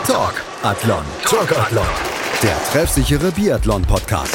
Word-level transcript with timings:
Talk 0.00 0.42
Athlon. 0.62 1.04
Talk 1.22 1.52
Athlon. 1.52 1.84
Der 2.42 2.56
treffsichere 2.72 3.30
Biathlon-Podcast. 3.30 4.34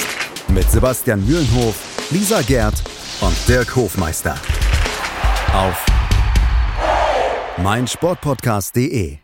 Mit 0.50 0.70
Sebastian 0.70 1.26
Mühlenhof, 1.26 1.76
Lisa 2.12 2.42
Gerd 2.42 2.76
und 3.22 3.36
Dirk 3.48 3.76
Hofmeister. 3.76 4.36
Auf 5.56 5.84
meinsportpodcast.de. 7.58 9.18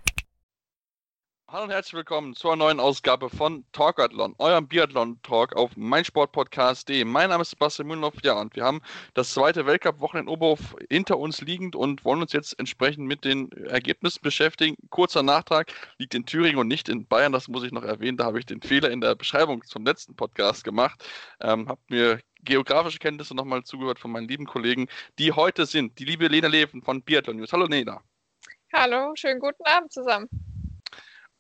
Hallo 1.53 1.65
und 1.65 1.69
herzlich 1.69 1.93
willkommen 1.93 2.33
zur 2.33 2.55
neuen 2.55 2.79
Ausgabe 2.79 3.29
von 3.29 3.63
Talkathlon, 3.73 4.33
eurem 4.39 4.67
Biathlon-Talk 4.67 5.55
auf 5.55 5.77
meinsportpodcast.de. 5.77 7.05
Mein 7.05 7.29
Name 7.29 7.43
ist 7.43 7.51
Sebastian 7.51 7.89
Mühlenhoff, 7.89 8.15
ja, 8.23 8.41
und 8.41 8.55
wir 8.55 8.63
haben 8.63 8.81
das 9.13 9.35
zweite 9.35 9.67
Weltcup-Wochenende 9.67 10.31
in 10.31 10.35
Oberhof 10.35 10.75
hinter 10.89 11.19
uns 11.19 11.41
liegend 11.41 11.75
und 11.75 12.03
wollen 12.05 12.23
uns 12.23 12.33
jetzt 12.33 12.57
entsprechend 12.57 13.05
mit 13.05 13.23
den 13.23 13.51
Ergebnissen 13.51 14.21
beschäftigen. 14.23 14.75
Kurzer 14.89 15.21
Nachtrag, 15.21 15.71
liegt 15.99 16.15
in 16.15 16.25
Thüringen 16.25 16.57
und 16.57 16.67
nicht 16.67 16.89
in 16.89 17.05
Bayern, 17.05 17.31
das 17.31 17.47
muss 17.47 17.63
ich 17.63 17.71
noch 17.71 17.83
erwähnen, 17.83 18.17
da 18.17 18.25
habe 18.25 18.39
ich 18.39 18.47
den 18.47 18.63
Fehler 18.63 18.89
in 18.89 18.99
der 18.99 19.13
Beschreibung 19.13 19.63
zum 19.63 19.85
letzten 19.85 20.15
Podcast 20.15 20.63
gemacht. 20.63 21.05
Ähm, 21.39 21.69
habt 21.69 21.87
mir 21.87 22.19
geografische 22.41 22.97
Kenntnisse 22.97 23.35
nochmal 23.35 23.61
zugehört 23.61 23.99
von 23.99 24.09
meinen 24.09 24.27
lieben 24.27 24.47
Kollegen, 24.47 24.87
die 25.19 25.33
heute 25.33 25.67
sind. 25.67 25.99
Die 25.99 26.05
liebe 26.05 26.29
Lena 26.29 26.47
Leven 26.47 26.81
von 26.81 27.03
Biathlon 27.03 27.37
News. 27.37 27.53
Hallo 27.53 27.67
Lena. 27.67 28.01
Hallo, 28.73 29.11
schönen 29.13 29.39
guten 29.39 29.63
Abend 29.65 29.91
zusammen. 29.91 30.27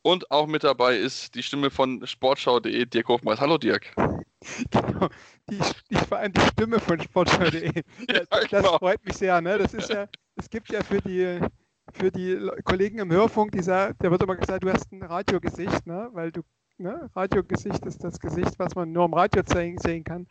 Und 0.05 0.29
auch 0.31 0.47
mit 0.47 0.65
dabei 0.65 0.97
ist 0.97 1.33
die 1.33 1.41
Stimme 1.41 1.71
von 1.71 2.05
sportschau.de, 2.05 2.85
Dirk 2.85 3.07
Hofmeister. 3.07 3.41
Hallo 3.41 3.57
Dirk. 3.57 3.95
Genau, 4.69 5.07
die, 5.49 5.57
die, 5.89 5.95
die 5.95 6.41
Stimme 6.41 6.77
von 6.81 6.99
sportschau.de. 6.99 7.71
Das, 8.07 8.27
ja, 8.29 8.47
genau. 8.49 8.71
das 8.71 8.79
freut 8.79 9.05
mich 9.05 9.15
sehr. 9.15 9.39
Ne? 9.39 9.57
Das 9.57 9.73
ist 9.73 9.89
ja, 9.89 10.09
es 10.35 10.49
gibt 10.49 10.69
ja 10.73 10.83
für 10.83 10.99
die, 10.99 11.39
für 11.93 12.11
die 12.11 12.37
Kollegen 12.65 12.99
im 12.99 13.13
Hörfunk, 13.13 13.53
dieser, 13.53 13.93
der 13.93 14.11
wird 14.11 14.21
immer 14.21 14.35
gesagt, 14.35 14.65
du 14.65 14.73
hast 14.73 14.91
ein 14.91 15.03
Radiogesicht, 15.03 15.87
ne? 15.87 16.09
weil 16.11 16.33
du, 16.33 16.41
ne? 16.77 17.09
Radiogesicht 17.15 17.85
ist 17.85 18.03
das 18.03 18.19
Gesicht, 18.19 18.59
was 18.59 18.75
man 18.75 18.91
nur 18.91 19.05
im 19.05 19.13
Radio 19.13 19.41
sehen, 19.45 19.77
sehen 19.77 20.03
kann. 20.03 20.23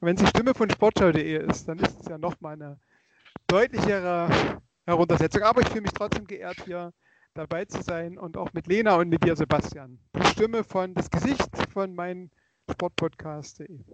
Und 0.00 0.08
wenn 0.08 0.16
es 0.16 0.22
die 0.22 0.28
Stimme 0.28 0.52
von 0.52 0.68
sportschau.de 0.68 1.48
ist, 1.48 1.66
dann 1.66 1.78
ist 1.78 1.98
es 1.98 2.06
ja 2.06 2.18
nochmal 2.18 2.54
eine 2.54 2.78
deutlichere 3.46 4.28
Heruntersetzung. 4.84 5.42
Aber 5.44 5.62
ich 5.62 5.68
fühle 5.68 5.82
mich 5.82 5.92
trotzdem 5.92 6.26
geehrt, 6.26 6.58
hier 6.66 6.92
dabei 7.34 7.64
zu 7.64 7.82
sein 7.82 8.16
und 8.16 8.36
auch 8.36 8.52
mit 8.52 8.66
Lena 8.66 8.94
und 8.96 9.08
mit 9.08 9.24
dir, 9.24 9.36
Sebastian. 9.36 9.98
Die 10.16 10.26
Stimme 10.28 10.64
von, 10.64 10.94
das 10.94 11.10
Gesicht 11.10 11.50
von 11.72 11.94
meinem 11.94 12.30
Sportpodcast.de. 12.70 13.84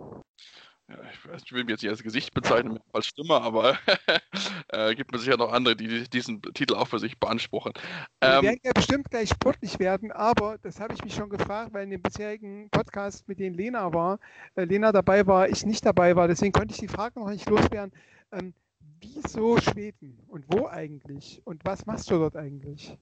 Ja, 0.88 0.96
ich, 1.12 1.28
weiß, 1.28 1.42
ich 1.44 1.52
will 1.52 1.62
mich 1.62 1.70
jetzt 1.70 1.82
nicht 1.82 1.90
als 1.90 2.02
Gesicht 2.02 2.34
bezeichnen, 2.34 2.80
als 2.92 3.06
Stimme, 3.06 3.40
aber 3.40 3.78
äh, 4.68 4.94
gibt 4.94 5.12
mir 5.12 5.18
sicher 5.18 5.36
noch 5.36 5.52
andere, 5.52 5.76
die 5.76 6.08
diesen 6.10 6.42
Titel 6.42 6.74
auch 6.74 6.88
für 6.88 6.98
sich 6.98 7.18
beanspruchen. 7.18 7.72
Ähm, 8.20 8.42
Wir 8.42 8.48
werden 8.50 8.60
ja 8.64 8.72
bestimmt 8.72 9.08
gleich 9.08 9.28
sportlich 9.28 9.78
werden, 9.78 10.10
aber 10.10 10.58
das 10.58 10.80
habe 10.80 10.94
ich 10.94 11.04
mich 11.04 11.14
schon 11.14 11.30
gefragt, 11.30 11.72
weil 11.72 11.84
in 11.84 11.90
dem 11.90 12.02
bisherigen 12.02 12.68
Podcast, 12.70 13.28
mit 13.28 13.38
dem 13.38 13.54
Lena 13.54 13.92
war, 13.94 14.18
äh, 14.56 14.64
Lena 14.64 14.90
dabei 14.90 15.26
war, 15.26 15.48
ich 15.48 15.64
nicht 15.64 15.86
dabei 15.86 16.16
war, 16.16 16.26
deswegen 16.26 16.52
konnte 16.52 16.74
ich 16.74 16.80
die 16.80 16.88
Frage 16.88 17.20
noch 17.20 17.30
nicht 17.30 17.48
loswerden. 17.48 17.92
Ähm, 18.32 18.52
wieso 19.00 19.58
Schweden 19.58 20.18
und 20.26 20.44
wo 20.48 20.66
eigentlich 20.66 21.40
und 21.44 21.64
was 21.64 21.86
machst 21.86 22.10
du 22.10 22.18
dort 22.18 22.36
eigentlich? 22.36 22.98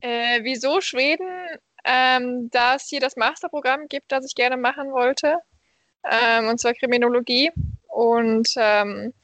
Äh, 0.00 0.40
wieso 0.42 0.80
Schweden? 0.80 1.28
Ähm, 1.84 2.50
da 2.50 2.74
es 2.74 2.88
hier 2.88 3.00
das 3.00 3.16
Masterprogramm 3.16 3.88
gibt, 3.88 4.12
das 4.12 4.26
ich 4.26 4.34
gerne 4.34 4.56
machen 4.56 4.92
wollte, 4.92 5.38
ähm, 6.04 6.48
und 6.48 6.60
zwar 6.60 6.74
Kriminologie. 6.74 7.50
Und 7.88 8.48
ähm, 8.56 9.14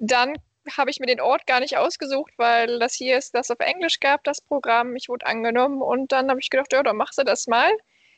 dann 0.00 0.34
habe 0.76 0.90
ich 0.90 0.98
mir 0.98 1.06
den 1.06 1.20
Ort 1.20 1.46
gar 1.46 1.60
nicht 1.60 1.76
ausgesucht, 1.76 2.32
weil 2.36 2.78
das 2.78 2.94
hier 2.94 3.18
ist, 3.18 3.34
das 3.34 3.50
auf 3.50 3.60
Englisch 3.60 4.00
gab, 4.00 4.24
das 4.24 4.40
Programm. 4.40 4.96
Ich 4.96 5.08
wurde 5.08 5.26
angenommen 5.26 5.82
und 5.82 6.10
dann 6.12 6.30
habe 6.30 6.40
ich 6.40 6.50
gedacht, 6.50 6.72
ja, 6.72 6.82
dann 6.82 6.96
machst 6.96 7.18
du 7.18 7.24
das 7.24 7.46
mal. 7.46 7.70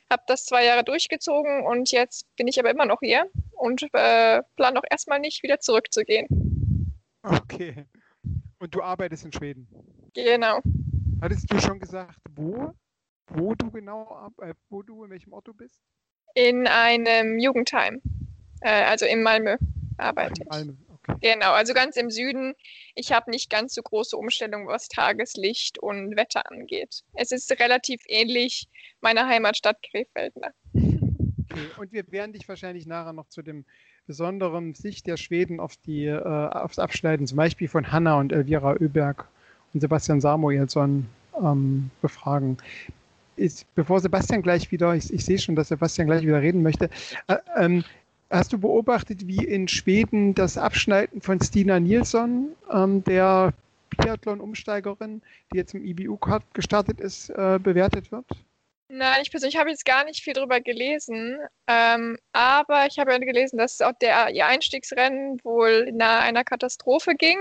Habe 0.09 0.23
das 0.29 0.45
zwei 0.45 0.65
Jahre 0.65 0.85
durchgezogen 0.85 1.67
und 1.67 1.91
jetzt 1.91 2.27
bin 2.37 2.47
ich 2.47 2.61
aber 2.61 2.71
immer 2.71 2.87
noch 2.87 3.01
hier 3.01 3.29
und 3.53 3.83
äh, 3.93 4.43
plane 4.55 4.79
auch 4.79 4.85
erstmal 4.89 5.19
nicht 5.19 5.43
wieder 5.43 5.59
zurückzugehen. 5.59 6.29
Okay. 7.25 7.87
Und 8.61 8.73
du 8.75 8.83
arbeitest 8.83 9.25
in 9.25 9.33
Schweden? 9.33 9.69
Genau. 10.15 10.61
Hattest 11.21 11.51
du 11.51 11.59
schon 11.61 11.81
gesagt, 11.81 12.19
wo, 12.35 12.75
wo 13.29 13.55
du 13.55 13.71
genau, 13.71 14.31
äh, 14.43 14.55
wo 14.69 14.83
du, 14.83 15.05
in 15.05 15.11
welchem 15.11 15.33
Ort 15.33 15.49
du 15.49 15.55
bist? 15.55 15.81
In 16.35 16.67
einem 16.67 17.39
Jugendheim, 17.39 18.03
äh, 18.61 18.85
also 18.85 19.07
in 19.07 19.23
Malmö 19.23 19.57
arbeite 19.97 20.43
ich. 20.43 20.49
Malmö, 20.49 20.75
okay. 20.89 21.15
Genau, 21.23 21.53
also 21.53 21.73
ganz 21.73 21.97
im 21.97 22.11
Süden. 22.11 22.55
Ich 22.95 23.13
habe 23.13 23.31
nicht 23.31 23.49
ganz 23.49 23.75
so 23.75 23.83
große 23.83 24.17
Umstellungen, 24.17 24.67
was 24.67 24.89
Tageslicht 24.89 25.79
und 25.79 26.17
Wetter 26.17 26.51
angeht. 26.51 27.03
Es 27.15 27.33
ist 27.33 27.51
relativ 27.61 28.03
ähnlich 28.07 28.69
meiner 29.01 29.27
Heimatstadt 29.27 29.83
Krefeld. 29.83 30.37
Ne? 30.37 30.53
Okay. 31.51 31.71
Und 31.79 31.93
wir 31.93 32.11
werden 32.13 32.35
dich 32.35 32.47
wahrscheinlich 32.47 32.87
nachher 32.87 33.15
noch 33.15 33.29
zu 33.29 33.41
dem 33.41 33.65
besonderen 34.07 34.75
Sicht 34.75 35.07
der 35.07 35.17
Schweden 35.17 35.61
auf 35.61 35.77
die, 35.79 36.05
äh, 36.05 36.21
aufs 36.21 36.79
Abschneiden, 36.79 37.27
zum 37.27 37.37
Beispiel 37.37 37.69
von 37.69 37.91
Hanna 37.91 38.19
und 38.19 38.33
Elvira 38.33 38.75
Öberg 38.75 39.29
Sebastian 39.81 40.21
Samuelsson 40.21 41.07
ähm, 41.41 41.91
befragen. 42.03 42.59
Ist, 43.37 43.67
bevor 43.75 44.01
Sebastian 44.01 44.43
gleich 44.43 44.71
wieder, 44.73 44.95
ich, 44.95 45.13
ich, 45.13 45.25
sehe 45.25 45.39
schon, 45.39 45.57
dass 45.57 45.69
Sebastian 45.69 46.07
gleich 46.07 46.23
wieder 46.23 46.41
reden 46.41 46.63
möchte, 46.63 46.89
äh, 47.27 47.37
ähm, 47.57 47.85
hast 48.31 48.53
du 48.53 48.59
beobachtet, 48.59 49.27
wie 49.27 49.45
in 49.45 49.69
Schweden 49.69 50.35
das 50.35 50.57
Abschneiden 50.57 51.21
von 51.21 51.41
Stina 51.41 51.79
Nilsson, 51.79 52.49
ähm, 52.73 53.05
der 53.05 53.53
Biathlon-Umsteigerin, 53.99 55.23
die 55.53 55.59
jetzt 55.59 55.75
im 55.75 55.85
IBU-Cup 55.85 56.55
gestartet 56.55 57.01
ist, 57.01 57.31
äh, 57.31 57.59
bewertet 57.63 58.11
wird? 58.11 58.25
Nein, 58.89 59.21
ich 59.23 59.31
persönlich 59.31 59.57
habe 59.57 59.71
jetzt 59.71 59.85
gar 59.85 60.05
nicht 60.05 60.23
viel 60.23 60.33
darüber 60.33 60.61
gelesen, 60.61 61.39
ähm, 61.67 62.17
aber 62.33 62.87
ich 62.87 62.99
habe 62.99 63.13
ja 63.13 63.19
gelesen, 63.19 63.59
dass 63.59 63.81
auch 63.81 63.93
der, 64.01 64.31
ihr 64.31 64.47
Einstiegsrennen 64.47 65.41
wohl 65.43 65.91
nahe 65.93 66.21
einer 66.21 66.45
Katastrophe 66.45 67.15
ging. 67.17 67.39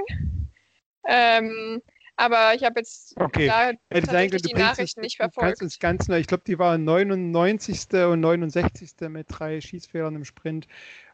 Ähm, 1.07 1.84
aber 2.18 2.53
ich 2.56 2.64
habe 2.64 2.80
jetzt 2.80 3.16
okay. 3.20 3.48
da 3.48 3.72
tatsächlich 3.90 4.42
die 4.42 4.53
Nachrichten 4.53 5.02
nicht 5.02 5.18
verfolgt. 5.18 5.59
Kannst 5.59 5.80
ganz 5.80 6.08
neu. 6.08 6.18
Ich 6.18 6.28
glaube, 6.28 6.44
die 6.46 6.58
waren 6.59 6.84
99. 6.84 7.88
und 8.09 8.22
69. 8.22 8.92
mit 9.09 9.28
drei 9.30 9.59
Schießfehlern 9.59 10.16
im 10.16 10.26
Sprint, 10.26 10.68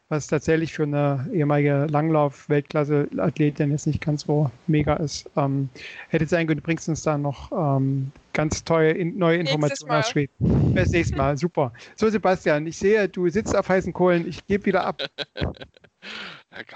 was 0.08 0.28
tatsächlich 0.28 0.72
für 0.72 0.84
eine 0.84 1.28
ehemalige 1.32 1.86
Langlauf-Weltklasse-Athletin 1.90 3.70
jetzt 3.70 3.86
nicht 3.86 4.00
ganz 4.00 4.22
so 4.22 4.50
mega 4.66 4.94
ist. 4.94 5.28
Ähm, 5.36 5.70
hätte 6.08 6.26
sein 6.26 6.46
können, 6.46 6.60
du 6.60 6.64
bringst 6.64 6.88
uns 6.88 7.02
da 7.02 7.18
noch 7.18 7.50
ähm, 7.52 8.12
ganz 8.32 8.62
tolle 8.62 8.92
in, 8.92 9.18
neue 9.18 9.38
Informationen 9.38 9.92
aus 9.92 10.10
Schweden. 10.10 10.74
Bis 10.74 10.90
nächstes 10.90 11.16
Mal, 11.16 11.36
super. 11.36 11.72
So, 11.96 12.08
Sebastian, 12.10 12.66
ich 12.66 12.78
sehe, 12.78 13.08
du 13.08 13.28
sitzt 13.28 13.56
auf 13.56 13.68
heißen 13.68 13.92
Kohlen. 13.92 14.28
Ich 14.28 14.46
gebe 14.46 14.66
wieder 14.66 14.84
ab. 14.84 15.02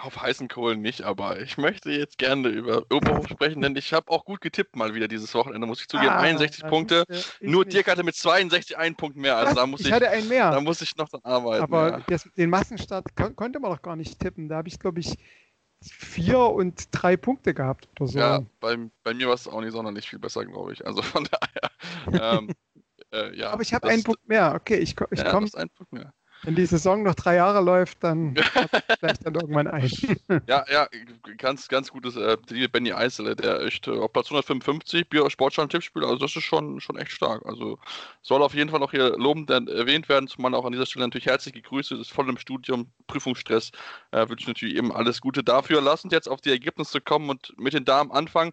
auf 0.00 0.20
heißen 0.20 0.48
Kohlen 0.48 0.80
nicht, 0.80 1.02
aber 1.02 1.40
ich 1.40 1.58
möchte 1.58 1.90
jetzt 1.90 2.18
gerne 2.18 2.48
über 2.48 2.84
Oberhof 2.90 3.28
sprechen, 3.28 3.62
denn 3.62 3.76
ich 3.76 3.92
habe 3.92 4.10
auch 4.10 4.24
gut 4.24 4.40
getippt 4.40 4.76
mal 4.76 4.94
wieder 4.94 5.08
dieses 5.08 5.34
Wochenende, 5.34 5.66
muss 5.66 5.80
ich 5.80 5.88
zugeben. 5.88 6.10
Ah, 6.10 6.20
61 6.20 6.66
Punkte. 6.66 7.04
Nur. 7.40 7.64
Dirk 7.66 7.88
hatte 7.88 8.04
mit 8.04 8.14
62 8.14 8.78
einen 8.78 8.96
Punkt 8.96 9.16
mehr. 9.16 9.36
Also 9.36 9.54
da 9.54 9.66
muss 9.66 9.80
ich, 9.80 9.88
ich 9.88 9.92
hatte 9.92 10.08
einen 10.08 10.28
mehr. 10.28 10.50
Da 10.50 10.60
muss 10.60 10.80
ich 10.80 10.96
noch 10.96 11.08
arbeiten. 11.22 11.62
Aber 11.62 11.90
ja. 11.90 12.04
das, 12.06 12.28
den 12.36 12.50
Massenstart 12.50 13.16
kon 13.16 13.34
konnte 13.34 13.60
man 13.60 13.72
doch 13.72 13.82
gar 13.82 13.96
nicht 13.96 14.18
tippen. 14.20 14.48
Da 14.48 14.56
habe 14.56 14.68
ich, 14.68 14.78
glaube 14.78 15.00
ich, 15.00 15.18
vier 15.82 16.38
und 16.38 16.88
drei 16.92 17.16
Punkte 17.16 17.54
gehabt 17.54 17.88
oder 17.98 18.08
so. 18.08 18.18
Ja, 18.18 18.40
bei, 18.60 18.76
bei 19.02 19.14
mir 19.14 19.26
war 19.26 19.34
es 19.34 19.48
auch 19.48 19.60
nicht 19.60 19.72
sonderlich 19.72 20.08
viel 20.08 20.18
besser, 20.18 20.44
glaube 20.44 20.72
ich. 20.72 20.86
Also 20.86 21.02
von 21.02 21.28
daher. 22.10 22.38
ähm, 22.38 22.50
äh, 23.12 23.36
ja, 23.36 23.50
Aber 23.50 23.62
ich 23.62 23.74
habe 23.74 23.88
einen 23.88 24.02
Punkt 24.02 24.26
mehr. 24.28 24.54
Okay, 24.54 24.76
ich, 24.76 24.94
ich 25.10 25.18
ja, 25.18 25.30
komme. 25.30 25.48
einen 25.54 25.70
Punkt 25.70 25.92
mehr. 25.92 26.12
Wenn 26.46 26.54
die 26.54 26.64
Saison 26.64 27.02
noch 27.02 27.16
drei 27.16 27.34
Jahre 27.34 27.60
läuft, 27.60 28.04
dann 28.04 28.36
vielleicht 29.00 29.26
dann 29.26 29.34
irgendwann 29.34 29.66
ein. 29.66 29.90
ja, 30.46 30.64
ja, 30.70 30.88
ganz, 31.38 31.66
ganz 31.66 31.90
gutes 31.90 32.14
äh, 32.14 32.36
Benny 32.68 32.92
Eisele, 32.92 33.34
der 33.34 33.62
echt 33.62 33.88
äh, 33.88 33.98
auf 33.98 34.12
Platz 34.12 34.26
155 34.26 35.08
Sportstand 35.26 35.72
Tippspiel, 35.72 36.04
also 36.04 36.18
das 36.18 36.36
ist 36.36 36.44
schon, 36.44 36.80
schon 36.80 36.98
echt 36.98 37.10
stark. 37.10 37.44
Also 37.46 37.80
soll 38.22 38.44
auf 38.44 38.54
jeden 38.54 38.70
Fall 38.70 38.78
noch 38.78 38.92
hier 38.92 39.18
lobend 39.18 39.50
erwähnt 39.50 40.08
werden, 40.08 40.28
zumal 40.28 40.54
auch 40.54 40.64
an 40.64 40.70
dieser 40.70 40.86
Stelle 40.86 41.04
natürlich 41.04 41.26
herzliche 41.26 41.60
Grüße, 41.60 41.96
ist 41.96 42.12
voll 42.12 42.28
im 42.28 42.38
Studium, 42.38 42.92
Prüfungsstress, 43.08 43.72
äh, 44.12 44.28
wünsche 44.28 44.48
natürlich 44.48 44.76
eben 44.76 44.92
alles 44.92 45.20
Gute 45.20 45.42
dafür. 45.42 45.80
Lassend 45.80 46.12
jetzt 46.12 46.28
auf 46.28 46.40
die 46.40 46.50
Ergebnisse 46.50 47.00
kommen 47.00 47.28
und 47.28 47.58
mit 47.58 47.74
den 47.74 47.84
Damen 47.84 48.12
anfangen. 48.12 48.52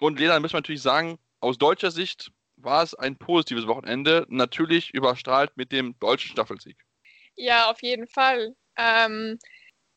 Und 0.00 0.20
Lena, 0.20 0.38
müssen 0.38 0.54
wir 0.54 0.58
natürlich 0.58 0.82
sagen, 0.82 1.18
aus 1.40 1.58
deutscher 1.58 1.90
Sicht 1.90 2.30
war 2.56 2.84
es 2.84 2.94
ein 2.94 3.16
positives 3.16 3.66
Wochenende, 3.66 4.26
natürlich 4.28 4.94
überstrahlt 4.94 5.56
mit 5.56 5.72
dem 5.72 5.98
deutschen 5.98 6.30
Staffelsieg. 6.30 6.76
Ja, 7.36 7.70
auf 7.70 7.82
jeden 7.82 8.06
Fall. 8.06 8.54
Ähm, 8.76 9.38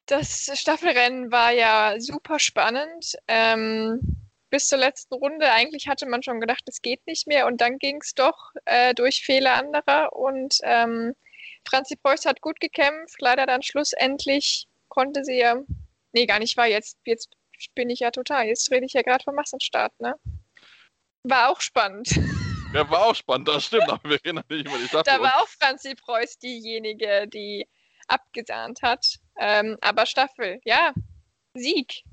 das 0.05 0.51
Staffelrennen 0.53 1.31
war 1.31 1.51
ja 1.51 1.95
super 1.99 2.39
spannend. 2.39 3.15
Ähm, 3.27 4.25
bis 4.55 4.69
zur 4.69 4.77
letzten 4.77 5.15
Runde. 5.15 5.51
Eigentlich 5.51 5.89
hatte 5.89 6.05
man 6.05 6.23
schon 6.23 6.39
gedacht, 6.39 6.63
es 6.67 6.81
geht 6.81 7.05
nicht 7.07 7.27
mehr 7.27 7.45
und 7.45 7.59
dann 7.59 7.77
ging 7.77 7.99
es 8.01 8.13
doch 8.13 8.51
äh, 8.63 8.93
durch 8.93 9.21
Fehler 9.23 9.55
anderer 9.55 10.13
und 10.13 10.59
ähm, 10.63 11.13
Franzi 11.67 11.97
Preuß 11.97 12.25
hat 12.25 12.39
gut 12.39 12.61
gekämpft. 12.61 13.19
Leider 13.19 13.45
dann 13.45 13.63
schlussendlich 13.63 14.67
konnte 14.87 15.25
sie 15.25 15.39
ja, 15.39 15.57
nee, 16.13 16.25
gar 16.25 16.39
nicht 16.39 16.55
war 16.55 16.67
jetzt, 16.67 16.97
jetzt 17.05 17.35
bin 17.73 17.89
ich 17.89 17.99
ja 17.99 18.11
total, 18.11 18.45
jetzt 18.45 18.71
rede 18.71 18.85
ich 18.85 18.93
ja 18.93 19.01
gerade 19.01 19.25
vom 19.25 19.35
Massenstart, 19.35 19.99
ne? 19.99 20.15
War 21.23 21.49
auch 21.49 21.59
spannend. 21.59 22.07
Der 22.73 22.89
war 22.89 23.05
auch 23.05 23.15
spannend, 23.15 23.47
das 23.47 23.65
stimmt, 23.65 23.89
aber 23.89 24.09
wir 24.09 24.19
reden 24.23 24.35
natürlich 24.35 24.65
über 24.65 24.77
die 24.77 24.87
Staffel. 24.87 25.03
Da 25.05 25.21
war 25.21 25.41
auch 25.41 25.47
Franzi 25.47 25.95
Preuß 25.95 26.39
diejenige, 26.39 27.27
die 27.27 27.67
abgesahnt 28.07 28.81
hat. 28.81 29.19
Ähm, 29.39 29.77
aber 29.81 30.05
Staffel, 30.05 30.59
ja, 30.63 30.93
Sieg. 31.53 32.03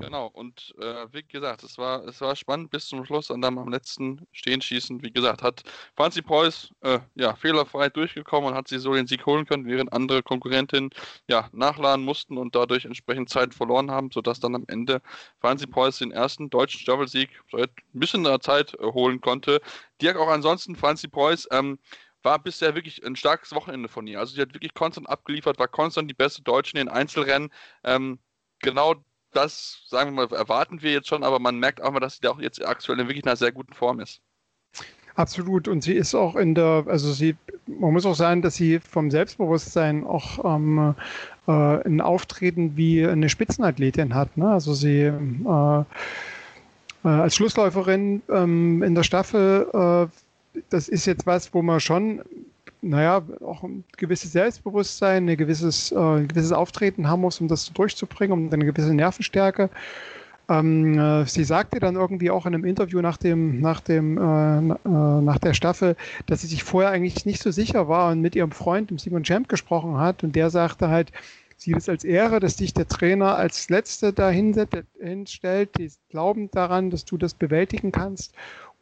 Genau, 0.00 0.26
und 0.26 0.74
äh, 0.78 1.06
wie 1.12 1.22
gesagt, 1.22 1.62
es 1.62 1.78
war, 1.78 2.04
es 2.04 2.20
war 2.20 2.36
spannend 2.36 2.70
bis 2.70 2.88
zum 2.88 3.04
Schluss 3.04 3.30
und 3.30 3.40
dann 3.42 3.58
am 3.58 3.68
letzten 3.68 4.26
Stehenschießen, 4.32 5.02
wie 5.02 5.12
gesagt, 5.12 5.42
hat 5.42 5.62
Franzi 5.96 6.20
Preuß 6.20 6.72
äh, 6.82 6.98
ja, 7.14 7.34
fehlerfrei 7.36 7.88
durchgekommen 7.88 8.50
und 8.50 8.54
hat 8.56 8.68
sie 8.68 8.78
so 8.78 8.92
den 8.92 9.06
Sieg 9.06 9.24
holen 9.24 9.46
können, 9.46 9.66
während 9.66 9.92
andere 9.92 10.22
Konkurrentinnen 10.22 10.90
ja, 11.28 11.48
nachladen 11.52 12.04
mussten 12.04 12.36
und 12.38 12.54
dadurch 12.54 12.84
entsprechend 12.84 13.30
Zeit 13.30 13.54
verloren 13.54 13.90
haben, 13.90 14.10
sodass 14.12 14.40
dann 14.40 14.54
am 14.54 14.64
Ende 14.68 15.00
Franzi 15.40 15.66
Preuß 15.66 15.98
den 15.98 16.10
ersten 16.10 16.50
deutschen 16.50 16.80
Staffelsieg 16.80 17.30
seit 17.50 17.70
ein 17.94 18.00
bisschen 18.00 18.24
der 18.24 18.40
Zeit 18.40 18.74
äh, 18.74 18.84
holen 18.84 19.20
konnte. 19.20 19.60
Dirk 20.02 20.16
auch 20.18 20.28
ansonsten, 20.28 20.76
Franzi 20.76 21.08
Preuß, 21.08 21.48
ähm, 21.52 21.78
war 22.22 22.38
bisher 22.42 22.74
wirklich 22.74 23.04
ein 23.04 23.16
starkes 23.16 23.52
Wochenende 23.54 23.88
von 23.88 24.06
ihr. 24.06 24.18
Also 24.18 24.34
sie 24.34 24.40
hat 24.40 24.54
wirklich 24.54 24.74
konstant 24.74 25.08
abgeliefert, 25.08 25.58
war 25.58 25.68
konstant 25.68 26.10
die 26.10 26.14
beste 26.14 26.42
Deutsche 26.42 26.72
in 26.72 26.86
den 26.86 26.88
Einzelrennen. 26.88 27.50
Ähm, 27.84 28.18
genau 28.60 28.94
das, 29.34 29.82
sagen 29.88 30.14
wir 30.14 30.26
mal, 30.26 30.36
erwarten 30.36 30.82
wir 30.82 30.92
jetzt 30.92 31.08
schon, 31.08 31.22
aber 31.22 31.38
man 31.38 31.58
merkt 31.58 31.82
auch 31.82 31.92
mal, 31.92 32.00
dass 32.00 32.16
sie 32.16 32.22
da 32.22 32.30
auch 32.30 32.40
jetzt 32.40 32.64
aktuell 32.64 33.00
in 33.00 33.08
wirklich 33.08 33.26
einer 33.26 33.36
sehr 33.36 33.52
guten 33.52 33.74
Form 33.74 34.00
ist. 34.00 34.20
Absolut. 35.16 35.68
Und 35.68 35.82
sie 35.82 35.92
ist 35.92 36.14
auch 36.14 36.34
in 36.34 36.54
der, 36.54 36.84
also 36.88 37.12
sie, 37.12 37.36
man 37.66 37.92
muss 37.92 38.04
auch 38.04 38.16
sagen, 38.16 38.42
dass 38.42 38.56
sie 38.56 38.80
vom 38.80 39.10
Selbstbewusstsein 39.10 40.04
auch 40.04 40.44
ähm, 40.44 40.94
äh, 41.46 41.52
ein 41.52 42.00
Auftreten 42.00 42.76
wie 42.76 43.06
eine 43.06 43.28
Spitzenathletin 43.28 44.14
hat. 44.14 44.36
Ne? 44.36 44.48
Also 44.48 44.74
sie 44.74 45.02
äh, 45.02 45.84
äh, 47.04 47.08
als 47.08 47.36
Schlussläuferin 47.36 48.22
ähm, 48.28 48.82
in 48.82 48.94
der 48.96 49.04
Staffel, 49.04 49.68
äh, 49.72 50.60
das 50.70 50.88
ist 50.88 51.06
jetzt 51.06 51.26
was, 51.26 51.54
wo 51.54 51.62
man 51.62 51.78
schon 51.80 52.22
naja, 52.84 53.22
auch 53.40 53.62
ein 53.62 53.84
gewisses 53.96 54.32
Selbstbewusstsein, 54.32 55.28
ein 55.28 55.36
gewisses, 55.36 55.92
äh, 55.92 55.96
ein 55.96 56.28
gewisses 56.28 56.52
Auftreten 56.52 57.08
haben 57.08 57.22
muss, 57.22 57.40
um 57.40 57.48
das 57.48 57.72
durchzubringen, 57.72 58.32
um 58.32 58.52
eine 58.52 58.64
gewisse 58.64 58.94
Nervenstärke. 58.94 59.70
Ähm, 60.48 60.98
äh, 60.98 61.26
sie 61.26 61.44
sagte 61.44 61.80
dann 61.80 61.96
irgendwie 61.96 62.30
auch 62.30 62.44
in 62.44 62.54
einem 62.54 62.64
Interview 62.64 63.00
nach 63.00 63.16
dem, 63.16 63.60
nach 63.60 63.80
dem, 63.80 64.18
äh, 64.18 64.74
äh, 64.74 65.20
nach 65.22 65.38
der 65.38 65.54
Staffel, 65.54 65.96
dass 66.26 66.42
sie 66.42 66.48
sich 66.48 66.64
vorher 66.64 66.90
eigentlich 66.90 67.24
nicht 67.24 67.42
so 67.42 67.50
sicher 67.50 67.88
war 67.88 68.12
und 68.12 68.20
mit 68.20 68.36
ihrem 68.36 68.52
Freund, 68.52 68.90
dem 68.90 68.98
Simon 68.98 69.24
Champ, 69.24 69.48
gesprochen 69.48 69.96
hat. 69.96 70.22
Und 70.22 70.36
der 70.36 70.50
sagte 70.50 70.88
halt, 70.88 71.12
sie 71.56 71.72
es 71.72 71.88
als 71.88 72.04
Ehre, 72.04 72.40
dass 72.40 72.56
dich 72.56 72.74
der 72.74 72.88
Trainer 72.88 73.36
als 73.36 73.70
Letzte 73.70 74.12
da 74.12 74.30
hinstellt, 74.30 75.78
die 75.78 75.90
glauben 76.10 76.50
daran, 76.50 76.90
dass 76.90 77.06
du 77.06 77.16
das 77.16 77.32
bewältigen 77.32 77.90
kannst 77.90 78.34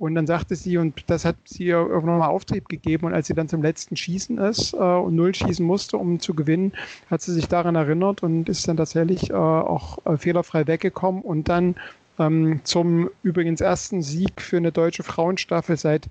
und 0.03 0.17
dann 0.17 0.27
sagte 0.27 0.57
sie, 0.57 0.79
und 0.79 1.05
das 1.07 1.25
hat 1.25 1.37
sie 1.45 1.69
irgendwann 1.69 2.19
mal 2.19 2.27
Auftrieb 2.27 2.69
gegeben, 2.69 3.07
und 3.07 3.15
als 3.15 3.29
sie 3.29 3.35
dann 3.35 3.49
zum 3.49 3.63
letzten 3.63 3.95
Schießen 3.95 4.37
ist 4.39 4.73
äh, 4.73 4.77
und 4.77 5.15
null 5.15 5.33
schießen 5.33 5.65
musste, 5.65 5.97
um 5.97 6.19
zu 6.19 6.35
gewinnen, 6.35 6.73
hat 7.09 7.23
sie 7.23 7.33
sich 7.33 7.47
daran 7.47 7.77
erinnert 7.77 8.21
und 8.25 8.49
ist 8.49 8.67
dann 8.67 8.77
tatsächlich 8.77 9.31
äh, 9.31 9.35
auch 9.35 10.05
äh, 10.05 10.17
fehlerfrei 10.17 10.67
weggekommen 10.67 11.23
und 11.23 11.49
dann 11.49 11.77
ähm, 12.19 12.63
zum 12.65 13.11
übrigens 13.23 13.61
ersten 13.61 14.03
Sieg 14.03 14.43
für 14.43 14.57
eine 14.57 14.73
deutsche 14.73 15.05
Frauenstaffel 15.05 15.77
seit 15.77 16.09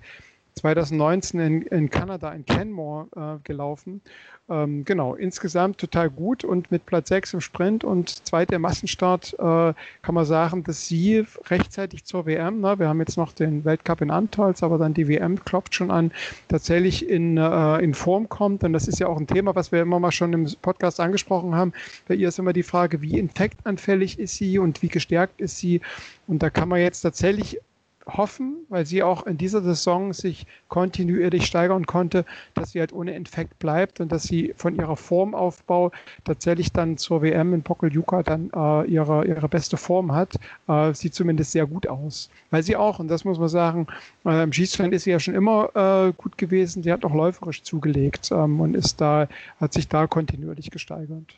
2019 0.54 1.40
in, 1.40 1.62
in 1.62 1.90
Kanada, 1.90 2.30
in 2.32 2.44
Canmore, 2.44 3.08
äh, 3.16 3.38
gelaufen. 3.44 4.02
Ähm, 4.48 4.84
genau, 4.84 5.14
insgesamt 5.14 5.78
total 5.78 6.10
gut 6.10 6.44
und 6.44 6.70
mit 6.70 6.84
Platz 6.84 7.08
6 7.08 7.34
im 7.34 7.40
Sprint 7.40 7.84
und 7.84 8.26
zweiter 8.26 8.58
Massenstart 8.58 9.34
äh, 9.34 9.72
kann 10.02 10.14
man 10.14 10.24
sagen, 10.24 10.64
dass 10.64 10.86
sie 10.88 11.24
rechtzeitig 11.48 12.04
zur 12.04 12.26
WM, 12.26 12.60
ne, 12.60 12.78
wir 12.78 12.88
haben 12.88 12.98
jetzt 12.98 13.16
noch 13.16 13.32
den 13.32 13.64
Weltcup 13.64 14.00
in 14.00 14.10
Antolz, 14.10 14.62
aber 14.62 14.78
dann 14.78 14.94
die 14.94 15.06
WM 15.06 15.42
klopft 15.44 15.74
schon 15.74 15.92
an, 15.92 16.12
tatsächlich 16.48 17.08
in, 17.08 17.36
äh, 17.38 17.78
in 17.78 17.94
Form 17.94 18.28
kommt. 18.28 18.64
Und 18.64 18.72
das 18.72 18.88
ist 18.88 18.98
ja 18.98 19.06
auch 19.06 19.16
ein 19.16 19.28
Thema, 19.28 19.54
was 19.54 19.70
wir 19.70 19.80
immer 19.80 20.00
mal 20.00 20.12
schon 20.12 20.32
im 20.32 20.46
Podcast 20.60 20.98
angesprochen 20.98 21.54
haben. 21.54 21.72
Bei 22.08 22.14
ihr 22.14 22.28
ist 22.28 22.38
immer 22.38 22.52
die 22.52 22.64
Frage, 22.64 23.00
wie 23.00 23.18
infektanfällig 23.18 24.18
ist 24.18 24.34
sie 24.34 24.58
und 24.58 24.82
wie 24.82 24.88
gestärkt 24.88 25.40
ist 25.40 25.58
sie. 25.58 25.80
Und 26.26 26.42
da 26.42 26.50
kann 26.50 26.68
man 26.68 26.80
jetzt 26.80 27.00
tatsächlich 27.00 27.60
hoffen, 28.06 28.66
weil 28.68 28.86
sie 28.86 29.02
auch 29.02 29.26
in 29.26 29.38
dieser 29.38 29.62
Saison 29.62 30.12
sich 30.12 30.46
kontinuierlich 30.68 31.46
steigern 31.46 31.86
konnte, 31.86 32.24
dass 32.54 32.72
sie 32.72 32.80
halt 32.80 32.92
ohne 32.92 33.14
Infekt 33.14 33.58
bleibt 33.58 34.00
und 34.00 34.10
dass 34.10 34.24
sie 34.24 34.54
von 34.56 34.76
ihrer 34.76 34.96
Formaufbau 34.96 35.92
tatsächlich 36.24 36.72
dann 36.72 36.96
zur 36.98 37.22
WM 37.22 37.54
in 37.54 37.62
Pokeljuka 37.62 38.22
dann 38.22 38.50
äh, 38.54 38.84
ihre, 38.90 39.26
ihre 39.26 39.48
beste 39.48 39.76
Form 39.76 40.12
hat. 40.12 40.36
Äh, 40.68 40.94
sieht 40.94 41.14
zumindest 41.14 41.52
sehr 41.52 41.66
gut 41.66 41.86
aus. 41.86 42.30
Weil 42.50 42.62
sie 42.62 42.76
auch, 42.76 42.98
und 42.98 43.08
das 43.08 43.24
muss 43.24 43.38
man 43.38 43.48
sagen, 43.48 43.86
äh, 44.24 44.42
im 44.42 44.52
Schießstand 44.52 44.92
ist 44.92 45.04
sie 45.04 45.10
ja 45.10 45.20
schon 45.20 45.34
immer 45.34 45.70
äh, 45.74 46.12
gut 46.12 46.38
gewesen. 46.38 46.82
Sie 46.82 46.92
hat 46.92 47.04
auch 47.04 47.14
läuferisch 47.14 47.62
zugelegt 47.62 48.30
ähm, 48.32 48.60
und 48.60 48.74
ist 48.74 49.00
da, 49.00 49.28
hat 49.60 49.72
sich 49.72 49.88
da 49.88 50.06
kontinuierlich 50.06 50.70
gesteigert. 50.70 51.34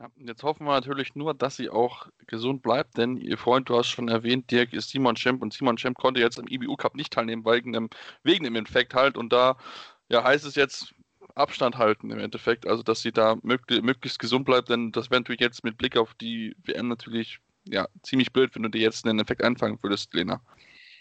Ja, 0.00 0.08
jetzt 0.16 0.44
hoffen 0.44 0.64
wir 0.64 0.74
natürlich 0.74 1.16
nur, 1.16 1.34
dass 1.34 1.56
sie 1.56 1.70
auch 1.70 2.08
gesund 2.28 2.62
bleibt, 2.62 2.96
denn 2.98 3.16
ihr 3.16 3.36
Freund, 3.36 3.68
du 3.68 3.76
hast 3.76 3.88
schon 3.88 4.08
erwähnt, 4.08 4.48
Dirk 4.50 4.72
ist 4.72 4.90
Simon 4.90 5.16
Schemp 5.16 5.42
und 5.42 5.52
Simon 5.52 5.76
Schemp 5.76 5.98
konnte 5.98 6.20
jetzt 6.20 6.38
im 6.38 6.46
IBU 6.46 6.76
Cup 6.76 6.94
nicht 6.94 7.12
teilnehmen, 7.12 7.44
wegen 7.44 7.72
dem, 7.72 7.90
wegen 8.22 8.44
dem 8.44 8.54
Infekt 8.54 8.94
halt 8.94 9.16
und 9.16 9.32
da 9.32 9.56
ja, 10.08 10.22
heißt 10.22 10.44
es 10.44 10.54
jetzt 10.54 10.94
Abstand 11.34 11.78
halten 11.78 12.10
im 12.10 12.18
Endeffekt, 12.20 12.66
also 12.66 12.82
dass 12.84 13.02
sie 13.02 13.10
da 13.12 13.36
möglich, 13.42 13.82
möglichst 13.82 14.20
gesund 14.20 14.44
bleibt, 14.44 14.68
denn 14.68 14.92
das 14.92 15.10
wäre 15.10 15.20
natürlich 15.20 15.40
jetzt 15.40 15.64
mit 15.64 15.76
Blick 15.78 15.96
auf 15.96 16.14
die 16.14 16.54
WM 16.64 16.88
natürlich 16.88 17.40
ja, 17.64 17.88
ziemlich 18.02 18.32
blöd, 18.32 18.54
wenn 18.54 18.62
du 18.62 18.70
dir 18.70 18.80
jetzt 18.80 19.04
einen 19.04 19.18
Infekt 19.18 19.42
einfangen 19.42 19.78
würdest, 19.82 20.14
Lena. 20.14 20.40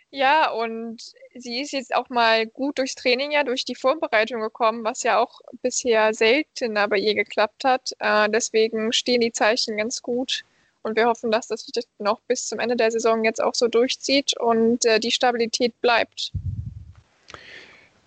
Ja, 0.09 0.51
und 0.51 1.13
sie 1.36 1.62
ist 1.62 1.74
jetzt 1.74 1.94
auch 1.94 2.09
mal 2.09 2.48
gut 2.48 2.77
durchs 2.77 2.95
Training 2.95 3.31
ja, 3.31 3.44
durch 3.44 3.65
die 3.65 3.75
Vorbereitung 3.75 4.42
gekommen, 4.42 4.83
was 4.83 5.04
ja 5.04 5.19
auch 5.19 5.42
bisher 5.62 6.13
seltener 6.13 6.88
bei 6.88 6.98
ihr 6.98 7.13
geklappt 7.13 7.65
hat. 7.65 7.92
Äh, 8.00 8.30
deswegen 8.30 8.94
stehen 8.94 9.21
die 9.21 9.33
Zeichen 9.33 9.77
ganz 9.77 10.01
gut. 10.01 10.44
Und 10.81 10.95
wir 10.95 11.07
hoffen, 11.07 11.31
dass 11.31 11.48
das 11.48 11.68
noch 12.00 12.21
bis 12.21 12.48
zum 12.48 12.59
Ende 12.59 12.77
der 12.77 12.92
Saison 12.92 13.25
jetzt 13.25 13.44
auch 13.44 13.54
so 13.54 13.68
durchzieht 13.68 14.38
und 14.39 14.86
äh, 14.86 15.00
die 15.01 15.12
Stabilität 15.12 15.80
bleibt. 15.81 16.31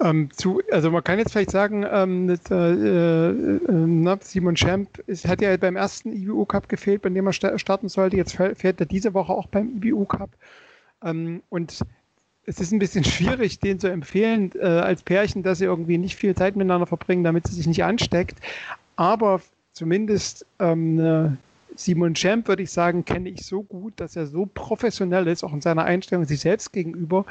Ähm, 0.03 0.31
zu, 0.35 0.62
also 0.70 0.91
man 0.91 1.05
kann 1.05 1.19
jetzt 1.19 1.32
vielleicht 1.32 1.50
sagen, 1.50 1.85
ähm, 1.91 2.29
das, 2.29 2.50
äh, 2.50 3.31
äh, 3.31 4.19
Simon 4.23 4.55
Champ 4.55 4.99
ist, 5.06 5.29
hat 5.29 5.43
ja 5.43 5.55
beim 5.58 5.76
ersten 5.76 6.14
IBU 6.14 6.46
Cup 6.46 6.70
gefehlt, 6.70 7.03
bei 7.03 7.11
dem 7.11 7.26
er 7.26 7.32
starten 7.35 7.91
sollte. 7.91 8.17
Jetzt 8.17 8.32
fährt 8.37 8.81
er 8.81 8.87
diese 8.87 9.12
Woche 9.12 9.35
auch 9.35 9.46
beim 9.49 9.76
IBU 9.76 10.06
Cup. 10.06 10.31
Ähm, 11.02 11.43
und 11.49 11.81
es 12.47 12.61
ist 12.61 12.73
ein 12.73 12.79
bisschen 12.79 13.05
schwierig, 13.05 13.61
den 13.61 13.79
zu 13.79 13.88
empfehlen 13.88 14.53
äh, 14.58 14.67
als 14.67 15.03
Pärchen, 15.03 15.43
dass 15.43 15.58
sie 15.58 15.65
irgendwie 15.65 15.98
nicht 15.98 16.17
viel 16.17 16.34
Zeit 16.34 16.56
miteinander 16.56 16.86
verbringen, 16.86 17.24
damit 17.24 17.46
sie 17.46 17.55
sich 17.55 17.67
nicht 17.67 17.84
ansteckt. 17.84 18.39
Aber 18.96 19.41
zumindest 19.72 20.46
ähm, 20.58 21.39
Simon 21.77 22.15
Champ, 22.15 22.48
würde 22.48 22.63
ich 22.63 22.70
sagen, 22.70 23.05
kenne 23.05 23.29
ich 23.29 23.46
so 23.46 23.63
gut, 23.63 23.94
dass 23.96 24.17
er 24.17 24.27
so 24.27 24.46
professionell 24.46 25.27
ist, 25.29 25.44
auch 25.44 25.53
in 25.53 25.60
seiner 25.60 25.84
Einstellung 25.84 26.24
sich 26.24 26.41
selbst 26.41 26.72
gegenüber. 26.72 27.24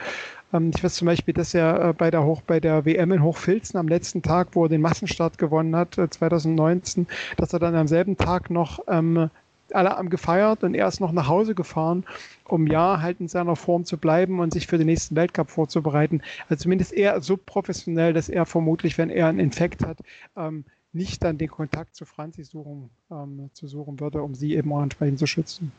Ähm, 0.54 0.72
ich 0.76 0.84
weiß 0.84 0.96
zum 0.96 1.06
Beispiel, 1.06 1.34
dass 1.34 1.54
er 1.54 1.90
äh, 1.90 1.94
bei, 1.94 2.10
der 2.12 2.24
Hoch, 2.24 2.42
bei 2.42 2.60
der 2.60 2.86
WM 2.86 3.12
in 3.12 3.24
Hochfilzen 3.24 3.80
am 3.80 3.88
letzten 3.88 4.22
Tag, 4.22 4.50
wo 4.54 4.66
er 4.66 4.70
den 4.70 4.82
Massenstart 4.82 5.38
gewonnen 5.38 5.76
hat, 5.76 5.98
äh, 5.98 6.10
2019, 6.10 7.08
dass 7.38 7.54
er 7.54 7.60
dann 7.60 7.76
am 7.76 7.88
selben 7.88 8.18
Tag 8.18 8.50
noch 8.50 8.80
ähm, 8.88 9.30
alle 9.76 9.92
haben 9.92 10.10
gefeiert 10.10 10.64
und 10.64 10.74
er 10.74 10.88
ist 10.88 11.00
noch 11.00 11.12
nach 11.12 11.28
Hause 11.28 11.56
gefahren, 11.56 12.06
um 12.46 12.68
ja 12.68 13.02
halt 13.02 13.20
in 13.20 13.28
seiner 13.28 13.56
Form 13.56 13.86
zu 13.86 13.98
bleiben 13.98 14.40
und 14.40 14.54
sich 14.54 14.68
für 14.68 14.78
den 14.78 14.88
nächsten 14.88 15.16
Weltcup 15.16 15.50
vorzubereiten. 15.50 16.22
Also 16.48 16.64
zumindest 16.64 16.94
er 16.94 17.22
so 17.22 17.38
professionell, 17.38 18.14
dass 18.14 18.30
er 18.30 18.46
vermutlich, 18.46 18.98
wenn 18.98 19.10
er 19.10 19.28
einen 19.28 19.40
Infekt 19.40 19.86
hat, 19.86 20.00
ähm, 20.36 20.66
nicht 20.92 21.24
dann 21.24 21.38
den 21.38 21.50
Kontakt 21.50 21.96
zu 21.96 22.06
Franzi 22.06 22.44
suchen, 22.44 22.90
ähm, 23.12 23.50
zu 23.54 23.68
suchen 23.68 24.00
würde, 24.00 24.24
um 24.24 24.34
sie 24.34 24.56
eben 24.56 24.74
auch 24.74 24.82
entsprechend 24.82 25.20
zu 25.20 25.28
schützen. 25.28 25.72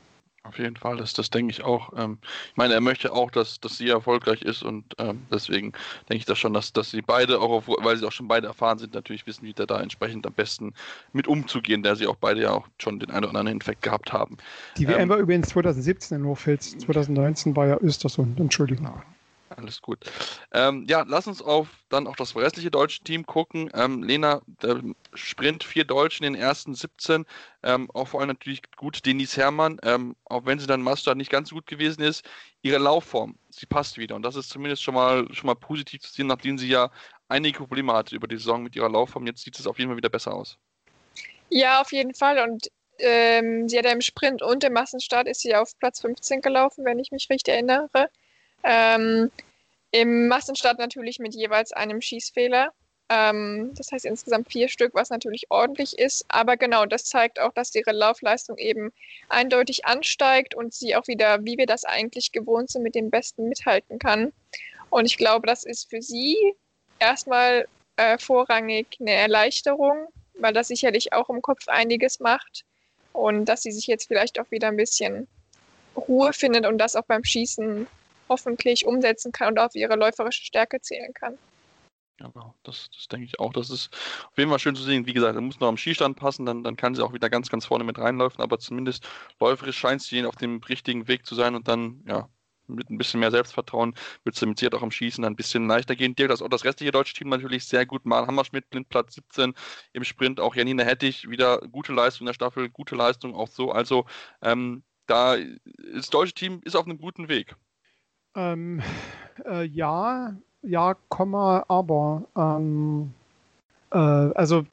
Auf 0.42 0.58
jeden 0.58 0.76
Fall, 0.76 0.96
das, 0.96 1.12
das 1.12 1.28
denke 1.28 1.50
ich 1.50 1.62
auch. 1.62 1.92
Ähm, 1.98 2.18
ich 2.22 2.56
meine, 2.56 2.72
er 2.72 2.80
möchte 2.80 3.12
auch, 3.12 3.30
dass, 3.30 3.60
dass 3.60 3.76
sie 3.76 3.90
erfolgreich 3.90 4.40
ist 4.40 4.62
und 4.62 4.84
ähm, 4.98 5.20
deswegen 5.30 5.72
denke 6.08 6.16
ich 6.16 6.24
das 6.24 6.38
schon, 6.38 6.54
dass, 6.54 6.72
dass 6.72 6.90
sie 6.90 7.02
beide, 7.02 7.40
auch 7.40 7.50
auf, 7.50 7.68
weil 7.68 7.98
sie 7.98 8.06
auch 8.06 8.12
schon 8.12 8.26
beide 8.26 8.46
erfahren 8.46 8.78
sind, 8.78 8.94
natürlich 8.94 9.26
wissen, 9.26 9.44
wie 9.44 9.52
da, 9.52 9.66
da 9.66 9.80
entsprechend 9.80 10.26
am 10.26 10.32
besten 10.32 10.72
mit 11.12 11.28
umzugehen, 11.28 11.82
da 11.82 11.94
sie 11.94 12.06
auch 12.06 12.16
beide 12.16 12.40
ja 12.40 12.52
auch 12.52 12.66
schon 12.78 12.98
den 12.98 13.10
einen 13.10 13.24
oder 13.24 13.38
anderen 13.38 13.48
Infekt 13.48 13.82
gehabt 13.82 14.14
haben. 14.14 14.38
Die 14.78 14.88
WM 14.88 15.00
ähm, 15.00 15.08
war 15.10 15.18
übrigens 15.18 15.50
2017 15.50 16.18
in 16.18 16.24
Hochfilz, 16.24 16.78
2019 16.78 17.54
war 17.54 17.66
ja 17.66 17.76
Östersund, 17.78 18.40
Entschuldigung. 18.40 18.88
Alles 19.60 19.82
gut. 19.82 20.10
Ähm, 20.52 20.86
ja, 20.88 21.04
lass 21.06 21.26
uns 21.26 21.42
auf 21.42 21.68
dann 21.90 22.06
auch 22.06 22.16
das 22.16 22.34
restliche 22.34 22.70
deutsche 22.70 23.02
Team 23.04 23.26
gucken. 23.26 23.70
Ähm, 23.74 24.02
Lena, 24.02 24.40
der 24.46 24.80
Sprint 25.12 25.64
vier 25.64 25.84
Deutschen 25.84 26.24
in 26.24 26.32
den 26.32 26.42
ersten 26.42 26.74
17. 26.74 27.26
Ähm, 27.62 27.90
auch 27.90 28.08
vor 28.08 28.20
allem 28.20 28.28
natürlich 28.28 28.62
gut 28.76 29.04
Denise 29.04 29.36
Herrmann, 29.36 29.78
ähm, 29.82 30.16
auch 30.24 30.46
wenn 30.46 30.58
sie 30.58 30.66
dann 30.66 30.80
Master 30.80 31.14
nicht 31.14 31.30
ganz 31.30 31.50
so 31.50 31.56
gut 31.56 31.66
gewesen 31.66 32.02
ist. 32.02 32.24
Ihre 32.62 32.78
Laufform, 32.78 33.36
sie 33.50 33.66
passt 33.66 33.98
wieder. 33.98 34.16
Und 34.16 34.22
das 34.22 34.36
ist 34.36 34.48
zumindest 34.48 34.82
schon 34.82 34.94
mal, 34.94 35.26
schon 35.34 35.46
mal 35.46 35.56
positiv 35.56 36.00
zu 36.00 36.12
sehen, 36.12 36.28
nachdem 36.28 36.56
sie 36.56 36.68
ja 36.68 36.90
einige 37.28 37.58
Probleme 37.58 37.92
hatte 37.92 38.16
über 38.16 38.28
die 38.28 38.36
Saison 38.36 38.62
mit 38.62 38.74
ihrer 38.76 38.88
Laufform. 38.88 39.26
Jetzt 39.26 39.42
sieht 39.42 39.58
es 39.58 39.66
auf 39.66 39.78
jeden 39.78 39.90
Fall 39.90 39.98
wieder 39.98 40.08
besser 40.08 40.32
aus. 40.32 40.56
Ja, 41.50 41.82
auf 41.82 41.92
jeden 41.92 42.14
Fall. 42.14 42.38
Und 42.38 42.68
ähm, 42.98 43.68
sie 43.68 43.76
hat 43.76 43.84
ja 43.84 43.92
im 43.92 44.00
Sprint 44.00 44.40
und 44.40 44.64
im 44.64 44.72
Massenstart 44.72 45.28
ist 45.28 45.40
sie 45.40 45.54
auf 45.54 45.78
Platz 45.78 46.00
15 46.00 46.40
gelaufen, 46.40 46.86
wenn 46.86 46.98
ich 46.98 47.12
mich 47.12 47.28
richtig 47.28 47.52
erinnere. 47.52 48.08
Ähm, 48.62 49.30
Im 49.92 50.28
Massenstart 50.28 50.78
natürlich 50.78 51.18
mit 51.18 51.34
jeweils 51.34 51.72
einem 51.72 52.00
Schießfehler. 52.00 52.72
Ähm, 53.08 53.72
das 53.74 53.90
heißt 53.90 54.04
insgesamt 54.04 54.52
vier 54.52 54.68
Stück, 54.68 54.94
was 54.94 55.10
natürlich 55.10 55.50
ordentlich 55.50 55.98
ist. 55.98 56.24
Aber 56.28 56.56
genau, 56.56 56.86
das 56.86 57.04
zeigt 57.04 57.40
auch, 57.40 57.52
dass 57.52 57.74
ihre 57.74 57.90
Laufleistung 57.90 58.56
eben 58.56 58.92
eindeutig 59.28 59.84
ansteigt 59.84 60.54
und 60.54 60.72
sie 60.72 60.94
auch 60.94 61.08
wieder, 61.08 61.44
wie 61.44 61.58
wir 61.58 61.66
das 61.66 61.84
eigentlich 61.84 62.30
gewohnt 62.30 62.70
sind, 62.70 62.84
mit 62.84 62.94
den 62.94 63.10
Besten 63.10 63.48
mithalten 63.48 63.98
kann. 63.98 64.32
Und 64.90 65.06
ich 65.06 65.16
glaube, 65.16 65.46
das 65.46 65.64
ist 65.64 65.90
für 65.90 66.02
sie 66.02 66.36
erstmal 67.00 67.66
äh, 67.96 68.16
vorrangig 68.18 68.86
eine 69.00 69.12
Erleichterung, 69.12 70.06
weil 70.34 70.52
das 70.52 70.68
sicherlich 70.68 71.12
auch 71.12 71.30
im 71.30 71.42
Kopf 71.42 71.66
einiges 71.66 72.20
macht. 72.20 72.64
Und 73.12 73.46
dass 73.46 73.62
sie 73.62 73.72
sich 73.72 73.88
jetzt 73.88 74.06
vielleicht 74.06 74.38
auch 74.38 74.50
wieder 74.52 74.68
ein 74.68 74.76
bisschen 74.76 75.26
Ruhe 75.96 76.32
findet 76.32 76.64
und 76.64 76.78
das 76.78 76.94
auch 76.94 77.04
beim 77.04 77.24
Schießen 77.24 77.88
hoffentlich 78.30 78.86
umsetzen 78.86 79.32
kann 79.32 79.48
und 79.48 79.58
auf 79.58 79.74
ihre 79.74 79.96
läuferische 79.96 80.44
Stärke 80.44 80.80
zählen 80.80 81.12
kann. 81.12 81.36
Ja, 82.20 82.28
genau. 82.28 82.54
das, 82.62 82.90
das 82.94 83.08
denke 83.08 83.26
ich 83.26 83.40
auch. 83.40 83.52
Das 83.52 83.70
ist 83.70 83.92
auf 84.30 84.38
jeden 84.38 84.50
Fall 84.50 84.58
schön 84.58 84.76
zu 84.76 84.82
sehen. 84.82 85.06
Wie 85.06 85.12
gesagt, 85.12 85.34
er 85.34 85.40
muss 85.40 85.60
noch 85.60 85.68
am 85.68 85.76
Skistand 85.76 86.16
passen, 86.16 86.46
dann, 86.46 86.62
dann 86.64 86.76
kann 86.76 86.94
sie 86.94 87.04
auch 87.04 87.12
wieder 87.12 87.30
ganz, 87.30 87.50
ganz 87.50 87.66
vorne 87.66 87.84
mit 87.84 87.98
reinlaufen, 87.98 88.42
aber 88.42 88.58
zumindest 88.58 89.06
läuferisch 89.40 89.78
scheint 89.78 90.02
sie 90.02 90.24
auf 90.24 90.36
dem 90.36 90.58
richtigen 90.58 91.08
Weg 91.08 91.26
zu 91.26 91.34
sein 91.34 91.54
und 91.54 91.68
dann, 91.68 92.04
ja, 92.06 92.28
mit 92.70 92.88
ein 92.90 92.98
bisschen 92.98 93.20
mehr 93.20 93.30
Selbstvertrauen 93.30 93.94
wird 94.24 94.36
es 94.36 94.42
mit 94.42 94.74
auch 94.74 94.82
am 94.82 94.90
Schießen 94.90 95.24
ein 95.24 95.36
bisschen 95.36 95.66
leichter 95.66 95.96
gehen. 95.96 96.14
Dirk, 96.14 96.30
das 96.30 96.42
auch 96.42 96.48
das 96.48 96.64
restliche 96.64 96.92
deutsche 96.92 97.14
Team 97.14 97.28
natürlich 97.28 97.64
sehr 97.64 97.84
gut. 97.86 98.06
Mal 98.06 98.26
Hammerschmidt, 98.26 98.70
Blindplatz 98.70 99.14
17 99.14 99.54
im 99.92 100.04
Sprint, 100.04 100.40
auch 100.40 100.54
Janine 100.54 100.84
Hettich, 100.84 101.28
wieder 101.28 101.58
gute 101.58 101.92
Leistung 101.92 102.22
in 102.22 102.26
der 102.26 102.34
Staffel, 102.34 102.70
gute 102.70 102.94
Leistung 102.94 103.34
auch 103.34 103.48
so. 103.48 103.72
Also 103.72 104.06
ähm, 104.42 104.84
da 105.06 105.36
das 105.94 106.10
deutsche 106.10 106.34
Team 106.34 106.60
ist 106.64 106.76
auf 106.76 106.84
einem 106.84 106.98
guten 106.98 107.28
Weg. 107.28 107.56
Ähm, 108.36 108.82
äh, 109.44 109.64
ja, 109.64 110.34
ja, 110.62 110.96
Komma, 111.08 111.64
aber. 111.68 112.24
Ähm, 112.36 113.12
äh, 113.90 113.96
also 113.96 114.64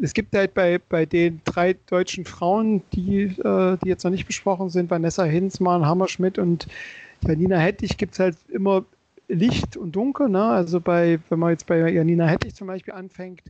es 0.00 0.12
gibt 0.12 0.34
halt 0.34 0.54
bei, 0.54 0.80
bei 0.88 1.06
den 1.06 1.40
drei 1.44 1.74
deutschen 1.86 2.24
Frauen, 2.24 2.82
die, 2.92 3.22
äh, 3.22 3.76
die 3.82 3.88
jetzt 3.88 4.04
noch 4.04 4.10
nicht 4.10 4.26
besprochen 4.26 4.70
sind, 4.70 4.90
Vanessa 4.90 5.24
Hinsmann, 5.24 5.86
Hammerschmidt 5.86 6.38
und 6.38 6.66
Janina 7.26 7.56
Hettich, 7.56 7.96
gibt 7.96 8.14
es 8.14 8.20
halt 8.20 8.36
immer 8.48 8.84
Licht 9.28 9.76
und 9.76 9.92
Dunkel. 9.92 10.28
Ne? 10.28 10.44
Also 10.44 10.80
bei, 10.80 11.18
wenn 11.28 11.38
man 11.38 11.50
jetzt 11.50 11.66
bei 11.66 11.90
Janina 11.90 12.26
Hettich 12.26 12.54
zum 12.54 12.66
Beispiel 12.66 12.94
anfängt, 12.94 13.42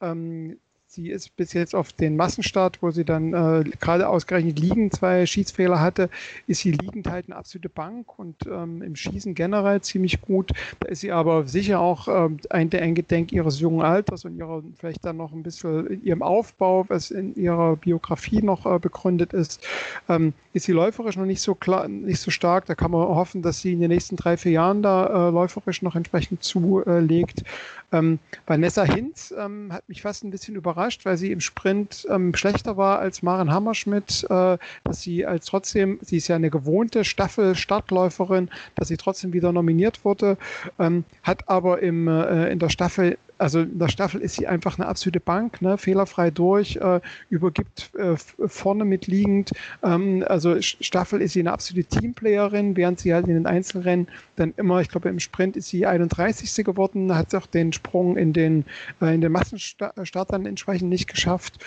ähm, 0.00 0.58
Sie 0.92 1.08
ist 1.08 1.36
bis 1.36 1.52
jetzt 1.52 1.76
auf 1.76 1.92
den 1.92 2.16
Massenstart, 2.16 2.82
wo 2.82 2.90
sie 2.90 3.04
dann 3.04 3.32
äh, 3.32 3.62
gerade 3.78 4.08
ausgerechnet 4.08 4.58
liegend 4.58 4.92
zwei 4.92 5.24
Schießfehler 5.24 5.78
hatte, 5.78 6.10
ist 6.48 6.62
sie 6.62 6.72
liegend 6.72 7.08
halt 7.08 7.26
eine 7.28 7.36
absolute 7.36 7.68
Bank 7.68 8.18
und 8.18 8.34
ähm, 8.50 8.82
im 8.82 8.96
Schießen 8.96 9.36
generell 9.36 9.80
ziemlich 9.82 10.20
gut. 10.20 10.50
Da 10.80 10.88
ist 10.88 11.02
sie 11.02 11.12
aber 11.12 11.46
sicher 11.46 11.78
auch 11.78 12.08
ähm, 12.08 12.38
ein 12.50 12.70
der 12.70 12.82
Eingedenk 12.82 13.30
ihres 13.30 13.60
jungen 13.60 13.82
Alters 13.82 14.24
und 14.24 14.36
ihrer 14.36 14.64
vielleicht 14.78 15.04
dann 15.04 15.18
noch 15.18 15.32
ein 15.32 15.44
bisschen 15.44 15.86
in 15.86 16.02
ihrem 16.02 16.22
Aufbau, 16.22 16.84
was 16.88 17.12
in 17.12 17.36
ihrer 17.36 17.76
Biografie 17.76 18.42
noch 18.42 18.66
äh, 18.66 18.80
begründet 18.80 19.32
ist, 19.32 19.64
ähm, 20.08 20.32
ist 20.54 20.66
sie 20.66 20.72
läuferisch 20.72 21.16
noch 21.16 21.24
nicht 21.24 21.40
so 21.40 21.54
klar, 21.54 21.86
nicht 21.86 22.20
so 22.20 22.32
stark. 22.32 22.66
Da 22.66 22.74
kann 22.74 22.90
man 22.90 23.02
hoffen, 23.02 23.42
dass 23.42 23.60
sie 23.60 23.74
in 23.74 23.80
den 23.80 23.90
nächsten 23.90 24.16
drei, 24.16 24.36
vier 24.36 24.50
Jahren 24.50 24.82
da 24.82 25.28
äh, 25.28 25.30
läuferisch 25.30 25.82
noch 25.82 25.94
entsprechend 25.94 26.42
zulegt. 26.42 27.44
Ähm, 27.92 28.18
Vanessa 28.46 28.84
Hinz 28.84 29.34
ähm, 29.36 29.72
hat 29.72 29.88
mich 29.88 30.02
fast 30.02 30.24
ein 30.24 30.30
bisschen 30.30 30.54
überrascht, 30.54 30.79
weil 31.04 31.16
sie 31.16 31.32
im 31.32 31.40
Sprint 31.40 32.06
ähm, 32.10 32.34
schlechter 32.34 32.76
war 32.76 32.98
als 32.98 33.22
Maren 33.22 33.52
Hammerschmidt, 33.52 34.24
äh, 34.30 34.58
dass 34.84 35.02
sie 35.02 35.26
als 35.26 35.46
trotzdem, 35.46 35.98
sie 36.02 36.16
ist 36.16 36.28
ja 36.28 36.36
eine 36.36 36.50
gewohnte 36.50 37.04
Staffel-Startläuferin, 37.04 38.50
dass 38.74 38.88
sie 38.88 38.96
trotzdem 38.96 39.32
wieder 39.32 39.52
nominiert 39.52 40.04
wurde, 40.04 40.38
ähm, 40.78 41.04
hat 41.22 41.48
aber 41.48 41.82
im, 41.82 42.08
äh, 42.08 42.50
in 42.50 42.58
der 42.58 42.70
Staffel 42.70 43.18
also 43.40 43.60
in 43.60 43.78
der 43.78 43.88
Staffel 43.88 44.20
ist 44.20 44.34
sie 44.34 44.46
einfach 44.46 44.78
eine 44.78 44.86
absolute 44.86 45.20
Bank, 45.20 45.62
ne? 45.62 45.78
fehlerfrei 45.78 46.30
durch, 46.30 46.76
äh, 46.76 47.00
übergibt 47.30 47.90
äh, 47.96 48.16
vorne 48.16 48.84
mitliegend. 48.84 49.52
Ähm, 49.82 50.24
also 50.28 50.60
Staffel 50.60 51.22
ist 51.22 51.32
sie 51.32 51.40
eine 51.40 51.52
absolute 51.52 51.88
Teamplayerin, 51.88 52.76
während 52.76 53.00
sie 53.00 53.14
halt 53.14 53.26
in 53.26 53.34
den 53.34 53.46
Einzelrennen 53.46 54.08
dann 54.36 54.52
immer, 54.56 54.80
ich 54.80 54.88
glaube 54.88 55.08
im 55.08 55.20
Sprint 55.20 55.56
ist 55.56 55.68
sie 55.68 55.86
31. 55.86 56.64
geworden, 56.64 57.14
hat 57.16 57.34
auch 57.34 57.46
den 57.46 57.72
Sprung 57.72 58.16
in 58.16 58.32
den, 58.32 58.66
äh, 59.00 59.14
in 59.14 59.22
den 59.22 59.32
Massenstart 59.32 60.32
dann 60.32 60.46
entsprechend 60.46 60.90
nicht 60.90 61.08
geschafft 61.08 61.58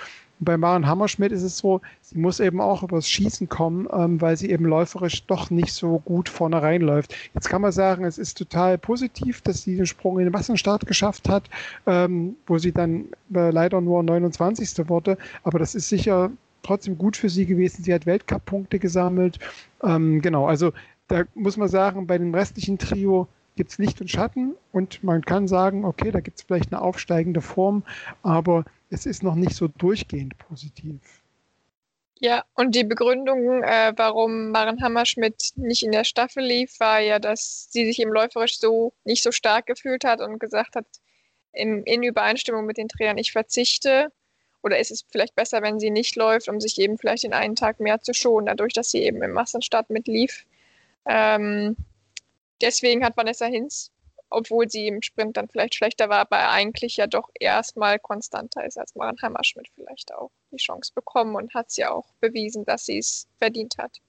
bei 0.44 0.58
Maren 0.58 0.88
Hammerschmidt 0.88 1.32
ist 1.32 1.44
es 1.44 1.58
so, 1.58 1.82
sie 2.02 2.18
muss 2.18 2.40
eben 2.40 2.62
auch 2.62 2.84
übers 2.84 3.10
Schießen 3.10 3.50
kommen, 3.50 3.88
ähm, 3.92 4.22
weil 4.22 4.38
sie 4.38 4.50
eben 4.50 4.66
läuferisch 4.66 5.26
doch 5.26 5.50
nicht 5.50 5.74
so 5.74 6.00
gut 6.00 6.30
vorne 6.30 6.62
reinläuft. 6.62 7.16
Jetzt 7.34 7.50
kann 7.50 7.62
man 7.62 7.72
sagen, 7.72 8.06
es 8.06 8.18
ist 8.18 8.38
total 8.38 8.78
positiv, 8.78 9.42
dass 9.42 9.64
sie 9.64 9.76
den 9.76 9.86
Sprung 9.86 10.20
in 10.20 10.26
den 10.26 10.34
Massenstart 10.34 10.86
geschafft 10.86 11.30
hat, 11.30 11.50
ähm, 11.86 12.36
wo 12.48 12.58
sie 12.58 12.72
dann 12.72 13.06
äh, 13.34 13.52
leider 13.52 13.82
nur 13.82 14.04
29. 14.04 14.90
wurde. 14.90 15.18
Aber 15.44 15.60
das 15.60 15.76
ist 15.76 15.90
sicher 15.90 16.32
trotzdem 16.64 16.98
gut 16.98 17.18
für 17.18 17.30
sie 17.30 17.46
gewesen. 17.46 17.84
Sie 17.84 17.94
hat 17.94 18.06
Weltcup-Punkte 18.06 18.80
gesammelt. 18.80 19.40
Ähm, 19.84 20.22
genau, 20.22 20.48
also 20.48 20.72
da 21.08 21.24
muss 21.36 21.58
man 21.58 21.68
sagen, 21.68 22.08
bei 22.08 22.18
dem 22.18 22.34
restlichen 22.34 22.78
Trio 22.78 23.28
gibt 23.56 23.72
es 23.72 23.78
Licht 23.78 24.02
und 24.02 24.10
Schatten 24.10 24.56
und 24.72 25.04
man 25.04 25.22
kann 25.22 25.48
sagen, 25.48 25.86
okay, 25.86 26.12
da 26.12 26.22
gibt 26.22 26.40
es 26.40 26.44
vielleicht 26.44 26.74
eine 26.74 26.82
aufsteigende 26.82 27.42
Form, 27.42 27.84
aber 28.24 28.66
es 28.94 29.06
ist 29.06 29.24
noch 29.24 29.36
nicht 29.36 29.56
so 29.56 29.68
durchgehend 29.68 30.38
positiv. 30.38 31.24
Ja, 32.20 32.46
und 32.54 32.76
die 32.76 32.84
Begründung, 32.84 33.64
äh, 33.64 33.92
warum 33.98 34.52
Maren 34.52 34.82
Hammerschmidt 34.82 35.52
nicht 35.56 35.84
in 35.84 35.92
der 35.92 36.06
Staffel 36.06 36.44
lief, 36.44 36.80
war 36.80 37.00
ja, 37.00 37.20
dass 37.20 37.68
sie 37.72 37.86
sich 37.86 38.00
im 38.00 38.14
Läuferisch 38.14 38.60
so 38.60 38.94
nicht 39.04 39.24
so 39.24 39.32
stark 39.32 39.66
gefühlt 39.66 40.06
hat 40.06 40.22
und 40.22 40.40
gesagt 40.40 40.76
hat, 40.76 40.86
in, 41.52 41.84
in 41.84 42.04
Übereinstimmung 42.04 42.66
mit 42.66 42.78
den 42.78 42.88
Trainern, 42.88 43.18
ich 43.18 43.32
verzichte. 43.32 44.12
Oder 44.62 44.80
ist 44.80 44.92
es 44.92 45.06
vielleicht 45.12 45.36
besser, 45.36 45.62
wenn 45.62 45.80
sie 45.80 45.90
nicht 45.90 46.16
läuft, 46.16 46.48
um 46.48 46.62
sich 46.62 46.80
eben 46.80 46.98
vielleicht 46.98 47.24
den 47.24 47.34
einen 47.34 47.56
Tag 47.56 47.80
mehr 47.80 48.00
zu 48.00 48.14
schonen, 48.14 48.46
dadurch, 48.46 48.74
dass 48.74 48.92
sie 48.92 49.04
eben 49.04 49.22
im 49.22 49.32
Massenstart 49.32 49.90
mitlief. 49.90 50.46
Ähm, 51.06 51.76
deswegen 52.62 53.04
hat 53.04 53.18
Vanessa 53.18 53.48
Hinz 53.48 53.92
obwohl 54.34 54.70
sie 54.70 54.88
im 54.88 55.02
Sprint 55.02 55.38
dann 55.38 55.48
vielleicht 55.48 55.76
schlechter 55.76 56.10
war, 56.10 56.20
aber 56.20 56.50
eigentlich 56.50 56.98
ja 56.98 57.08
doch 57.08 57.30
erstmal 57.40 58.00
konstanter 58.00 58.66
ist 58.66 58.78
als 58.78 58.96
Maren 58.96 59.18
Hammerschmidt 59.22 59.70
vielleicht 59.76 60.14
auch 60.14 60.32
die 60.52 60.58
Chance 60.58 60.92
bekommen 60.94 61.36
und 61.36 61.54
hat 61.54 61.76
ja 61.78 61.92
auch 61.92 62.06
bewiesen, 62.20 62.66
dass 62.66 62.86
sie 62.86 62.98
es 62.98 63.28
verdient 63.38 63.78
hat. 63.78 64.00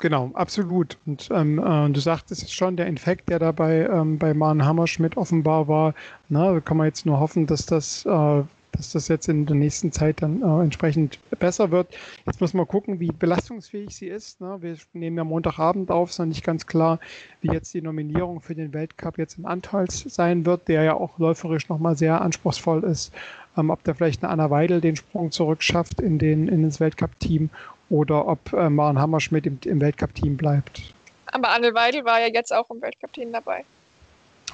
Genau, 0.00 0.30
absolut. 0.34 0.98
Und 1.06 1.28
ähm, 1.30 1.58
äh, 1.58 1.90
du 1.90 2.00
sagtest 2.00 2.52
schon, 2.52 2.76
der 2.76 2.86
Infekt, 2.86 3.28
der 3.28 3.38
dabei 3.38 3.86
ähm, 3.86 4.18
bei 4.18 4.34
Maren 4.34 4.64
Hammerschmidt 4.64 5.16
offenbar 5.16 5.68
war, 5.68 5.94
na, 6.28 6.60
kann 6.60 6.76
man 6.76 6.86
jetzt 6.86 7.06
nur 7.06 7.20
hoffen, 7.20 7.46
dass 7.46 7.66
das 7.66 8.04
äh, 8.06 8.42
dass 8.72 8.92
das 8.92 9.08
jetzt 9.08 9.28
in 9.28 9.46
der 9.46 9.56
nächsten 9.56 9.92
Zeit 9.92 10.22
dann 10.22 10.42
äh, 10.42 10.62
entsprechend 10.62 11.18
besser 11.38 11.70
wird. 11.70 11.88
Jetzt 12.26 12.40
muss 12.40 12.54
man 12.54 12.66
gucken, 12.66 13.00
wie 13.00 13.12
belastungsfähig 13.12 13.94
sie 13.94 14.08
ist. 14.08 14.40
Ne? 14.40 14.56
Wir 14.60 14.76
nehmen 14.92 15.16
ja 15.16 15.24
Montagabend 15.24 15.90
auf, 15.90 16.10
ist 16.10 16.18
noch 16.18 16.26
nicht 16.26 16.44
ganz 16.44 16.66
klar, 16.66 16.98
wie 17.40 17.52
jetzt 17.52 17.72
die 17.74 17.82
Nominierung 17.82 18.40
für 18.40 18.54
den 18.54 18.72
Weltcup 18.72 19.18
jetzt 19.18 19.38
im 19.38 19.46
Anteils 19.46 20.00
sein 20.08 20.46
wird, 20.46 20.68
der 20.68 20.82
ja 20.82 20.94
auch 20.94 21.18
läuferisch 21.18 21.68
nochmal 21.68 21.96
sehr 21.96 22.20
anspruchsvoll 22.20 22.84
ist. 22.84 23.12
Ähm, 23.56 23.70
ob 23.70 23.84
da 23.84 23.94
vielleicht 23.94 24.22
eine 24.22 24.32
Anna 24.32 24.50
Weidel 24.50 24.80
den 24.80 24.96
Sprung 24.96 25.30
zurückschafft 25.30 26.00
in, 26.00 26.18
den, 26.18 26.48
in 26.48 26.62
das 26.62 26.80
Weltcup-Team 26.80 27.50
oder 27.90 28.26
ob 28.26 28.52
äh, 28.54 28.70
Maren 28.70 28.98
Hammerschmidt 28.98 29.46
im, 29.46 29.58
im 29.64 29.80
Weltcup-Team 29.80 30.36
bleibt. 30.38 30.94
Aber 31.26 31.50
Anne 31.50 31.74
Weidel 31.74 32.04
war 32.04 32.20
ja 32.20 32.28
jetzt 32.28 32.52
auch 32.52 32.70
im 32.70 32.80
Weltcup-Team 32.80 33.32
dabei. 33.32 33.64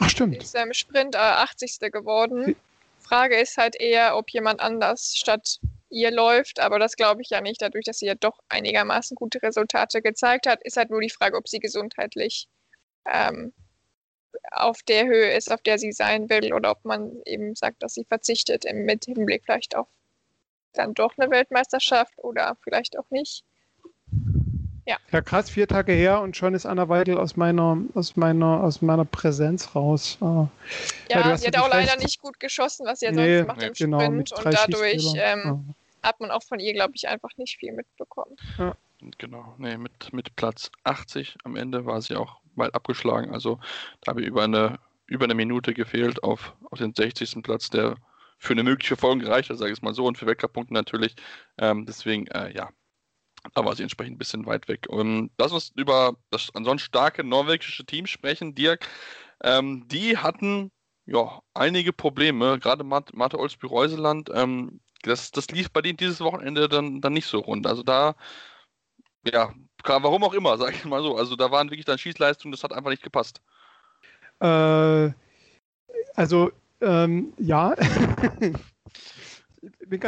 Ach, 0.01 0.09
stimmt. 0.09 0.43
Ist 0.43 0.55
im 0.55 0.73
Sprint 0.73 1.15
äh, 1.15 1.19
80. 1.19 1.79
geworden. 1.93 2.57
Frage 3.09 3.37
ist 3.37 3.57
halt 3.57 3.81
eher, 3.81 4.17
ob 4.17 4.31
jemand 4.31 4.61
anders 4.61 5.15
statt 5.17 5.59
ihr 5.91 6.11
läuft, 6.11 6.61
aber 6.61 6.79
das 6.79 6.97
glaube 6.97 7.23
ich 7.23 7.31
ja 7.31 7.41
nicht. 7.41 7.63
Dadurch, 7.63 7.85
dass 7.85 7.99
sie 7.99 8.07
ja 8.07 8.15
doch 8.15 8.39
einigermaßen 8.49 9.15
gute 9.15 9.43
Resultate 9.43 10.03
gezeigt 10.03 10.47
hat, 10.47 10.63
ist 10.63 10.77
halt 10.77 10.91
nur 10.91 11.01
die 11.01 11.11
Frage, 11.11 11.37
ob 11.37 11.49
sie 11.49 11.61
gesundheitlich 11.61 12.49
ähm, 13.11 13.55
auf 14.53 14.83
der 14.83 15.07
Höhe 15.07 15.33
ist, 15.33 15.51
auf 15.51 15.63
der 15.63 15.79
sie 15.79 15.93
sein 15.93 16.29
will, 16.29 16.53
oder 16.53 16.71
ob 16.71 16.85
man 16.85 17.23
eben 17.25 17.55
sagt, 17.55 17.83
dass 17.83 17.95
sie 17.95 18.05
verzichtet 18.05 18.65
mit 18.73 19.07
Hinblick 19.07 19.45
vielleicht 19.45 19.75
auf 19.75 19.89
dann 20.75 20.95
doch 20.95 21.15
eine 21.19 21.31
Weltmeisterschaft 21.31 22.15
oder 22.19 22.57
vielleicht 22.63 22.99
auch 22.99 23.11
nicht. 23.11 23.45
Ja. 24.89 24.97
ja, 25.13 25.21
krass, 25.21 25.51
vier 25.51 25.69
Tage 25.69 25.93
her 25.93 26.23
und 26.23 26.35
schon 26.35 26.55
ist 26.55 26.65
Anna 26.65 26.89
Weidel 26.89 27.19
aus 27.19 27.37
meiner, 27.37 27.77
aus 27.93 28.17
meiner, 28.17 28.63
aus 28.63 28.81
meiner 28.81 29.05
Präsenz 29.05 29.75
raus. 29.75 30.17
ja, 30.23 30.49
ja 31.11 31.37
sie 31.37 31.49
hat 31.49 31.59
auch 31.59 31.69
leider 31.69 31.97
nicht 31.97 32.23
gut 32.23 32.41
geschossen, 32.41 32.87
was 32.87 33.01
sie 33.01 33.07
ja 33.07 33.13
nee, 33.13 33.37
sonst 33.37 33.49
macht 33.49 33.63
im 33.65 33.73
genau, 33.75 34.01
Sprint 34.01 34.33
und 34.33 34.45
dadurch 34.47 35.13
ähm, 35.17 35.43
ja. 35.45 36.09
hat 36.09 36.21
man 36.21 36.31
auch 36.31 36.43
von 36.43 36.59
ihr, 36.59 36.73
glaube 36.73 36.95
ich, 36.97 37.07
einfach 37.07 37.29
nicht 37.37 37.59
viel 37.59 37.75
mitbekommen. 37.75 38.35
Ja. 38.57 38.75
Genau, 39.19 39.55
nee, 39.59 39.77
mit, 39.77 40.13
mit 40.15 40.35
Platz 40.37 40.71
80 40.85 41.37
am 41.45 41.57
Ende 41.57 41.85
war 41.85 42.01
sie 42.01 42.17
auch 42.17 42.39
weit 42.57 42.75
abgeschlagen. 42.75 43.35
Also 43.35 43.61
da 44.01 44.11
habe 44.11 44.23
ich 44.23 44.27
über 44.27 44.45
eine, 44.45 44.79
über 45.07 45.25
eine 45.25 45.35
Minute 45.35 45.75
gefehlt 45.75 46.23
auf, 46.23 46.55
auf 46.71 46.79
den 46.79 46.95
60. 46.95 47.43
Platz, 47.43 47.69
der 47.69 47.97
für 48.39 48.55
eine 48.55 48.63
mögliche 48.63 48.97
Folge 48.97 49.27
gereicht 49.27 49.51
hat, 49.51 49.59
sage 49.59 49.71
ich 49.71 49.79
es 49.79 49.83
mal 49.83 49.93
so, 49.93 50.07
und 50.07 50.17
für 50.17 50.27
Weckerpunkte 50.27 50.73
natürlich. 50.73 51.15
Ähm, 51.59 51.85
deswegen, 51.87 52.27
äh, 52.29 52.53
ja, 52.55 52.71
Da 53.55 53.65
war 53.65 53.75
sie 53.77 53.83
entsprechend 53.83 54.17
ein 54.17 54.19
bisschen 54.19 54.47
weit 54.47 54.69
weg. 54.69 54.87
Um, 54.89 55.01
ähm, 55.01 55.31
lass 55.39 55.53
uns 55.53 55.73
über 55.77 56.17
das 56.31 56.51
ansonsten 56.55 56.87
starke 56.87 57.25
norwegische 57.25 57.85
Team 57.85 58.07
sprechen. 58.07 58.55
Dirk, 58.55 58.87
ähm, 59.43 59.87
die 59.89 60.17
hatten 60.19 60.71
ja 61.07 61.41
einige 61.55 61.93
Probleme, 61.93 62.59
gerade 62.59 62.85
Marte 62.85 63.39
Olsby-Reuseland. 63.39 64.31
Ähm, 64.35 64.81
das, 65.03 65.31
das 65.31 65.49
lief 65.49 65.71
bei 65.71 65.81
denen 65.83 65.97
dieses 65.97 66.21
Wochenende 66.21 66.69
dann, 66.69 67.01
dann 67.01 67.13
nicht 67.13 67.27
so 67.27 67.39
rund. 67.39 67.67
Also 67.67 67.83
da, 67.83 68.15
ja, 69.25 69.53
warum 69.85 70.25
auch 70.25 70.35
immer, 70.35 70.59
sage 70.59 70.77
ich 70.77 70.85
mal 70.85 71.03
so. 71.03 71.17
Also 71.17 71.37
da 71.37 71.51
waren 71.51 71.71
wirklich 71.71 71.87
dann 71.87 71.99
Schießleistungen, 71.99 72.53
das 72.53 72.65
hat 72.65 72.73
einfach 72.73 72.91
nicht 72.91 73.03
gepasst. 73.03 73.41
Äh, 74.41 75.11
also, 76.15 76.53
ähm, 76.81 77.33
ja. 77.39 77.75
ich 79.63 79.89
bin 79.89 80.01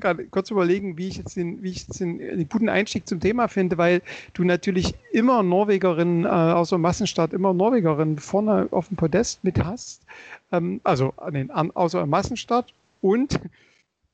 gerade 0.00 0.26
kurz 0.26 0.50
überlegen, 0.50 0.96
wie 0.96 1.08
ich 1.08 1.16
jetzt, 1.16 1.36
den, 1.36 1.62
wie 1.62 1.70
ich 1.70 1.86
jetzt 1.86 2.00
den, 2.00 2.18
den, 2.18 2.48
guten 2.48 2.68
Einstieg 2.68 3.06
zum 3.06 3.20
Thema 3.20 3.48
finde, 3.48 3.78
weil 3.78 4.02
du 4.34 4.44
natürlich 4.44 4.94
immer 5.12 5.42
Norwegerinnen, 5.42 6.24
äh, 6.24 6.28
außer 6.28 6.78
Massenstart, 6.78 7.32
immer 7.32 7.52
Norwegerinnen 7.52 8.18
vorne 8.18 8.68
auf 8.70 8.88
dem 8.88 8.96
Podest 8.96 9.42
mit 9.44 9.62
hast. 9.62 10.02
Ähm, 10.50 10.80
also, 10.84 11.14
nee, 11.30 11.46
außer 11.50 12.02
im 12.02 12.10
Massenstart 12.10 12.72
und 13.00 13.40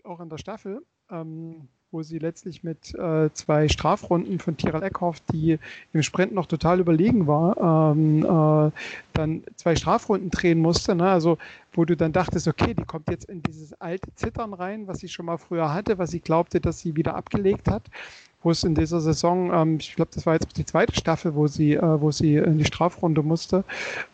auch 0.04 0.20
in 0.20 0.28
der 0.28 0.38
Staffel. 0.38 0.82
Ähm, 1.10 1.68
wo 1.90 2.02
sie 2.02 2.18
letztlich 2.18 2.62
mit 2.62 2.94
äh, 2.94 3.32
zwei 3.32 3.68
Strafrunden 3.68 4.38
von 4.38 4.56
Tyrell 4.56 4.82
Eckhoff, 4.82 5.20
die 5.32 5.58
im 5.92 6.02
Sprint 6.02 6.34
noch 6.34 6.46
total 6.46 6.80
überlegen 6.80 7.26
war, 7.26 7.92
ähm, 7.92 8.24
äh, 8.24 8.70
dann 9.14 9.42
zwei 9.56 9.74
Strafrunden 9.74 10.30
drehen 10.30 10.58
musste. 10.58 10.94
Ne? 10.94 11.08
Also 11.08 11.38
wo 11.72 11.84
du 11.84 11.96
dann 11.96 12.12
dachtest, 12.12 12.46
okay, 12.48 12.74
die 12.74 12.84
kommt 12.84 13.08
jetzt 13.10 13.28
in 13.28 13.42
dieses 13.42 13.72
alte 13.80 14.14
Zittern 14.14 14.52
rein, 14.52 14.86
was 14.86 14.98
sie 14.98 15.08
schon 15.08 15.26
mal 15.26 15.38
früher 15.38 15.72
hatte, 15.72 15.98
was 15.98 16.10
sie 16.10 16.20
glaubte, 16.20 16.60
dass 16.60 16.80
sie 16.80 16.96
wieder 16.96 17.14
abgelegt 17.14 17.68
hat 17.68 17.84
wo 18.42 18.52
es 18.52 18.62
in 18.62 18.74
dieser 18.74 19.00
Saison, 19.00 19.52
ähm, 19.52 19.78
ich 19.80 19.96
glaube, 19.96 20.10
das 20.14 20.24
war 20.24 20.34
jetzt 20.34 20.56
die 20.56 20.64
zweite 20.64 20.94
Staffel, 20.94 21.34
wo 21.34 21.48
sie, 21.48 21.74
äh, 21.74 22.00
wo 22.00 22.12
sie 22.12 22.36
in 22.36 22.58
die 22.58 22.64
Strafrunde 22.64 23.22
musste. 23.22 23.64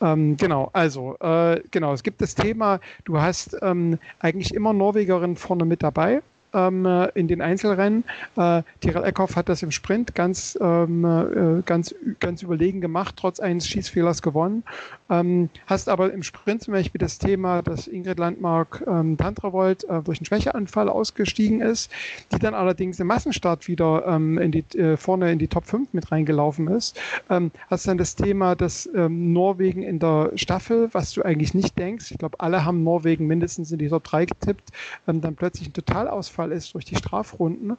Ähm, 0.00 0.36
genau, 0.36 0.70
also 0.72 1.16
äh, 1.20 1.60
genau, 1.70 1.92
es 1.92 2.02
gibt 2.02 2.22
das 2.22 2.34
Thema, 2.34 2.80
du 3.04 3.20
hast 3.20 3.56
ähm, 3.60 3.98
eigentlich 4.20 4.54
immer 4.54 4.72
Norwegerinnen 4.72 5.36
vorne 5.36 5.66
mit 5.66 5.82
dabei 5.82 6.22
ähm, 6.54 6.86
äh, 6.86 7.08
in 7.14 7.28
den 7.28 7.40
Einzelrennen. 7.40 8.04
Äh, 8.36 8.62
Tyrell 8.80 9.04
Eckhoff 9.04 9.36
hat 9.36 9.48
das 9.48 9.62
im 9.62 9.70
Sprint 9.70 10.14
ganz, 10.14 10.58
ähm, 10.60 11.04
äh, 11.04 11.62
ganz, 11.62 11.94
ganz 12.20 12.42
überlegen 12.42 12.80
gemacht, 12.80 13.16
trotz 13.18 13.40
eines 13.40 13.68
Schießfehlers 13.68 14.22
gewonnen. 14.22 14.62
Ähm, 15.10 15.50
hast 15.66 15.88
aber 15.88 16.12
im 16.12 16.22
Sprint 16.22 16.62
zum 16.62 16.72
Beispiel 16.72 16.98
das 16.98 17.18
Thema, 17.18 17.62
dass 17.62 17.86
Ingrid 17.86 18.18
Landmark 18.18 18.82
ähm, 18.86 19.16
Tantravold 19.18 19.84
äh, 19.84 20.00
durch 20.02 20.18
einen 20.18 20.26
Schwächeanfall 20.26 20.88
ausgestiegen 20.88 21.60
ist, 21.60 21.90
die 22.32 22.38
dann 22.38 22.54
allerdings 22.54 22.98
im 23.00 23.08
Massenstart 23.08 23.68
wieder 23.68 24.06
ähm, 24.06 24.38
in 24.38 24.52
die, 24.52 24.64
äh, 24.78 24.96
vorne 24.96 25.30
in 25.30 25.38
die 25.38 25.48
Top 25.48 25.66
5 25.66 25.92
mit 25.92 26.10
reingelaufen 26.10 26.68
ist. 26.68 26.98
Ähm, 27.28 27.50
hast 27.68 27.86
dann 27.86 27.98
das 27.98 28.16
Thema, 28.16 28.54
dass 28.54 28.88
ähm, 28.94 29.32
Norwegen 29.32 29.82
in 29.82 29.98
der 29.98 30.32
Staffel, 30.36 30.88
was 30.92 31.12
du 31.12 31.22
eigentlich 31.22 31.54
nicht 31.54 31.78
denkst, 31.78 32.10
ich 32.10 32.18
glaube, 32.18 32.40
alle 32.40 32.64
haben 32.64 32.82
Norwegen 32.82 33.26
mindestens 33.26 33.72
in 33.72 33.78
die 33.78 33.88
Top 33.88 34.04
3 34.04 34.24
getippt, 34.26 34.70
ähm, 35.06 35.20
dann 35.20 35.34
plötzlich 35.34 35.68
ein 35.68 35.72
Totalausfall 35.74 36.43
ist 36.52 36.74
durch 36.74 36.84
die 36.84 36.96
Strafrunden. 36.96 37.76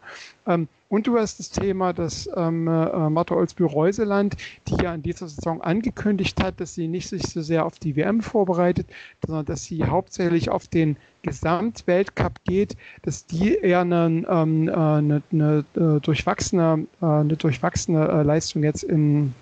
Ähm, 0.48 0.68
und 0.88 1.08
du 1.08 1.18
hast 1.18 1.40
das 1.40 1.50
Thema, 1.50 1.94
dass 1.94 2.30
ähm, 2.36 2.68
äh, 2.68 3.10
Martha 3.10 3.36
Olsby-Reuseland, 3.36 4.38
die 4.68 4.76
ja 4.84 4.94
in 4.94 5.02
dieser 5.02 5.28
Saison 5.28 5.62
angekündigt 5.62 6.42
hat, 6.44 6.60
dass 6.60 6.76
sie 6.76 6.88
nicht 6.88 7.10
sich 7.10 7.24
so 7.24 7.42
sehr 7.42 7.66
auf 7.66 7.80
die 7.80 7.96
WM 7.96 8.22
vorbereitet, 8.22 8.88
sondern 9.26 9.46
dass 9.46 9.64
sie 9.64 9.84
hauptsächlich 9.84 10.50
auf 10.50 10.68
den 10.68 10.96
Gesamtweltcup 11.24 12.44
geht, 12.46 12.78
dass 13.02 13.26
die 13.26 13.56
eher 13.56 13.82
eine, 13.82 14.26
ähm, 14.30 14.68
äh, 14.68 14.72
eine, 14.72 15.24
eine, 15.32 15.66
eine 15.76 15.96
äh, 15.98 16.00
durchwachsene, 16.02 16.86
äh, 17.02 17.06
eine 17.06 17.36
durchwachsene 17.36 18.08
äh, 18.08 18.24
Leistung 18.24 18.64
jetzt 18.64 18.84
in, 18.84 19.34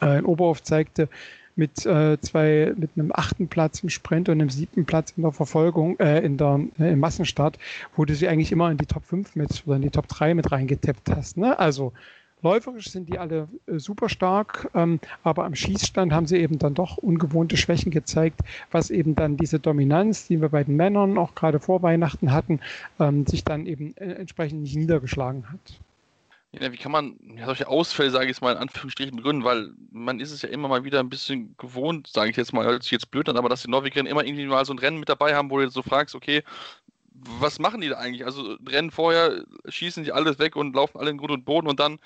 in 0.00 0.24
Oberhof 0.24 0.62
zeigte, 0.62 1.08
mit 1.56 1.84
äh, 1.86 2.20
zwei, 2.20 2.72
mit 2.76 2.90
einem 2.96 3.12
achten 3.14 3.48
Platz 3.48 3.82
im 3.82 3.88
Sprint 3.88 4.28
und 4.28 4.40
einem 4.40 4.50
siebten 4.50 4.84
Platz 4.84 5.12
in 5.16 5.22
der 5.22 5.32
Verfolgung, 5.32 5.98
äh, 5.98 6.20
in 6.20 6.36
der 6.36 6.60
äh, 6.78 6.92
im 6.92 7.00
Massenstart, 7.00 7.58
wo 7.96 8.04
du 8.04 8.14
sie 8.14 8.28
eigentlich 8.28 8.52
immer 8.52 8.70
in 8.70 8.78
die 8.78 8.86
Top 8.86 9.04
5 9.04 9.36
mit 9.36 9.62
oder 9.66 9.76
in 9.76 9.82
die 9.82 9.90
Top 9.90 10.08
3 10.08 10.34
mit 10.34 10.50
reingetippt 10.52 11.10
hast. 11.10 11.36
Ne? 11.36 11.58
Also 11.58 11.92
läuferisch 12.42 12.90
sind 12.90 13.08
die 13.08 13.18
alle 13.18 13.48
äh, 13.66 13.78
super 13.78 14.08
stark, 14.08 14.70
ähm, 14.74 15.00
aber 15.22 15.44
am 15.44 15.54
Schießstand 15.54 16.12
haben 16.12 16.26
sie 16.26 16.38
eben 16.38 16.58
dann 16.58 16.74
doch 16.74 16.96
ungewohnte 16.96 17.56
Schwächen 17.56 17.90
gezeigt, 17.90 18.40
was 18.70 18.90
eben 18.90 19.14
dann 19.14 19.36
diese 19.36 19.58
Dominanz, 19.58 20.26
die 20.28 20.40
wir 20.40 20.48
bei 20.48 20.64
den 20.64 20.76
Männern 20.76 21.18
auch 21.18 21.34
gerade 21.34 21.60
vor 21.60 21.82
Weihnachten 21.82 22.32
hatten, 22.32 22.60
ähm, 22.98 23.26
sich 23.26 23.44
dann 23.44 23.66
eben 23.66 23.96
äh, 23.96 24.12
entsprechend 24.12 24.62
nicht 24.62 24.76
niedergeschlagen 24.76 25.50
hat. 25.50 25.80
Ja, 26.52 26.72
wie 26.72 26.76
kann 26.76 26.90
man 26.90 27.16
solche 27.44 27.68
Ausfälle, 27.68 28.10
sage 28.10 28.24
ich 28.24 28.30
jetzt 28.30 28.42
mal 28.42 28.52
in 28.52 28.58
Anführungsstrichen, 28.58 29.22
gründen, 29.22 29.44
weil 29.44 29.72
man 29.92 30.18
ist 30.18 30.32
es 30.32 30.42
ja 30.42 30.48
immer 30.48 30.66
mal 30.66 30.82
wieder 30.82 30.98
ein 30.98 31.08
bisschen 31.08 31.56
gewohnt, 31.58 32.08
sage 32.08 32.30
ich 32.30 32.36
jetzt 32.36 32.52
mal, 32.52 32.64
hört 32.66 32.82
sich 32.82 32.90
jetzt 32.90 33.10
blöd 33.12 33.28
an, 33.28 33.36
aber 33.36 33.48
dass 33.48 33.62
die 33.62 33.70
Norwegerinnen 33.70 34.10
immer 34.10 34.24
irgendwie 34.24 34.46
mal 34.46 34.64
so 34.64 34.72
ein 34.72 34.80
Rennen 34.80 34.98
mit 34.98 35.08
dabei 35.08 35.36
haben, 35.36 35.48
wo 35.50 35.58
du 35.58 35.64
jetzt 35.64 35.74
so 35.74 35.82
fragst, 35.82 36.16
okay, 36.16 36.42
was 37.12 37.60
machen 37.60 37.80
die 37.80 37.88
da 37.88 37.98
eigentlich? 37.98 38.24
Also 38.24 38.56
Rennen 38.66 38.90
vorher 38.90 39.44
schießen 39.68 40.04
die 40.04 40.12
alles 40.12 40.38
weg 40.40 40.56
und 40.56 40.74
laufen 40.74 40.98
alle 40.98 41.10
in 41.10 41.18
Grund 41.18 41.32
und 41.32 41.44
Boden 41.44 41.68
und 41.68 41.78
dann 41.78 42.00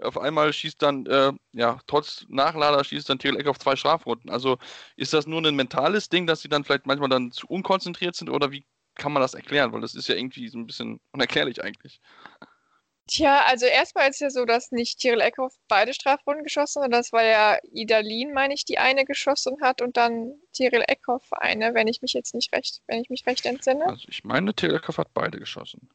auf 0.00 0.18
einmal 0.18 0.52
schießt 0.52 0.80
dann, 0.80 1.06
äh, 1.06 1.32
ja, 1.52 1.80
trotz 1.86 2.24
Nachlader 2.28 2.84
schießt 2.84 3.08
dann 3.08 3.18
Eck 3.20 3.48
auf 3.48 3.58
zwei 3.58 3.76
Strafrunden. 3.76 4.30
Also 4.30 4.58
ist 4.96 5.12
das 5.12 5.26
nur 5.26 5.44
ein 5.44 5.56
mentales 5.56 6.08
Ding, 6.08 6.26
dass 6.26 6.40
sie 6.42 6.48
dann 6.48 6.64
vielleicht 6.64 6.86
manchmal 6.86 7.08
dann 7.08 7.32
zu 7.32 7.48
unkonzentriert 7.48 8.14
sind 8.14 8.30
oder 8.30 8.52
wie 8.52 8.64
kann 8.94 9.12
man 9.12 9.22
das 9.22 9.34
erklären? 9.34 9.72
Weil 9.72 9.80
das 9.80 9.94
ist 9.94 10.08
ja 10.08 10.14
irgendwie 10.14 10.48
so 10.48 10.58
ein 10.58 10.66
bisschen 10.66 11.00
unerklärlich 11.12 11.62
eigentlich. 11.64 12.00
Tja, 13.08 13.42
also 13.46 13.64
erstmal 13.64 14.10
ist 14.10 14.16
es 14.16 14.20
ja 14.20 14.30
so, 14.30 14.44
dass 14.44 14.70
nicht 14.70 15.00
Tyrell 15.00 15.22
Eckhoff 15.22 15.54
beide 15.66 15.94
Strafrunden 15.94 16.44
geschossen 16.44 16.82
hat. 16.82 16.92
Das 16.92 17.10
war 17.10 17.24
ja 17.24 17.56
Idalin, 17.72 18.34
meine 18.34 18.52
ich, 18.52 18.66
die 18.66 18.78
eine 18.78 19.06
geschossen 19.06 19.56
hat 19.62 19.80
und 19.80 19.96
dann 19.96 20.34
Tyrell 20.52 20.84
Eckhoff 20.86 21.32
eine, 21.32 21.72
wenn 21.72 21.88
ich 21.88 22.02
mich 22.02 22.12
jetzt 22.12 22.34
nicht 22.34 22.52
recht, 22.54 22.82
wenn 22.86 23.00
ich 23.00 23.08
mich 23.08 23.26
recht 23.26 23.46
entsinne. 23.46 23.86
Also 23.86 24.04
ich 24.08 24.24
meine, 24.24 24.54
Tyrell 24.54 24.76
Eckhoff 24.76 24.98
hat 24.98 25.14
beide 25.14 25.38
geschossen. 25.38 25.88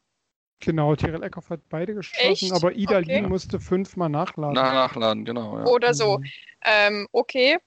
Genau, 0.60 0.96
Tyrell 0.96 1.22
Eckhoff 1.22 1.52
hat 1.52 1.62
beide 1.70 1.94
geschossen, 1.94 2.30
Echt? 2.32 2.54
aber 2.54 2.74
Idalin 2.74 3.26
okay. 3.26 3.28
musste 3.28 3.60
fünfmal 3.60 4.10
nachladen. 4.10 4.56
Na, 4.56 4.74
nachladen, 4.74 5.24
genau. 5.24 5.60
Ja. 5.60 5.66
Oder 5.66 5.94
so. 5.94 6.18
Mhm. 6.18 6.26
Ähm, 6.66 7.08
okay, 7.12 7.58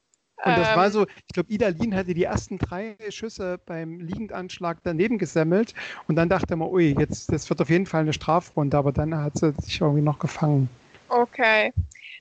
und 0.44 0.58
das 0.58 0.76
war 0.76 0.86
ähm. 0.86 0.92
so, 0.92 1.06
ich 1.06 1.32
glaube, 1.32 1.50
Idalin 1.50 1.94
hatte 1.94 2.14
die 2.14 2.24
ersten 2.24 2.58
drei 2.58 2.96
Schüsse 3.08 3.58
beim 3.64 4.00
Liegendanschlag 4.00 4.78
daneben 4.84 5.18
gesammelt 5.18 5.74
und 6.08 6.16
dann 6.16 6.28
dachte 6.28 6.56
man, 6.56 6.68
ui, 6.68 6.94
jetzt, 6.98 7.32
das 7.32 7.48
wird 7.48 7.60
auf 7.60 7.70
jeden 7.70 7.86
Fall 7.86 8.02
eine 8.02 8.12
Strafrunde, 8.12 8.76
aber 8.76 8.92
dann 8.92 9.16
hat 9.16 9.38
sie 9.38 9.52
sich 9.62 9.80
irgendwie 9.80 10.02
noch 10.02 10.18
gefangen. 10.18 10.68
Okay, 11.08 11.72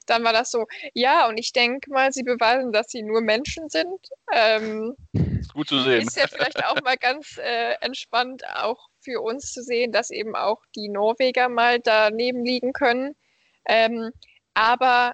dann 0.05 0.23
war 0.23 0.31
das 0.31 0.51
so. 0.51 0.65
Ja, 0.93 1.27
und 1.27 1.37
ich 1.37 1.51
denke 1.51 1.91
mal, 1.91 2.11
sie 2.13 2.23
beweisen, 2.23 2.71
dass 2.71 2.87
sie 2.87 3.01
nur 3.01 3.21
Menschen 3.21 3.69
sind. 3.69 3.99
Ähm, 4.31 4.95
ist 5.13 5.53
gut 5.53 5.67
zu 5.67 5.81
sehen. 5.81 6.01
Ist 6.03 6.15
ja 6.15 6.27
vielleicht 6.27 6.63
auch 6.65 6.81
mal 6.83 6.97
ganz 6.97 7.37
äh, 7.37 7.73
entspannt, 7.81 8.43
auch 8.55 8.87
für 9.01 9.21
uns 9.21 9.51
zu 9.51 9.63
sehen, 9.63 9.91
dass 9.91 10.09
eben 10.09 10.35
auch 10.35 10.61
die 10.75 10.89
Norweger 10.89 11.49
mal 11.49 11.79
daneben 11.79 12.45
liegen 12.45 12.73
können. 12.73 13.15
Ähm, 13.67 14.11
aber 14.53 15.13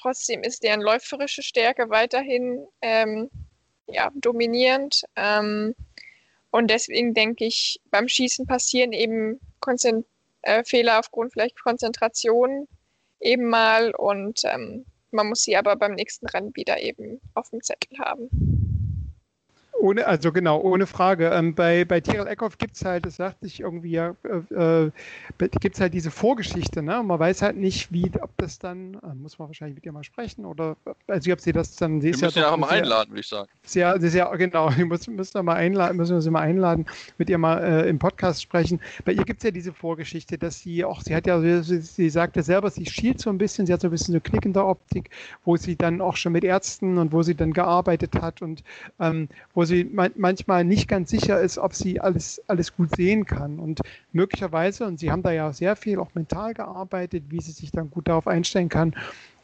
Trotzdem 0.00 0.42
ist 0.42 0.62
deren 0.62 0.80
läuferische 0.80 1.42
Stärke 1.42 1.90
weiterhin 1.90 2.66
ähm, 2.80 3.30
ja, 3.86 4.10
dominierend. 4.14 5.04
Ähm, 5.16 5.74
und 6.50 6.70
deswegen 6.70 7.14
denke 7.14 7.44
ich, 7.44 7.80
beim 7.90 8.08
Schießen 8.08 8.46
passieren 8.46 8.92
eben 8.92 9.40
Konzent 9.60 10.06
äh, 10.42 10.64
Fehler 10.64 10.98
aufgrund 10.98 11.32
vielleicht 11.32 11.60
Konzentration 11.60 12.66
eben 13.20 13.48
mal. 13.48 13.94
Und 13.94 14.40
ähm, 14.44 14.86
man 15.10 15.28
muss 15.28 15.42
sie 15.42 15.56
aber 15.56 15.76
beim 15.76 15.92
nächsten 15.92 16.26
Rennen 16.26 16.54
wieder 16.56 16.80
eben 16.80 17.20
auf 17.34 17.50
dem 17.50 17.62
Zettel 17.62 17.98
haben. 17.98 18.59
Ohne, 19.80 20.06
also 20.06 20.30
genau, 20.30 20.60
ohne 20.60 20.86
Frage. 20.86 21.30
Ähm, 21.30 21.54
bei, 21.54 21.86
bei 21.86 22.00
Tyrell 22.00 22.26
Eckhoff 22.26 22.58
gibt 22.58 22.76
es 22.76 22.84
halt, 22.84 23.06
das 23.06 23.16
sagte 23.16 23.46
ich 23.46 23.60
irgendwie 23.60 23.92
ja, 23.92 24.14
äh, 24.24 24.84
äh 24.84 24.90
gibt 25.38 25.76
es 25.76 25.80
halt 25.80 25.94
diese 25.94 26.10
Vorgeschichte, 26.10 26.82
ne? 26.82 27.00
Und 27.00 27.06
man 27.06 27.18
weiß 27.18 27.40
halt 27.40 27.56
nicht, 27.56 27.90
wie, 27.90 28.10
ob 28.20 28.30
das 28.36 28.58
dann, 28.58 28.94
äh, 28.94 29.14
muss 29.14 29.38
man 29.38 29.48
wahrscheinlich 29.48 29.76
mit 29.76 29.86
ihr 29.86 29.92
mal 29.92 30.04
sprechen 30.04 30.44
oder, 30.44 30.76
also 31.06 31.32
ob 31.32 31.40
sie 31.40 31.52
das 31.52 31.76
dann, 31.76 32.02
sie 32.02 32.10
ist 32.10 32.20
ja, 32.20 32.28
ja 32.28 32.50
auch 32.50 32.58
mal 32.58 32.68
einladen, 32.68 33.10
würde 33.10 33.20
ich 33.20 33.28
sagen. 33.28 33.48
Sehr, 33.62 33.98
sehr, 34.00 34.30
genau, 34.36 34.70
wir 34.76 34.84
müssen, 34.84 35.16
müssen, 35.16 35.42
mal 35.44 35.54
einladen, 35.54 35.96
müssen 35.96 36.14
wir 36.14 36.20
sie 36.20 36.30
mal 36.30 36.42
einladen, 36.42 36.84
mit 37.16 37.30
ihr 37.30 37.38
mal 37.38 37.58
äh, 37.64 37.88
im 37.88 37.98
Podcast 37.98 38.42
sprechen. 38.42 38.80
Bei 39.06 39.12
ihr 39.12 39.24
gibt 39.24 39.40
es 39.40 39.44
ja 39.44 39.50
diese 39.50 39.72
Vorgeschichte, 39.72 40.36
dass 40.36 40.60
sie 40.60 40.84
auch, 40.84 41.00
sie 41.00 41.14
hat 41.14 41.26
ja, 41.26 41.40
sie, 41.40 41.80
sie 41.80 42.10
sagte 42.10 42.42
selber, 42.42 42.68
sie 42.68 42.84
schielt 42.84 43.18
so 43.18 43.30
ein 43.30 43.38
bisschen, 43.38 43.66
sie 43.66 43.72
hat 43.72 43.80
so 43.80 43.88
ein 43.88 43.92
bisschen 43.92 44.12
eine 44.14 44.20
knickende 44.20 44.62
Optik, 44.62 45.08
wo 45.46 45.56
sie 45.56 45.76
dann 45.76 46.02
auch 46.02 46.16
schon 46.16 46.32
mit 46.32 46.44
Ärzten 46.44 46.98
und 46.98 47.12
wo 47.12 47.22
sie 47.22 47.34
dann 47.34 47.54
gearbeitet 47.54 48.20
hat 48.20 48.42
und 48.42 48.62
ähm, 48.98 49.28
wo 49.54 49.64
sie 49.64 49.69
sie 49.70 49.90
manchmal 50.16 50.64
nicht 50.64 50.88
ganz 50.88 51.10
sicher 51.10 51.40
ist, 51.40 51.56
ob 51.56 51.74
sie 51.74 52.00
alles, 52.00 52.42
alles 52.46 52.76
gut 52.76 52.94
sehen 52.94 53.24
kann. 53.24 53.58
Und 53.58 53.80
möglicherweise, 54.12 54.86
und 54.86 54.98
sie 54.98 55.10
haben 55.10 55.22
da 55.22 55.32
ja 55.32 55.52
sehr 55.52 55.76
viel 55.76 55.98
auch 55.98 56.14
mental 56.14 56.52
gearbeitet, 56.52 57.24
wie 57.28 57.40
sie 57.40 57.52
sich 57.52 57.70
dann 57.70 57.90
gut 57.90 58.08
darauf 58.08 58.26
einstellen 58.26 58.68
kann. 58.68 58.94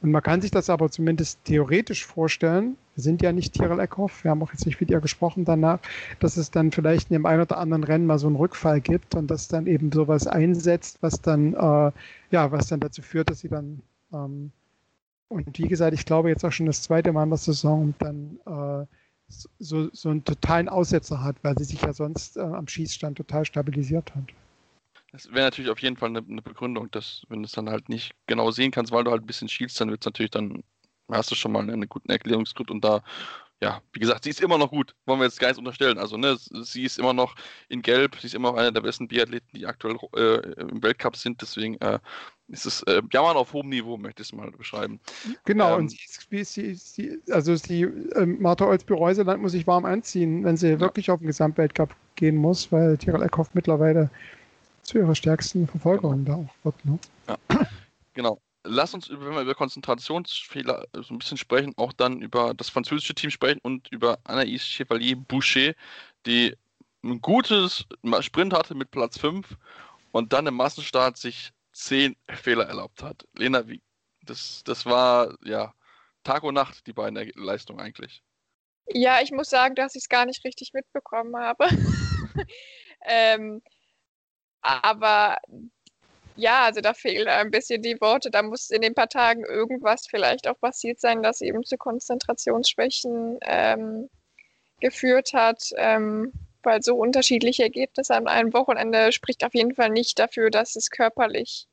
Und 0.02 0.10
man 0.10 0.22
kann 0.22 0.42
sich 0.42 0.50
das 0.50 0.68
aber 0.68 0.90
zumindest 0.90 1.44
theoretisch 1.44 2.04
vorstellen. 2.04 2.76
Wir 2.94 3.02
sind 3.02 3.22
ja 3.22 3.32
nicht 3.32 3.54
Tirol 3.54 3.80
Eckhoff, 3.80 4.24
wir 4.24 4.30
haben 4.30 4.42
auch 4.42 4.52
jetzt 4.52 4.66
nicht 4.66 4.80
mit 4.80 4.90
ihr 4.90 5.00
gesprochen 5.00 5.46
danach, 5.46 5.78
dass 6.20 6.36
es 6.36 6.50
dann 6.50 6.70
vielleicht 6.70 7.10
in 7.10 7.14
dem 7.14 7.26
einen 7.26 7.42
oder 7.42 7.58
anderen 7.58 7.84
Rennen 7.84 8.06
mal 8.06 8.18
so 8.18 8.26
einen 8.26 8.36
Rückfall 8.36 8.80
gibt 8.80 9.14
und 9.14 9.30
dass 9.30 9.48
dann 9.48 9.66
eben 9.66 9.90
sowas 9.92 10.26
einsetzt, 10.26 10.98
was 11.00 11.22
dann, 11.22 11.54
äh, 11.54 11.92
ja, 12.30 12.52
was 12.52 12.68
dann 12.68 12.80
dazu 12.80 13.00
führt, 13.00 13.30
dass 13.30 13.40
sie 13.40 13.48
dann 13.48 13.80
ähm, 14.12 14.52
und 15.28 15.58
wie 15.58 15.68
gesagt, 15.68 15.92
ich 15.94 16.04
glaube 16.06 16.28
jetzt 16.28 16.44
auch 16.44 16.52
schon 16.52 16.66
das 16.66 16.82
zweite 16.82 17.12
Mal 17.12 17.24
in 17.24 17.30
der 17.30 17.38
Saison 17.38 17.94
dann 17.98 18.38
äh, 18.46 18.86
so, 19.28 19.88
so 19.92 20.08
einen 20.08 20.24
totalen 20.24 20.68
Aussetzer 20.68 21.22
hat, 21.22 21.36
weil 21.42 21.56
sie 21.58 21.64
sich 21.64 21.82
ja 21.82 21.92
sonst 21.92 22.36
äh, 22.36 22.40
am 22.40 22.68
Schießstand 22.68 23.16
total 23.18 23.44
stabilisiert 23.44 24.14
hat. 24.14 24.24
Das 25.12 25.30
wäre 25.30 25.46
natürlich 25.46 25.70
auf 25.70 25.80
jeden 25.80 25.96
Fall 25.96 26.10
eine, 26.10 26.18
eine, 26.18 26.42
Begründung, 26.42 26.90
dass 26.90 27.22
wenn 27.28 27.42
du 27.42 27.46
es 27.46 27.52
dann 27.52 27.70
halt 27.70 27.88
nicht 27.88 28.14
genau 28.26 28.50
sehen 28.50 28.70
kannst, 28.70 28.92
weil 28.92 29.04
du 29.04 29.10
halt 29.10 29.22
ein 29.22 29.26
bisschen 29.26 29.48
schielst, 29.48 29.80
dann 29.80 29.90
wird 29.90 30.02
es 30.02 30.06
natürlich 30.06 30.30
dann, 30.30 30.62
hast 31.10 31.30
du 31.30 31.34
schon 31.34 31.52
mal 31.52 31.62
einen 31.62 31.88
guten 31.88 32.10
Erklärungsgrund 32.10 32.70
und 32.70 32.84
da 32.84 33.02
ja, 33.62 33.80
wie 33.92 34.00
gesagt, 34.00 34.24
sie 34.24 34.30
ist 34.30 34.42
immer 34.42 34.58
noch 34.58 34.70
gut, 34.70 34.94
wollen 35.06 35.18
wir 35.18 35.24
jetzt 35.24 35.40
gar 35.40 35.48
nicht 35.48 35.58
unterstellen. 35.58 35.98
Also, 35.98 36.18
ne, 36.18 36.36
sie 36.38 36.84
ist 36.84 36.98
immer 36.98 37.14
noch 37.14 37.34
in 37.68 37.80
Gelb, 37.80 38.16
sie 38.20 38.26
ist 38.26 38.34
immer 38.34 38.52
noch 38.52 38.58
eine 38.58 38.72
der 38.72 38.82
besten 38.82 39.08
Biathleten, 39.08 39.48
die 39.54 39.64
aktuell 39.66 39.96
äh, 40.14 40.60
im 40.60 40.82
Weltcup 40.82 41.16
sind, 41.16 41.40
deswegen 41.40 41.80
äh, 41.80 41.98
ist 42.48 42.66
es 42.66 42.82
äh, 42.84 43.02
Jammern 43.12 43.36
auf 43.36 43.52
hohem 43.52 43.68
Niveau, 43.68 43.96
möchte 43.96 44.22
ich 44.22 44.28
es 44.28 44.32
mal 44.32 44.50
beschreiben. 44.50 45.00
Genau, 45.44 45.74
ähm, 45.74 45.80
und 45.80 45.88
sie 45.90 45.98
ist, 46.04 46.52
sie, 46.52 46.74
sie, 46.74 47.20
also 47.30 47.56
sie, 47.56 47.82
äh, 47.82 48.26
Martha 48.26 48.66
Olsby-Reuseland 48.66 49.42
muss 49.42 49.52
sich 49.52 49.66
warm 49.66 49.84
anziehen, 49.84 50.44
wenn 50.44 50.56
sie 50.56 50.70
ja. 50.70 50.80
wirklich 50.80 51.10
auf 51.10 51.18
den 51.20 51.26
Gesamtweltcup 51.26 51.94
gehen 52.14 52.36
muss, 52.36 52.70
weil 52.70 52.96
Tirol 52.98 53.22
Eckhoff 53.22 53.50
mittlerweile 53.54 54.10
zu 54.82 54.98
ihrer 54.98 55.14
stärksten 55.14 55.66
Verfolgerin 55.66 56.24
da 56.24 56.34
auch 56.34 56.54
wird. 56.64 56.84
Ne? 56.84 56.98
Ja, 57.28 57.36
genau 58.14 58.40
lass 58.66 58.94
uns, 58.94 59.08
wenn 59.10 59.34
wir 59.34 59.40
über 59.40 59.54
Konzentrationsfehler 59.54 60.86
so 60.94 61.14
ein 61.14 61.18
bisschen 61.18 61.36
sprechen, 61.36 61.72
auch 61.76 61.92
dann 61.92 62.20
über 62.20 62.54
das 62.54 62.68
französische 62.68 63.14
Team 63.14 63.30
sprechen 63.30 63.60
und 63.62 63.88
über 63.90 64.18
Anaïs 64.24 64.62
Chevalier-Boucher, 64.62 65.74
die 66.26 66.54
ein 67.04 67.20
gutes 67.20 67.86
Sprint 68.20 68.52
hatte 68.52 68.74
mit 68.74 68.90
Platz 68.90 69.18
5 69.18 69.56
und 70.12 70.32
dann 70.32 70.46
im 70.46 70.54
Massenstart 70.54 71.16
sich 71.16 71.52
10 71.76 72.16
Fehler 72.28 72.66
erlaubt 72.66 73.02
hat. 73.02 73.26
Lena, 73.34 73.68
wie, 73.68 73.82
das, 74.22 74.62
das 74.64 74.86
war 74.86 75.36
ja 75.44 75.74
Tag 76.24 76.42
und 76.42 76.54
Nacht, 76.54 76.86
die 76.86 76.92
beiden 76.92 77.30
Leistungen 77.34 77.80
eigentlich. 77.80 78.22
Ja, 78.88 79.20
ich 79.20 79.30
muss 79.30 79.50
sagen, 79.50 79.74
dass 79.74 79.94
ich 79.94 80.04
es 80.04 80.08
gar 80.08 80.26
nicht 80.26 80.44
richtig 80.44 80.72
mitbekommen 80.72 81.36
habe. 81.36 81.68
ähm, 83.06 83.62
aber 84.62 85.38
ja, 86.36 86.64
also 86.64 86.80
da 86.80 86.94
fehlen 86.94 87.28
ein 87.28 87.50
bisschen 87.50 87.82
die 87.82 88.00
Worte. 88.00 88.30
Da 88.30 88.42
muss 88.42 88.70
in 88.70 88.82
den 88.82 88.94
paar 88.94 89.08
Tagen 89.08 89.44
irgendwas 89.44 90.06
vielleicht 90.08 90.48
auch 90.48 90.58
passiert 90.60 91.00
sein, 91.00 91.22
das 91.22 91.40
eben 91.40 91.64
zu 91.64 91.76
Konzentrationsschwächen 91.76 93.38
ähm, 93.42 94.08
geführt 94.80 95.32
hat. 95.32 95.70
Ähm, 95.76 96.32
weil 96.66 96.82
so 96.82 96.96
unterschiedliche 96.96 97.62
Ergebnisse 97.62 98.14
an 98.14 98.26
einem 98.26 98.52
Wochenende 98.52 99.12
spricht 99.12 99.44
auf 99.44 99.54
jeden 99.54 99.74
Fall 99.74 99.90
nicht 99.90 100.18
dafür, 100.18 100.50
dass 100.50 100.76
es 100.76 100.90
körperlich 100.90 101.66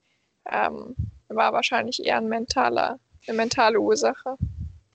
ähm, 0.50 0.96
war. 1.28 1.52
Wahrscheinlich 1.52 2.06
eher 2.06 2.18
ein 2.18 2.30
mentaler, 2.30 3.00
eine 3.28 3.38
mentale 3.38 3.80
Ursache. 3.80 4.38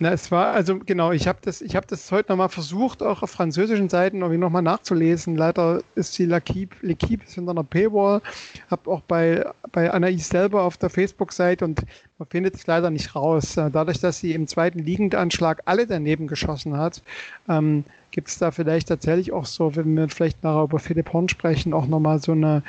Na, 0.01 0.13
es 0.13 0.31
war, 0.31 0.53
also 0.53 0.79
genau, 0.79 1.11
ich 1.11 1.27
habe 1.27 1.39
das, 1.43 1.61
ich 1.61 1.73
das 1.73 2.13
heute 2.13 2.31
nochmal 2.31 2.49
versucht, 2.51 3.03
auch 3.03 3.23
auf 3.23 3.31
französischen 3.31 3.89
Seiten 3.89 4.19
irgendwie 4.19 4.39
nochmal 4.39 4.63
nachzulesen. 4.63 5.35
Leider 5.35 5.83
ist 5.97 6.17
die 6.19 6.27
L'Equipe 6.27 7.21
hinter 7.27 7.51
einer 7.51 7.65
Paywall. 7.65 8.23
Habe 8.71 8.91
auch 8.93 9.01
bei, 9.01 9.45
bei 9.73 9.93
Anaïs 9.93 10.29
selber 10.29 10.63
auf 10.63 10.77
der 10.77 10.91
Facebook-Seite 10.91 11.65
und 11.65 11.83
man 12.19 12.29
findet 12.29 12.55
es 12.55 12.67
leider 12.69 12.91
nicht 12.91 13.17
raus. 13.17 13.57
Äh, 13.57 13.73
dadurch, 13.73 13.99
dass 13.99 14.21
sie 14.21 14.35
im 14.35 14.47
zweiten 14.47 14.79
Liegendanschlag 14.79 15.63
alle 15.65 15.89
daneben 15.89 16.29
geschossen 16.29 16.77
hat, 16.77 17.03
ähm, 17.49 17.85
gibt 18.13 18.29
es 18.29 18.39
da 18.39 18.53
vielleicht 18.53 18.89
tatsächlich 18.89 19.33
auch 19.33 19.47
so, 19.47 19.75
wenn 19.75 19.97
wir 19.97 20.09
vielleicht 20.09 20.45
nachher 20.45 20.63
über 20.63 20.79
Philipp 20.79 21.13
Horn 21.13 21.29
sprechen, 21.29 21.73
auch 21.73 21.87
nochmal 21.89 22.21
so 22.21 22.33
eine 22.33 22.63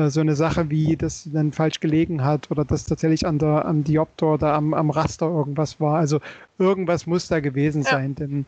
äh, 0.00 0.10
so 0.10 0.20
eine 0.20 0.34
Sache 0.36 0.70
wie, 0.70 0.96
dass 0.96 1.24
sie 1.24 1.32
dann 1.32 1.52
falsch 1.52 1.80
gelegen 1.80 2.24
hat 2.24 2.50
oder 2.50 2.64
dass 2.64 2.84
tatsächlich 2.84 3.26
an 3.26 3.38
der 3.38 3.64
am 3.64 3.84
Dioptor 3.84 4.34
oder 4.34 4.54
am, 4.54 4.74
am 4.74 4.90
Raster 4.90 5.26
irgendwas 5.26 5.80
war. 5.80 5.98
Also 5.98 6.20
irgendwas 6.58 7.06
muss 7.06 7.28
da 7.28 7.40
gewesen 7.40 7.82
ja. 7.82 7.90
sein, 7.90 8.14
denn 8.14 8.46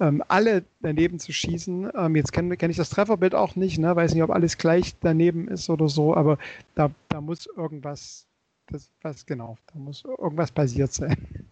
ähm, 0.00 0.22
alle 0.28 0.64
daneben 0.80 1.18
zu 1.18 1.32
schießen, 1.32 1.90
ähm, 1.96 2.16
jetzt 2.16 2.32
kenne 2.32 2.56
kenn 2.56 2.70
ich 2.70 2.76
das 2.76 2.90
Trefferbild 2.90 3.34
auch 3.34 3.56
nicht, 3.56 3.78
ne? 3.78 3.94
weiß 3.94 4.14
nicht, 4.14 4.22
ob 4.22 4.30
alles 4.30 4.58
gleich 4.58 4.94
daneben 5.00 5.48
ist 5.48 5.68
oder 5.70 5.88
so, 5.88 6.14
aber 6.14 6.38
da, 6.74 6.90
da 7.08 7.20
muss 7.20 7.46
irgendwas, 7.46 8.26
das, 8.68 8.90
was 9.02 9.26
genau, 9.26 9.58
da 9.72 9.78
muss 9.78 10.04
irgendwas 10.04 10.50
passiert 10.50 10.92
sein. 10.92 11.46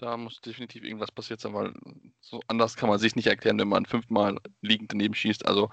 Da 0.00 0.16
muss 0.16 0.40
definitiv 0.40 0.82
irgendwas 0.82 1.12
passiert 1.12 1.40
sein, 1.40 1.52
weil 1.52 1.74
so 2.22 2.40
anders 2.46 2.74
kann 2.74 2.88
man 2.88 2.98
sich 2.98 3.16
nicht 3.16 3.26
erklären, 3.26 3.58
wenn 3.58 3.68
man 3.68 3.84
fünfmal 3.84 4.38
liegend 4.62 4.90
daneben 4.92 5.12
schießt. 5.12 5.46
Also 5.46 5.68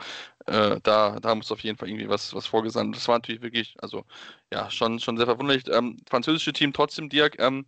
äh, 0.47 0.79
da, 0.81 1.19
da 1.19 1.35
muss 1.35 1.51
auf 1.51 1.59
jeden 1.59 1.77
Fall 1.77 1.89
irgendwie 1.89 2.09
was, 2.09 2.33
was 2.33 2.47
vorgesandt. 2.47 2.95
Das 2.95 3.07
war 3.07 3.15
natürlich 3.15 3.41
wirklich, 3.41 3.75
also 3.81 4.05
ja, 4.51 4.69
schon, 4.71 4.99
schon 4.99 5.17
sehr 5.17 5.25
verwunderlich. 5.25 5.63
Ähm, 5.71 5.97
französische 6.09 6.53
Team 6.53 6.73
trotzdem, 6.73 7.09
Dirk, 7.09 7.39
ähm, 7.39 7.65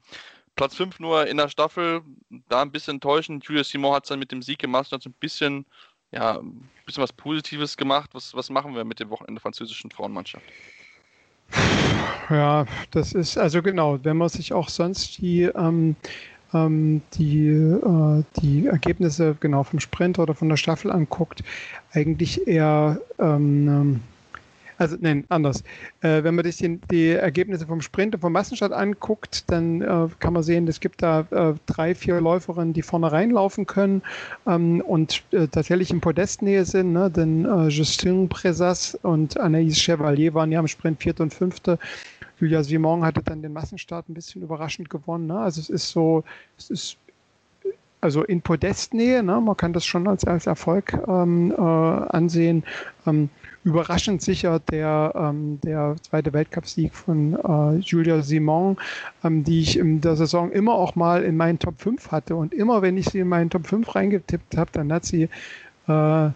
Platz 0.56 0.76
5 0.76 1.00
nur 1.00 1.28
in 1.28 1.38
der 1.38 1.50
Staffel, 1.50 2.02
da 2.50 2.62
ein 2.62 2.72
bisschen 2.72 2.96
enttäuschend. 2.96 3.46
Julia 3.46 3.64
Simon 3.64 3.94
hat 3.94 4.04
es 4.04 4.10
dann 4.10 4.20
mit 4.20 4.32
dem 4.32 4.42
Sieg 4.42 4.60
gemacht, 4.60 4.92
hat 4.92 5.04
so 5.04 5.10
ein 5.10 5.16
bisschen, 5.20 5.66
ja, 6.12 6.40
ein 6.40 6.70
bisschen 6.86 7.04
was 7.04 7.14
Positives 7.14 7.78
gemacht. 7.78 8.10
Was, 8.14 8.34
was 8.34 8.50
machen 8.50 8.76
wir 8.76 8.84
mit 8.84 9.00
dem 9.00 9.10
Wochenende 9.10 9.40
französischen 9.42 9.92
Frauenmannschaft? 9.92 10.46
Ja, 12.30 12.66
das 12.92 13.14
ist 13.14 13.38
also 13.38 13.62
genau, 13.62 14.04
wenn 14.04 14.18
man 14.18 14.30
sich 14.30 14.54
auch 14.54 14.70
sonst 14.70 15.18
die 15.18 15.44
ähm, 15.44 15.96
ähm, 16.54 17.02
die, 17.14 17.48
äh, 17.48 18.24
die 18.42 18.68
Ergebnisse 18.68 19.36
genau 19.40 19.64
vom 19.64 19.80
Sprint 19.80 20.20
oder 20.20 20.34
von 20.34 20.50
der 20.50 20.58
Staffel 20.58 20.92
anguckt, 20.92 21.44
eigentlich 21.94 22.48
eher, 22.48 23.00
ähm, 23.20 23.68
ähm, 23.68 24.00
also 24.78 24.96
nein, 25.02 25.26
anders. 25.28 25.62
Äh, 26.02 26.24
wenn 26.24 26.36
man 26.36 26.46
sich 26.46 26.56
die, 26.58 26.80
die, 26.90 27.10
Ergebnisse 27.10 27.68
vom 27.68 27.82
Sprint 27.82 28.16
und 28.16 28.22
vom 28.22 28.32
Massenstart 28.32 28.72
anguckt, 28.72 29.52
dann 29.52 29.82
äh, 29.82 30.08
kann 30.20 30.34
man 30.34 30.44
sehen, 30.44 30.68
es 30.70 30.80
gibt 30.80 31.02
da 31.02 31.28
äh, 31.32 31.54
drei, 31.66 31.94
vier 31.94 32.22
Läuferinnen, 32.22 32.74
die 32.74 32.82
vorne 32.82 33.12
reinlaufen 33.12 33.66
können 33.66 34.02
ähm, 34.48 34.82
und 34.82 35.24
äh, 35.32 35.48
tatsächlich 35.48 35.92
in 35.92 36.00
Podestnähe 36.00 36.64
sind, 36.64 36.94
ne? 36.94 37.12
denn 37.12 37.44
äh, 37.44 37.68
Justin 37.68 38.30
Presas 38.30 38.96
und 39.02 39.38
Anaïs 39.38 39.76
Chevalier 39.76 40.34
waren 40.34 40.52
ja 40.52 40.62
im 40.62 40.68
Sprint 40.68 41.04
vierte 41.04 41.24
und 41.24 41.34
fünfte 41.34 41.78
Julia 42.40 42.64
Simon 42.64 43.04
hatte 43.04 43.22
dann 43.24 43.42
den 43.42 43.54
Massenstart 43.54 44.08
ein 44.10 44.14
bisschen 44.14 44.42
überraschend 44.42 44.90
gewonnen. 44.90 45.28
Ne? 45.28 45.40
Also 45.40 45.60
es 45.62 45.70
ist 45.70 45.90
so, 45.90 46.24
es 46.58 46.70
ist 46.70 46.98
also 48.02 48.24
in 48.24 48.42
Podestnähe, 48.42 49.22
ne? 49.22 49.42
man 49.42 49.58
kann 49.58 49.74
das 49.74 49.86
schon 49.86 50.08
als, 50.08 50.24
als 50.24 50.48
Erfolg 50.48 50.94
ähm, 51.08 51.52
äh, 51.52 51.62
ansehen. 51.62 52.64
Ähm, 53.06 53.30
überraschend 53.66 54.22
sicher 54.22 54.60
der, 54.60 55.12
ähm, 55.16 55.60
der 55.64 55.96
zweite 56.02 56.32
Weltcupsieg 56.32 56.94
von 56.94 57.34
äh, 57.34 57.80
Julia 57.80 58.22
Simon, 58.22 58.78
ähm, 59.24 59.44
die 59.44 59.60
ich 59.60 59.78
in 59.78 60.00
der 60.00 60.16
Saison 60.16 60.50
immer 60.52 60.76
auch 60.76 60.96
mal 60.96 61.24
in 61.24 61.36
meinen 61.36 61.60
Top 61.60 61.82
5 61.82 62.12
hatte. 62.12 62.36
Und 62.36 62.54
immer 62.54 62.82
wenn 62.82 62.98
ich 62.98 63.08
sie 63.08 63.20
in 63.20 63.28
meinen 63.28 63.50
Top 63.50 63.68
5 63.68 63.94
reingetippt 63.94 64.56
habe, 64.56 64.72
dann 64.72 64.94
hat 64.94 65.06
sie 65.06 65.24
äh, 65.88 66.30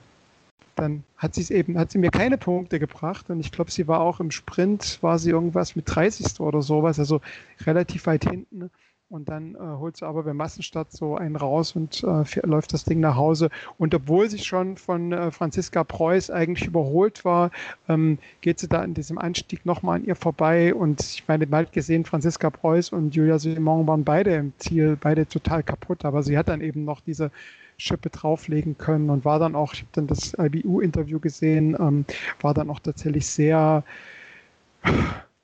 dann 0.76 1.04
hat 1.18 1.36
sie 1.36 1.42
es 1.42 1.52
eben, 1.52 1.78
hat 1.78 1.92
sie 1.92 1.98
mir 1.98 2.12
keine 2.12 2.38
Punkte 2.38 2.80
gebracht 2.80 3.30
und 3.30 3.40
ich 3.40 3.52
glaube, 3.52 3.72
sie 3.72 3.88
war 3.88 4.02
auch 4.02 4.20
im 4.20 4.32
Sprint, 4.32 5.00
war 5.02 5.20
sie 5.20 5.30
irgendwas 5.32 5.76
mit 5.76 5.86
30. 5.88 6.40
oder 6.40 6.62
sowas, 6.62 7.00
also 7.00 7.22
relativ 7.66 8.06
weit 8.08 8.26
hinten. 8.30 8.70
Und 9.14 9.30
dann 9.30 9.54
äh, 9.54 9.60
holt 9.60 9.96
sie 9.96 10.08
aber 10.08 10.24
beim 10.24 10.38
Massenstart 10.38 10.92
so 10.92 11.16
einen 11.16 11.36
raus 11.36 11.76
und 11.76 12.04
äh, 12.04 12.48
läuft 12.48 12.74
das 12.74 12.84
Ding 12.84 13.00
nach 13.00 13.16
Hause. 13.16 13.52
Und 13.78 13.94
obwohl 13.94 14.28
sie 14.28 14.40
schon 14.40 14.76
von 14.76 15.12
äh, 15.12 15.30
Franziska 15.30 15.84
Preuß 15.84 16.32
eigentlich 16.32 16.66
überholt 16.68 17.24
war, 17.24 17.52
ähm, 17.88 18.18
geht 18.42 18.58
sie 18.58 18.68
da 18.68 18.84
in 18.84 18.96
diesem 18.96 19.20
Anstieg 19.20 19.68
nochmal 19.68 19.98
an 19.98 20.06
ihr 20.06 20.16
vorbei. 20.16 20.74
Und 20.74 21.00
ich 21.02 21.28
meine, 21.28 21.46
mal 21.46 21.68
gesehen, 21.68 22.06
Franziska 22.06 22.50
Preuß 22.50 22.92
und 22.92 23.14
Julia 23.14 23.38
Simon 23.38 23.86
waren 23.86 24.04
beide 24.04 24.34
im 24.34 24.54
Ziel, 24.58 24.98
beide 25.00 25.28
total 25.28 25.62
kaputt. 25.62 26.06
Aber 26.06 26.24
sie 26.24 26.36
hat 26.36 26.48
dann 26.48 26.62
eben 26.62 26.84
noch 26.84 27.00
diese 27.00 27.30
Schippe 27.78 28.10
drauflegen 28.10 28.78
können 28.78 29.10
und 29.10 29.26
war 29.26 29.40
dann 29.40 29.56
auch, 29.56 29.74
ich 29.74 29.82
habe 29.82 29.90
dann 29.94 30.08
das 30.08 30.34
IBU-Interview 30.38 31.20
gesehen, 31.20 31.76
ähm, 31.80 32.06
war 32.42 32.54
dann 32.54 32.70
auch 32.70 32.80
tatsächlich 32.80 33.26
sehr 33.26 33.84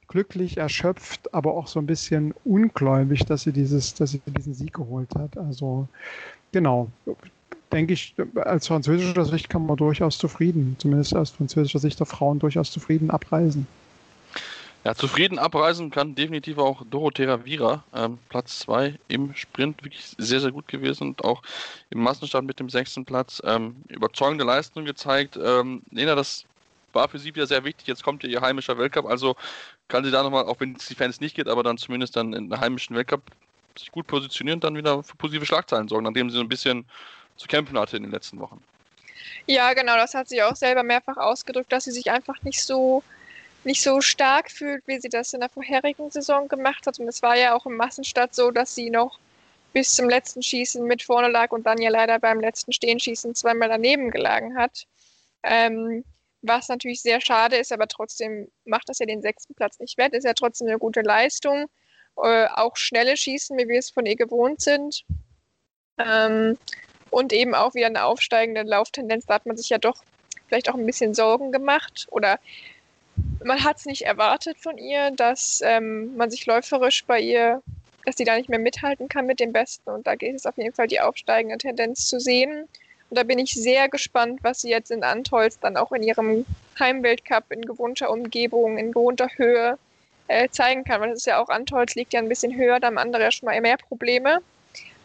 glücklich, 0.07 0.57
erschöpft, 0.57 1.33
aber 1.33 1.53
auch 1.53 1.67
so 1.67 1.79
ein 1.79 1.85
bisschen 1.85 2.33
ungläubig, 2.43 3.25
dass 3.25 3.43
sie 3.43 3.53
dieses, 3.53 3.93
dass 3.93 4.11
sie 4.11 4.21
diesen 4.25 4.53
Sieg 4.53 4.73
geholt 4.73 5.13
hat. 5.15 5.37
Also 5.37 5.87
genau, 6.51 6.89
denke 7.71 7.93
ich, 7.93 8.15
als 8.35 8.67
französischer 8.67 9.25
Sicht 9.25 9.49
kann 9.49 9.65
man 9.65 9.77
durchaus 9.77 10.17
zufrieden, 10.17 10.75
zumindest 10.79 11.15
aus 11.15 11.29
französischer 11.29 11.79
Sicht 11.79 11.99
der 11.99 12.07
Frauen 12.07 12.39
durchaus 12.39 12.71
zufrieden 12.71 13.11
abreisen. 13.11 13.67
Ja, 14.85 14.95
zufrieden 14.95 15.39
abreisen 15.39 15.91
kann 15.91 16.15
definitiv 16.15 16.57
auch 16.57 16.83
Dorothea 16.89 17.43
Vira. 17.43 17.83
Ähm, 17.93 18.17
Platz 18.29 18.59
2 18.59 18.97
im 19.09 19.35
Sprint, 19.35 19.83
wirklich 19.83 20.15
sehr, 20.17 20.39
sehr 20.39 20.51
gut 20.51 20.69
gewesen 20.69 21.09
und 21.09 21.23
auch 21.25 21.41
im 21.89 22.01
Massenstart 22.01 22.45
mit 22.45 22.59
dem 22.59 22.69
sechsten 22.69 23.03
Platz. 23.03 23.41
Ähm, 23.43 23.83
überzeugende 23.89 24.45
Leistung 24.45 24.85
gezeigt. 24.85 25.37
Ähm, 25.41 25.81
Lena, 25.91 26.15
das 26.15 26.45
war 26.93 27.09
für 27.09 27.19
sie 27.19 27.35
wieder 27.35 27.45
sehr 27.45 27.65
wichtig. 27.65 27.87
Jetzt 27.87 28.03
kommt 28.03 28.23
ihr 28.23 28.41
heimischer 28.41 28.77
Weltcup, 28.77 29.05
also 29.05 29.35
kann 29.89 30.05
sie 30.05 30.11
da 30.11 30.23
nochmal, 30.23 30.45
auch 30.45 30.59
wenn 30.61 30.75
es 30.75 30.87
die 30.87 30.95
Fans 30.95 31.19
nicht 31.19 31.35
geht, 31.35 31.49
aber 31.49 31.61
dann 31.61 31.77
zumindest 31.77 32.15
dann 32.15 32.33
in 32.33 32.49
der 32.49 32.61
heimischen 32.61 32.95
Weltcup 32.95 33.21
sich 33.77 33.91
gut 33.91 34.07
positionieren 34.07 34.57
und 34.57 34.63
dann 34.63 34.75
wieder 34.77 35.03
für 35.03 35.15
positive 35.17 35.45
Schlagzeilen 35.45 35.89
sorgen, 35.89 36.05
nachdem 36.05 36.29
sie 36.29 36.37
so 36.37 36.41
ein 36.41 36.49
bisschen 36.49 36.85
zu 37.35 37.47
kämpfen 37.47 37.77
hatte 37.77 37.97
in 37.97 38.03
den 38.03 38.11
letzten 38.11 38.39
Wochen. 38.39 38.61
Ja, 39.45 39.73
genau, 39.73 39.95
das 39.95 40.13
hat 40.13 40.29
sie 40.29 40.41
auch 40.41 40.55
selber 40.55 40.83
mehrfach 40.83 41.17
ausgedrückt, 41.17 41.71
dass 41.71 41.83
sie 41.83 41.91
sich 41.91 42.11
einfach 42.11 42.41
nicht 42.43 42.63
so 42.63 43.03
nicht 43.63 43.81
so 43.81 44.01
stark 44.01 44.51
fühlt, 44.51 44.87
wie 44.87 44.99
sie 44.99 45.09
das 45.09 45.33
in 45.33 45.41
der 45.41 45.49
vorherigen 45.49 46.09
Saison 46.11 46.47
gemacht 46.47 46.87
hat. 46.87 46.99
Und 46.99 47.07
es 47.07 47.21
war 47.21 47.37
ja 47.37 47.55
auch 47.55 47.65
im 47.65 47.75
Massenstart 47.75 48.33
so, 48.33 48.51
dass 48.51 48.75
sie 48.75 48.89
noch 48.89 49.19
bis 49.73 49.95
zum 49.95 50.09
letzten 50.09 50.41
Schießen 50.41 50.83
mit 50.85 51.03
vorne 51.03 51.29
lag 51.29 51.51
und 51.51 51.65
dann 51.65 51.79
ja 51.81 51.89
leider 51.89 52.19
beim 52.19 52.39
letzten 52.39 52.71
Stehenschießen 52.71 53.35
zweimal 53.35 53.69
daneben 53.69 54.11
gelagen 54.11 54.57
hat. 54.57 54.85
Ähm, 55.43 56.03
was 56.41 56.69
natürlich 56.69 57.01
sehr 57.01 57.19
schade 57.21 57.57
ist, 57.57 57.71
aber 57.71 57.87
trotzdem 57.87 58.49
macht 58.65 58.87
das 58.87 58.99
ja 58.99 59.05
den 59.05 59.21
sechsten 59.21 59.53
Platz 59.55 59.79
nicht 59.79 59.97
wett. 59.97 60.13
Ist 60.13 60.23
ja 60.23 60.33
trotzdem 60.33 60.67
eine 60.67 60.79
gute 60.79 61.01
Leistung. 61.01 61.67
Äh, 62.17 62.47
auch 62.47 62.77
schnelle 62.77 63.17
Schießen, 63.17 63.57
wie 63.57 63.67
wir 63.67 63.79
es 63.79 63.89
von 63.89 64.05
ihr 64.05 64.15
gewohnt 64.15 64.61
sind. 64.61 65.03
Ähm, 65.97 66.57
und 67.09 67.33
eben 67.33 67.55
auch 67.55 67.73
wieder 67.73 67.87
eine 67.87 68.05
aufsteigende 68.05 68.63
Lauftendenz. 68.63 69.25
Da 69.25 69.35
hat 69.35 69.45
man 69.45 69.57
sich 69.57 69.69
ja 69.69 69.77
doch 69.77 70.01
vielleicht 70.47 70.69
auch 70.69 70.75
ein 70.75 70.85
bisschen 70.85 71.13
Sorgen 71.13 71.51
gemacht 71.51 72.07
oder 72.09 72.39
man 73.43 73.63
hat 73.63 73.77
es 73.77 73.85
nicht 73.85 74.03
erwartet 74.03 74.57
von 74.59 74.77
ihr, 74.77 75.11
dass 75.11 75.61
ähm, 75.63 76.15
man 76.15 76.29
sich 76.29 76.45
läuferisch 76.45 77.05
bei 77.05 77.19
ihr, 77.19 77.61
dass 78.05 78.17
sie 78.17 78.23
da 78.23 78.35
nicht 78.35 78.49
mehr 78.49 78.59
mithalten 78.59 79.07
kann 79.09 79.25
mit 79.25 79.39
dem 79.39 79.53
Besten. 79.53 79.89
Und 79.89 80.07
da 80.07 80.15
geht 80.15 80.35
es 80.35 80.45
auf 80.45 80.57
jeden 80.57 80.73
Fall 80.73 80.87
die 80.87 80.99
aufsteigende 80.99 81.57
Tendenz 81.57 82.07
zu 82.07 82.19
sehen. 82.19 82.67
Und 83.09 83.17
da 83.17 83.23
bin 83.23 83.39
ich 83.39 83.53
sehr 83.53 83.89
gespannt, 83.89 84.39
was 84.43 84.61
sie 84.61 84.69
jetzt 84.69 84.91
in 84.91 85.03
Antolz 85.03 85.59
dann 85.59 85.77
auch 85.77 85.91
in 85.91 86.03
ihrem 86.03 86.45
Heimweltcup 86.79 87.45
in 87.51 87.61
gewohnter 87.61 88.11
Umgebung, 88.11 88.77
in 88.77 88.91
gewohnter 88.91 89.29
Höhe 89.35 89.77
äh, 90.27 90.49
zeigen 90.49 90.83
kann. 90.83 91.01
Weil 91.01 91.09
das 91.09 91.19
ist 91.19 91.25
ja 91.25 91.41
auch 91.41 91.49
Antolz 91.49 91.95
liegt 91.95 92.13
ja 92.13 92.19
ein 92.19 92.29
bisschen 92.29 92.55
höher, 92.55 92.79
da 92.79 92.87
haben 92.87 92.97
andere 92.97 93.23
ja 93.23 93.31
schon 93.31 93.47
mal 93.47 93.59
mehr 93.61 93.77
Probleme. 93.77 94.39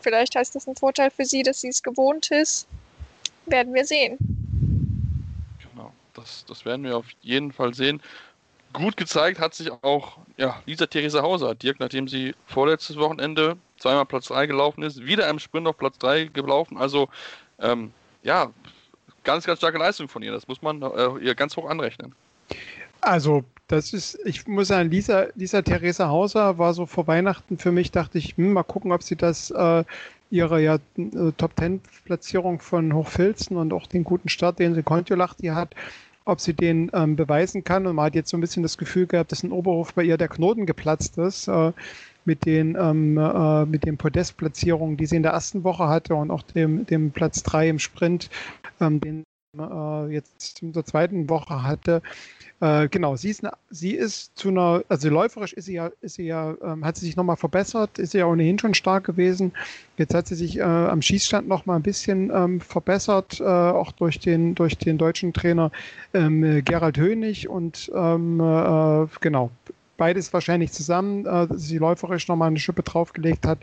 Vielleicht 0.00 0.36
heißt 0.36 0.54
das 0.54 0.66
ein 0.66 0.76
Vorteil 0.76 1.10
für 1.10 1.24
sie, 1.24 1.42
dass 1.42 1.62
sie 1.62 1.68
es 1.68 1.82
gewohnt 1.82 2.30
ist. 2.30 2.66
Werden 3.46 3.72
wir 3.72 3.86
sehen 3.86 4.43
das, 6.24 6.44
das 6.46 6.64
werden 6.64 6.84
wir 6.84 6.96
auf 6.96 7.06
jeden 7.20 7.52
Fall 7.52 7.74
sehen. 7.74 8.00
Gut 8.72 8.96
gezeigt 8.96 9.38
hat 9.38 9.54
sich 9.54 9.70
auch 9.70 10.18
ja, 10.36 10.60
Lisa 10.66 10.86
Theresa 10.86 11.22
Hauser. 11.22 11.54
Dirk, 11.54 11.78
nachdem 11.78 12.08
sie 12.08 12.34
vorletztes 12.46 12.96
Wochenende 12.96 13.56
zweimal 13.78 14.06
Platz 14.06 14.26
3 14.28 14.46
gelaufen 14.46 14.82
ist, 14.82 15.04
wieder 15.04 15.28
im 15.28 15.38
Sprint 15.38 15.68
auf 15.68 15.76
Platz 15.76 15.98
3 15.98 16.24
gelaufen. 16.24 16.78
Also 16.78 17.08
ähm, 17.60 17.92
ja, 18.22 18.50
ganz, 19.22 19.44
ganz 19.44 19.58
starke 19.58 19.78
Leistung 19.78 20.08
von 20.08 20.22
ihr. 20.22 20.32
Das 20.32 20.48
muss 20.48 20.62
man 20.62 20.82
äh, 20.82 21.18
ihr 21.20 21.34
ganz 21.34 21.56
hoch 21.56 21.68
anrechnen. 21.68 22.14
Also, 23.00 23.44
das 23.68 23.92
ist, 23.92 24.18
ich 24.24 24.46
muss 24.46 24.68
sagen, 24.68 24.90
Lisa, 24.90 25.26
Lisa 25.34 25.62
Theresa 25.62 26.08
Hauser 26.08 26.58
war 26.58 26.72
so 26.72 26.86
vor 26.86 27.06
Weihnachten 27.06 27.58
für 27.58 27.70
mich, 27.70 27.90
dachte 27.90 28.18
ich, 28.18 28.36
hm, 28.36 28.54
mal 28.54 28.62
gucken, 28.62 28.92
ob 28.92 29.02
sie 29.02 29.16
das 29.16 29.50
äh, 29.50 29.84
ihre 30.30 30.60
ja, 30.62 30.76
äh, 30.96 31.32
Top 31.36 31.54
Ten 31.56 31.80
Platzierung 32.06 32.60
von 32.60 32.92
Hochfilzen 32.92 33.56
und 33.56 33.72
auch 33.72 33.86
den 33.86 34.04
guten 34.04 34.28
Start, 34.28 34.58
den 34.58 34.74
sie 34.74 34.82
Kontiolahti 34.82 35.48
hat, 35.48 35.74
ob 36.24 36.40
sie 36.40 36.54
den 36.54 36.90
ähm, 36.94 37.16
beweisen 37.16 37.64
kann. 37.64 37.86
Und 37.86 37.96
man 37.96 38.06
hat 38.06 38.14
jetzt 38.14 38.30
so 38.30 38.36
ein 38.36 38.40
bisschen 38.40 38.62
das 38.62 38.78
Gefühl 38.78 39.06
gehabt, 39.06 39.32
dass 39.32 39.42
in 39.42 39.52
Oberhof 39.52 39.94
bei 39.94 40.02
ihr 40.02 40.16
der 40.16 40.28
Knoten 40.28 40.66
geplatzt 40.66 41.18
ist. 41.18 41.48
Äh, 41.48 41.72
mit 42.24 42.46
den, 42.46 42.76
ähm, 42.80 43.18
äh, 43.18 43.66
mit 43.66 43.84
den 43.84 43.98
Podestplatzierungen, 43.98 44.96
die 44.96 45.06
sie 45.06 45.16
in 45.16 45.22
der 45.22 45.32
ersten 45.32 45.62
Woche 45.64 45.88
hatte 45.88 46.14
und 46.14 46.30
auch 46.30 46.42
dem, 46.42 46.86
dem 46.86 47.10
Platz 47.10 47.42
3 47.42 47.68
im 47.68 47.78
Sprint, 47.78 48.30
ähm, 48.80 49.00
den 49.00 49.24
äh, 49.58 50.12
jetzt 50.12 50.62
in 50.62 50.72
der 50.72 50.84
zweiten 50.84 51.28
Woche 51.28 51.62
hatte. 51.62 52.02
Äh, 52.64 52.88
genau, 52.88 53.14
sie 53.14 53.28
ist, 53.28 53.44
eine, 53.44 53.52
sie 53.68 53.90
ist 53.90 54.38
zu 54.38 54.48
einer, 54.48 54.84
also 54.88 55.10
läuferisch 55.10 55.52
ist 55.52 55.66
sie 55.66 55.74
ja, 55.74 55.90
ist 56.00 56.14
sie 56.14 56.24
ja, 56.24 56.54
ähm, 56.62 56.82
hat 56.82 56.96
sie 56.96 57.04
sich 57.04 57.14
nochmal 57.14 57.36
verbessert, 57.36 57.98
ist 57.98 58.12
sie 58.12 58.18
ja 58.18 58.26
ohnehin 58.26 58.58
schon 58.58 58.72
stark 58.72 59.04
gewesen. 59.04 59.52
Jetzt 59.98 60.14
hat 60.14 60.26
sie 60.26 60.34
sich 60.34 60.56
äh, 60.56 60.62
am 60.62 61.02
Schießstand 61.02 61.46
nochmal 61.46 61.76
ein 61.76 61.82
bisschen 61.82 62.32
ähm, 62.34 62.62
verbessert, 62.62 63.38
äh, 63.38 63.44
auch 63.44 63.92
durch 63.92 64.18
den, 64.18 64.54
durch 64.54 64.78
den 64.78 64.96
deutschen 64.96 65.34
Trainer 65.34 65.72
ähm, 66.14 66.62
Gerald 66.64 66.96
Hönig 66.96 67.50
und 67.50 67.92
ähm, 67.94 68.40
äh, 68.40 69.08
genau, 69.20 69.50
beides 69.96 70.32
wahrscheinlich 70.32 70.72
zusammen, 70.72 71.26
äh, 71.26 71.46
sie 71.54 71.78
läuferisch 71.78 72.28
nochmal 72.28 72.48
eine 72.48 72.58
Schippe 72.58 72.82
draufgelegt 72.82 73.46
hat, 73.46 73.58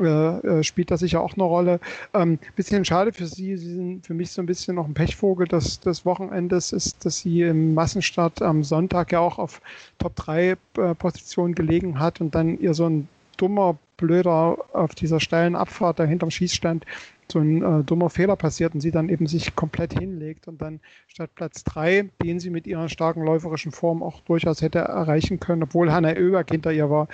äh, 0.00 0.04
äh, 0.04 0.62
spielt 0.62 0.90
das 0.90 1.00
sicher 1.00 1.20
auch 1.20 1.34
eine 1.34 1.44
Rolle. 1.44 1.80
Ähm, 2.14 2.38
bisschen 2.54 2.84
schade 2.84 3.12
für 3.12 3.26
sie, 3.26 3.56
sie 3.56 3.74
sind 3.74 4.06
für 4.06 4.14
mich 4.14 4.30
so 4.30 4.42
ein 4.42 4.46
bisschen 4.46 4.76
noch 4.76 4.86
ein 4.86 4.94
Pechvogel 4.94 5.46
des, 5.46 5.80
des 5.80 6.04
Wochenendes, 6.04 6.72
ist, 6.72 7.04
dass 7.04 7.18
sie 7.18 7.42
im 7.42 7.74
Massenstart 7.74 8.42
am 8.42 8.64
Sonntag 8.64 9.12
ja 9.12 9.20
auch 9.20 9.38
auf 9.38 9.60
Top 9.98 10.14
3 10.16 10.50
äh, 10.50 10.56
Position 10.94 11.54
gelegen 11.54 11.98
hat 11.98 12.20
und 12.20 12.34
dann 12.34 12.58
ihr 12.58 12.74
so 12.74 12.88
ein 12.88 13.08
dummer, 13.36 13.78
blöder 13.96 14.58
auf 14.72 14.94
dieser 14.94 15.20
steilen 15.20 15.56
Abfahrt 15.56 15.98
da 15.98 16.04
hinterm 16.04 16.30
Schießstand 16.30 16.84
so 17.32 17.38
ein 17.38 17.62
äh, 17.62 17.84
dummer 17.84 18.10
Fehler 18.10 18.36
passiert 18.36 18.74
und 18.74 18.80
sie 18.80 18.90
dann 18.90 19.08
eben 19.08 19.26
sich 19.26 19.54
komplett 19.56 19.98
hinlegt 19.98 20.48
und 20.48 20.62
dann 20.62 20.80
statt 21.08 21.30
Platz 21.34 21.64
3, 21.64 22.10
den 22.22 22.40
sie 22.40 22.50
mit 22.50 22.66
ihrer 22.66 22.88
starken 22.88 23.24
läuferischen 23.24 23.72
Form 23.72 24.02
auch 24.02 24.20
durchaus 24.20 24.62
hätte 24.62 24.80
erreichen 24.80 25.40
können, 25.40 25.62
obwohl 25.62 25.92
Hanna 25.92 26.10
Oeberg 26.10 26.50
hinter 26.50 26.72
ihr 26.72 26.90
war, 26.90 27.08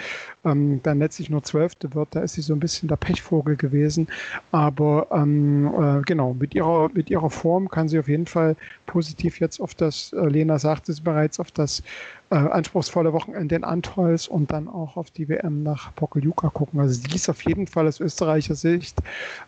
ähm, 0.45 0.81
dann 0.83 0.99
letztlich 0.99 1.31
nur 1.31 1.43
Zwölfte 1.43 1.95
wird. 1.95 2.15
Da 2.15 2.21
ist 2.21 2.35
sie 2.35 2.43
so 2.43 2.53
ein 2.55 2.61
bisschen 2.61 2.89
der 2.89 2.97
Pechvogel 2.97 3.57
gewesen. 3.57 4.09
Aber 4.51 5.07
ähm, 5.13 5.73
äh, 5.81 6.03
genau, 6.03 6.35
mit 6.35 6.55
ihrer, 6.55 6.91
mit 6.93 7.11
ihrer 7.11 7.31
Form 7.31 7.69
kann 7.69 7.89
sie 7.89 7.99
auf 7.99 8.09
jeden 8.09 8.27
Fall 8.27 8.57
positiv 8.87 9.41
jetzt 9.41 9.61
auf 9.61 9.75
das, 9.75 10.13
äh, 10.13 10.27
Lena 10.27 10.59
sagte 10.59 10.93
es 10.93 11.01
bereits, 11.01 11.41
auf 11.41 11.51
das 11.51 11.83
äh, 12.33 12.37
anspruchsvolle 12.37 13.13
Wochenende 13.13 13.55
in 13.55 13.63
Antholz 13.63 14.27
und 14.27 14.51
dann 14.53 14.67
auch 14.67 14.97
auf 14.97 15.11
die 15.11 15.29
WM 15.29 15.63
nach 15.63 15.95
Pokljuka 15.95 16.49
gucken. 16.49 16.81
Also 16.81 16.95
sie 16.95 17.15
ist 17.15 17.29
auf 17.29 17.43
jeden 17.45 17.67
Fall 17.67 17.87
aus 17.87 18.01
österreicher 18.01 18.55
Sicht 18.55 18.97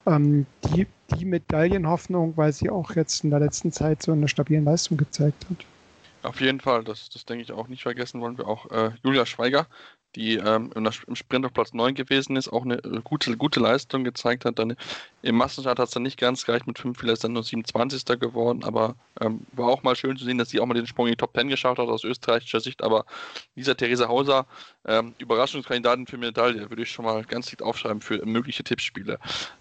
ähm, 0.07 0.45
die, 0.67 0.87
die 1.17 1.25
Medaillenhoffnung, 1.25 2.37
weil 2.37 2.53
sie 2.53 2.69
auch 2.69 2.95
jetzt 2.95 3.25
in 3.25 3.31
der 3.31 3.41
letzten 3.41 3.73
Zeit 3.73 4.03
so 4.03 4.13
eine 4.13 4.29
stabile 4.29 4.61
Leistung 4.61 4.99
gezeigt 4.99 5.47
hat. 5.49 5.65
Auf 6.25 6.43
jeden 6.43 6.61
Fall, 6.61 6.85
das, 6.85 7.09
das 7.09 7.25
denke 7.25 7.45
ich 7.45 7.53
auch 7.53 7.69
nicht 7.69 7.83
vergessen 7.83 8.21
wollen 8.21 8.37
wir 8.37 8.47
auch. 8.47 8.71
Äh, 8.71 8.91
Julia 9.03 9.25
Schweiger, 9.25 9.67
die 10.17 10.37
ähm, 10.37 10.71
im 10.75 11.17
Sprint 11.17 11.47
auf 11.47 11.53
Platz 11.53 11.73
9 11.73 11.95
gewesen 11.95 12.37
ist, 12.37 12.49
auch 12.49 12.65
eine 12.65 12.77
äh, 12.77 13.01
gute, 13.03 13.37
gute 13.37 13.61
Leistung 13.61 14.05
gezeigt 14.05 14.45
hat. 14.45 14.59
Dann 14.59 14.77
Im 15.23 15.37
Massenstart 15.37 15.79
hat 15.79 15.89
es 15.89 15.95
dann 15.95 16.03
nicht 16.03 16.19
ganz 16.19 16.45
gereicht 16.45 16.67
mit 16.67 16.79
5 16.79 17.03
ist 17.05 17.25
dann 17.25 17.33
nur 17.33 17.43
27. 17.43 18.05
geworden, 18.21 18.65
aber 18.65 18.95
ähm, 19.21 19.47
war 19.53 19.69
auch 19.69 19.83
mal 19.83 19.97
schön 19.97 20.17
zu 20.17 20.25
sehen, 20.25 20.39
dass 20.39 20.51
sie 20.51 20.61
auch 20.61 20.67
mal 20.67 20.75
den 20.75 20.87
Sprung 20.87 21.07
in 21.07 21.13
die 21.13 21.17
Top 21.17 21.35
10 21.35 21.49
geschafft 21.49 21.79
hat 21.79 21.89
aus 21.89 22.05
österreichischer 22.05 22.61
Sicht. 22.61 22.83
Aber 22.83 23.05
Lisa 23.55 23.75
Theresa 23.75 24.09
Hauser, 24.09 24.47
ähm, 24.87 25.15
Überraschungskandidatin 25.19 26.07
für 26.07 26.19
Medaille, 26.19 26.69
würde 26.71 26.83
ich 26.83 26.91
schon 26.91 27.05
mal 27.05 27.23
ganz 27.25 27.47
dick 27.47 27.63
aufschreiben 27.63 28.01
für 28.01 28.25
mögliche 28.25 28.65
Tippspiele. 28.65 29.19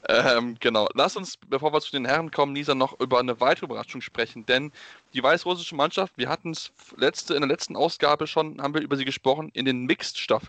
Ähm, 0.10 0.58
genau, 0.60 0.88
lass 0.94 1.16
uns, 1.16 1.38
bevor 1.38 1.74
wir 1.74 1.82
zu 1.82 1.92
den 1.92 2.06
Herren 2.06 2.32
kommen, 2.32 2.56
Lisa, 2.56 2.76
noch 2.76 3.00
über 3.00 3.20
eine 3.20 3.40
weitere 3.40 3.66
Überraschung 3.66 4.02
sprechen, 4.02 4.46
denn 4.46 4.72
die 5.14 5.22
weißrussische 5.22 5.76
Mannschaft, 5.76 6.14
wir 6.18 6.28
hatten 6.28 6.52
es 6.52 6.72
letzte, 6.98 7.36
in 7.36 7.42
der 7.42 7.48
letzten 7.48 7.76
Ausgabe 7.76 8.26
schon, 8.28 8.62
haben 8.62 8.74
wir 8.74 8.82
über 8.82 8.98
sie 8.98 9.06
gesprochen, 9.06 9.52
in 9.54 9.66
den 9.66 9.86
Mixed-Staffeln. 9.86 10.43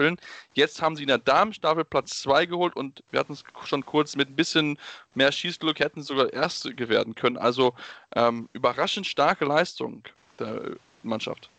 Jetzt 0.54 0.82
haben 0.82 0.96
sie 0.96 1.02
in 1.02 1.08
der 1.08 1.18
Damenstaffel 1.18 1.84
Platz 1.84 2.20
2 2.20 2.46
geholt 2.46 2.76
und 2.76 3.02
wir 3.10 3.20
hatten 3.20 3.32
es 3.32 3.44
schon 3.64 3.84
kurz 3.84 4.16
mit 4.16 4.28
ein 4.28 4.36
bisschen 4.36 4.78
mehr 5.14 5.32
Schießglück 5.32 5.78
hätten 5.78 6.02
sie 6.02 6.08
sogar 6.08 6.32
Erste 6.32 6.76
werden 6.88 7.14
können. 7.14 7.36
Also 7.36 7.74
ähm, 8.14 8.48
überraschend 8.52 9.06
starke 9.06 9.44
Leistung 9.44 10.02
der 10.38 10.76
Mannschaft. 11.02 11.50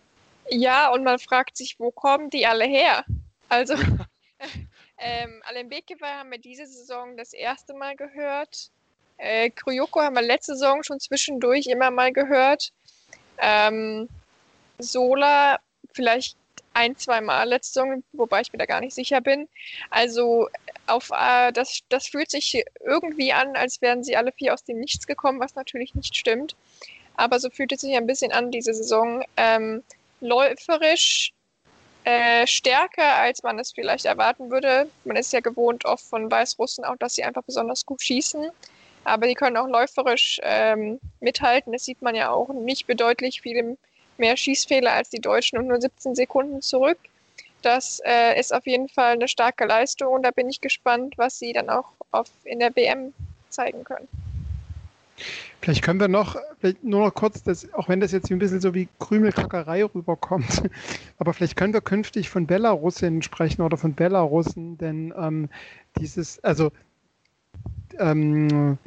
Ja, 0.49 0.91
und 0.91 1.03
man 1.03 1.19
fragt 1.19 1.57
sich, 1.57 1.79
wo 1.79 1.91
kommen 1.91 2.29
die 2.29 2.45
alle 2.45 2.65
her? 2.65 3.03
Also, 3.49 3.75
ähm, 4.97 5.41
Alain 5.45 5.69
Bekewa 5.69 6.07
haben 6.07 6.31
wir 6.31 6.39
diese 6.39 6.65
Saison 6.65 7.17
das 7.17 7.33
erste 7.33 7.73
Mal 7.73 7.95
gehört. 7.95 8.69
Äh, 9.17 9.49
Kryoko 9.49 10.01
haben 10.01 10.15
wir 10.15 10.21
letzte 10.21 10.53
Saison 10.53 10.83
schon 10.83 10.99
zwischendurch 10.99 11.67
immer 11.67 11.89
mal 11.89 12.11
gehört. 12.11 12.71
Ähm, 13.37 14.09
Sola 14.77 15.59
vielleicht 15.93 16.37
ein, 16.75 16.97
zwei 16.97 17.21
Mal 17.21 17.47
letzte 17.47 18.03
wobei 18.13 18.41
ich 18.41 18.51
mir 18.51 18.59
da 18.59 18.65
gar 18.65 18.81
nicht 18.81 18.93
sicher 18.93 19.21
bin. 19.21 19.47
Also 19.89 20.49
auf 20.87 21.09
äh, 21.11 21.51
das, 21.51 21.79
das 21.89 22.07
fühlt 22.07 22.29
sich 22.29 22.63
irgendwie 22.85 23.33
an, 23.33 23.55
als 23.55 23.81
wären 23.81 24.03
sie 24.03 24.15
alle 24.15 24.31
vier 24.31 24.53
aus 24.53 24.63
dem 24.63 24.79
Nichts 24.79 25.07
gekommen, 25.07 25.39
was 25.39 25.55
natürlich 25.55 25.95
nicht 25.95 26.15
stimmt. 26.15 26.55
Aber 27.15 27.39
so 27.39 27.49
fühlt 27.49 27.71
es 27.71 27.81
sich 27.81 27.95
ein 27.95 28.07
bisschen 28.07 28.31
an, 28.31 28.51
diese 28.51 28.73
Saison. 28.73 29.23
Ähm, 29.37 29.83
läuferisch 30.21 31.33
äh, 32.03 32.45
stärker, 32.45 33.15
als 33.15 33.43
man 33.43 33.59
es 33.59 33.71
vielleicht 33.71 34.05
erwarten 34.05 34.51
würde. 34.51 34.89
Man 35.05 35.17
ist 35.17 35.33
ja 35.33 35.39
gewohnt 35.39 35.85
oft 35.85 36.05
von 36.05 36.29
Weißrussen 36.29 36.85
auch, 36.85 36.97
dass 36.97 37.15
sie 37.15 37.23
einfach 37.23 37.43
besonders 37.43 37.85
gut 37.85 38.01
schießen 38.01 38.51
aber 39.05 39.27
die 39.27 39.35
können 39.35 39.55
auch 39.55 39.67
läuferisch 39.67 40.41
ähm, 40.43 40.99
mithalten. 41.21 41.71
Das 41.71 41.85
sieht 41.85 42.01
man 42.01 42.15
ja 42.15 42.31
auch 42.31 42.49
nicht 42.49 42.87
bedeutlich 42.87 43.41
viel 43.41 43.77
mehr 44.17 44.37
Schießfehler 44.37 44.91
als 44.91 45.09
die 45.09 45.19
Deutschen 45.19 45.57
und 45.57 45.67
nur 45.67 45.79
17 45.79 46.15
Sekunden 46.15 46.61
zurück. 46.61 46.97
das 47.61 47.99
äh, 48.05 48.39
ist 48.39 48.53
auf 48.53 48.67
jeden 48.67 48.89
Fall 48.89 49.13
eine 49.13 49.27
starke 49.27 49.65
Leistung 49.65 50.13
und 50.13 50.23
da 50.23 50.31
bin 50.31 50.49
ich 50.49 50.61
gespannt, 50.61 51.15
was 51.17 51.39
sie 51.39 51.51
dann 51.51 51.69
auch 51.69 51.93
auf, 52.11 52.29
in 52.43 52.59
der 52.59 52.75
WM 52.75 53.13
zeigen 53.49 53.83
können. 53.83 54.07
Vielleicht 55.61 55.81
können 55.81 55.99
wir 55.99 56.07
noch, 56.07 56.35
nur 56.83 57.05
noch 57.05 57.13
kurz, 57.15 57.41
das, 57.41 57.73
auch 57.73 57.89
wenn 57.89 57.99
das 57.99 58.11
jetzt 58.11 58.29
ein 58.29 58.37
bisschen 58.37 58.61
so 58.61 58.75
wie 58.75 58.87
Krümelkackerei 58.99 59.83
rüberkommt, 59.83 60.63
aber 61.17 61.33
vielleicht 61.33 61.55
können 61.55 61.73
wir 61.73 61.81
künftig 61.81 62.29
von 62.29 62.45
Belarusinnen 62.45 63.23
sprechen 63.23 63.63
oder 63.63 63.77
von 63.77 63.95
Belarussen, 63.95 64.77
denn 64.77 65.11
ähm, 65.17 65.49
dieses, 65.97 66.43
also 66.43 66.71
ähm, 67.97 68.77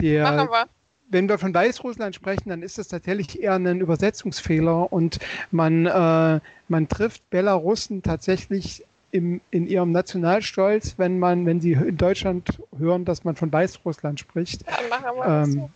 der, 0.00 0.22
Machen 0.22 0.50
wir 0.50 0.68
wenn 1.12 1.28
wir 1.28 1.38
von 1.38 1.54
Weißrussland 1.54 2.14
sprechen, 2.14 2.48
dann 2.48 2.62
ist 2.62 2.78
das 2.78 2.88
tatsächlich 2.88 3.42
eher 3.42 3.54
ein 3.54 3.80
Übersetzungsfehler 3.80 4.92
und 4.92 5.18
man, 5.50 5.86
äh, 5.86 6.40
man 6.68 6.88
trifft 6.88 7.28
Belarussen 7.30 8.02
tatsächlich 8.02 8.84
im, 9.10 9.40
in 9.50 9.66
ihrem 9.66 9.92
Nationalstolz, 9.92 10.94
wenn 10.96 11.18
man, 11.18 11.44
wenn 11.44 11.60
sie 11.60 11.72
in 11.72 11.98
Deutschland 11.98 12.58
hören, 12.78 13.04
dass 13.04 13.24
man 13.24 13.36
von 13.36 13.52
Weißrussland 13.52 14.18
spricht. 14.18 14.62
Ja, 14.66 14.88
machen 14.88 15.16
wir 15.16 15.42
ähm, 15.42 15.52
so. 15.52 15.70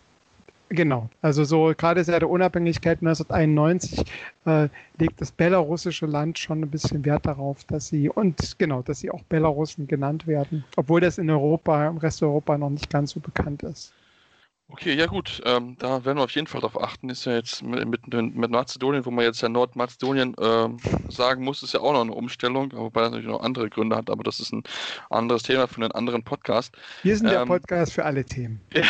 Genau, 0.69 1.09
also 1.21 1.45
so 1.45 1.73
gerade 1.77 2.03
seit 2.03 2.21
der 2.21 2.29
Unabhängigkeit 2.29 2.99
1991 2.99 4.03
äh, 4.45 4.67
legt 4.97 5.21
das 5.21 5.31
belarussische 5.31 6.07
Land 6.07 6.39
schon 6.39 6.61
ein 6.61 6.69
bisschen 6.69 7.05
Wert 7.05 7.25
darauf, 7.25 7.63
dass 7.63 7.87
sie 7.87 8.09
und 8.09 8.59
genau, 8.59 8.81
dass 8.81 8.99
sie 8.99 9.09
auch 9.09 9.21
Belarussen 9.29 9.87
genannt 9.87 10.27
werden, 10.27 10.65
obwohl 10.75 10.99
das 10.99 11.19
in 11.19 11.29
Europa, 11.29 11.87
im 11.87 11.97
Rest 11.97 12.21
Europa 12.21 12.57
noch 12.57 12.69
nicht 12.69 12.89
ganz 12.89 13.11
so 13.11 13.21
bekannt 13.21 13.63
ist. 13.63 13.93
Okay, 14.69 14.95
ja 14.95 15.05
gut, 15.05 15.41
ähm, 15.45 15.77
da 15.79 16.03
werden 16.03 16.17
wir 16.17 16.25
auf 16.25 16.31
jeden 16.31 16.45
Fall 16.45 16.59
darauf 16.59 16.83
achten. 16.83 17.09
Ist 17.09 17.23
ja 17.23 17.33
jetzt 17.33 17.63
mit, 17.63 17.87
mit, 17.87 18.35
mit 18.35 18.51
Mazedonien, 18.51 19.05
wo 19.05 19.11
man 19.11 19.23
jetzt 19.23 19.41
ja 19.41 19.47
Nordmazedonien 19.47 20.35
ähm, 20.41 20.77
sagen 21.07 21.45
muss, 21.45 21.63
ist 21.63 21.73
ja 21.73 21.79
auch 21.79 21.93
noch 21.93 22.01
eine 22.01 22.13
Umstellung, 22.13 22.73
wobei 22.73 23.01
das 23.01 23.11
natürlich 23.11 23.31
noch 23.31 23.41
andere 23.41 23.69
Gründe 23.69 23.95
hat, 23.95 24.09
aber 24.09 24.23
das 24.23 24.41
ist 24.41 24.51
ein 24.51 24.63
anderes 25.09 25.43
Thema 25.43 25.67
für 25.67 25.77
einen 25.77 25.93
anderen 25.93 26.21
Podcast. 26.21 26.75
Wir 27.01 27.15
sind 27.15 27.27
ähm, 27.27 27.33
der 27.33 27.45
Podcast 27.45 27.93
für 27.93 28.03
alle 28.03 28.25
Themen. 28.25 28.61
Ja. 28.73 28.83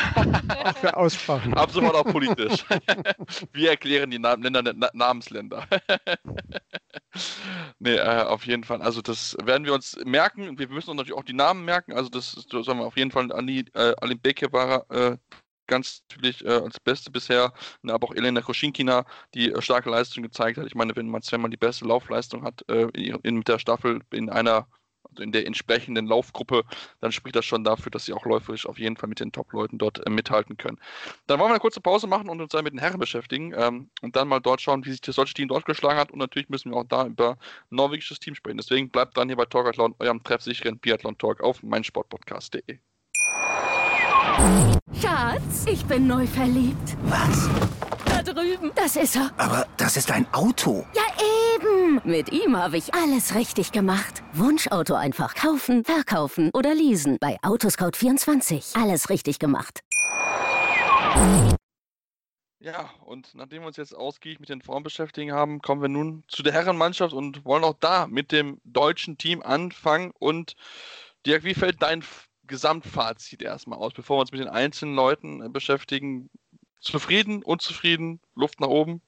auch 0.65 0.77
für 0.77 0.97
Aussprachen. 0.97 1.53
Ab 1.57 1.71
sofort 1.71 1.95
auch 1.95 2.11
politisch. 2.11 2.65
wir 3.53 3.69
erklären 3.69 4.09
die 4.09 4.19
Namen, 4.19 4.43
Länder, 4.43 4.73
Na 4.75 4.89
Namensländer. 4.93 5.65
nee, 7.79 7.95
äh, 7.95 8.23
auf 8.23 8.45
jeden 8.45 8.63
Fall. 8.63 8.81
Also 8.81 9.01
das 9.01 9.37
werden 9.43 9.65
wir 9.65 9.73
uns 9.73 9.95
merken. 10.05 10.57
Wir 10.57 10.67
müssen 10.69 10.89
uns 10.89 10.97
natürlich 10.97 11.17
auch 11.17 11.23
die 11.23 11.33
Namen 11.33 11.63
merken. 11.65 11.93
Also 11.93 12.09
das, 12.09 12.47
das 12.49 12.65
sollen 12.65 12.79
wir 12.79 12.85
auf 12.85 12.97
jeden 12.97 13.11
Fall 13.11 13.31
Ali, 13.31 13.65
äh, 13.73 13.93
Ali 14.01 14.15
Bekebara 14.15 14.83
äh, 14.89 15.17
ganz 15.67 16.03
natürlich 16.09 16.43
äh, 16.45 16.49
als 16.49 16.79
Beste 16.79 17.11
bisher, 17.11 17.53
ne, 17.81 17.93
aber 17.93 18.07
auch 18.07 18.15
Elena 18.15 18.41
Koschinkina, 18.41 19.05
die 19.33 19.51
äh, 19.51 19.61
starke 19.61 19.89
Leistung 19.89 20.23
gezeigt 20.23 20.57
hat. 20.57 20.65
Ich 20.65 20.75
meine, 20.75 20.95
wenn 20.95 21.09
man, 21.09 21.21
wenn 21.21 21.51
die 21.51 21.57
beste 21.57 21.85
Laufleistung 21.85 22.43
hat 22.43 22.63
äh, 22.69 22.87
in, 22.93 23.19
in, 23.23 23.35
mit 23.37 23.47
der 23.47 23.59
Staffel 23.59 24.01
in 24.11 24.29
einer 24.29 24.67
also 25.09 25.23
in 25.23 25.31
der 25.31 25.45
entsprechenden 25.45 26.07
Laufgruppe, 26.07 26.63
dann 26.99 27.11
spricht 27.11 27.35
das 27.35 27.45
schon 27.45 27.63
dafür, 27.63 27.91
dass 27.91 28.05
sie 28.05 28.13
auch 28.13 28.25
läuferisch 28.25 28.65
auf 28.65 28.77
jeden 28.77 28.97
Fall 28.97 29.09
mit 29.09 29.19
den 29.19 29.31
Top-Leuten 29.31 29.77
dort 29.77 30.05
äh, 30.05 30.09
mithalten 30.09 30.57
können. 30.57 30.79
Dann 31.27 31.39
wollen 31.39 31.49
wir 31.49 31.55
eine 31.55 31.61
kurze 31.61 31.81
Pause 31.81 32.07
machen 32.07 32.29
und 32.29 32.41
uns 32.41 32.51
dann 32.51 32.63
mit 32.63 32.73
den 32.73 32.79
Herren 32.79 32.99
beschäftigen 32.99 33.53
ähm, 33.55 33.89
und 34.01 34.15
dann 34.15 34.27
mal 34.27 34.39
dort 34.39 34.61
schauen, 34.61 34.85
wie 34.85 34.91
sich 34.91 35.01
das 35.01 35.15
deutsche 35.15 35.33
Team 35.33 35.47
dort 35.47 35.65
geschlagen 35.65 35.99
hat 35.99 36.11
und 36.11 36.19
natürlich 36.19 36.49
müssen 36.49 36.71
wir 36.71 36.77
auch 36.77 36.87
da 36.87 37.05
über 37.05 37.37
norwegisches 37.69 38.19
Team 38.19 38.35
sprechen. 38.35 38.57
Deswegen 38.57 38.89
bleibt 38.89 39.17
dann 39.17 39.29
hier 39.29 39.37
bei 39.37 39.45
Talkathlon, 39.45 39.95
eurem 39.99 40.23
treffsicheren 40.23 40.79
Biathlon-Talk 40.79 41.41
auf 41.41 41.63
meinsportpodcast.de. 41.63 42.79
Schatz, 44.93 45.65
ich 45.69 45.85
bin 45.85 46.07
neu 46.07 46.25
verliebt. 46.25 46.95
Was? 47.03 47.49
Da 48.05 48.23
drüben. 48.23 48.71
Das 48.73 48.95
ist 48.95 49.17
er. 49.17 49.31
Aber 49.37 49.67
das 49.75 49.97
ist 49.97 50.09
ein 50.11 50.25
Auto. 50.33 50.85
Ja, 50.95 51.03
eben. 51.55 51.99
Mit 52.05 52.31
ihm 52.31 52.55
habe 52.55 52.77
ich 52.77 52.93
alles 52.93 53.35
richtig 53.35 53.73
gemacht. 53.73 54.23
Wunschauto 54.33 54.95
einfach 54.95 55.35
kaufen, 55.35 55.83
verkaufen 55.83 56.51
oder 56.53 56.73
leasen. 56.73 57.17
Bei 57.19 57.37
Autoscout24. 57.41 58.81
Alles 58.81 59.09
richtig 59.09 59.39
gemacht. 59.39 59.81
Ja, 62.59 62.89
und 63.05 63.35
nachdem 63.35 63.63
wir 63.63 63.67
uns 63.67 63.77
jetzt 63.77 63.95
ausgiebig 63.95 64.39
mit 64.39 64.49
den 64.49 64.61
Frauen 64.61 64.83
beschäftigen 64.83 65.33
haben, 65.33 65.61
kommen 65.61 65.81
wir 65.81 65.89
nun 65.89 66.23
zu 66.29 66.43
der 66.43 66.53
Herrenmannschaft 66.53 67.13
und 67.13 67.45
wollen 67.45 67.65
auch 67.65 67.75
da 67.79 68.07
mit 68.07 68.31
dem 68.31 68.61
deutschen 68.63 69.17
Team 69.17 69.43
anfangen. 69.43 70.11
Und 70.17 70.55
Dirk, 71.25 71.43
wie 71.43 71.53
fällt 71.53 71.81
dein 71.81 72.03
Gesamtfazit 72.47 73.41
erstmal 73.41 73.79
aus, 73.79 73.93
bevor 73.93 74.17
wir 74.17 74.21
uns 74.21 74.31
mit 74.31 74.41
den 74.41 74.47
einzelnen 74.47 74.95
Leuten 74.95 75.41
äh, 75.41 75.49
beschäftigen. 75.49 76.29
Zufrieden, 76.79 77.43
unzufrieden, 77.43 78.19
Luft 78.35 78.59
nach 78.59 78.67
oben? 78.67 79.01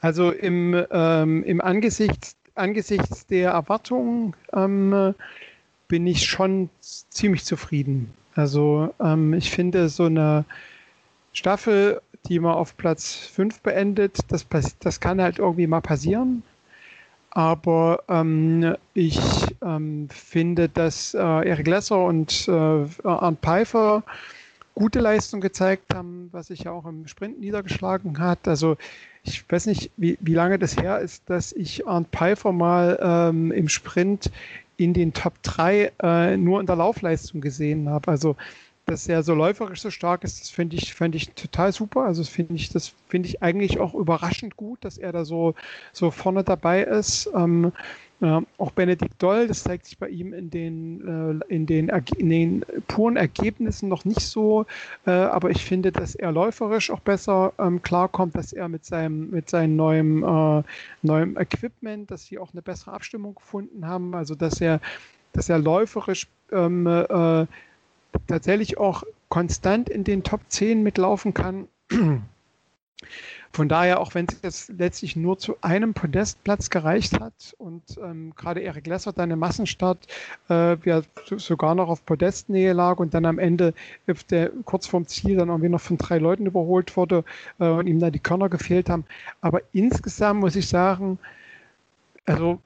Also 0.00 0.30
im, 0.30 0.84
ähm, 0.90 1.44
im 1.44 1.60
Angesichts, 1.60 2.36
angesichts 2.54 3.26
der 3.26 3.52
Erwartungen 3.52 4.34
ähm, 4.52 5.14
bin 5.88 6.06
ich 6.06 6.26
schon 6.26 6.68
ziemlich 6.80 7.44
zufrieden. 7.44 8.12
Also 8.34 8.94
ähm, 9.00 9.34
ich 9.34 9.50
finde 9.50 9.88
so 9.88 10.04
eine 10.04 10.44
Staffel, 11.32 12.00
die 12.28 12.38
man 12.38 12.54
auf 12.54 12.76
Platz 12.76 13.14
5 13.14 13.60
beendet, 13.60 14.18
das, 14.28 14.46
das 14.80 15.00
kann 15.00 15.20
halt 15.20 15.38
irgendwie 15.38 15.66
mal 15.66 15.80
passieren. 15.80 16.42
Aber 17.36 18.02
ähm, 18.08 18.76
ich 18.94 19.20
ähm, 19.62 20.08
finde, 20.08 20.70
dass 20.70 21.12
äh, 21.12 21.18
Eric 21.18 21.66
Lesser 21.66 22.02
und 22.02 22.48
äh, 22.48 22.86
Arndt 23.04 23.40
Pfeiffer 23.42 24.02
gute 24.74 25.00
Leistung 25.00 25.42
gezeigt 25.42 25.94
haben, 25.94 26.30
was 26.32 26.46
sich 26.46 26.60
ja 26.60 26.70
auch 26.70 26.86
im 26.86 27.06
Sprint 27.06 27.38
niedergeschlagen 27.38 28.18
hat. 28.20 28.48
Also 28.48 28.78
ich 29.22 29.44
weiß 29.50 29.66
nicht, 29.66 29.90
wie, 29.98 30.16
wie 30.22 30.32
lange 30.32 30.58
das 30.58 30.78
her 30.78 31.00
ist, 31.00 31.28
dass 31.28 31.52
ich 31.52 31.86
Arndt 31.86 32.08
Pfeiffer 32.08 32.52
mal 32.52 32.98
ähm, 33.02 33.52
im 33.52 33.68
Sprint 33.68 34.30
in 34.78 34.94
den 34.94 35.12
Top 35.12 35.34
3 35.42 35.92
äh, 36.02 36.36
nur 36.38 36.60
in 36.60 36.66
der 36.66 36.76
Laufleistung 36.76 37.42
gesehen 37.42 37.90
habe. 37.90 38.12
Also 38.12 38.36
dass 38.86 39.08
er 39.08 39.24
so 39.24 39.34
läuferisch 39.34 39.82
so 39.82 39.90
stark 39.90 40.22
ist, 40.22 40.40
das 40.40 40.50
finde 40.50 40.76
ich, 40.76 40.94
find 40.94 41.14
ich 41.16 41.30
total 41.30 41.72
super. 41.72 42.02
Also 42.04 42.22
das 42.22 42.28
finde 42.28 42.54
ich, 42.54 42.70
das 42.70 42.94
finde 43.08 43.28
ich 43.28 43.42
eigentlich 43.42 43.80
auch 43.80 43.94
überraschend 43.94 44.56
gut, 44.56 44.84
dass 44.84 44.96
er 44.96 45.12
da 45.12 45.24
so, 45.24 45.54
so 45.92 46.12
vorne 46.12 46.44
dabei 46.44 46.84
ist. 46.84 47.28
Ähm, 47.34 47.72
äh, 48.20 48.40
auch 48.58 48.70
Benedikt 48.70 49.20
Doll, 49.22 49.48
das 49.48 49.64
zeigt 49.64 49.86
sich 49.86 49.98
bei 49.98 50.08
ihm 50.08 50.32
in 50.32 50.50
den, 50.50 51.40
äh, 51.42 51.52
in 51.54 51.66
den, 51.66 51.90
in 52.16 52.30
den 52.30 52.64
puren 52.86 53.16
Ergebnissen 53.16 53.88
noch 53.88 54.04
nicht 54.04 54.20
so, 54.20 54.66
äh, 55.04 55.10
aber 55.10 55.50
ich 55.50 55.64
finde, 55.64 55.92
dass 55.92 56.14
er 56.14 56.32
läuferisch 56.32 56.90
auch 56.90 57.00
besser 57.00 57.52
ähm, 57.58 57.82
klarkommt, 57.82 58.36
dass 58.36 58.52
er 58.52 58.68
mit 58.68 58.86
seinem, 58.86 59.30
mit 59.30 59.50
seinem 59.50 59.76
neuen, 59.76 60.22
äh, 60.22 60.62
neuem 61.02 61.36
Equipment, 61.36 62.10
dass 62.10 62.24
sie 62.24 62.38
auch 62.38 62.52
eine 62.52 62.62
bessere 62.62 62.92
Abstimmung 62.92 63.34
gefunden 63.34 63.86
haben, 63.86 64.14
also 64.14 64.34
dass 64.34 64.60
er, 64.60 64.80
dass 65.32 65.50
er 65.50 65.58
läuferisch 65.58 66.26
ähm, 66.52 66.86
äh, 66.86 67.46
tatsächlich 68.26 68.78
auch 68.78 69.04
konstant 69.28 69.88
in 69.88 70.04
den 70.04 70.22
Top 70.22 70.40
10 70.48 70.82
mitlaufen 70.82 71.34
kann. 71.34 71.68
Von 73.52 73.70
daher, 73.70 74.00
auch 74.00 74.14
wenn 74.14 74.26
es 74.26 74.42
jetzt 74.42 74.68
letztlich 74.76 75.16
nur 75.16 75.38
zu 75.38 75.56
einem 75.62 75.94
Podestplatz 75.94 76.68
gereicht 76.68 77.18
hat 77.18 77.54
und 77.56 77.82
ähm, 78.02 78.34
gerade 78.36 78.60
Erik 78.60 78.86
Lesser 78.86 79.14
dann 79.14 79.30
im 79.30 79.38
Massenstart 79.38 80.06
äh, 80.50 80.76
ja, 80.84 81.00
sogar 81.38 81.74
noch 81.74 81.88
auf 81.88 82.04
Podestnähe 82.04 82.74
lag 82.74 82.98
und 82.98 83.14
dann 83.14 83.24
am 83.24 83.38
Ende 83.38 83.72
der, 84.30 84.50
kurz 84.66 84.86
vorm 84.86 85.06
Ziel 85.06 85.36
dann 85.36 85.48
irgendwie 85.48 85.70
noch 85.70 85.80
von 85.80 85.96
drei 85.96 86.18
Leuten 86.18 86.44
überholt 86.44 86.98
wurde 86.98 87.24
äh, 87.58 87.66
und 87.66 87.86
ihm 87.86 87.98
da 87.98 88.10
die 88.10 88.18
Körner 88.18 88.50
gefehlt 88.50 88.90
haben. 88.90 89.06
Aber 89.40 89.62
insgesamt 89.72 90.40
muss 90.40 90.54
ich 90.54 90.68
sagen, 90.68 91.18
also 92.26 92.60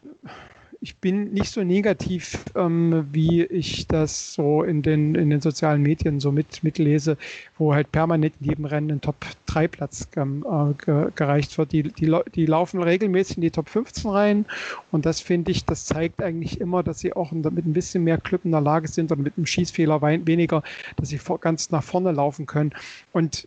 ich 0.83 0.97
bin 0.97 1.33
nicht 1.33 1.53
so 1.53 1.63
negativ, 1.63 2.43
ähm, 2.55 3.07
wie 3.13 3.43
ich 3.45 3.87
das 3.87 4.33
so 4.33 4.63
in 4.63 4.81
den, 4.81 5.15
in 5.15 5.29
den 5.29 5.43
sozialen 5.43 5.83
Medien 5.83 6.21
so 6.21 6.33
mit, 6.33 6.65
mitlese, 6.65 7.19
wo 7.59 7.75
halt 7.75 7.93
permanent 7.93 8.35
neben 8.41 8.65
Rennen 8.65 8.93
ein 8.93 9.01
Top-3-Platz 9.03 10.09
ähm, 10.17 10.45
äh, 10.49 11.11
gereicht 11.15 11.59
wird. 11.59 11.73
Die, 11.73 11.83
die, 11.83 12.17
die 12.35 12.47
laufen 12.47 12.83
regelmäßig 12.83 13.37
in 13.37 13.43
die 13.43 13.51
Top 13.51 13.69
15 13.69 14.11
rein 14.11 14.47
und 14.91 15.05
das 15.05 15.21
finde 15.21 15.51
ich, 15.53 15.67
das 15.67 15.85
zeigt 15.85 16.23
eigentlich 16.23 16.61
immer, 16.61 16.83
dass 16.83 17.01
sie 17.01 17.13
auch 17.13 17.31
mit 17.33 17.67
ein 17.67 17.75
bisschen 17.75 18.05
mehr 18.05 18.17
Glück 18.17 18.45
in 18.45 18.53
der 18.53 18.63
Lage 18.63 18.89
sind 18.89 19.13
und 19.13 19.21
mit 19.21 19.37
einem 19.37 19.47
Schießfehler 19.47 20.01
weniger, 20.01 20.63
dass 20.97 21.11
sie 21.11 21.19
vor, 21.19 21.41
ganz 21.41 21.71
nach 21.71 21.83
vorne 21.83 22.13
laufen 22.13 22.47
können. 22.47 22.73
Und 23.13 23.47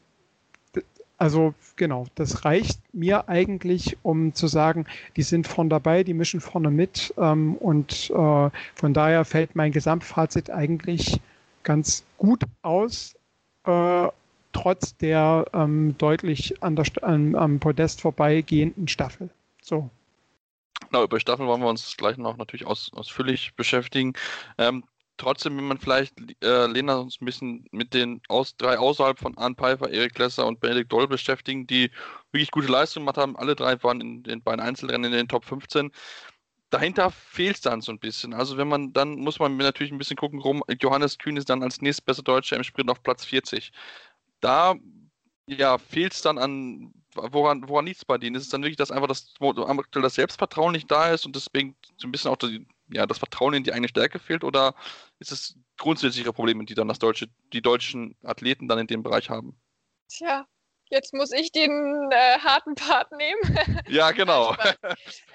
also 1.23 1.53
genau, 1.77 2.05
das 2.15 2.43
reicht 2.43 2.81
mir 2.93 3.29
eigentlich, 3.29 3.95
um 4.03 4.33
zu 4.33 4.47
sagen, 4.47 4.85
die 5.15 5.21
sind 5.21 5.47
vorne 5.47 5.69
dabei, 5.69 6.03
die 6.03 6.13
mischen 6.13 6.41
vorne 6.41 6.69
mit 6.69 7.13
ähm, 7.17 7.55
und 7.55 8.09
äh, 8.09 8.49
von 8.75 8.93
daher 8.93 9.23
fällt 9.23 9.55
mein 9.55 9.71
Gesamtfazit 9.71 10.49
eigentlich 10.49 11.21
ganz 11.63 12.03
gut 12.17 12.43
aus, 12.61 13.15
äh, 13.63 14.09
trotz 14.51 14.97
der 14.97 15.45
ähm, 15.53 15.95
deutlich 15.97 16.61
an 16.61 16.75
der, 16.75 16.87
an, 17.03 17.35
am 17.35 17.61
Podest 17.61 18.01
vorbeigehenden 18.01 18.89
Staffel. 18.89 19.29
So. 19.61 19.89
Genau, 20.89 21.05
über 21.05 21.21
Staffel 21.21 21.47
wollen 21.47 21.61
wir 21.61 21.69
uns 21.69 21.95
gleich 21.95 22.17
noch 22.17 22.35
natürlich 22.35 22.67
aus, 22.67 22.91
ausführlich 22.93 23.53
beschäftigen. 23.55 24.11
Ähm, 24.57 24.83
trotzdem, 25.17 25.57
wenn 25.57 25.67
man 25.67 25.77
vielleicht 25.77 26.13
äh, 26.43 26.67
Lena 26.67 26.95
uns 26.95 27.19
ein 27.21 27.25
bisschen 27.25 27.65
mit 27.71 27.93
den 27.93 28.21
aus, 28.27 28.55
drei 28.57 28.77
außerhalb 28.77 29.19
von 29.19 29.37
Arne 29.37 29.55
Pfeiffer, 29.55 29.89
Erik 29.89 30.17
Lesser 30.17 30.47
und 30.47 30.59
Benedikt 30.59 30.91
Doll 30.91 31.07
beschäftigen, 31.07 31.67
die 31.67 31.91
wirklich 32.31 32.51
gute 32.51 32.67
Leistungen 32.67 33.05
gemacht 33.05 33.17
haben. 33.17 33.37
Alle 33.37 33.55
drei 33.55 33.81
waren 33.83 34.01
in 34.01 34.23
den 34.23 34.41
beiden 34.41 34.61
Einzelrennen 34.61 35.11
in 35.11 35.17
den 35.17 35.27
Top 35.27 35.45
15. 35.45 35.91
Dahinter 36.69 37.11
fehlt 37.11 37.55
es 37.55 37.61
dann 37.61 37.81
so 37.81 37.91
ein 37.91 37.99
bisschen. 37.99 38.33
Also 38.33 38.57
wenn 38.57 38.67
man, 38.67 38.93
dann 38.93 39.15
muss 39.15 39.39
man 39.39 39.55
natürlich 39.57 39.91
ein 39.91 39.99
bisschen 39.99 40.17
gucken, 40.17 40.39
rum. 40.39 40.63
Johannes 40.81 41.17
Kühn 41.19 41.37
ist 41.37 41.49
dann 41.49 41.63
als 41.63 41.81
nächstbester 41.81 42.23
Deutscher 42.23 42.55
im 42.57 42.63
Sprint 42.63 42.89
auf 42.89 43.03
Platz 43.03 43.25
40. 43.25 43.71
Da 44.41 44.75
ja, 45.47 45.77
fehlt 45.77 46.13
es 46.13 46.21
dann 46.21 46.37
an, 46.37 46.93
woran, 47.15 47.67
woran 47.67 47.85
liegt 47.85 47.97
es 47.97 48.05
bei 48.05 48.17
denen? 48.17 48.35
Ist 48.35 48.43
es 48.43 48.49
dann 48.49 48.61
wirklich, 48.63 48.77
dass 48.77 48.91
einfach 48.91 49.07
das, 49.07 49.33
das 49.91 50.15
Selbstvertrauen 50.15 50.71
nicht 50.71 50.89
da 50.89 51.11
ist 51.11 51.25
und 51.25 51.35
deswegen 51.35 51.75
so 51.97 52.07
ein 52.07 52.11
bisschen 52.11 52.31
auch 52.31 52.37
die, 52.37 52.65
ja, 52.89 53.05
das 53.05 53.17
Vertrauen 53.17 53.53
in 53.53 53.63
die 53.63 53.71
eigene 53.71 53.87
Stärke 53.87 54.19
fehlt 54.19 54.43
oder 54.43 54.75
ist 55.19 55.31
es 55.31 55.57
grundsätzliche 55.77 56.33
Probleme, 56.33 56.65
die 56.65 56.75
dann 56.75 56.87
das 56.87 56.99
deutsche, 56.99 57.27
die 57.53 57.61
deutschen 57.61 58.15
Athleten 58.23 58.67
dann 58.67 58.79
in 58.79 58.87
dem 58.87 59.03
Bereich 59.03 59.29
haben? 59.29 59.59
Tja, 60.09 60.45
jetzt 60.89 61.13
muss 61.13 61.31
ich 61.31 61.51
den 61.51 62.09
äh, 62.11 62.39
harten 62.39 62.75
Part 62.75 63.11
nehmen. 63.11 63.57
Ja, 63.87 64.11
genau. 64.11 64.55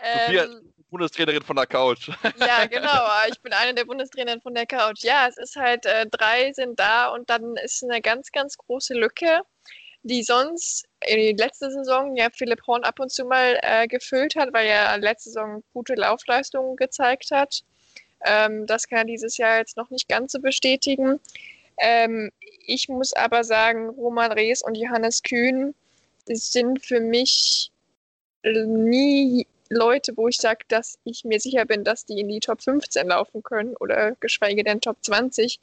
ähm, 0.02 0.72
Bundestrainerin 0.90 1.42
von 1.42 1.56
der 1.56 1.66
Couch. 1.66 2.08
ja, 2.38 2.66
genau. 2.66 3.06
Ich 3.30 3.40
bin 3.42 3.52
eine 3.52 3.74
der 3.74 3.84
Bundestrainerinnen 3.84 4.42
von 4.42 4.54
der 4.54 4.66
Couch. 4.66 5.02
Ja, 5.02 5.26
es 5.28 5.36
ist 5.36 5.56
halt, 5.56 5.84
äh, 5.86 6.06
drei 6.06 6.52
sind 6.52 6.78
da 6.78 7.08
und 7.08 7.28
dann 7.28 7.56
ist 7.56 7.82
eine 7.82 8.00
ganz, 8.00 8.30
ganz 8.30 8.56
große 8.56 8.94
Lücke, 8.94 9.42
die 10.02 10.22
sonst 10.22 10.86
in 11.06 11.36
der 11.36 11.46
letzten 11.46 11.70
Saison 11.70 12.16
ja 12.16 12.28
Philipp 12.32 12.66
Horn 12.66 12.84
ab 12.84 13.00
und 13.00 13.10
zu 13.10 13.24
mal 13.24 13.58
äh, 13.62 13.86
gefüllt 13.86 14.36
hat, 14.36 14.52
weil 14.52 14.66
er 14.66 14.98
letzte 14.98 15.30
Saison 15.30 15.62
gute 15.72 15.94
Laufleistungen 15.94 16.76
gezeigt 16.76 17.30
hat. 17.30 17.62
Ähm, 18.24 18.66
das 18.66 18.88
kann 18.88 18.98
er 18.98 19.04
dieses 19.04 19.36
Jahr 19.36 19.58
jetzt 19.58 19.76
noch 19.76 19.90
nicht 19.90 20.08
ganz 20.08 20.32
so 20.32 20.40
bestätigen. 20.40 21.20
Ähm, 21.78 22.30
ich 22.66 22.88
muss 22.88 23.12
aber 23.12 23.44
sagen, 23.44 23.88
Roman 23.90 24.32
Rees 24.32 24.62
und 24.62 24.76
Johannes 24.76 25.22
Kühn 25.22 25.74
sind 26.26 26.84
für 26.84 27.00
mich 27.00 27.70
nie 28.44 29.46
Leute, 29.70 30.16
wo 30.16 30.28
ich 30.28 30.38
sage, 30.38 30.64
dass 30.68 30.98
ich 31.04 31.24
mir 31.24 31.40
sicher 31.40 31.64
bin, 31.64 31.84
dass 31.84 32.06
die 32.06 32.20
in 32.20 32.28
die 32.28 32.40
Top 32.40 32.62
15 32.62 33.08
laufen 33.08 33.42
können 33.42 33.76
oder 33.76 34.16
geschweige 34.20 34.64
denn 34.64 34.80
Top 34.80 34.96
20. 35.02 35.60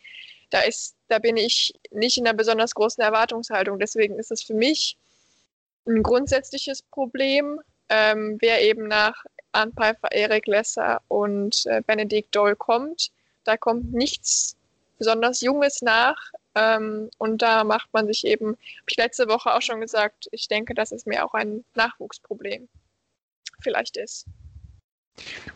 Da, 0.50 0.62
ist, 0.62 0.96
da 1.08 1.20
bin 1.20 1.38
ich 1.38 1.74
nicht 1.92 2.18
in 2.18 2.28
einer 2.28 2.36
besonders 2.36 2.74
großen 2.76 3.04
Erwartungshaltung. 3.04 3.80
Deswegen 3.80 4.18
ist 4.20 4.32
es 4.32 4.44
für 4.44 4.54
mich 4.54 4.98
ein 5.88 6.04
grundsätzliches 6.04 6.82
Problem, 6.82 7.62
ähm, 7.90 8.38
wer 8.40 8.62
eben 8.62 8.88
nach 8.88 9.26
Arne 9.52 9.72
Pfeiffer, 9.72 10.12
Erik 10.12 10.48
Lesser 10.48 11.02
und 11.08 11.66
äh, 11.66 11.82
Benedikt 11.86 12.36
Doll 12.36 12.56
kommt. 12.56 13.12
Da 13.44 13.58
kommt 13.58 13.94
nichts 13.94 14.58
besonders 14.98 15.42
Junges 15.42 15.82
nach. 15.82 16.32
Ähm, 16.56 17.10
und 17.18 17.42
da 17.42 17.64
macht 17.64 17.90
man 17.94 18.08
sich 18.08 18.26
eben, 18.26 18.48
habe 18.48 18.90
ich 18.90 18.98
letzte 18.98 19.28
Woche 19.28 19.54
auch 19.54 19.62
schon 19.62 19.82
gesagt, 19.82 20.28
ich 20.32 20.48
denke, 20.48 20.74
das 20.74 20.92
ist 20.92 21.06
mir 21.06 21.26
auch 21.26 21.34
ein 21.34 21.64
Nachwuchsproblem 21.76 22.68
vielleicht 23.60 23.98
ist. 23.98 24.26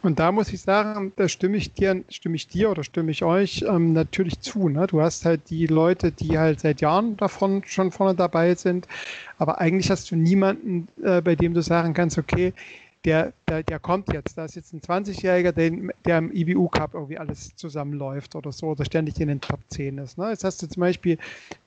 Und 0.01 0.19
da 0.19 0.31
muss 0.31 0.53
ich 0.53 0.61
sagen, 0.61 1.13
da 1.15 1.27
stimme 1.27 1.57
ich 1.57 1.73
dir, 1.73 2.03
stimme 2.09 2.35
ich 2.35 2.47
dir 2.47 2.69
oder 2.69 2.83
stimme 2.83 3.11
ich 3.11 3.23
euch 3.23 3.63
ähm, 3.67 3.93
natürlich 3.93 4.39
zu. 4.39 4.69
Ne? 4.69 4.87
Du 4.87 5.01
hast 5.01 5.25
halt 5.25 5.49
die 5.49 5.67
Leute, 5.67 6.11
die 6.11 6.37
halt 6.37 6.61
seit 6.61 6.81
Jahren 6.81 7.17
davon 7.17 7.63
schon 7.65 7.91
vorne 7.91 8.15
dabei 8.15 8.55
sind, 8.55 8.87
aber 9.37 9.59
eigentlich 9.59 9.91
hast 9.91 10.11
du 10.11 10.15
niemanden, 10.15 10.87
äh, 11.03 11.21
bei 11.21 11.35
dem 11.35 11.53
du 11.53 11.61
sagen 11.61 11.93
kannst, 11.93 12.17
okay, 12.17 12.53
der, 13.05 13.33
der, 13.47 13.63
der 13.63 13.79
kommt 13.79 14.11
jetzt. 14.11 14.37
Da 14.37 14.45
ist 14.45 14.55
jetzt 14.55 14.73
ein 14.73 14.81
20-Jähriger, 14.81 15.51
der, 15.51 15.71
der 16.05 16.17
im 16.17 16.31
IBU 16.31 16.67
Cup 16.67 16.93
irgendwie 16.93 17.17
alles 17.17 17.55
zusammenläuft 17.55 18.35
oder 18.35 18.51
so 18.51 18.67
oder 18.67 18.83
ständig 18.83 19.19
in 19.21 19.29
den 19.29 19.41
Top 19.41 19.59
10 19.69 19.97
ist. 19.99 20.17
Ne? 20.17 20.29
Jetzt 20.29 20.43
hast 20.43 20.61
du 20.61 20.67
zum 20.67 20.81
Beispiel 20.81 21.17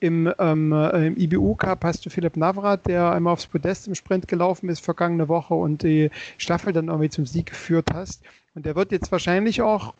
im, 0.01 0.33
ähm, 0.39 0.73
äh, 0.73 1.07
im 1.07 1.17
IBU 1.17 1.55
Cup 1.55 1.85
hast 1.85 2.05
du 2.05 2.11
Philipp 2.11 2.37
Navrat, 2.37 2.87
der 2.87 3.13
einmal 3.13 3.33
aufs 3.33 3.47
Podest 3.47 3.89
im 3.89 3.95
Sprint 3.95 4.29
gelaufen 4.29 4.69
ist 4.69 4.85
vergangene 4.85 5.29
Woche 5.29 5.55
und 5.55 5.83
die 5.83 6.11
Staffel 6.37 6.73
dann 6.73 6.89
irgendwie 6.89 7.11
zum 7.11 7.25
Sieg 7.25 7.47
geführt 7.47 7.89
hast. 7.95 8.23
Und 8.55 8.67
der 8.67 8.77
wird 8.77 8.93
jetzt 8.93 9.11
wahrscheinlich 9.11 9.63
auch 9.63 9.95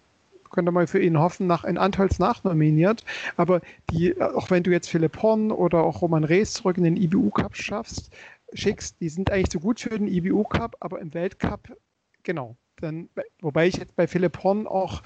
könnte 0.53 0.71
man 0.71 0.87
für 0.87 1.01
ihn 1.01 1.19
hoffen, 1.19 1.47
nach 1.47 1.65
in 1.65 1.79
Antholz 1.79 2.19
nachnominiert. 2.19 3.05
Aber 3.39 3.63
die, 3.91 4.21
auch 4.21 4.51
wenn 4.51 4.63
du 4.63 4.71
jetzt 4.71 4.91
Philipp 4.91 5.23
Horn 5.23 5.51
oder 5.51 5.83
auch 5.83 6.03
Roman 6.03 6.25
Rees 6.25 6.53
zurück 6.53 6.77
in 6.77 6.85
den 6.85 6.99
IBU 6.99 7.31
Cup 7.31 7.57
schaffst, 7.57 8.13
schickst, 8.53 9.01
die 9.01 9.09
sind 9.09 9.31
eigentlich 9.31 9.53
so 9.53 9.61
gut 9.61 9.81
für 9.81 9.91
den 9.91 10.09
IBU 10.09 10.45
Cup, 10.45 10.77
aber 10.81 11.01
im 11.01 11.15
Weltcup, 11.15 11.77
genau. 12.23 12.57
Dann, 12.77 13.09
wobei 13.41 13.67
ich 13.67 13.77
jetzt 13.77 13.97
bei 13.97 14.07
Philipp 14.07 14.43
Horn 14.43 14.67
auch 14.67 15.03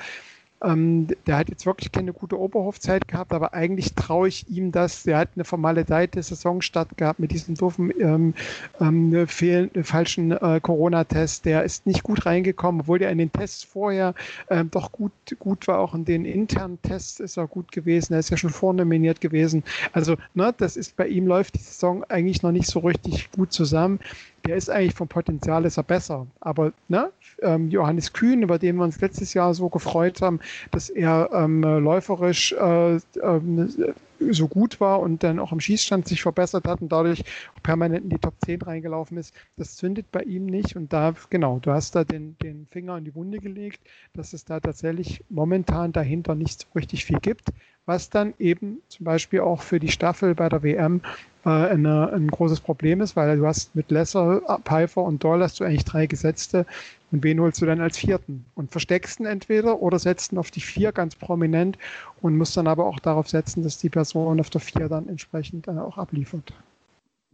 ähm, 0.63 1.09
der 1.27 1.37
hat 1.37 1.51
jetzt 1.51 1.67
wirklich 1.67 1.93
keine 1.93 2.13
gute 2.13 2.39
Oberhofzeit 2.39 3.09
gehabt, 3.09 3.33
aber 3.33 3.53
eigentlich 3.53 3.95
traue 3.95 4.29
ich 4.29 4.49
ihm 4.49 4.73
das. 4.73 5.03
Der 5.03 5.19
hat 5.19 5.31
eine 5.35 5.45
formaledeite 5.45 6.23
Saisonstart 6.23 6.97
gehabt 6.97 7.19
mit 7.19 7.33
diesem 7.33 7.55
doofen, 7.55 7.93
ähm, 8.01 8.35
ähm, 8.81 9.27
fehlen, 9.29 9.71
falschen 9.85 10.33
äh, 10.33 10.61
Corona-Test. 10.63 11.45
Der 11.45 11.65
ist 11.65 11.87
nicht 11.87 12.03
gut 12.03 12.25
reingekommen, 12.25 12.83
obwohl 12.83 12.99
der 12.99 13.11
in 13.11 13.19
den 13.19 13.33
Tests 13.33 13.65
vorher 13.65 14.15
ähm, 14.49 14.71
doch 14.71 14.93
gut, 14.93 15.13
gut 15.39 15.69
war. 15.69 15.79
Auch 15.79 15.95
in 15.95 16.05
den 16.05 16.25
internen 16.25 16.81
Tests 16.81 17.21
ist 17.21 17.37
er 17.37 17.47
gut 17.47 17.71
gewesen. 17.71 18.15
Er 18.15 18.21
ist 18.21 18.31
ja 18.31 18.37
schon 18.37 18.51
vornominiert 18.51 19.21
gewesen. 19.21 19.63
Also, 19.93 20.17
ne, 20.35 20.55
das 20.57 20.77
ist 20.77 20.97
bei 20.97 21.07
ihm 21.07 21.27
läuft 21.27 21.55
die 21.55 21.63
Saison 21.63 22.03
eigentlich 22.05 22.43
noch 22.43 22.53
nicht 22.53 22.69
so 22.69 22.81
richtig 22.81 23.31
gut 23.33 23.53
zusammen 23.53 24.01
der 24.47 24.57
ist 24.57 24.71
eigentlich 24.71 24.95
vom 24.95 25.09
Potenzial 25.09 25.65
ist 25.65 25.77
er 25.77 25.83
besser. 25.83 26.27
Aber 26.41 26.73
ne, 26.89 27.11
ähm, 27.43 27.69
Johannes 27.71 28.13
Kühn, 28.13 28.43
über 28.43 28.59
den 28.59 28.77
wir 28.77 28.85
uns 28.85 29.01
letztes 29.01 29.35
Jahr 29.35 29.55
so 29.55 29.69
gefreut 29.69 30.21
haben, 30.23 30.41
dass 30.71 30.89
er 30.89 31.31
ähm, 31.33 31.63
läuferisch 31.63 32.53
äh, 32.53 32.99
ähm, 33.23 33.95
so 34.31 34.49
gut 34.49 34.81
war 34.81 35.01
und 35.01 35.23
dann 35.23 35.39
auch 35.39 35.53
im 35.53 35.61
Schießstand 35.61 36.09
sich 36.09 36.23
verbessert 36.23 36.67
hat 36.67 36.81
und 36.81 36.91
dadurch 36.91 37.25
permanent 37.63 38.05
in 38.05 38.11
die 38.11 38.19
Top 38.19 38.35
10 38.45 38.63
reingelaufen 38.63 39.17
ist, 39.19 39.35
das 39.57 39.77
zündet 39.77 40.11
bei 40.11 40.23
ihm 40.23 40.47
nicht. 40.47 40.77
Und 40.77 40.93
da, 40.93 41.15
genau, 41.31 41.59
du 41.61 41.73
hast 41.73 41.95
da 41.95 42.05
den, 42.05 42.37
den 42.39 42.67
Finger 42.67 42.97
in 42.99 43.05
die 43.05 43.15
Wunde 43.15 43.39
gelegt, 43.39 43.81
dass 44.13 44.33
es 44.33 44.45
da 44.45 44.61
tatsächlich 44.61 45.25
momentan 45.29 45.93
dahinter 45.93 46.35
nicht 46.35 46.63
so 46.63 46.67
richtig 46.75 47.05
viel 47.05 47.19
gibt, 47.21 47.49
was 47.87 48.11
dann 48.11 48.35
eben 48.39 48.83
zum 48.89 49.05
Beispiel 49.05 49.41
auch 49.41 49.63
für 49.63 49.79
die 49.79 49.91
Staffel 49.91 50.35
bei 50.35 50.49
der 50.49 50.63
WM 50.63 51.01
äh, 51.45 51.49
eine, 51.49 52.13
ein 52.13 52.29
großes 52.29 52.61
Problem 52.61 53.01
ist, 53.01 53.17
weil 53.17 53.39
du 53.39 53.47
hast 53.47 53.75
mit 53.77 53.91
Lesser, 53.91 54.61
Pfeiffer 54.65 55.03
und 55.03 55.23
Doll 55.23 55.43
hast 55.43 55.61
du 55.61 55.65
eigentlich 55.65 55.85
drei 55.85 56.07
Gesetzte 56.07 56.67
und 57.13 57.23
wen 57.23 57.41
holst 57.41 57.61
du 57.63 57.67
dann 57.67 57.81
als 57.81 57.99
vierten? 57.99 58.45
Und 58.55 58.71
versteckst 58.71 59.21
ihn 59.21 59.27
entweder 59.27 59.81
oder 59.81 59.99
setzt 59.99 60.33
ihn 60.33 60.39
auf 60.39 60.51
die 60.51 60.61
vier 60.61 60.93
ganz 60.93 61.15
prominent 61.15 61.79
und 62.21 62.37
musst 62.37 62.57
dann 62.57 62.67
aber 62.67 62.87
auch 62.87 62.99
darauf 62.99 63.29
setzen, 63.29 63.63
dass 63.63 63.79
die 63.79 63.91
Person 63.91 64.41
auf 64.41 64.51
der 64.51 64.61
vier 64.61 64.89
dann 64.89 65.09
entsprechend 65.09 65.69
äh, 65.69 65.73
auch 65.73 65.99
abliefert 65.99 66.53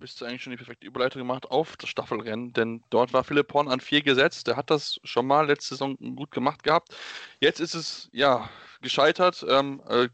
bist 0.03 0.21
du 0.21 0.25
eigentlich 0.25 0.43
schon 0.43 0.51
die 0.51 0.57
perfekte 0.57 0.85
Überleitung 0.85 1.21
gemacht 1.21 1.49
auf 1.49 1.77
das 1.77 1.89
Staffelrennen, 1.89 2.53
denn 2.53 2.83
dort 2.91 3.13
war 3.13 3.23
Philipp 3.23 3.55
Horn 3.55 3.69
an 3.69 3.79
vier 3.79 4.03
gesetzt. 4.03 4.49
Der 4.49 4.57
hat 4.57 4.69
das 4.69 4.99
schon 5.05 5.29
mal 5.29 5.47
letzte 5.47 5.77
Saison 5.77 5.97
gut 6.17 6.33
gemacht 6.33 6.65
gehabt. 6.65 6.95
Jetzt 7.39 7.61
ist 7.61 7.75
es 7.75 8.11
ja 8.13 8.51
gescheitert. 8.81 9.47
Ähm, 9.49 9.81
äh, 9.89 10.09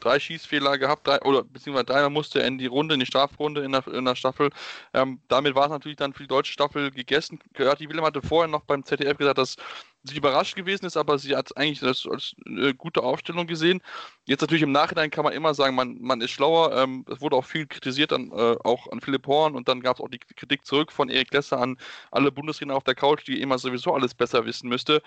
drei 0.00 0.18
Schießfehler 0.20 0.78
gehabt, 0.78 1.06
drei, 1.06 1.20
oder 1.22 1.44
beziehungsweise 1.44 1.86
dreimal 1.86 2.10
musste 2.10 2.40
er 2.40 2.48
in 2.48 2.58
die 2.58 2.66
Runde, 2.66 2.94
in 2.94 3.00
die 3.00 3.06
Strafrunde 3.06 3.62
in 3.62 3.72
der, 3.72 3.86
in 3.88 4.04
der 4.04 4.14
Staffel. 4.14 4.50
Ähm, 4.94 5.20
damit 5.28 5.54
war 5.54 5.64
es 5.64 5.70
natürlich 5.70 5.96
dann 5.96 6.12
für 6.12 6.22
die 6.22 6.28
deutsche 6.28 6.52
Staffel 6.52 6.90
gegessen. 6.90 7.38
Gerati 7.52 7.88
Willem 7.88 8.04
hatte 8.04 8.22
vorher 8.22 8.48
noch 8.48 8.64
beim 8.64 8.84
ZDF 8.84 9.18
gesagt, 9.18 9.38
dass 9.38 9.56
sie 10.04 10.16
überrascht 10.16 10.56
gewesen 10.56 10.86
ist, 10.86 10.96
aber 10.96 11.18
sie 11.18 11.34
hat 11.36 11.56
eigentlich 11.56 11.80
das 11.80 12.06
als 12.06 12.34
eine 12.46 12.74
gute 12.74 13.02
Aufstellung 13.02 13.46
gesehen. 13.46 13.80
Jetzt 14.24 14.40
natürlich 14.40 14.62
im 14.62 14.72
Nachhinein 14.72 15.10
kann 15.10 15.24
man 15.24 15.32
immer 15.32 15.54
sagen, 15.54 15.74
man, 15.74 15.98
man 16.00 16.20
ist 16.20 16.30
schlauer. 16.30 16.76
Ähm, 16.76 17.04
es 17.10 17.20
wurde 17.20 17.36
auch 17.36 17.44
viel 17.44 17.66
kritisiert, 17.66 18.12
an, 18.12 18.30
äh, 18.30 18.56
auch 18.64 18.90
an 18.90 19.00
Philipp 19.00 19.26
Horn 19.26 19.54
und 19.54 19.68
dann 19.68 19.80
gab 19.80 19.96
es 19.96 20.02
auch 20.02 20.08
die 20.08 20.18
Kritik 20.18 20.64
zurück 20.64 20.92
von 20.92 21.08
Erik 21.08 21.32
Lesser 21.32 21.58
an 21.58 21.76
alle 22.10 22.32
Bundestrainer 22.32 22.76
auf 22.76 22.84
der 22.84 22.94
Couch, 22.94 23.26
die 23.26 23.40
immer 23.40 23.58
sowieso 23.58 23.94
alles 23.94 24.14
besser 24.14 24.46
wissen 24.46 24.68
müsste. 24.68 25.02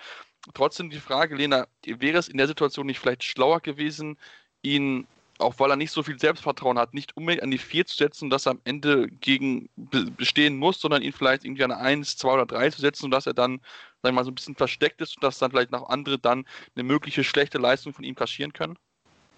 Trotzdem 0.54 0.90
die 0.90 1.00
Frage, 1.00 1.36
Lena, 1.36 1.66
wäre 1.84 2.18
es 2.18 2.28
in 2.28 2.38
der 2.38 2.48
Situation 2.48 2.86
nicht 2.86 2.98
vielleicht 2.98 3.24
schlauer 3.24 3.60
gewesen, 3.60 4.18
ihn, 4.62 5.06
auch 5.38 5.58
weil 5.58 5.70
er 5.70 5.76
nicht 5.76 5.90
so 5.90 6.02
viel 6.02 6.18
Selbstvertrauen 6.18 6.78
hat, 6.78 6.94
nicht 6.94 7.16
unbedingt 7.16 7.42
an 7.42 7.50
die 7.50 7.58
4 7.58 7.86
zu 7.86 7.96
setzen, 7.96 8.30
dass 8.30 8.46
er 8.46 8.52
am 8.52 8.60
Ende 8.64 9.08
gegen 9.08 9.68
bestehen 9.76 10.56
muss, 10.56 10.80
sondern 10.80 11.02
ihn 11.02 11.12
vielleicht 11.12 11.44
irgendwie 11.44 11.64
an 11.64 11.72
eine 11.72 11.80
1, 11.80 12.16
2 12.16 12.32
oder 12.32 12.46
3 12.46 12.70
zu 12.70 12.80
setzen, 12.80 13.02
sodass 13.02 13.26
er 13.26 13.34
dann, 13.34 13.60
sagen 14.02 14.02
wir 14.02 14.12
mal, 14.12 14.24
so 14.24 14.30
ein 14.30 14.34
bisschen 14.34 14.56
versteckt 14.56 15.00
ist 15.00 15.16
und 15.16 15.24
dass 15.24 15.38
dann 15.38 15.50
vielleicht 15.50 15.72
noch 15.72 15.88
andere 15.88 16.18
dann 16.18 16.46
eine 16.74 16.84
mögliche 16.84 17.24
schlechte 17.24 17.58
Leistung 17.58 17.92
von 17.92 18.04
ihm 18.04 18.14
kaschieren 18.14 18.52
können? 18.52 18.78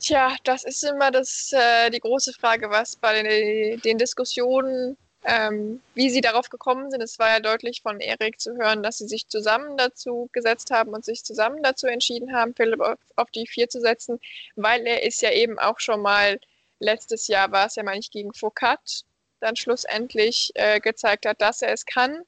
Tja, 0.01 0.37
das 0.45 0.65
ist 0.65 0.85
immer 0.85 1.11
das, 1.11 1.53
äh, 1.53 1.91
die 1.91 2.01
große 2.01 2.33
Frage, 2.35 2.69
was 2.69 2.97
bei 2.97 3.23
den, 3.23 3.81
den 3.81 3.97
Diskussionen 3.97 4.97
ähm, 5.25 5.81
wie 5.95 6.11
sie 6.11 6.21
darauf 6.21 6.51
gekommen 6.51 6.91
sind, 6.91 7.01
es 7.01 7.19
war 7.19 7.31
ja 7.31 7.41
deutlich 7.41 7.81
von 7.83 8.01
Erik 8.01 8.41
zu 8.41 8.57
hören, 8.57 8.83
dass 8.83 8.99
sie 8.99 9.09
sich 9.09 9.27
zusammen 9.29 9.77
dazu 9.77 10.29
gesetzt 10.33 10.71
haben 10.71 10.93
und 10.93 11.05
sich 11.05 11.25
zusammen 11.25 11.63
dazu 11.63 11.87
entschieden 11.87 12.35
haben, 12.35 12.55
Philipp 12.55 12.81
auf, 12.81 12.99
auf 13.17 13.31
die 13.31 13.47
vier 13.47 13.69
zu 13.69 13.81
setzen, 13.81 14.21
weil 14.57 14.87
er 14.87 15.03
ist 15.03 15.23
ja 15.23 15.31
eben 15.33 15.59
auch 15.59 15.81
schon 15.81 16.03
mal, 16.03 16.39
letztes 16.79 17.29
Jahr 17.29 17.51
war 17.53 17.67
es 17.67 17.77
ja 17.77 17.83
mal 17.83 17.97
nicht 17.97 18.13
gegen 18.13 18.35
Foucault, 18.35 19.05
dann 19.41 19.57
schlussendlich 19.57 20.51
äh, 20.55 20.81
gezeigt 20.81 21.27
hat, 21.27 21.41
dass 21.41 21.63
er 21.63 21.73
es 21.73 21.87
kann. 21.87 22.23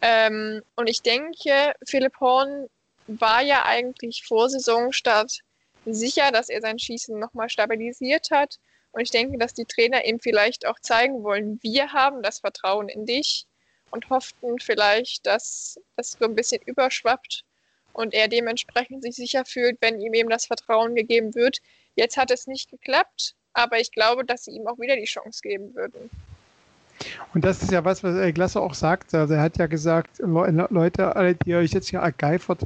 Ähm, 0.00 0.62
und 0.76 0.88
ich 0.88 1.02
denke, 1.02 1.74
Philipp 1.86 2.18
Horn 2.20 2.68
war 3.06 3.42
ja 3.42 3.64
eigentlich 3.66 4.24
vor 4.26 4.48
Saisonstart 4.48 5.40
sicher, 5.84 6.30
dass 6.32 6.48
er 6.48 6.60
sein 6.60 6.78
Schießen 6.78 7.18
nochmal 7.18 7.50
stabilisiert 7.50 8.30
hat. 8.30 8.58
Und 8.92 9.02
ich 9.02 9.10
denke, 9.10 9.38
dass 9.38 9.54
die 9.54 9.64
Trainer 9.64 10.04
ihm 10.04 10.18
vielleicht 10.20 10.66
auch 10.66 10.78
zeigen 10.80 11.22
wollen, 11.22 11.58
wir 11.62 11.92
haben 11.92 12.22
das 12.22 12.40
Vertrauen 12.40 12.88
in 12.88 13.06
dich 13.06 13.46
und 13.90 14.10
hofften 14.10 14.58
vielleicht, 14.58 15.26
dass 15.26 15.78
das 15.96 16.12
so 16.18 16.24
ein 16.24 16.34
bisschen 16.34 16.60
überschwappt 16.66 17.44
und 17.92 18.14
er 18.14 18.28
dementsprechend 18.28 19.02
sich 19.02 19.16
sicher 19.16 19.44
fühlt, 19.44 19.78
wenn 19.80 20.00
ihm 20.00 20.14
eben 20.14 20.30
das 20.30 20.46
Vertrauen 20.46 20.94
gegeben 20.94 21.34
wird. 21.34 21.58
Jetzt 21.94 22.16
hat 22.16 22.30
es 22.30 22.46
nicht 22.46 22.70
geklappt, 22.70 23.34
aber 23.52 23.78
ich 23.80 23.92
glaube, 23.92 24.24
dass 24.24 24.44
sie 24.44 24.52
ihm 24.52 24.66
auch 24.66 24.78
wieder 24.78 24.96
die 24.96 25.04
Chance 25.04 25.40
geben 25.42 25.74
würden. 25.74 26.10
Und 27.32 27.44
das 27.44 27.62
ist 27.62 27.72
ja 27.72 27.84
was, 27.84 28.04
was 28.04 28.34
Glasser 28.34 28.60
auch 28.60 28.74
sagt. 28.74 29.14
Also 29.14 29.34
er 29.34 29.40
hat 29.40 29.56
ja 29.56 29.66
gesagt, 29.66 30.18
Leute, 30.18 31.16
alle, 31.16 31.34
die 31.34 31.54
euch 31.54 31.72
jetzt 31.72 31.88
hier 31.88 32.00
ergeifert, 32.00 32.60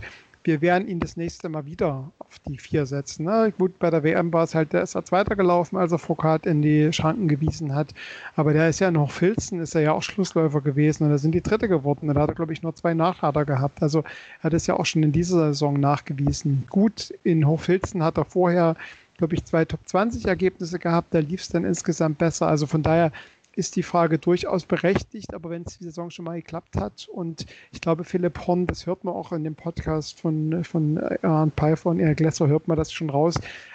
wir 0.44 0.60
werden 0.60 0.86
ihn 0.88 1.00
das 1.00 1.16
nächste 1.16 1.48
Mal 1.48 1.64
wieder 1.64 2.12
auf 2.18 2.38
die 2.46 2.58
vier 2.58 2.84
setzen. 2.84 3.24
Ne? 3.24 3.52
Gut, 3.56 3.78
bei 3.78 3.90
der 3.90 4.02
WM 4.02 4.30
war 4.30 4.44
es 4.44 4.54
halt, 4.54 4.74
der 4.74 4.82
ist 4.82 4.94
als 4.94 5.08
Zweiter 5.08 5.36
gelaufen, 5.36 5.78
als 5.78 5.90
er 5.90 5.98
Foucault 5.98 6.44
in 6.44 6.60
die 6.60 6.92
Schranken 6.92 7.28
gewiesen 7.28 7.74
hat. 7.74 7.94
Aber 8.36 8.52
der 8.52 8.68
ist 8.68 8.78
ja 8.78 8.90
noch 8.90 9.10
Filzen, 9.10 9.60
ist 9.60 9.74
er 9.74 9.80
ja 9.80 9.92
auch 9.92 10.02
Schlussläufer 10.02 10.60
gewesen 10.60 11.04
und 11.04 11.10
da 11.10 11.18
sind 11.18 11.32
die 11.32 11.40
Dritte 11.40 11.66
geworden. 11.66 12.12
Da 12.12 12.20
hat 12.20 12.28
er, 12.28 12.34
glaube 12.34 12.52
ich, 12.52 12.62
nur 12.62 12.74
zwei 12.74 12.92
Nachlader 12.92 13.46
gehabt. 13.46 13.82
Also 13.82 14.00
er 14.40 14.44
hat 14.44 14.54
es 14.54 14.66
ja 14.66 14.74
auch 14.74 14.84
schon 14.84 15.02
in 15.02 15.12
dieser 15.12 15.46
Saison 15.46 15.80
nachgewiesen. 15.80 16.64
Gut, 16.68 17.14
in 17.22 17.46
Hochfilzen 17.46 18.02
hat 18.02 18.18
er 18.18 18.26
vorher, 18.26 18.76
glaube 19.16 19.34
ich, 19.34 19.44
zwei 19.46 19.64
Top 19.64 19.80
20 19.86 20.26
Ergebnisse 20.26 20.78
gehabt. 20.78 21.14
Da 21.14 21.20
lief 21.20 21.40
es 21.40 21.48
dann 21.48 21.64
insgesamt 21.64 22.18
besser. 22.18 22.48
Also 22.48 22.66
von 22.66 22.82
daher 22.82 23.12
ist 23.56 23.76
die 23.76 23.82
Frage 23.82 24.18
durchaus 24.18 24.64
berechtigt, 24.64 25.34
aber 25.34 25.50
wenn 25.50 25.62
es 25.62 25.78
die 25.78 25.84
Saison 25.84 26.10
schon 26.10 26.24
mal 26.24 26.36
geklappt 26.36 26.76
hat 26.76 27.08
und 27.12 27.46
ich 27.72 27.80
glaube, 27.80 28.04
Philipp 28.04 28.46
Horn, 28.46 28.66
das 28.66 28.86
hört 28.86 29.04
man 29.04 29.14
auch 29.14 29.32
in 29.32 29.44
dem 29.44 29.54
Podcast 29.54 30.20
von, 30.20 30.64
von 30.64 30.98
Aaron 31.22 31.52
Pfeiffer 31.52 31.90
und 31.90 32.00
Eric 32.00 32.20
Lesser, 32.20 32.48
hört 32.48 32.68
man 32.68 32.76
das 32.76 32.92
schon 32.92 33.10
raus, 33.10 33.34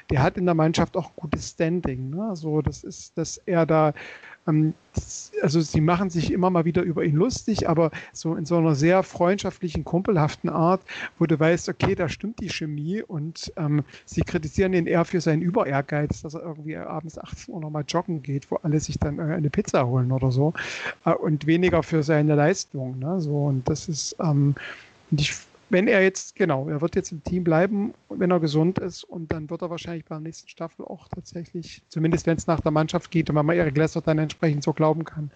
der 0.09 0.23
hat 0.23 0.37
in 0.37 0.45
der 0.45 0.55
Mannschaft 0.55 0.97
auch 0.97 1.15
gutes 1.15 1.49
Standing. 1.49 2.09
Ne? 2.09 2.27
Also 2.29 2.61
das 2.61 2.83
ist, 2.83 3.17
dass 3.17 3.37
er 3.37 3.65
da 3.65 3.93
also 5.41 5.61
sie 5.61 5.81
machen 5.81 6.09
sich 6.09 6.31
immer 6.31 6.49
mal 6.49 6.65
wieder 6.65 6.81
über 6.81 7.03
ihn 7.03 7.15
lustig, 7.15 7.69
aber 7.69 7.91
so 8.13 8.35
in 8.35 8.45
so 8.45 8.57
einer 8.57 8.75
sehr 8.75 9.03
freundschaftlichen, 9.03 9.83
kumpelhaften 9.83 10.49
Art, 10.49 10.81
wo 11.17 11.25
du 11.25 11.39
weißt, 11.39 11.69
okay, 11.69 11.95
da 11.95 12.09
stimmt 12.09 12.39
die 12.39 12.49
Chemie 12.49 13.01
und 13.01 13.51
ähm, 13.57 13.83
sie 14.05 14.21
kritisieren 14.21 14.73
ihn 14.73 14.87
eher 14.87 15.05
für 15.05 15.21
seinen 15.21 15.41
Über-Ehrgeiz, 15.41 16.21
dass 16.21 16.33
er 16.33 16.41
irgendwie 16.41 16.75
abends 16.77 17.17
18 17.17 17.53
Uhr 17.53 17.61
nochmal 17.61 17.85
joggen 17.87 18.21
geht, 18.21 18.49
wo 18.51 18.57
alle 18.57 18.79
sich 18.79 18.97
dann 18.99 19.19
eine 19.19 19.49
Pizza 19.49 19.85
holen 19.85 20.11
oder 20.11 20.31
so 20.31 20.53
äh, 21.05 21.11
und 21.11 21.45
weniger 21.47 21.83
für 21.83 22.03
seine 22.03 22.35
Leistung. 22.35 22.99
Ne? 22.99 23.21
So, 23.21 23.45
und 23.45 23.67
das 23.69 23.87
ist, 23.87 24.15
ähm, 24.19 24.55
ich 25.11 25.33
wenn 25.69 25.87
er 25.87 26.01
jetzt, 26.01 26.35
genau, 26.35 26.67
er 26.67 26.81
wird 26.81 26.95
jetzt 26.95 27.11
im 27.11 27.23
Team 27.23 27.43
bleiben, 27.43 27.93
wenn 28.09 28.31
er 28.31 28.39
gesund 28.39 28.79
ist 28.79 29.03
und 29.03 29.31
dann 29.31 29.49
wird 29.49 29.61
er 29.61 29.69
wahrscheinlich 29.69 30.05
beim 30.05 30.23
nächsten 30.23 30.49
Staffel 30.49 30.85
auch 30.85 31.07
tatsächlich, 31.07 31.81
zumindest 31.89 32.25
wenn 32.25 32.37
es 32.37 32.47
nach 32.47 32.59
der 32.59 32.71
Mannschaft 32.71 33.11
geht 33.11 33.29
und 33.29 33.35
man 33.35 33.49
Erik 33.49 33.77
Lesser 33.77 34.01
dann 34.01 34.17
entsprechend 34.17 34.63
so 34.63 34.73
glauben 34.73 35.05
kann, 35.05 35.31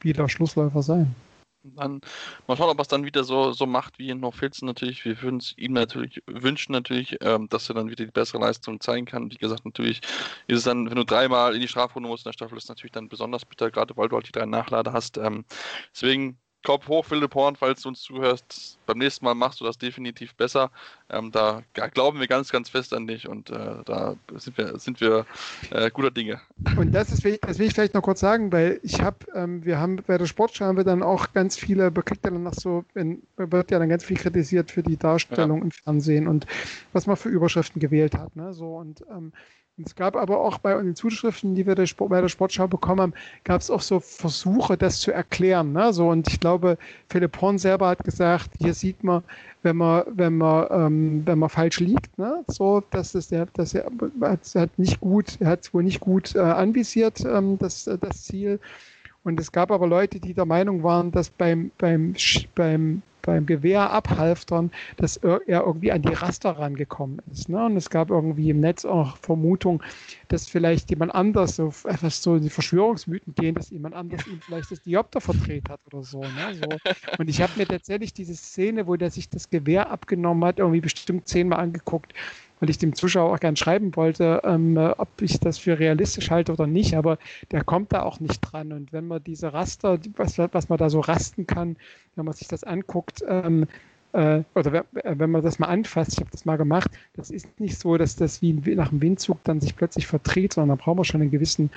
wieder 0.00 0.28
Schlussläufer 0.28 0.82
sein. 0.82 1.14
Dann 1.62 2.00
mal 2.46 2.56
schauen, 2.56 2.70
ob 2.70 2.78
er 2.78 2.82
es 2.82 2.88
dann 2.88 3.04
wieder 3.04 3.22
so, 3.22 3.52
so 3.52 3.66
macht 3.66 3.98
wie 3.98 4.08
in 4.08 4.20
Nordfilzen 4.20 4.64
natürlich. 4.64 5.04
Wir 5.04 5.20
würden 5.20 5.40
es 5.40 5.52
ihm 5.58 5.74
natürlich 5.74 6.22
wünschen, 6.26 6.72
natürlich, 6.72 7.18
ähm, 7.20 7.48
dass 7.50 7.68
er 7.68 7.74
dann 7.74 7.90
wieder 7.90 8.06
die 8.06 8.10
bessere 8.10 8.40
Leistung 8.40 8.80
zeigen 8.80 9.04
kann. 9.04 9.30
Wie 9.30 9.36
gesagt, 9.36 9.66
natürlich 9.66 10.00
ist 10.46 10.58
es 10.58 10.64
dann, 10.64 10.88
wenn 10.88 10.96
du 10.96 11.04
dreimal 11.04 11.54
in 11.54 11.60
die 11.60 11.68
Strafrunde 11.68 12.08
musst 12.08 12.24
in 12.24 12.30
der 12.30 12.32
Staffel, 12.32 12.56
ist 12.56 12.64
es 12.64 12.68
natürlich 12.70 12.92
dann 12.92 13.10
besonders 13.10 13.44
bitter, 13.44 13.70
gerade 13.70 13.94
weil 13.98 14.08
du 14.08 14.16
halt 14.16 14.26
die 14.26 14.32
drei 14.32 14.46
Nachlader 14.46 14.94
hast. 14.94 15.18
Ähm, 15.18 15.44
deswegen 15.92 16.38
Kopf 16.62 16.88
hoch, 16.88 17.04
Philipp 17.04 17.34
Horn, 17.34 17.56
falls 17.56 17.82
du 17.82 17.88
uns 17.88 18.02
zuhörst. 18.02 18.78
Beim 18.86 18.98
nächsten 18.98 19.24
Mal 19.24 19.34
machst 19.34 19.60
du 19.60 19.64
das 19.64 19.78
definitiv 19.78 20.34
besser. 20.34 20.70
Ähm, 21.08 21.30
da 21.30 21.62
glauben 21.72 22.20
wir 22.20 22.26
ganz, 22.26 22.50
ganz 22.50 22.68
fest 22.68 22.92
an 22.92 23.06
dich 23.06 23.28
und 23.28 23.50
äh, 23.50 23.82
da 23.84 24.16
sind 24.36 24.58
wir, 24.58 24.78
sind 24.78 25.00
wir 25.00 25.26
äh, 25.70 25.90
guter 25.90 26.10
Dinge. 26.10 26.40
Und 26.76 26.92
das, 26.92 27.12
ist, 27.12 27.24
das 27.42 27.58
will 27.58 27.66
ich 27.66 27.74
vielleicht 27.74 27.94
noch 27.94 28.02
kurz 28.02 28.20
sagen, 28.20 28.52
weil 28.52 28.78
ich 28.82 29.00
habe, 29.00 29.18
ähm, 29.34 29.64
wir 29.64 29.78
haben 29.78 29.96
bei 30.06 30.18
der 30.18 30.26
Sportschau 30.26 30.66
haben 30.66 30.76
wir 30.76 30.84
dann 30.84 31.02
auch 31.02 31.32
ganz 31.32 31.56
viele, 31.56 31.90
bekriegt 31.90 32.24
ja 32.24 32.30
dann 32.30 32.42
noch 32.42 32.54
so, 32.54 32.84
wird 32.94 33.70
ja 33.70 33.78
dann 33.78 33.88
ganz 33.88 34.04
viel 34.04 34.18
kritisiert 34.18 34.70
für 34.70 34.82
die 34.82 34.96
Darstellung 34.98 35.58
ja. 35.58 35.64
im 35.64 35.70
Fernsehen 35.70 36.28
und 36.28 36.46
was 36.92 37.06
man 37.06 37.16
für 37.16 37.30
Überschriften 37.30 37.80
gewählt 37.80 38.14
hat. 38.14 38.36
Ne? 38.36 38.52
So 38.52 38.76
und 38.76 39.02
ähm, 39.10 39.32
es 39.84 39.94
gab 39.94 40.16
aber 40.16 40.40
auch 40.40 40.58
bei 40.58 40.74
den 40.74 40.94
Zuschriften, 40.94 41.54
die 41.54 41.66
wir 41.66 41.74
der 41.74 41.86
Sport, 41.86 42.10
bei 42.10 42.20
der 42.20 42.28
Sportschau 42.28 42.66
bekommen 42.68 43.00
haben, 43.00 43.14
gab 43.44 43.60
es 43.60 43.70
auch 43.70 43.80
so 43.80 44.00
Versuche, 44.00 44.76
das 44.76 45.00
zu 45.00 45.12
erklären. 45.12 45.72
Ne? 45.72 45.92
So, 45.92 46.08
und 46.08 46.28
ich 46.28 46.40
glaube, 46.40 46.78
Philipp 47.08 47.40
Horn 47.40 47.58
selber 47.58 47.88
hat 47.88 48.04
gesagt, 48.04 48.50
hier 48.58 48.74
sieht 48.74 49.02
man, 49.04 49.22
wenn 49.62 49.76
man, 49.76 50.04
wenn 50.14 50.38
man, 50.38 50.66
ähm, 50.70 51.22
wenn 51.24 51.38
man 51.38 51.48
falsch 51.48 51.80
liegt, 51.80 52.16
ne? 52.18 52.44
so, 52.48 52.82
dass 52.90 53.14
es 53.14 53.28
der, 53.28 53.46
dass 53.46 53.74
er, 53.74 53.90
hat 54.54 54.78
nicht 54.78 55.00
gut, 55.00 55.36
er 55.40 55.48
hat 55.48 55.72
wohl 55.72 55.82
nicht 55.82 56.00
gut 56.00 56.34
äh, 56.34 56.40
anvisiert, 56.40 57.20
ähm, 57.24 57.58
das, 57.58 57.84
das 57.84 58.24
Ziel. 58.24 58.58
Und 59.22 59.38
es 59.38 59.52
gab 59.52 59.70
aber 59.70 59.86
Leute, 59.86 60.18
die 60.18 60.32
der 60.32 60.46
Meinung 60.46 60.82
waren, 60.82 61.12
dass 61.12 61.28
beim, 61.28 61.70
beim, 61.78 62.14
beim 62.54 63.02
beim 63.22 63.46
Gewehrabhalftern, 63.46 64.70
dass 64.96 65.16
er 65.16 65.40
irgendwie 65.46 65.92
an 65.92 66.02
die 66.02 66.12
Raster 66.12 66.50
rangekommen 66.50 67.20
ist. 67.32 67.48
Ne? 67.48 67.64
Und 67.64 67.76
es 67.76 67.90
gab 67.90 68.10
irgendwie 68.10 68.50
im 68.50 68.60
Netz 68.60 68.84
auch 68.84 69.16
Vermutung, 69.18 69.82
dass 70.28 70.48
vielleicht 70.48 70.90
jemand 70.90 71.14
anders, 71.14 71.56
so 71.56 71.72
etwas 71.84 72.22
so 72.22 72.36
in 72.36 72.42
die 72.42 72.50
Verschwörungsmythen 72.50 73.34
gehen, 73.34 73.54
dass 73.54 73.70
jemand 73.70 73.94
anders 73.94 74.26
ihm 74.26 74.40
vielleicht 74.40 74.70
das 74.70 74.82
Diopter 74.82 75.20
verdreht 75.20 75.68
hat 75.68 75.80
oder 75.86 76.02
so. 76.02 76.20
Ne? 76.20 76.54
so. 76.54 76.68
Und 77.18 77.28
ich 77.28 77.40
habe 77.40 77.52
mir 77.56 77.66
tatsächlich 77.66 78.12
diese 78.12 78.34
Szene, 78.34 78.86
wo 78.86 78.96
der 78.96 79.10
sich 79.10 79.28
das 79.28 79.50
Gewehr 79.50 79.90
abgenommen 79.90 80.44
hat, 80.44 80.58
irgendwie 80.58 80.80
bestimmt 80.80 81.28
zehnmal 81.28 81.60
angeguckt 81.60 82.14
weil 82.60 82.70
ich 82.70 82.78
dem 82.78 82.94
Zuschauer 82.94 83.34
auch 83.34 83.40
gern 83.40 83.56
schreiben 83.56 83.96
wollte, 83.96 84.42
ähm, 84.44 84.76
ob 84.76 85.08
ich 85.20 85.40
das 85.40 85.58
für 85.58 85.78
realistisch 85.78 86.30
halte 86.30 86.52
oder 86.52 86.66
nicht, 86.66 86.94
aber 86.94 87.18
der 87.50 87.64
kommt 87.64 87.92
da 87.92 88.02
auch 88.02 88.20
nicht 88.20 88.40
dran. 88.40 88.72
Und 88.72 88.92
wenn 88.92 89.08
man 89.08 89.24
diese 89.24 89.52
Raster, 89.52 89.98
was, 90.16 90.38
was 90.38 90.68
man 90.68 90.78
da 90.78 90.90
so 90.90 91.00
rasten 91.00 91.46
kann, 91.46 91.76
wenn 92.14 92.24
man 92.24 92.34
sich 92.34 92.48
das 92.48 92.62
anguckt, 92.62 93.24
ähm, 93.26 93.66
äh, 94.12 94.42
oder 94.54 94.84
wenn 95.02 95.30
man 95.30 95.42
das 95.42 95.58
mal 95.58 95.68
anfasst, 95.68 96.12
ich 96.12 96.20
habe 96.20 96.30
das 96.30 96.44
mal 96.44 96.56
gemacht, 96.56 96.90
das 97.14 97.30
ist 97.30 97.60
nicht 97.60 97.78
so, 97.78 97.96
dass 97.96 98.16
das 98.16 98.42
wie 98.42 98.52
nach 98.74 98.88
dem 98.90 99.00
Windzug 99.00 99.42
dann 99.44 99.60
sich 99.60 99.76
plötzlich 99.76 100.06
verdreht, 100.06 100.54
sondern 100.54 100.76
da 100.76 100.84
braucht 100.84 100.96
man 100.96 101.04
schon 101.04 101.22
einen 101.22 101.30
gewissen 101.30 101.70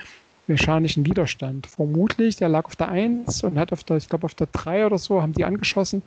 mechanischen 0.46 1.06
Widerstand. 1.06 1.66
Vermutlich, 1.66 2.36
der 2.36 2.48
lag 2.48 2.66
auf 2.66 2.76
der 2.76 2.88
1 2.88 3.44
und 3.44 3.58
hat 3.58 3.72
auf 3.72 3.84
der, 3.84 3.96
ich 3.96 4.08
glaube 4.08 4.24
auf 4.24 4.34
der 4.34 4.48
3 4.48 4.86
oder 4.86 4.98
so, 4.98 5.22
haben 5.22 5.32
die 5.32 5.44
angeschossen. 5.44 6.02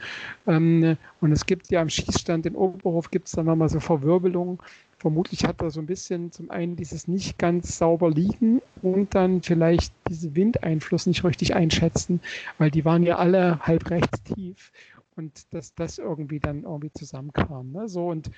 Ähm, 0.46 0.98
und 1.22 1.32
es 1.32 1.46
gibt 1.46 1.70
ja 1.72 1.82
am 1.82 1.90
Schießstand 1.90 2.46
in 2.46 2.56
Oberhof 2.56 3.12
gibt 3.12 3.28
es 3.28 3.34
dann 3.34 3.46
nochmal 3.46 3.70
so 3.70 3.80
Verwirbelungen. 3.80 4.60
Vermutlich 5.00 5.46
hat 5.46 5.62
er 5.62 5.70
so 5.70 5.80
ein 5.80 5.86
bisschen 5.86 6.32
zum 6.32 6.50
einen 6.50 6.76
dieses 6.76 7.08
nicht 7.08 7.38
ganz 7.38 7.78
sauber 7.78 8.10
liegen 8.10 8.62
und 8.82 9.14
dann 9.14 9.44
vielleicht 9.44 9.94
diesen 10.10 10.36
Windeinfluss 10.36 11.06
nicht 11.06 11.24
richtig 11.24 11.56
einschätzen, 11.56 12.20
weil 12.58 12.72
die 12.72 12.84
waren 12.84 13.04
ja 13.04 13.18
alle 13.18 13.60
halb 13.60 13.90
rechts 13.92 14.24
tief 14.24 14.72
und 15.16 15.54
dass 15.54 15.76
das 15.76 16.00
irgendwie 16.00 16.40
dann 16.40 16.64
irgendwie 16.64 16.92
zusammenkam. 16.94 17.72
Ne? 17.72 17.88
So 17.88 18.08
und 18.08 18.32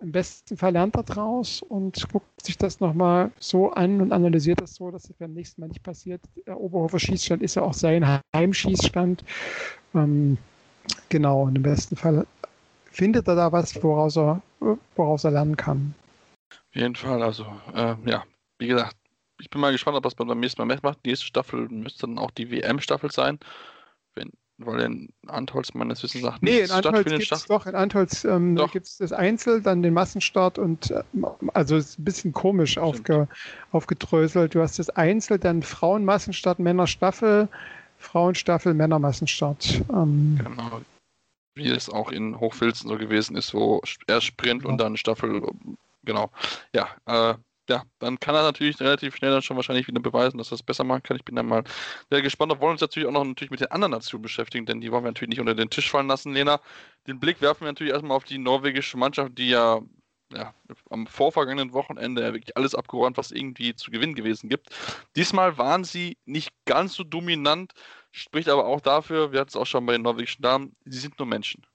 im 0.00 0.12
besten 0.12 0.56
Fall 0.56 0.72
lernt 0.72 0.96
er 0.96 1.02
draus 1.02 1.62
und 1.62 2.08
guckt 2.10 2.44
sich 2.44 2.56
das 2.56 2.80
nochmal 2.80 3.30
so 3.38 3.70
an 3.70 4.00
und 4.00 4.12
analysiert 4.12 4.60
das 4.60 4.74
so, 4.74 4.90
dass 4.90 5.04
es 5.04 5.12
beim 5.14 5.32
nächsten 5.32 5.60
Mal 5.60 5.68
nicht 5.68 5.82
passiert. 5.82 6.20
Der 6.46 6.58
Oberhofer 6.58 6.98
Schießstand 6.98 7.42
ist 7.42 7.56
ja 7.56 7.62
auch 7.62 7.74
sein 7.74 8.20
Heimschießstand. 8.34 9.24
Ähm, 9.94 10.38
genau, 11.08 11.42
und 11.42 11.56
im 11.56 11.62
besten 11.62 11.96
Fall 11.96 12.26
findet 12.90 13.28
er 13.28 13.34
da 13.34 13.52
was, 13.52 13.82
woraus 13.82 14.16
er, 14.16 14.42
woraus 14.94 15.24
er 15.24 15.32
lernen 15.32 15.56
kann. 15.56 15.94
Auf 16.50 16.74
jeden 16.74 16.94
Fall, 16.94 17.22
also 17.22 17.46
äh, 17.74 17.94
ja, 18.04 18.24
wie 18.58 18.68
gesagt, 18.68 18.96
ich 19.38 19.50
bin 19.50 19.60
mal 19.60 19.72
gespannt, 19.72 19.96
ob 19.96 20.02
das 20.02 20.14
beim 20.14 20.40
nächsten 20.40 20.66
Mal 20.66 20.78
macht. 20.82 21.04
Die 21.04 21.10
nächste 21.10 21.26
Staffel 21.26 21.68
müsste 21.68 22.06
dann 22.06 22.18
auch 22.18 22.30
die 22.30 22.50
WM-Staffel 22.50 23.10
sein. 23.10 23.38
Wenn, 24.14 24.32
weil 24.58 24.80
in 24.80 25.08
Antholz 25.26 25.74
meines 25.74 26.02
Wissens 26.02 26.22
sagt 26.22 26.42
nee, 26.42 26.60
in 26.60 26.70
Antholz 26.70 27.08
gibt 27.10 27.30
es 27.30 27.44
doch, 27.44 27.66
in 27.66 27.74
Antholz 27.74 28.24
ähm, 28.24 28.56
gibt 28.72 28.86
es 28.86 28.96
das 28.98 29.12
Einzel, 29.12 29.60
dann 29.60 29.82
den 29.82 29.92
Massenstart 29.92 30.58
und 30.58 30.90
äh, 30.90 31.02
also 31.52 31.76
ist 31.76 31.98
ein 31.98 32.04
bisschen 32.04 32.32
komisch 32.32 32.78
aufge, 32.78 33.28
aufgedröselt. 33.72 34.54
Du 34.54 34.62
hast 34.62 34.78
das 34.78 34.88
Einzel, 34.90 35.38
dann 35.38 35.62
Frauenmassenstart, 35.62 36.58
Männerstaffel, 36.58 37.48
Frauenstaffel, 37.98 38.72
Männermassenstart. 38.72 39.82
Ähm, 39.90 40.38
genau. 40.42 40.80
Wie 41.54 41.68
es 41.68 41.88
auch 41.88 42.10
in 42.10 42.38
Hochfilzen 42.38 42.88
so 42.88 42.96
gewesen 42.96 43.36
ist, 43.36 43.54
wo 43.54 43.82
er 44.06 44.20
Sprint 44.20 44.64
ja. 44.64 44.68
und 44.68 44.78
dann 44.78 44.96
Staffel, 44.96 45.42
genau. 46.04 46.30
Ja, 46.72 46.88
äh, 47.06 47.34
ja, 47.68 47.84
dann 47.98 48.20
kann 48.20 48.34
er 48.34 48.42
natürlich 48.42 48.80
relativ 48.80 49.16
schnell 49.16 49.32
dann 49.32 49.42
schon 49.42 49.56
wahrscheinlich 49.56 49.88
wieder 49.88 50.00
beweisen, 50.00 50.38
dass 50.38 50.52
er 50.52 50.56
es 50.56 50.62
besser 50.62 50.84
machen 50.84 51.02
kann. 51.02 51.16
Ich 51.16 51.24
bin 51.24 51.36
dann 51.36 51.46
mal 51.46 51.64
sehr 52.10 52.22
gespannt. 52.22 52.52
Wir 52.52 52.60
wollen 52.60 52.72
uns 52.72 52.80
natürlich 52.80 53.08
auch 53.08 53.12
noch 53.12 53.24
natürlich 53.24 53.50
mit 53.50 53.60
den 53.60 53.70
anderen 53.70 53.92
Nationen 53.92 54.22
beschäftigen, 54.22 54.66
denn 54.66 54.80
die 54.80 54.92
wollen 54.92 55.04
wir 55.04 55.10
natürlich 55.10 55.30
nicht 55.30 55.40
unter 55.40 55.54
den 55.54 55.70
Tisch 55.70 55.90
fallen 55.90 56.06
lassen, 56.08 56.32
Lena. 56.32 56.60
Den 57.06 57.20
Blick 57.20 57.40
werfen 57.40 57.62
wir 57.62 57.68
natürlich 57.68 57.92
erstmal 57.92 58.16
auf 58.16 58.24
die 58.24 58.38
norwegische 58.38 58.96
Mannschaft, 58.96 59.36
die 59.38 59.48
ja, 59.48 59.80
ja 60.32 60.54
am 60.90 61.06
vorvergangenen 61.06 61.72
Wochenende 61.72 62.22
wirklich 62.32 62.56
alles 62.56 62.74
abgeräumt, 62.74 63.16
was 63.16 63.32
irgendwie 63.32 63.74
zu 63.74 63.90
gewinnen 63.90 64.14
gewesen 64.14 64.48
gibt. 64.48 64.68
Diesmal 65.16 65.58
waren 65.58 65.84
sie 65.84 66.18
nicht 66.24 66.50
ganz 66.66 66.94
so 66.94 67.04
dominant, 67.04 67.72
spricht 68.12 68.48
aber 68.48 68.66
auch 68.66 68.80
dafür, 68.80 69.32
wir 69.32 69.40
hatten 69.40 69.50
es 69.50 69.56
auch 69.56 69.66
schon 69.66 69.86
bei 69.86 69.92
den 69.92 70.02
norwegischen 70.02 70.42
Damen, 70.42 70.76
sie 70.84 70.98
sind 70.98 71.18
nur 71.18 71.26
Menschen. 71.26 71.66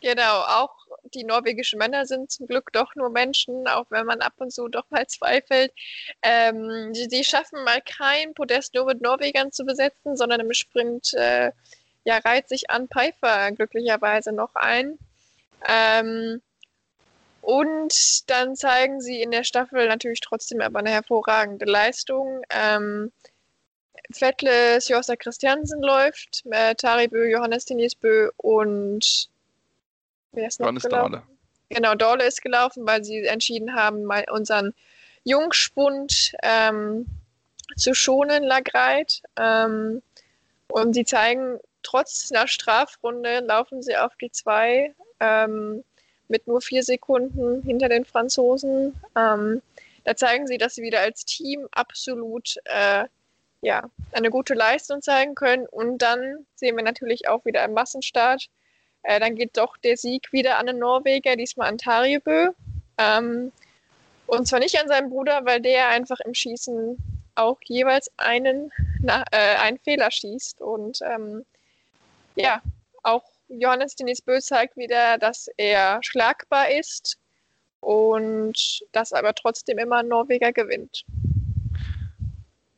Genau, 0.00 0.40
auch 0.40 0.74
die 1.14 1.24
norwegischen 1.24 1.78
Männer 1.78 2.06
sind 2.06 2.30
zum 2.30 2.46
Glück 2.46 2.72
doch 2.72 2.94
nur 2.94 3.10
Menschen, 3.10 3.66
auch 3.68 3.86
wenn 3.90 4.06
man 4.06 4.20
ab 4.20 4.34
und 4.38 4.50
zu 4.50 4.68
doch 4.68 4.90
mal 4.90 5.06
zweifelt. 5.06 5.72
Ähm, 6.22 6.92
die, 6.94 7.08
die, 7.08 7.24
schaffen 7.24 7.62
mal 7.64 7.80
kein 7.82 8.32
Podest 8.34 8.74
nur 8.74 8.86
mit 8.86 9.02
Norwegern 9.02 9.52
zu 9.52 9.64
besetzen, 9.64 10.16
sondern 10.16 10.40
im 10.40 10.52
Sprint 10.54 11.12
äh, 11.14 11.52
ja, 12.04 12.18
reiht 12.18 12.48
sich 12.48 12.70
an 12.70 12.88
Pfeiffer 12.88 13.52
glücklicherweise 13.52 14.32
noch 14.32 14.54
ein. 14.54 14.98
Ähm, 15.68 16.40
und 17.42 18.30
dann 18.30 18.56
zeigen 18.56 19.00
sie 19.00 19.22
in 19.22 19.30
der 19.30 19.44
Staffel 19.44 19.88
natürlich 19.88 20.20
trotzdem 20.20 20.60
aber 20.60 20.78
eine 20.80 20.90
hervorragende 20.90 21.64
Leistung. 21.64 22.42
Ähm, 22.50 23.12
Vettle 24.10 24.80
Sjosa 24.80 25.16
Christiansen 25.16 25.82
läuft, 25.82 26.42
äh, 26.50 26.74
Taribö, 26.74 27.26
Johannes 27.26 27.64
Denisbö 27.64 28.30
und 28.36 29.29
wer 30.32 30.48
ist 30.48 30.60
noch 30.60 30.66
Johannes 30.66 30.82
gelaufen? 30.84 31.12
Dahle. 31.12 31.26
Genau, 31.70 31.94
Dorle 31.94 32.24
ist 32.24 32.42
gelaufen, 32.42 32.86
weil 32.86 33.04
sie 33.04 33.24
entschieden 33.24 33.74
haben, 33.74 34.04
mal 34.04 34.24
unseren 34.30 34.74
Jungspund 35.24 36.32
ähm, 36.42 37.06
zu 37.76 37.94
schonen, 37.94 38.42
Lagreit. 38.42 39.22
Ähm, 39.36 40.02
und 40.68 40.94
sie 40.94 41.04
zeigen, 41.04 41.58
trotz 41.82 42.30
einer 42.32 42.48
Strafrunde 42.48 43.40
laufen 43.40 43.82
sie 43.82 43.96
auf 43.96 44.16
die 44.16 44.30
zwei 44.30 44.94
ähm, 45.20 45.84
mit 46.28 46.46
nur 46.46 46.60
vier 46.60 46.82
Sekunden 46.82 47.62
hinter 47.62 47.88
den 47.88 48.04
Franzosen. 48.04 49.00
Ähm, 49.16 49.62
da 50.04 50.16
zeigen 50.16 50.46
sie, 50.46 50.58
dass 50.58 50.74
sie 50.74 50.82
wieder 50.82 51.00
als 51.00 51.24
Team 51.24 51.68
absolut 51.72 52.56
äh, 52.64 53.04
ja, 53.62 53.90
eine 54.12 54.30
gute 54.30 54.54
Leistung 54.54 55.02
zeigen 55.02 55.34
können. 55.34 55.66
Und 55.66 55.98
dann 55.98 56.46
sehen 56.54 56.76
wir 56.76 56.84
natürlich 56.84 57.28
auch 57.28 57.44
wieder 57.44 57.62
einen 57.62 57.74
Massenstart. 57.74 58.48
Äh, 59.02 59.20
dann 59.20 59.34
geht 59.34 59.56
doch 59.56 59.76
der 59.78 59.96
Sieg 59.96 60.32
wieder 60.32 60.58
an 60.58 60.66
den 60.66 60.78
Norweger, 60.78 61.36
diesmal 61.36 61.68
an 61.68 61.78
Tarjebø. 61.78 62.50
Ähm, 62.98 63.52
und 64.26 64.46
zwar 64.46 64.60
nicht 64.60 64.78
an 64.78 64.88
seinen 64.88 65.10
Bruder, 65.10 65.44
weil 65.44 65.60
der 65.60 65.88
einfach 65.88 66.20
im 66.20 66.34
Schießen 66.34 66.96
auch 67.34 67.58
jeweils 67.64 68.10
einen, 68.16 68.72
na, 69.00 69.24
äh, 69.32 69.56
einen 69.56 69.78
Fehler 69.78 70.10
schießt. 70.10 70.60
Und 70.60 71.00
ähm, 71.02 71.44
ja, 72.36 72.62
auch 73.02 73.24
Johannes 73.48 73.96
Denis 73.96 74.22
Bö 74.22 74.38
zeigt 74.40 74.76
wieder, 74.76 75.18
dass 75.18 75.48
er 75.56 76.00
schlagbar 76.02 76.70
ist 76.70 77.18
und 77.80 78.82
dass 78.92 79.12
aber 79.12 79.34
trotzdem 79.34 79.78
immer 79.78 80.02
Norweger 80.02 80.52
gewinnt. 80.52 81.04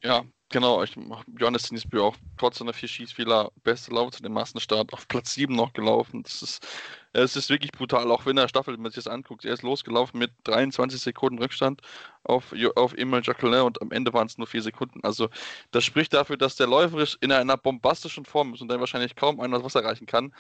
Ja, 0.03 0.25
Genau, 0.53 0.83
ich, 0.83 0.95
Johannes 1.39 1.73
Nisbü 1.73 1.99
auch 2.03 2.15
trotz 2.37 2.59
seiner 2.59 2.75
vier 2.75 2.89
Schießfehler 2.89 3.51
beste 3.65 3.91
Lauf 3.95 4.11
zu 4.11 4.23
dem 4.23 4.35
Massenstart 4.35 4.93
auf 4.93 5.09
Platz 5.09 5.33
7 5.33 5.57
noch 5.57 5.73
gelaufen. 5.73 6.23
Das 6.25 6.43
ist, 6.43 6.67
es 7.15 7.37
ist 7.37 7.49
wirklich 7.49 7.73
brutal, 7.73 8.11
auch 8.11 8.27
wenn 8.27 8.37
er 8.37 8.49
Staffel, 8.49 8.75
wenn 8.75 8.83
man 8.83 8.93
sich 8.93 9.03
das 9.03 9.11
anguckt, 9.11 9.47
er 9.47 9.55
ist 9.55 9.63
losgelaufen 9.63 10.19
mit 10.19 10.31
23 10.45 11.01
Sekunden 11.01 11.39
Rückstand 11.39 11.81
auf, 12.25 12.55
auf 12.77 12.93
Emil 12.93 13.23
Jacqueline 13.25 13.65
und 13.65 13.81
am 13.81 13.93
Ende 13.93 14.13
waren 14.13 14.27
es 14.27 14.37
nur 14.37 14.47
vier 14.47 14.61
Sekunden. 14.61 15.01
Also 15.03 15.31
das 15.71 15.85
spricht 15.85 16.13
dafür, 16.13 16.37
dass 16.37 16.57
der 16.57 16.67
läuferisch 16.67 17.17
in 17.23 17.33
einer 17.33 17.57
bombastischen 17.57 18.27
Form 18.27 18.53
ist 18.53 18.61
und 18.61 18.69
dann 18.69 18.81
wahrscheinlich 18.81 19.17
kaum 19.17 19.41
einer 19.41 19.65
was 19.65 19.75
erreichen 19.75 20.05
kann 20.05 20.35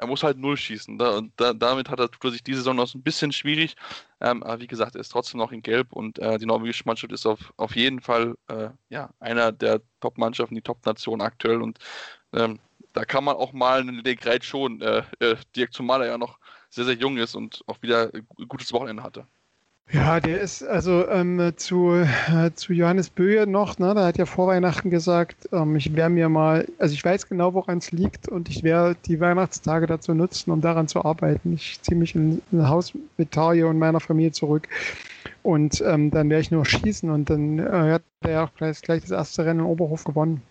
er 0.00 0.06
muss 0.06 0.22
halt 0.22 0.38
null 0.38 0.56
schießen. 0.56 0.96
Da, 0.98 1.18
und 1.18 1.32
da, 1.36 1.52
damit 1.52 1.90
hat 1.90 2.00
er, 2.00 2.10
tut 2.10 2.24
er 2.24 2.30
sich 2.32 2.42
diese 2.42 2.58
Saison 2.58 2.76
noch 2.76 2.88
so 2.88 2.98
ein 2.98 3.02
bisschen 3.02 3.32
schwierig. 3.32 3.76
Ähm, 4.20 4.42
aber 4.42 4.60
wie 4.60 4.66
gesagt, 4.66 4.94
er 4.94 5.02
ist 5.02 5.10
trotzdem 5.10 5.38
noch 5.38 5.52
in 5.52 5.60
Gelb 5.60 5.92
und 5.92 6.18
äh, 6.18 6.38
die 6.38 6.46
norwegische 6.46 6.84
Mannschaft 6.86 7.12
ist 7.12 7.26
auf, 7.26 7.52
auf 7.58 7.76
jeden 7.76 8.00
Fall 8.00 8.34
äh, 8.48 8.70
ja, 8.88 9.10
einer 9.20 9.52
der 9.52 9.82
Top-Mannschaften, 10.00 10.54
die 10.54 10.62
Top-Nation 10.62 11.20
aktuell. 11.20 11.60
Und 11.60 11.78
ähm, 12.32 12.58
da 12.94 13.04
kann 13.04 13.24
man 13.24 13.36
auch 13.36 13.52
mal 13.52 13.80
einen 13.80 14.02
Legreit 14.02 14.42
schon, 14.44 14.80
äh, 14.80 15.02
äh, 15.20 15.36
Dirk 15.54 15.74
zumal 15.74 16.00
er 16.02 16.08
ja 16.08 16.18
noch 16.18 16.38
sehr, 16.70 16.86
sehr 16.86 16.94
jung 16.94 17.18
ist 17.18 17.34
und 17.34 17.62
auch 17.66 17.82
wieder 17.82 18.10
ein 18.14 18.26
gutes 18.48 18.72
Wochenende 18.72 19.02
hatte. 19.02 19.26
Ja, 19.92 20.20
der 20.20 20.40
ist 20.40 20.62
also 20.62 21.08
ähm, 21.08 21.52
zu, 21.56 21.90
äh, 21.94 22.52
zu 22.54 22.72
Johannes 22.72 23.10
Böhe 23.10 23.44
noch, 23.48 23.78
ne, 23.80 23.92
der 23.94 24.04
hat 24.04 24.18
ja 24.18 24.26
vor 24.26 24.46
Weihnachten 24.46 24.88
gesagt, 24.88 25.48
ähm, 25.52 25.74
ich 25.74 25.96
werde 25.96 26.14
mir 26.14 26.28
mal, 26.28 26.68
also 26.78 26.94
ich 26.94 27.04
weiß 27.04 27.26
genau, 27.26 27.54
woran 27.54 27.78
es 27.78 27.90
liegt 27.90 28.28
und 28.28 28.48
ich 28.48 28.62
werde 28.62 28.96
die 29.04 29.18
Weihnachtstage 29.18 29.86
dazu 29.88 30.14
nutzen, 30.14 30.52
um 30.52 30.60
daran 30.60 30.86
zu 30.86 31.04
arbeiten. 31.04 31.52
Ich 31.54 31.82
ziehe 31.82 31.98
mich 31.98 32.14
in, 32.14 32.40
in 32.52 32.60
ein 32.60 32.68
Haus 32.68 32.92
mit 33.16 33.32
Tarie 33.32 33.64
und 33.64 33.78
meiner 33.78 33.98
Familie 33.98 34.30
zurück 34.30 34.68
und 35.42 35.80
ähm, 35.86 36.10
dann 36.12 36.30
werde 36.30 36.42
ich 36.42 36.52
nur 36.52 36.64
schießen 36.66 37.10
und 37.10 37.28
dann 37.30 37.58
äh, 37.58 37.92
hat 37.92 38.04
er 38.22 38.44
auch 38.44 38.54
gleich, 38.54 38.82
gleich 38.82 39.02
das 39.02 39.10
erste 39.10 39.44
Rennen 39.44 39.60
in 39.60 39.66
Oberhof 39.66 40.04
gewonnen. 40.04 40.42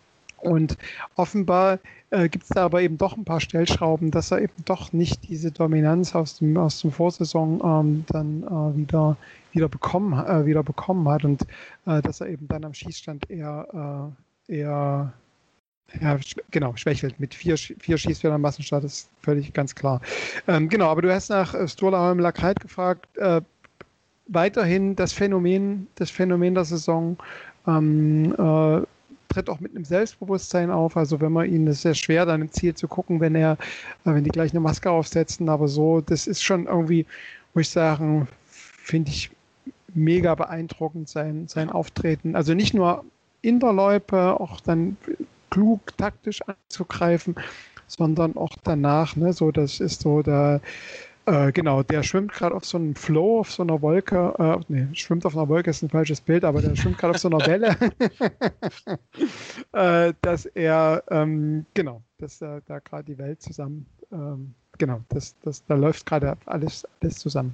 Und 0.42 0.78
offenbar 1.16 1.80
äh, 2.12 2.30
gibt 2.30 2.44
es 2.46 2.50
da 2.50 2.66
aber 2.66 2.82
eben 2.82 2.98
doch 2.98 3.16
ein 3.16 3.26
paar 3.26 3.40
Stellschrauben, 3.40 4.12
dass 4.12 4.32
er 4.32 4.42
eben 4.42 4.54
doch 4.66 4.94
nicht 4.94 5.28
diese 5.30 5.52
Dominanz 5.52 6.16
aus 6.16 6.38
dem, 6.38 6.58
aus 6.58 6.82
dem 6.82 6.92
Vorsaison 6.92 7.62
ähm, 7.64 8.06
dann 8.08 8.44
äh, 8.44 8.78
wieder, 8.78 9.18
wieder, 9.52 9.70
bekommen, 9.70 10.14
äh, 10.14 10.46
wieder 10.46 10.64
bekommen 10.64 11.08
hat 11.08 11.24
und 11.24 11.44
äh, 11.86 12.02
dass 12.02 12.22
er 12.22 12.28
eben 12.28 12.48
dann 12.48 12.66
am 12.66 12.74
Schießstand 12.74 13.30
eher, 13.30 14.12
äh, 14.50 14.56
eher 14.56 15.14
ja, 16.02 16.20
genau, 16.52 16.76
schwächelt. 16.76 17.20
Mit 17.20 17.34
vier, 17.34 17.58
vier 17.58 17.98
Schießfehlern 17.98 18.36
am 18.36 18.42
Massenstart 18.42 18.84
ist 18.84 19.10
völlig 19.22 19.54
ganz 19.54 19.74
klar. 19.74 20.02
Ähm, 20.48 20.70
genau, 20.70 20.88
aber 20.88 21.02
du 21.02 21.14
hast 21.14 21.30
nach 21.30 21.56
Sturla 21.68 22.00
Holm 22.00 22.20
Lakreit 22.20 22.60
gefragt. 22.60 23.08
Äh, 23.18 23.42
weiterhin 24.28 24.96
das 24.96 25.14
Phänomen, 25.14 25.88
das 25.96 26.12
Phänomen 26.12 26.54
der 26.54 26.66
Saison. 26.66 27.18
Ähm, 27.68 28.34
äh, 28.38 28.86
tritt 29.30 29.50
auch 29.50 29.60
mit 29.60 29.76
einem 29.76 29.86
Selbstbewusstsein 29.86 30.72
auf. 30.72 30.98
Also 30.98 31.22
wenn 31.22 31.32
man 31.32 31.50
ihn, 31.50 31.66
das 31.66 31.78
ist 31.78 31.82
sehr 31.84 31.96
schwer, 31.96 32.26
dann 32.26 32.42
im 32.42 32.52
Ziel 32.52 32.74
zu 32.76 32.88
gucken, 32.88 33.20
wenn 33.20 33.36
er, 33.36 33.54
äh, 34.06 34.14
wenn 34.14 34.24
die 34.24 34.30
gleich 34.30 34.52
eine 34.52 34.60
Maske 34.60 34.92
aufsetzen. 34.92 35.50
Aber 35.50 35.68
so, 35.68 36.02
das 36.02 36.28
ist 36.28 36.44
schon 36.44 36.66
irgendwie, 36.66 37.06
muss 37.54 37.68
ich 37.68 37.70
sagen, 37.70 38.28
finde 38.46 39.12
ich 39.12 39.32
mega 39.94 40.36
beeindruckend 40.36 41.10
sein, 41.10 41.48
sein 41.48 41.70
Auftreten. 41.70 42.36
Also 42.36 42.54
nicht 42.54 42.74
nur 42.74 43.06
in 43.42 43.60
der 43.60 43.74
Loipe, 43.74 44.40
auch 44.40 44.60
dann 44.60 44.98
klug 45.50 45.98
taktisch 45.98 46.42
anzugreifen, 46.42 47.36
sondern 47.88 48.36
auch 48.36 48.56
danach. 48.64 49.16
Ne, 49.16 49.34
so, 49.34 49.52
das 49.52 49.80
ist 49.80 50.02
so 50.02 50.22
der 50.22 50.62
äh, 51.30 51.52
genau, 51.52 51.84
der 51.84 52.04
schwimmt 52.04 52.34
gerade 52.34 52.56
auf 52.56 52.66
so 52.66 52.78
einem 52.78 52.96
Flow, 52.96 53.40
auf 53.40 53.52
so 53.52 53.64
einer 53.64 53.82
Wolke. 53.82 54.34
Äh, 54.40 54.64
nee, 54.68 54.88
schwimmt 54.96 55.26
auf 55.26 55.36
einer 55.36 55.48
Wolke 55.48 55.70
ist 55.70 55.82
ein 55.82 55.90
falsches 55.90 56.22
Bild, 56.22 56.44
aber 56.44 56.62
der 56.62 56.76
schwimmt 56.76 56.98
gerade 56.98 57.16
auf 57.16 57.20
so 57.20 57.30
einer 57.30 57.46
Welle. 57.46 57.76
äh, 60.10 60.14
dass 60.22 60.46
er, 60.46 61.04
ähm, 61.10 61.66
genau, 61.74 62.02
dass 62.18 62.42
äh, 62.42 62.62
da 62.66 62.80
gerade 62.80 63.04
die 63.04 63.18
Welt 63.18 63.42
zusammen, 63.42 63.86
ähm, 64.12 64.56
genau, 64.78 65.02
das, 65.10 65.36
das, 65.44 65.64
da 65.66 65.76
läuft 65.76 66.06
gerade 66.06 66.38
alles, 66.46 66.88
alles 67.02 67.20
zusammen. 67.20 67.54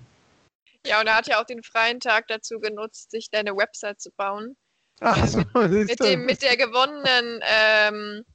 Ja, 0.86 1.02
und 1.02 1.08
er 1.08 1.18
hat 1.18 1.28
ja 1.28 1.42
auch 1.42 1.46
den 1.46 1.64
freien 1.64 2.00
Tag 2.00 2.28
dazu 2.28 2.60
genutzt, 2.60 3.12
sich 3.12 3.30
deine 3.30 3.56
Website 3.56 4.00
zu 4.00 4.12
bauen. 4.12 4.56
Ach 5.02 5.28
so, 5.28 5.40
mit, 5.68 5.88
mit, 5.88 6.00
dem, 6.00 6.26
mit 6.26 6.42
der 6.42 6.56
gewonnenen 6.56 7.42
ähm, 7.44 8.26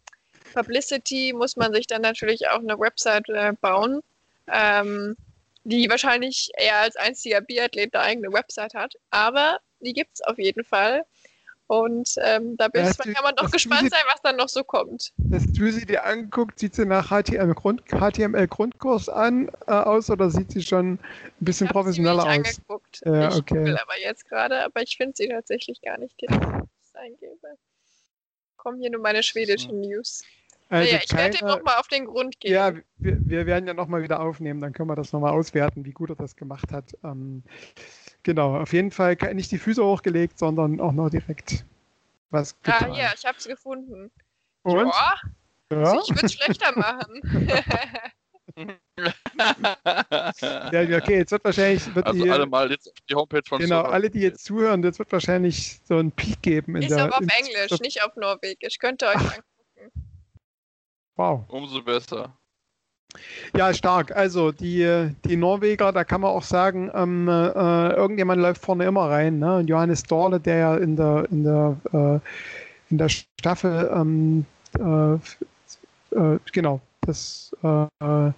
Publicity 0.53 1.33
muss 1.33 1.57
man 1.57 1.73
sich 1.73 1.87
dann 1.87 2.03
natürlich 2.03 2.49
auch 2.49 2.59
eine 2.59 2.79
Website 2.79 3.29
äh, 3.29 3.53
bauen. 3.61 4.01
Ähm, 4.49 5.17
die 5.65 5.89
wahrscheinlich 5.89 6.51
eher 6.57 6.79
als 6.79 6.97
einziger 6.97 7.41
Biathlet 7.41 7.95
eine 7.95 8.05
eigene 8.05 8.33
Website 8.33 8.75
hat. 8.75 8.95
Aber 9.11 9.59
die 9.81 9.93
gibt 9.93 10.11
es 10.15 10.21
auf 10.23 10.39
jeden 10.39 10.65
Fall. 10.65 11.05
Und 11.67 12.17
ähm, 12.25 12.57
da 12.57 12.69
ja, 12.75 12.93
kann 12.93 13.23
man 13.23 13.37
doch 13.37 13.49
gespannt 13.49 13.83
sie, 13.83 13.91
sein, 13.91 14.03
was 14.13 14.21
dann 14.23 14.35
noch 14.35 14.49
so 14.49 14.65
kommt. 14.65 15.13
Dass 15.19 15.45
du 15.53 15.71
sie 15.71 15.87
dir 15.87 16.05
anguckt, 16.05 16.59
sieht 16.59 16.75
sie 16.75 16.85
nach 16.85 17.11
HTML-Grundkurs 17.11 19.09
an 19.09 19.49
äh, 19.69 19.71
aus 19.71 20.11
oder 20.11 20.31
sieht 20.31 20.51
sie 20.51 20.63
schon 20.63 20.95
ein 20.95 20.99
bisschen 21.39 21.69
ich 21.69 21.73
professioneller 21.73 22.23
sie 22.23 22.29
aus? 22.29 22.35
Angeguckt. 22.35 23.03
Ja, 23.05 23.29
ich 23.29 23.37
okay. 23.37 23.65
will 23.65 23.77
aber 23.77 23.97
jetzt 24.01 24.29
gerade, 24.29 24.65
aber 24.65 24.83
ich 24.83 24.97
finde 24.97 25.13
sie 25.15 25.29
tatsächlich 25.29 25.81
gar 25.81 25.97
nicht, 25.99 26.21
die 26.21 26.27
ich 26.27 26.97
eingebe. 26.97 27.57
Kommen 28.57 28.81
hier 28.81 28.91
nur 28.91 29.01
meine 29.01 29.23
schwedischen 29.23 29.81
News. 29.81 30.25
Also 30.71 30.89
naja, 30.89 31.03
ich 31.05 31.13
werde 31.13 31.39
ihm 31.39 31.47
nochmal 31.49 31.79
auf 31.79 31.89
den 31.89 32.07
Grund 32.07 32.39
gehen. 32.39 32.53
Ja, 32.53 32.73
wir, 32.99 33.19
wir 33.29 33.47
werden 33.47 33.67
ja 33.67 33.75
nochmal 33.75 34.05
wieder 34.05 34.21
aufnehmen, 34.21 34.61
dann 34.61 34.73
können 34.73 34.89
wir 34.89 34.95
das 34.95 35.13
nochmal 35.13 35.33
auswerten, 35.33 35.85
wie 35.85 35.91
gut 35.91 36.11
er 36.11 36.17
das 36.17 36.37
gemacht 36.37 36.71
hat. 36.71 36.97
Ähm, 37.03 37.43
genau, 38.23 38.57
auf 38.57 38.73
jeden 38.73 38.93
Fall 38.93 39.17
nicht 39.35 39.51
die 39.51 39.59
Füße 39.59 39.85
hochgelegt, 39.85 40.39
sondern 40.39 40.81
auch 40.81 40.93
noch 40.93 41.11
direkt 41.11 41.65
was 42.31 42.55
ah, 42.55 42.57
getan. 42.63 42.93
Ah, 42.93 42.99
ja, 42.99 43.13
ich 43.17 43.25
habe 43.25 43.37
es 43.37 43.49
gefunden. 43.49 44.13
Und? 44.63 44.93
Ja. 45.71 46.01
Ich 46.03 46.11
würde 46.15 46.27
es 46.27 46.35
schlechter 46.35 46.79
machen. 46.79 47.21
ja, 50.73 50.97
okay, 50.97 51.19
jetzt 51.19 51.33
wird 51.33 51.45
wahrscheinlich. 51.45 51.95
Wird 51.95 52.07
also 52.07 52.25
die, 52.25 52.31
alle 52.31 52.47
mal 52.47 52.71
jetzt 52.71 52.89
auf 52.89 52.95
die 53.09 53.15
Homepage 53.15 53.43
von 53.49 53.59
Genau, 53.61 53.79
Solar. 53.79 53.93
alle, 53.93 54.11
die 54.11 54.21
jetzt 54.21 54.45
zuhören, 54.45 54.83
jetzt 54.83 54.99
wird 54.99 55.11
wahrscheinlich 55.13 55.81
so 55.85 55.99
ein 55.99 56.13
Peak 56.13 56.43
geben. 56.43 56.77
In 56.77 56.83
Ist 56.83 56.91
der, 56.91 57.07
auch 57.07 57.19
auf 57.19 57.27
Englisch, 57.39 57.81
nicht 57.81 58.03
auf 58.05 58.15
Norwegisch. 58.17 58.79
Könnt 58.79 59.03
ihr 59.03 59.09
euch 59.09 59.17
angucken. 59.17 59.45
Wow. 61.17 61.45
Umso 61.49 61.83
besser. 61.83 62.35
Ja, 63.57 63.75
stark. 63.75 64.15
Also 64.15 64.53
die, 64.53 65.11
die 65.25 65.37
Norweger, 65.37 65.93
da 65.93 66.05
kann 66.05 66.21
man 66.21 66.31
auch 66.31 66.45
sagen, 66.45 66.91
ähm, 66.95 67.29
äh, 67.29 67.93
irgendjemand 67.93 68.41
läuft 68.41 68.63
vorne 68.63 68.85
immer 68.85 69.09
rein. 69.11 69.39
Ne? 69.41 69.57
Und 69.57 69.69
Johannes 69.69 70.03
Dorle, 70.05 70.39
der 70.39 70.57
ja 70.57 70.77
in 70.77 70.97
der, 70.97 71.27
in 71.31 71.45
der, 71.45 71.77
äh, 71.93 72.21
in 72.91 72.99
der 72.99 73.09
Staffel, 73.09 73.91
ähm, 73.93 74.47
äh, 74.79 75.15
äh 75.15 76.39
genau, 76.53 76.81
das 77.01 77.55
äh, 77.63 78.33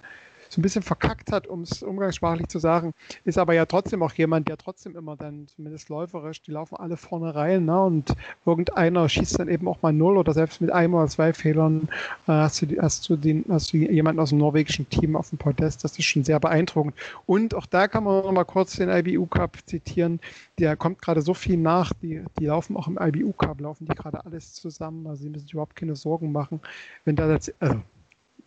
so 0.53 0.59
ein 0.59 0.61
bisschen 0.61 0.83
verkackt 0.83 1.31
hat, 1.31 1.47
um 1.47 1.63
es 1.63 1.81
umgangssprachlich 1.81 2.47
zu 2.47 2.59
sagen, 2.59 2.93
ist 3.25 3.37
aber 3.37 3.53
ja 3.53 3.65
trotzdem 3.65 4.03
auch 4.03 4.13
jemand, 4.13 4.47
der 4.47 4.57
trotzdem 4.57 4.95
immer 4.95 5.15
dann, 5.15 5.47
zumindest 5.47 5.89
läuferisch, 5.89 6.41
die 6.43 6.51
laufen 6.51 6.75
alle 6.75 6.95
vorne 6.95 7.33
rein 7.33 7.65
ne? 7.65 7.83
und 7.83 8.13
irgendeiner 8.45 9.09
schießt 9.09 9.39
dann 9.39 9.47
eben 9.47 9.67
auch 9.67 9.81
mal 9.81 9.93
null 9.93 10.17
oder 10.17 10.33
selbst 10.33 10.61
mit 10.61 10.71
einem 10.71 10.93
oder 10.93 11.07
zwei 11.07 11.33
Fehlern 11.33 11.89
äh, 12.27 12.31
hast, 12.31 12.61
du, 12.61 12.67
hast, 12.79 13.09
du 13.09 13.15
den, 13.15 13.45
hast 13.49 13.73
du 13.73 13.77
jemanden 13.77 14.19
aus 14.19 14.29
dem 14.29 14.37
norwegischen 14.37 14.87
Team 14.89 15.15
auf 15.15 15.29
dem 15.29 15.39
Podest. 15.39 15.83
Das 15.83 15.97
ist 15.97 16.05
schon 16.05 16.23
sehr 16.23 16.39
beeindruckend. 16.39 16.93
Und 17.25 17.55
auch 17.55 17.65
da 17.65 17.87
kann 17.87 18.03
man 18.03 18.23
noch 18.23 18.31
mal 18.31 18.43
kurz 18.43 18.75
den 18.75 18.89
IBU 18.89 19.25
Cup 19.25 19.57
zitieren. 19.65 20.19
Der 20.59 20.75
kommt 20.75 21.01
gerade 21.01 21.21
so 21.21 21.33
viel 21.33 21.57
nach. 21.57 21.93
Die, 22.01 22.23
die 22.39 22.45
laufen 22.45 22.77
auch 22.77 22.87
im 22.87 22.99
IBU 23.01 23.33
Cup, 23.33 23.59
laufen 23.59 23.87
die 23.87 23.95
gerade 23.95 24.23
alles 24.25 24.53
zusammen. 24.53 25.07
Also 25.07 25.23
sie 25.23 25.29
müssen 25.29 25.45
sich 25.45 25.53
überhaupt 25.53 25.75
keine 25.75 25.95
Sorgen 25.95 26.31
machen, 26.31 26.59
wenn 27.05 27.15
da 27.15 27.27
das, 27.27 27.51
also 27.59 27.81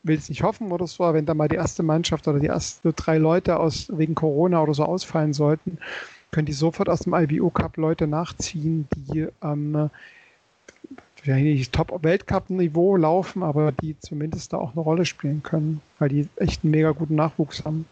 will 0.07 0.19
es 0.19 0.29
nicht 0.29 0.43
hoffen 0.43 0.73
oder 0.73 0.87
so, 0.87 1.13
wenn 1.13 1.27
da 1.27 1.35
mal 1.35 1.49
die 1.49 1.57
erste 1.57 1.83
Mannschaft 1.83 2.29
oder 2.29 2.39
die 2.39 2.47
ersten 2.47 2.95
drei 2.95 3.19
Leute 3.19 3.59
aus 3.59 3.87
wegen 3.91 4.15
Corona 4.15 4.63
oder 4.63 4.75
so 4.75 4.85
ausfallen 4.85 5.33
sollten, 5.33 5.79
können 6.31 6.47
die 6.47 6.53
sofort 6.53 6.89
aus 6.89 7.01
dem 7.01 7.15
IBU 7.15 7.51
Cup 7.51 7.77
Leute 7.77 8.07
nachziehen, 8.07 8.89
die 8.95 9.29
ähm, 9.43 9.91
nicht 11.25 11.73
Top-Weltcup-Niveau 11.73 12.97
laufen, 12.97 13.43
aber 13.43 13.73
die 13.73 13.99
zumindest 13.99 14.53
da 14.53 14.59
auch 14.59 14.73
eine 14.73 14.81
Rolle 14.81 15.05
spielen 15.05 15.43
können, 15.43 15.81
weil 15.99 16.09
die 16.09 16.29
echt 16.37 16.63
einen 16.63 16.71
mega 16.71 16.93
guten 16.93 17.17
Nachwuchs 17.17 17.65
haben. 17.65 17.87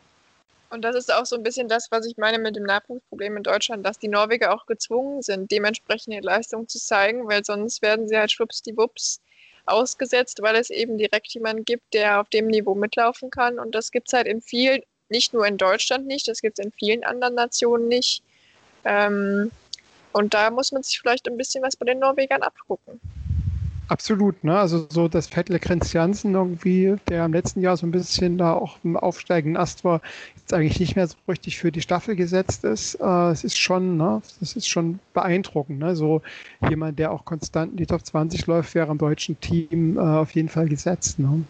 Und 0.70 0.82
das 0.82 0.96
ist 0.96 1.12
auch 1.12 1.24
so 1.24 1.36
ein 1.36 1.42
bisschen 1.42 1.68
das, 1.68 1.88
was 1.90 2.04
ich 2.06 2.16
meine 2.16 2.38
mit 2.38 2.56
dem 2.56 2.64
Nachwuchsproblem 2.64 3.36
in 3.36 3.42
Deutschland, 3.44 3.86
dass 3.86 3.98
die 3.98 4.08
Norweger 4.08 4.52
auch 4.52 4.66
gezwungen 4.66 5.22
sind, 5.22 5.50
dementsprechend 5.50 6.14
ihre 6.14 6.24
Leistung 6.24 6.68
zu 6.68 6.78
zeigen, 6.78 7.28
weil 7.28 7.44
sonst 7.44 7.80
werden 7.80 8.08
sie 8.08 8.16
halt 8.16 8.32
schwuppsdiwupps 8.32 9.20
ausgesetzt, 9.66 10.42
weil 10.42 10.56
es 10.56 10.70
eben 10.70 10.98
direkt 10.98 11.28
jemanden 11.28 11.64
gibt, 11.64 11.94
der 11.94 12.20
auf 12.20 12.28
dem 12.28 12.48
Niveau 12.48 12.74
mitlaufen 12.74 13.30
kann. 13.30 13.58
Und 13.58 13.74
das 13.74 13.90
gibt 13.90 14.08
es 14.08 14.12
halt 14.12 14.26
in 14.26 14.40
vielen, 14.40 14.82
nicht 15.08 15.32
nur 15.32 15.46
in 15.46 15.56
Deutschland 15.56 16.06
nicht, 16.06 16.28
das 16.28 16.40
gibt 16.40 16.58
es 16.58 16.64
in 16.64 16.72
vielen 16.72 17.04
anderen 17.04 17.34
Nationen 17.34 17.88
nicht. 17.88 18.22
Ähm, 18.84 19.50
und 20.12 20.34
da 20.34 20.50
muss 20.50 20.72
man 20.72 20.82
sich 20.82 21.00
vielleicht 21.00 21.28
ein 21.28 21.36
bisschen 21.36 21.62
was 21.62 21.76
bei 21.76 21.86
den 21.86 21.98
Norwegern 21.98 22.42
abgucken. 22.42 23.00
Absolut, 23.88 24.42
ne? 24.44 24.58
Also 24.58 24.86
so 24.88 25.08
das 25.08 25.26
Vettel 25.26 25.58
Christiansen 25.58 26.34
irgendwie, 26.34 26.96
der 27.08 27.26
im 27.26 27.32
letzten 27.34 27.60
Jahr 27.60 27.76
so 27.76 27.86
ein 27.86 27.90
bisschen 27.90 28.38
da 28.38 28.54
auch 28.54 28.78
im 28.82 28.96
aufsteigenden 28.96 29.60
Ast 29.60 29.84
war, 29.84 30.00
jetzt 30.36 30.54
eigentlich 30.54 30.80
nicht 30.80 30.96
mehr 30.96 31.06
so 31.06 31.16
richtig 31.28 31.58
für 31.58 31.70
die 31.70 31.82
Staffel 31.82 32.16
gesetzt 32.16 32.64
ist. 32.64 32.94
Äh, 32.94 33.30
es 33.30 33.44
ist 33.44 33.58
schon, 33.58 33.98
ne, 33.98 34.22
das 34.40 34.56
ist 34.56 34.68
schon 34.68 35.00
beeindruckend, 35.12 35.80
ne? 35.80 35.94
So 35.96 36.22
jemand, 36.68 36.98
der 36.98 37.12
auch 37.12 37.26
konstant 37.26 37.72
in 37.72 37.76
die 37.76 37.86
Top 37.86 38.04
20 38.04 38.46
läuft, 38.46 38.74
wäre 38.74 38.90
im 38.90 38.98
deutschen 38.98 39.38
Team 39.40 39.98
äh, 39.98 40.00
auf 40.00 40.34
jeden 40.34 40.48
Fall 40.48 40.68
gesetzt, 40.68 41.18
ne? 41.18 41.44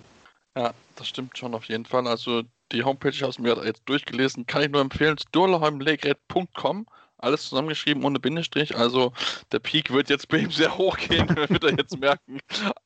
Ja, 0.56 0.72
das 0.96 1.08
stimmt 1.08 1.38
schon 1.38 1.54
auf 1.54 1.64
jeden 1.66 1.84
Fall. 1.84 2.06
Also 2.08 2.42
die 2.72 2.82
Homepage, 2.82 3.10
ich 3.10 3.22
habe 3.22 3.40
mir 3.40 3.64
jetzt 3.64 3.82
durchgelesen, 3.84 4.46
kann 4.46 4.62
ich 4.62 4.70
nur 4.70 4.80
empfehlen, 4.80 5.16
sturleheimlegred.com 5.18 6.86
alles 7.24 7.48
zusammengeschrieben 7.48 8.04
ohne 8.04 8.20
Bindestrich. 8.20 8.76
Also 8.76 9.12
der 9.52 9.58
Peak 9.60 9.92
wird 9.92 10.10
jetzt 10.10 10.28
bei 10.28 10.38
ihm 10.38 10.50
sehr 10.50 10.76
hoch 10.78 10.96
gehen, 10.96 11.28
wird 11.48 11.64
er 11.64 11.76
jetzt 11.76 11.98
merken. 11.98 12.38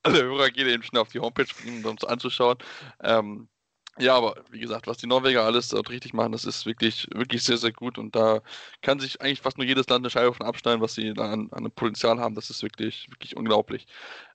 Alle 0.02 0.22
Hörer 0.22 0.50
gehen 0.50 0.68
eben 0.68 0.82
schnell 0.82 1.02
auf 1.02 1.10
die 1.10 1.20
Homepage, 1.20 1.46
um 1.66 1.84
uns 1.84 2.04
anzuschauen. 2.04 2.58
Ähm, 3.02 3.48
ja, 4.00 4.14
aber 4.16 4.36
wie 4.50 4.60
gesagt, 4.60 4.86
was 4.86 4.98
die 4.98 5.08
Norweger 5.08 5.44
alles 5.44 5.68
dort 5.68 5.90
richtig 5.90 6.14
machen, 6.14 6.30
das 6.30 6.44
ist 6.44 6.66
wirklich, 6.66 7.08
wirklich 7.12 7.42
sehr, 7.42 7.58
sehr 7.58 7.72
gut. 7.72 7.98
Und 7.98 8.14
da 8.14 8.40
kann 8.80 9.00
sich 9.00 9.20
eigentlich 9.20 9.40
fast 9.40 9.58
nur 9.58 9.66
jedes 9.66 9.88
Land 9.88 10.04
eine 10.04 10.10
Scheibe 10.10 10.32
von 10.32 10.46
abschneiden, 10.46 10.80
was 10.80 10.94
sie 10.94 11.14
da 11.14 11.32
an, 11.32 11.48
an 11.50 11.70
Potenzial 11.72 12.20
haben. 12.20 12.36
Das 12.36 12.48
ist 12.48 12.62
wirklich, 12.62 13.08
wirklich 13.10 13.36
unglaublich. 13.36 13.86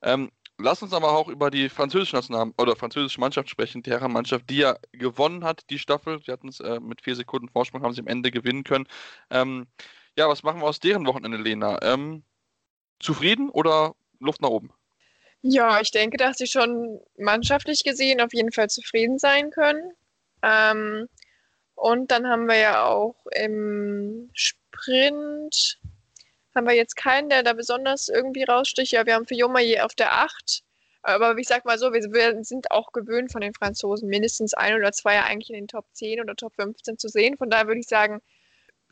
Ähm, 0.02 0.32
Lass 0.60 0.84
uns 0.84 0.94
aber 0.94 1.12
auch 1.12 1.30
über 1.30 1.50
die 1.50 1.68
französische 1.68 2.16
National 2.16 2.52
oder 2.58 2.76
französische 2.76 3.20
Mannschaft 3.20 3.50
sprechen, 3.50 3.82
die 3.82 3.90
Herrenmannschaft, 3.90 4.50
die 4.50 4.58
ja 4.58 4.78
gewonnen 4.92 5.44
hat, 5.44 5.70
die 5.70 5.80
Staffel. 5.80 6.22
Sie 6.24 6.32
hatten 6.32 6.48
es 6.48 6.60
äh, 6.60 6.80
mit 6.80 7.02
vier 7.02 7.16
Sekunden 7.16 7.50
Vorsprung, 7.50 7.82
haben 7.82 7.94
sie 7.94 8.02
am 8.02 8.08
Ende 8.08 8.30
gewinnen 8.30 8.64
können. 8.64 8.88
Ähm, 9.32 9.68
ja, 10.16 10.30
was 10.30 10.44
machen 10.44 10.62
wir 10.62 10.68
aus 10.68 10.80
deren 10.80 11.08
Wochenende, 11.08 11.38
Lena? 11.38 11.80
Ähm, 11.82 12.24
zufrieden 13.00 13.50
oder 13.50 13.96
Luft 14.20 14.42
nach 14.42 14.50
oben? 14.50 14.72
Ja, 15.42 15.82
ich 15.82 15.92
denke, 15.92 16.18
dass 16.18 16.38
sie 16.38 16.48
schon 16.48 17.02
mannschaftlich 17.18 17.84
gesehen 17.84 18.22
auf 18.22 18.34
jeden 18.34 18.52
Fall 18.52 18.70
zufrieden 18.70 19.18
sein 19.18 19.50
können. 19.50 19.92
Ähm, 20.44 21.10
und 21.76 22.12
dann 22.12 22.28
haben 22.28 22.48
wir 22.48 22.58
ja 22.58 22.86
auch 22.86 23.16
im 23.32 24.30
Sprint 24.34 25.80
haben 26.56 26.68
wir 26.68 26.76
jetzt 26.76 26.96
keinen, 26.96 27.30
der 27.30 27.44
da 27.44 27.54
besonders 27.54 28.10
irgendwie 28.10 28.44
raussticht. 28.44 28.92
Ja, 28.92 29.06
wir 29.06 29.16
haben 29.16 29.26
für 29.26 29.36
Jomaye 29.36 29.82
auf 29.82 29.96
der 29.96 30.14
8. 30.14 30.64
Aber 31.04 31.38
ich 31.38 31.48
sag 31.48 31.66
mal 31.66 31.78
so, 31.78 31.92
wir 31.92 32.44
sind 32.46 32.72
auch 32.72 32.94
gewöhnt 32.94 33.32
von 33.32 33.42
den 33.42 33.54
Franzosen, 33.54 34.08
mindestens 34.08 34.54
ein 34.54 34.76
oder 34.76 34.94
zwei 34.94 35.22
eigentlich 35.22 35.50
in 35.50 35.56
den 35.56 35.68
Top 35.68 35.86
10 35.92 36.22
oder 36.22 36.36
Top 36.36 36.56
15 36.56 36.98
zu 36.98 37.10
sehen. 37.10 37.38
Von 37.38 37.50
daher 37.50 37.68
würde 37.68 37.82
ich 37.82 37.88
sagen, 37.88 38.22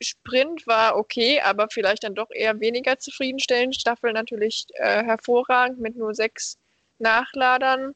Sprint 0.02 0.68
war 0.68 0.98
okay, 0.98 1.40
aber 1.40 1.70
vielleicht 1.70 2.04
dann 2.04 2.16
doch 2.16 2.30
eher 2.32 2.60
weniger 2.60 3.00
zufriedenstellend. 3.00 3.76
Staffel 3.76 4.12
natürlich 4.12 4.66
äh, 4.74 5.04
hervorragend 5.04 5.80
mit 5.80 5.96
nur 5.96 6.14
sechs 6.14 6.58
Nachladern. 7.00 7.96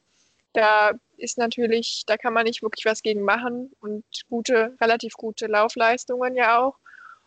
Da 0.53 0.91
ist 1.18 1.38
natürlich, 1.38 2.03
da 2.05 2.18
kann 2.18 2.34
man 2.34 2.45
nicht 2.45 2.61
wirklich 2.61 2.86
was 2.86 3.01
gegen 3.01 3.22
machen 3.22 3.72
und 3.82 4.05
gute, 4.30 4.76
relativ 4.80 5.13
gute 5.16 5.47
Laufleistungen 5.47 6.36
ja 6.36 6.59
auch. 6.59 6.78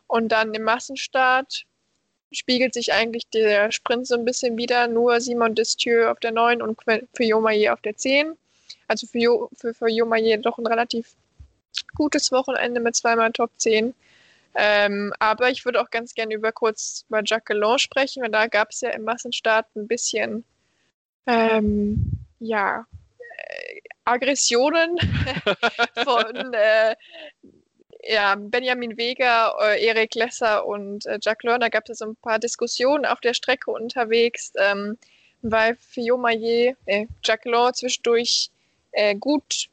Und 0.07 0.31
dann 0.31 0.55
im 0.55 0.63
Massenstart 0.63 1.65
spiegelt 2.33 2.75
sich 2.75 2.93
eigentlich 2.93 3.29
der 3.29 3.73
Sprint 3.73 4.07
so 4.07 4.15
ein 4.15 4.25
bisschen 4.25 4.57
wieder. 4.57 4.89
Nur 4.89 5.21
Simon 5.21 5.55
Destieu 5.55 6.11
auf 6.11 6.21
der 6.21 6.33
9 6.33 6.63
und 6.63 6.79
für 6.83 7.25
Jomaye 7.25 7.71
auf 7.71 7.81
der 7.81 7.97
10. 7.97 8.37
Also 8.87 9.07
für, 9.07 9.19
jo, 9.19 9.51
für, 9.57 9.75
für 9.75 9.89
doch 10.39 10.59
ein 10.59 10.67
relativ 10.67 11.15
gutes 11.95 12.33
Wochenende 12.33 12.81
mit 12.81 12.97
zweimal 12.97 13.33
Top 13.33 13.51
10. 13.57 13.95
Ähm, 14.55 15.13
aber 15.19 15.51
ich 15.51 15.65
würde 15.65 15.81
auch 15.81 15.91
ganz 15.91 16.15
gerne 16.15 16.35
über 16.35 16.53
kurz 16.53 17.05
über 17.09 17.23
Jacqueline 17.25 17.79
sprechen, 17.79 18.23
weil 18.23 18.31
da 18.31 18.47
gab 18.47 18.71
es 18.71 18.81
ja 18.81 18.91
im 18.91 19.05
Massenstart 19.05 19.67
ein 19.77 19.87
bisschen 19.87 20.45
ähm, 21.27 22.11
ja, 22.41 22.87
äh, 23.19 23.81
Aggressionen 24.05 24.99
von 26.05 26.55
äh, 26.55 26.97
ja, 28.03 28.37
Benjamin 28.37 28.97
Weger, 28.97 29.55
äh, 29.61 29.85
Erik 29.85 30.15
Lesser 30.15 30.67
und 30.67 31.07
äh, 31.07 31.19
Jack 31.21 31.43
Lerner 31.43 31.71
gab 31.71 31.89
es 31.89 31.99
so 31.99 32.07
ein 32.07 32.17
paar 32.17 32.39
Diskussionen 32.39 33.05
auf 33.05 33.21
der 33.21 33.35
Strecke 33.35 33.71
unterwegs, 33.71 34.53
ähm, 34.57 34.99
weil 35.43 35.77
Maillet, 36.17 36.77
äh, 36.87 37.07
Jack 37.25 37.45
Lerner 37.45 37.73
zwischendurch 37.73 38.51
äh, 38.93 39.15
gut, 39.15 39.69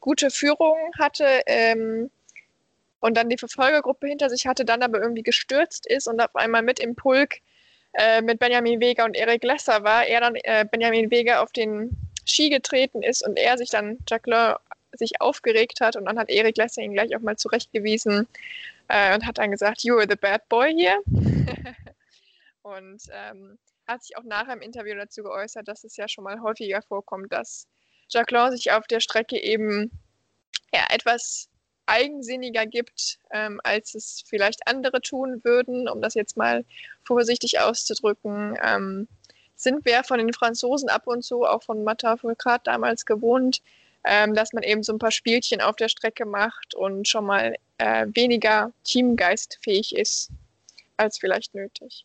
gute 0.00 0.30
Führung 0.30 0.76
hatte 0.98 1.26
ähm, 1.46 2.10
und 3.00 3.16
dann 3.16 3.28
die 3.28 3.38
Verfolgergruppe 3.38 4.06
hinter 4.06 4.30
sich 4.30 4.46
hatte, 4.46 4.64
dann 4.64 4.82
aber 4.82 5.00
irgendwie 5.00 5.22
gestürzt 5.22 5.86
ist 5.86 6.06
und 6.06 6.20
auf 6.20 6.34
einmal 6.36 6.62
mit 6.62 6.80
im 6.80 6.94
Pulk 6.94 7.40
äh, 7.94 8.22
mit 8.22 8.38
Benjamin 8.38 8.80
Weger 8.80 9.04
und 9.04 9.16
Erik 9.16 9.44
Lesser 9.44 9.84
war, 9.84 10.06
er 10.06 10.20
dann 10.20 10.36
äh, 10.36 10.64
Benjamin 10.70 11.10
Weger 11.10 11.42
auf 11.42 11.52
den 11.52 11.90
Ski 12.26 12.48
getreten 12.48 13.02
ist 13.02 13.26
und 13.26 13.36
er 13.36 13.58
sich 13.58 13.70
dann 13.70 13.98
Jacqueline 14.08 14.56
sich 14.98 15.20
aufgeregt 15.20 15.80
hat 15.80 15.96
und 15.96 16.04
dann 16.06 16.18
hat 16.18 16.30
Erik 16.30 16.56
Lesser 16.56 16.82
ihn 16.82 16.92
gleich 16.92 17.16
auch 17.16 17.20
mal 17.20 17.36
zurechtgewiesen 17.36 18.26
äh, 18.88 19.14
und 19.14 19.26
hat 19.26 19.38
dann 19.38 19.50
gesagt, 19.50 19.82
you 19.82 19.96
are 19.96 20.06
the 20.08 20.16
bad 20.16 20.48
boy 20.48 20.72
here. 20.74 21.00
und 22.62 23.02
ähm, 23.12 23.58
hat 23.86 24.02
sich 24.02 24.16
auch 24.16 24.24
nachher 24.24 24.54
im 24.54 24.62
Interview 24.62 24.94
dazu 24.94 25.22
geäußert, 25.22 25.68
dass 25.68 25.84
es 25.84 25.96
ja 25.96 26.08
schon 26.08 26.24
mal 26.24 26.40
häufiger 26.40 26.82
vorkommt, 26.82 27.32
dass 27.32 27.66
Jacqueline 28.08 28.52
sich 28.52 28.72
auf 28.72 28.86
der 28.86 29.00
Strecke 29.00 29.40
eben 29.40 29.90
ja, 30.72 30.84
etwas 30.90 31.48
eigensinniger 31.86 32.66
gibt, 32.66 33.18
ähm, 33.30 33.60
als 33.62 33.94
es 33.94 34.24
vielleicht 34.26 34.66
andere 34.66 35.00
tun 35.02 35.42
würden, 35.44 35.88
um 35.88 36.00
das 36.00 36.14
jetzt 36.14 36.36
mal 36.36 36.64
vorsichtig 37.04 37.60
auszudrücken. 37.60 38.56
Ähm, 38.62 39.08
sind 39.56 39.84
wir 39.84 40.02
von 40.02 40.18
den 40.18 40.32
Franzosen 40.32 40.88
ab 40.88 41.06
und 41.06 41.22
zu, 41.22 41.44
auch 41.44 41.62
von 41.62 41.84
Matta 41.84 42.16
Fulcrat 42.16 42.66
damals 42.66 43.06
gewohnt, 43.06 43.62
ähm, 44.04 44.34
dass 44.34 44.52
man 44.52 44.62
eben 44.62 44.82
so 44.82 44.92
ein 44.92 44.98
paar 44.98 45.10
Spielchen 45.10 45.60
auf 45.60 45.76
der 45.76 45.88
Strecke 45.88 46.26
macht 46.26 46.74
und 46.74 47.08
schon 47.08 47.26
mal 47.26 47.54
äh, 47.78 48.06
weniger 48.14 48.72
teamgeistfähig 48.84 49.94
ist 49.96 50.30
als 50.96 51.18
vielleicht 51.18 51.54
nötig. 51.54 52.04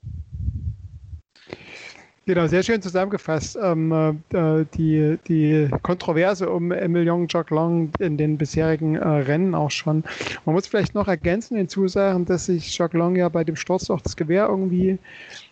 Genau, 2.29 2.45
sehr 2.45 2.61
schön 2.61 2.79
zusammengefasst. 2.79 3.57
Ähm, 3.59 4.21
äh, 4.31 4.63
die, 4.77 5.17
die 5.27 5.67
Kontroverse 5.81 6.47
um 6.47 6.71
Emilien 6.71 7.25
Jacquelin 7.27 7.91
in 7.97 8.17
den 8.17 8.37
bisherigen 8.37 8.97
äh, 8.97 9.07
Rennen 9.07 9.55
auch 9.55 9.71
schon. 9.71 10.03
Man 10.45 10.53
muss 10.53 10.67
vielleicht 10.67 10.93
noch 10.93 11.07
ergänzen 11.07 11.57
hinzusagen, 11.57 12.25
dass 12.25 12.45
sich 12.45 12.77
Jacquelin 12.77 13.15
ja 13.15 13.29
bei 13.29 13.43
dem 13.43 13.55
Sturz 13.55 13.89
auch 13.89 14.01
das 14.01 14.15
Gewehr 14.15 14.45
irgendwie 14.47 14.99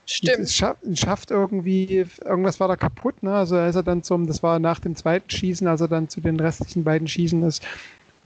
Stimmt. 0.05 0.51
Schafft, 0.51 0.79
schafft 0.93 1.31
irgendwie, 1.31 2.05
irgendwas 2.23 2.59
war 2.59 2.67
da 2.67 2.75
kaputt, 2.75 3.23
ne? 3.23 3.33
Also 3.33 3.57
als 3.57 3.75
er 3.75 3.83
dann 3.83 4.03
zum, 4.03 4.27
das 4.27 4.41
war 4.41 4.59
nach 4.59 4.79
dem 4.79 4.95
zweiten 4.95 5.29
Schießen, 5.29 5.67
als 5.67 5.81
er 5.81 5.89
dann 5.89 6.07
zu 6.07 6.21
den 6.21 6.39
restlichen 6.39 6.83
beiden 6.83 7.07
Schießen 7.07 7.41
ist, 7.43 7.61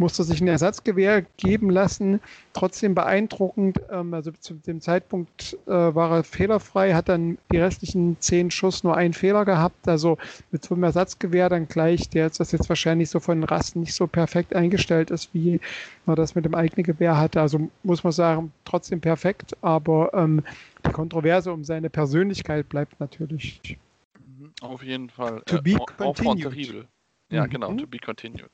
musste 0.02 0.24
sich 0.24 0.42
ein 0.42 0.48
Ersatzgewehr 0.48 1.22
geben 1.38 1.70
lassen. 1.70 2.20
Trotzdem 2.54 2.96
beeindruckend. 2.96 3.80
Ähm, 3.90 4.14
also 4.14 4.32
zu 4.32 4.56
dem 4.56 4.82
Zeitpunkt 4.82 5.58
äh, 5.68 5.72
war 5.72 6.12
er 6.12 6.24
fehlerfrei, 6.24 6.94
hat 6.94 7.08
dann 7.08 7.38
die 7.52 7.58
restlichen 7.58 8.18
zehn 8.20 8.52
Schuss 8.52 8.84
nur 8.84 8.98
einen 8.98 9.14
Fehler 9.14 9.46
gehabt. 9.46 9.88
Also 9.88 10.18
mit 10.52 10.66
so 10.66 10.74
einem 10.76 10.84
Ersatzgewehr 10.84 11.48
dann 11.48 11.68
gleich, 11.68 12.10
der 12.10 12.26
jetzt, 12.26 12.40
das 12.40 12.52
jetzt 12.52 12.68
wahrscheinlich 12.68 13.10
so 13.10 13.20
von 13.20 13.44
Rasten 13.44 13.80
nicht 13.80 13.94
so 13.94 14.08
perfekt 14.08 14.56
eingestellt 14.56 15.12
ist, 15.12 15.34
wie 15.34 15.62
man 16.06 16.16
das 16.16 16.36
mit 16.36 16.44
dem 16.44 16.56
eigenen 16.56 16.84
Gewehr 16.84 17.18
hatte. 17.18 17.40
Also 17.40 17.70
muss 17.84 18.04
man 18.04 18.12
sagen, 18.12 18.52
trotzdem 18.66 19.00
perfekt, 19.00 19.56
aber 19.62 20.14
ähm, 20.14 20.44
die 20.86 20.92
Kontroverse 20.92 21.54
um 21.54 21.64
seine 21.64 21.90
Persönlichkeit 21.90 22.68
bleibt 22.68 23.00
natürlich. 23.00 23.78
Mhm, 24.18 24.52
auf 24.62 24.84
jeden 24.84 25.10
Fall. 25.10 25.42
To 25.46 25.62
be 25.62 25.72
äh, 25.72 25.78
continued. 25.98 26.88
Ja, 27.32 27.46
genau, 27.46 27.72
mhm. 27.72 27.78
to 27.78 27.88
be 27.88 27.98
continued. 27.98 28.52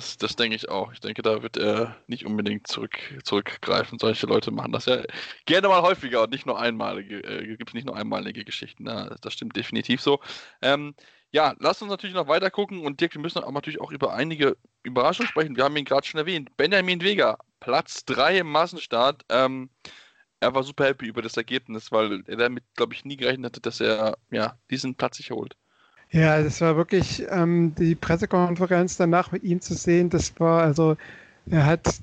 Das, 0.00 0.16
das, 0.16 0.34
denke 0.34 0.56
ich 0.56 0.70
auch. 0.70 0.94
Ich 0.94 1.00
denke, 1.00 1.20
da 1.20 1.42
wird 1.42 1.58
er 1.58 1.94
nicht 2.06 2.24
unbedingt 2.24 2.66
zurück, 2.66 2.96
zurückgreifen. 3.22 3.98
Solche 3.98 4.26
Leute 4.26 4.50
machen 4.50 4.72
das 4.72 4.86
ja 4.86 5.02
gerne 5.44 5.68
mal 5.68 5.82
häufiger 5.82 6.22
und 6.22 6.30
nicht 6.30 6.46
nur 6.46 6.58
einmalige, 6.58 7.22
äh, 7.22 7.46
gibt 7.58 7.68
es 7.68 7.74
nicht 7.74 7.84
nur 7.84 7.96
einmalige 7.96 8.42
Geschichten. 8.46 8.86
Ja, 8.86 9.14
das 9.20 9.34
stimmt 9.34 9.56
definitiv 9.56 10.00
so. 10.00 10.20
Ähm, 10.62 10.94
ja, 11.32 11.54
lass 11.58 11.82
uns 11.82 11.90
natürlich 11.90 12.14
noch 12.14 12.28
weiter 12.28 12.50
gucken 12.50 12.80
und 12.80 13.02
Dirk, 13.02 13.12
wir 13.12 13.20
müssen 13.20 13.44
auch 13.44 13.52
natürlich 13.52 13.78
auch 13.78 13.92
über 13.92 14.14
einige 14.14 14.56
Überraschungen 14.82 15.28
sprechen. 15.28 15.54
Wir 15.54 15.64
haben 15.64 15.76
ihn 15.76 15.84
gerade 15.84 16.06
schon 16.06 16.18
erwähnt. 16.18 16.56
Benjamin 16.56 17.02
Vega, 17.02 17.36
Platz 17.60 18.06
3 18.06 18.38
im 18.38 18.50
Massenstart. 18.50 19.26
Ähm, 19.28 19.68
er 20.40 20.54
war 20.54 20.62
super 20.62 20.86
happy 20.86 21.08
über 21.08 21.20
das 21.20 21.36
Ergebnis, 21.36 21.92
weil 21.92 22.22
er 22.26 22.36
damit, 22.36 22.64
glaube 22.74 22.94
ich, 22.94 23.04
nie 23.04 23.18
gerechnet 23.18 23.50
hatte, 23.50 23.60
dass 23.60 23.80
er 23.80 24.16
ja, 24.30 24.58
diesen 24.70 24.94
Platz 24.94 25.18
sich 25.18 25.30
holt. 25.30 25.56
Ja, 26.12 26.42
das 26.42 26.60
war 26.60 26.76
wirklich 26.76 27.24
ähm, 27.30 27.72
die 27.78 27.94
Pressekonferenz 27.94 28.96
danach 28.96 29.30
mit 29.30 29.44
ihm 29.44 29.60
zu 29.60 29.74
sehen. 29.74 30.10
Das 30.10 30.38
war 30.40 30.62
also, 30.62 30.96
er 31.48 31.66
hat, 31.66 32.00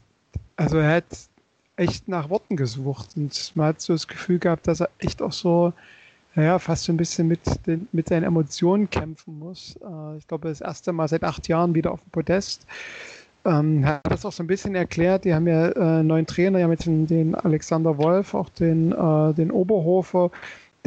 also 0.55 0.77
er 0.77 0.95
hat 0.95 1.05
echt 1.75 2.07
nach 2.07 2.29
Worten 2.29 2.55
gesucht 2.55 3.17
und 3.17 3.51
man 3.55 3.67
hat 3.67 3.81
so 3.81 3.93
das 3.93 4.07
Gefühl 4.07 4.39
gehabt, 4.39 4.67
dass 4.67 4.79
er 4.79 4.89
echt 4.99 5.21
auch 5.21 5.33
so, 5.33 5.73
naja, 6.35 6.57
fast 6.57 6.85
so 6.85 6.93
ein 6.93 6.97
bisschen 6.97 7.27
mit, 7.27 7.41
den, 7.67 7.87
mit 7.91 8.07
seinen 8.07 8.23
Emotionen 8.23 8.89
kämpfen 8.89 9.39
muss. 9.39 9.75
Äh, 9.81 10.17
ich 10.17 10.27
glaube, 10.27 10.47
das 10.47 10.61
erste 10.61 10.93
Mal 10.93 11.09
seit 11.09 11.23
acht 11.25 11.47
Jahren 11.49 11.75
wieder 11.75 11.91
auf 11.91 12.01
dem 12.01 12.11
Podest. 12.11 12.65
Ähm, 13.45 13.85
hat 13.85 14.09
das 14.09 14.25
auch 14.25 14.31
so 14.31 14.41
ein 14.41 14.47
bisschen 14.47 14.75
erklärt. 14.75 15.25
Die 15.25 15.33
haben 15.33 15.47
ja 15.47 15.67
äh, 15.69 16.03
neuen 16.03 16.25
Trainer, 16.27 16.59
ja 16.59 16.67
mit 16.67 16.85
den, 16.85 17.07
den 17.07 17.35
Alexander 17.35 17.97
Wolf, 17.97 18.33
auch 18.33 18.49
den, 18.49 18.93
äh, 18.93 19.33
den 19.33 19.51
Oberhofer 19.51 20.31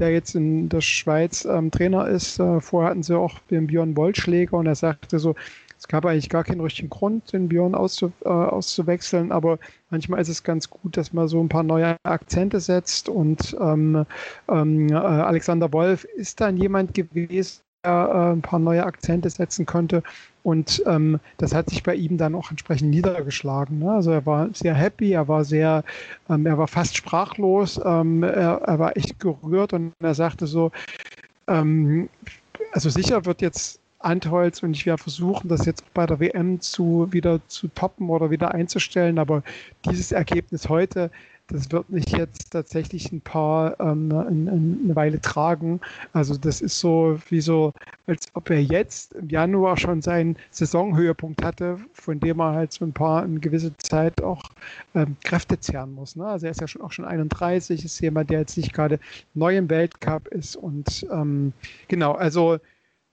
der 0.00 0.12
jetzt 0.12 0.34
in 0.34 0.68
der 0.68 0.80
Schweiz 0.80 1.44
ähm, 1.44 1.70
Trainer 1.70 2.08
ist. 2.08 2.38
Äh, 2.38 2.60
vorher 2.60 2.90
hatten 2.90 3.02
sie 3.02 3.16
auch 3.16 3.38
den 3.50 3.66
Björn 3.66 3.96
Wollschläger 3.96 4.54
und 4.56 4.66
er 4.66 4.74
sagte 4.74 5.18
so, 5.18 5.34
es 5.78 5.88
gab 5.88 6.04
eigentlich 6.04 6.28
gar 6.28 6.44
keinen 6.44 6.60
richtigen 6.60 6.90
Grund, 6.90 7.32
den 7.32 7.48
Björn 7.48 7.74
auszu, 7.74 8.12
äh, 8.24 8.28
auszuwechseln, 8.28 9.32
aber 9.32 9.58
manchmal 9.88 10.20
ist 10.20 10.28
es 10.28 10.42
ganz 10.42 10.68
gut, 10.68 10.96
dass 10.98 11.14
man 11.14 11.26
so 11.26 11.40
ein 11.40 11.48
paar 11.48 11.62
neue 11.62 11.96
Akzente 12.02 12.60
setzt 12.60 13.08
und 13.08 13.56
ähm, 13.58 14.04
ähm, 14.48 14.90
äh, 14.90 14.94
Alexander 14.94 15.72
Wolf 15.72 16.04
ist 16.04 16.40
dann 16.42 16.58
jemand 16.58 16.92
gewesen, 16.92 17.62
der 17.82 18.10
äh, 18.12 18.32
ein 18.32 18.42
paar 18.42 18.58
neue 18.58 18.84
Akzente 18.84 19.30
setzen 19.30 19.64
konnte 19.64 20.02
und 20.42 20.82
ähm, 20.86 21.20
das 21.36 21.54
hat 21.54 21.68
sich 21.68 21.82
bei 21.82 21.94
ihm 21.94 22.16
dann 22.16 22.34
auch 22.34 22.50
entsprechend 22.50 22.90
niedergeschlagen. 22.90 23.78
Ne? 23.80 23.92
Also 23.92 24.10
er 24.10 24.24
war 24.24 24.48
sehr 24.54 24.74
happy, 24.74 25.12
er 25.12 25.28
war 25.28 25.44
sehr, 25.44 25.84
ähm, 26.28 26.46
er 26.46 26.56
war 26.56 26.68
fast 26.68 26.96
sprachlos, 26.96 27.80
ähm, 27.84 28.22
er, 28.22 28.62
er, 28.62 28.78
war 28.78 28.96
echt 28.96 29.20
gerührt 29.20 29.72
und 29.72 29.92
er 30.00 30.14
sagte 30.14 30.46
so, 30.46 30.72
ähm, 31.46 32.08
also 32.72 32.88
sicher 32.88 33.26
wird 33.26 33.42
jetzt 33.42 33.80
Antholz 33.98 34.62
und 34.62 34.74
ich 34.74 34.86
werde 34.86 35.02
versuchen, 35.02 35.48
das 35.48 35.66
jetzt 35.66 35.92
bei 35.92 36.06
der 36.06 36.20
WM 36.20 36.60
zu 36.60 37.08
wieder 37.10 37.40
zu 37.48 37.68
toppen 37.68 38.08
oder 38.08 38.30
wieder 38.30 38.54
einzustellen, 38.54 39.18
aber 39.18 39.42
dieses 39.84 40.10
Ergebnis 40.10 40.68
heute, 40.68 41.10
das 41.50 41.70
wird 41.72 41.90
mich 41.90 42.08
jetzt 42.10 42.52
tatsächlich 42.52 43.10
ein 43.12 43.20
paar 43.20 43.78
ähm, 43.80 44.12
eine 44.12 44.96
Weile 44.96 45.20
tragen. 45.20 45.80
Also 46.12 46.36
das 46.36 46.60
ist 46.60 46.78
so 46.78 47.18
wie 47.28 47.40
so, 47.40 47.72
als 48.06 48.26
ob 48.34 48.50
er 48.50 48.62
jetzt 48.62 49.14
im 49.14 49.28
Januar 49.28 49.76
schon 49.76 50.00
seinen 50.00 50.36
Saisonhöhepunkt 50.50 51.44
hatte, 51.44 51.78
von 51.92 52.20
dem 52.20 52.40
er 52.40 52.52
halt 52.52 52.72
so 52.72 52.84
ein 52.84 52.92
paar 52.92 53.24
eine 53.24 53.40
gewisse 53.40 53.76
Zeit 53.78 54.22
auch 54.22 54.42
ähm, 54.94 55.16
Kräfte 55.24 55.58
zehren 55.58 55.92
muss. 55.94 56.16
Ne? 56.16 56.26
Also 56.26 56.46
er 56.46 56.52
ist 56.52 56.60
ja 56.60 56.68
schon 56.68 56.82
auch 56.82 56.92
schon 56.92 57.04
31, 57.04 57.84
ist 57.84 58.00
jemand, 58.00 58.30
der 58.30 58.40
jetzt 58.40 58.56
nicht 58.56 58.72
gerade 58.72 59.00
neu 59.34 59.56
im 59.56 59.68
Weltcup 59.68 60.28
ist 60.28 60.56
und 60.56 61.06
ähm, 61.10 61.52
genau, 61.88 62.12
also 62.12 62.58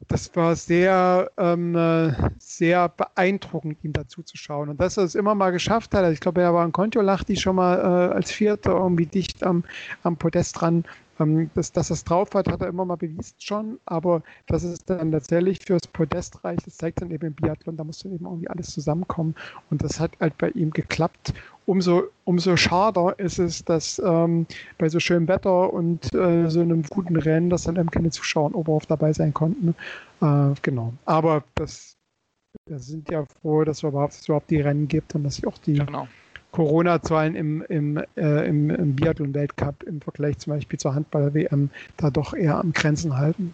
das 0.08 0.36
war 0.36 0.56
sehr, 0.56 1.32
ähm, 1.38 1.76
äh, 1.76 2.14
sehr 2.38 2.90
beeindruckend, 2.90 3.84
ihm 3.84 3.94
dazu 3.94 4.22
zu 4.22 4.38
schauen. 4.38 4.70
Und 4.70 4.80
dass 4.80 4.98
er 4.98 5.04
es 5.04 5.16
immer 5.16 5.36
mal 5.36 5.52
geschafft 5.52 5.94
hat, 5.94 6.04
also 6.04 6.14
ich 6.14 6.20
glaube, 6.20 6.42
er 6.42 6.54
war 6.54 6.66
in 6.66 6.72
Kontiolahti 6.72 7.36
schon 7.36 7.56
mal 7.56 7.78
äh, 7.80 8.14
als 8.14 8.32
Vierter 8.32 8.72
irgendwie 8.72 9.08
dicht 9.08 9.44
am, 9.44 9.64
am 10.04 10.18
Podest 10.18 10.62
dran. 10.62 10.86
Ähm, 11.20 11.50
dass, 11.56 11.72
dass 11.72 11.90
es 11.90 12.04
drauf 12.04 12.30
hat, 12.34 12.48
hat 12.48 12.62
er 12.62 12.68
immer 12.68 12.86
mal 12.86 12.96
bewiesen 12.96 13.36
schon, 13.40 13.80
aber 13.86 14.22
dass 14.48 14.64
es 14.64 14.86
dann 14.86 15.12
tatsächlich 15.12 15.60
fürs 15.60 15.88
Podest 15.88 16.44
reicht, 16.44 16.68
das 16.68 16.78
zeigt 16.78 17.02
dann 17.02 17.12
eben 17.12 17.28
im 17.28 17.34
Biathlon, 17.34 17.78
da 17.78 17.84
muss 17.84 18.00
dann 18.00 18.14
eben 18.14 18.26
irgendwie 18.26 18.50
alles 18.50 18.72
zusammenkommen. 18.72 19.36
Und 19.70 19.84
das 19.84 20.00
hat 20.00 20.12
halt 20.20 20.38
bei 20.38 20.50
ihm 20.50 20.72
geklappt 20.72 21.34
umso, 21.68 22.04
umso 22.24 22.56
schade 22.56 23.14
ist 23.18 23.38
es, 23.38 23.64
dass 23.64 24.00
ähm, 24.00 24.48
bei 24.78 24.90
so 24.90 25.00
schönem 25.00 25.28
Wetter 25.28 25.72
und 25.72 26.14
äh, 26.16 26.50
so 26.50 26.62
einem 26.62 26.82
guten 26.84 27.18
Rennen, 27.18 27.50
dass 27.50 27.64
dann 27.64 27.76
eben 27.76 27.92
keine 27.92 28.10
Zuschauer 28.10 28.48
in 28.48 28.56
dabei 28.88 29.14
sein 29.14 29.34
konnten. 29.34 29.76
Äh, 30.22 30.54
genau. 30.62 30.94
Aber 31.06 31.44
das, 31.56 31.98
wir 32.66 32.80
sind 32.80 33.12
ja 33.12 33.26
froh, 33.42 33.64
dass 33.64 33.78
es 33.78 33.84
überhaupt, 33.84 34.18
überhaupt 34.26 34.50
die 34.50 34.62
Rennen 34.62 34.88
gibt 34.88 35.14
und 35.14 35.26
dass 35.26 35.36
sich 35.36 35.46
auch 35.46 35.58
die 35.60 35.74
genau. 35.74 36.08
Corona-Zahlen 36.58 37.36
im, 37.36 37.62
im, 37.70 37.98
äh, 38.16 38.48
im, 38.48 38.72
im 38.72 38.96
Biathlon-Weltcup 38.96 39.84
im 39.84 40.02
Vergleich 40.02 40.40
zum 40.40 40.54
Beispiel 40.54 40.80
zur 40.80 40.96
Handball-WM 40.96 41.70
da 41.98 42.10
doch 42.10 42.34
eher 42.34 42.58
am 42.58 42.74
Grenzen 42.74 43.16
halten. 43.16 43.54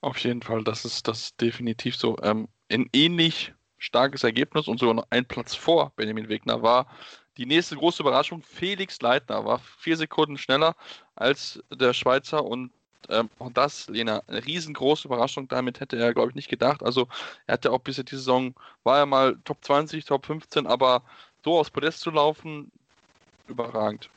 Auf 0.00 0.18
jeden 0.18 0.42
Fall, 0.42 0.64
das 0.64 0.84
ist 0.84 1.06
das 1.06 1.36
definitiv 1.36 1.94
so. 1.94 2.16
Ähm, 2.24 2.48
in 2.66 2.90
ähnlich 2.92 3.54
starkes 3.78 4.24
Ergebnis 4.24 4.66
und 4.66 4.80
sogar 4.80 4.94
noch 4.94 5.06
ein 5.10 5.26
Platz 5.26 5.54
vor 5.54 5.92
Benjamin 5.94 6.28
Wegner 6.28 6.60
war 6.60 6.88
die 7.36 7.46
nächste 7.46 7.76
große 7.76 8.02
Überraschung. 8.02 8.42
Felix 8.42 9.00
Leitner 9.00 9.44
war 9.44 9.60
vier 9.78 9.96
Sekunden 9.96 10.38
schneller 10.38 10.74
als 11.14 11.62
der 11.72 11.92
Schweizer 11.92 12.44
und 12.44 12.72
ähm, 13.10 13.30
auch 13.38 13.52
das, 13.52 13.88
Lena, 13.88 14.24
eine 14.26 14.44
riesengroße 14.44 15.06
Überraschung. 15.06 15.46
Damit 15.46 15.78
hätte 15.78 15.96
er, 15.96 16.12
glaube 16.12 16.30
ich, 16.30 16.34
nicht 16.34 16.50
gedacht. 16.50 16.82
Also 16.82 17.06
er 17.46 17.52
hatte 17.52 17.70
auch 17.70 17.78
bisher 17.78 18.02
die 18.02 18.16
Saison, 18.16 18.56
war 18.82 18.98
er 18.98 19.06
mal 19.06 19.38
Top 19.44 19.64
20, 19.64 20.04
Top 20.04 20.26
15, 20.26 20.66
aber 20.66 21.04
so 21.44 21.58
aus 21.58 21.70
Podest 21.70 22.00
zu 22.00 22.10
laufen, 22.10 22.70
überragend. 23.46 24.10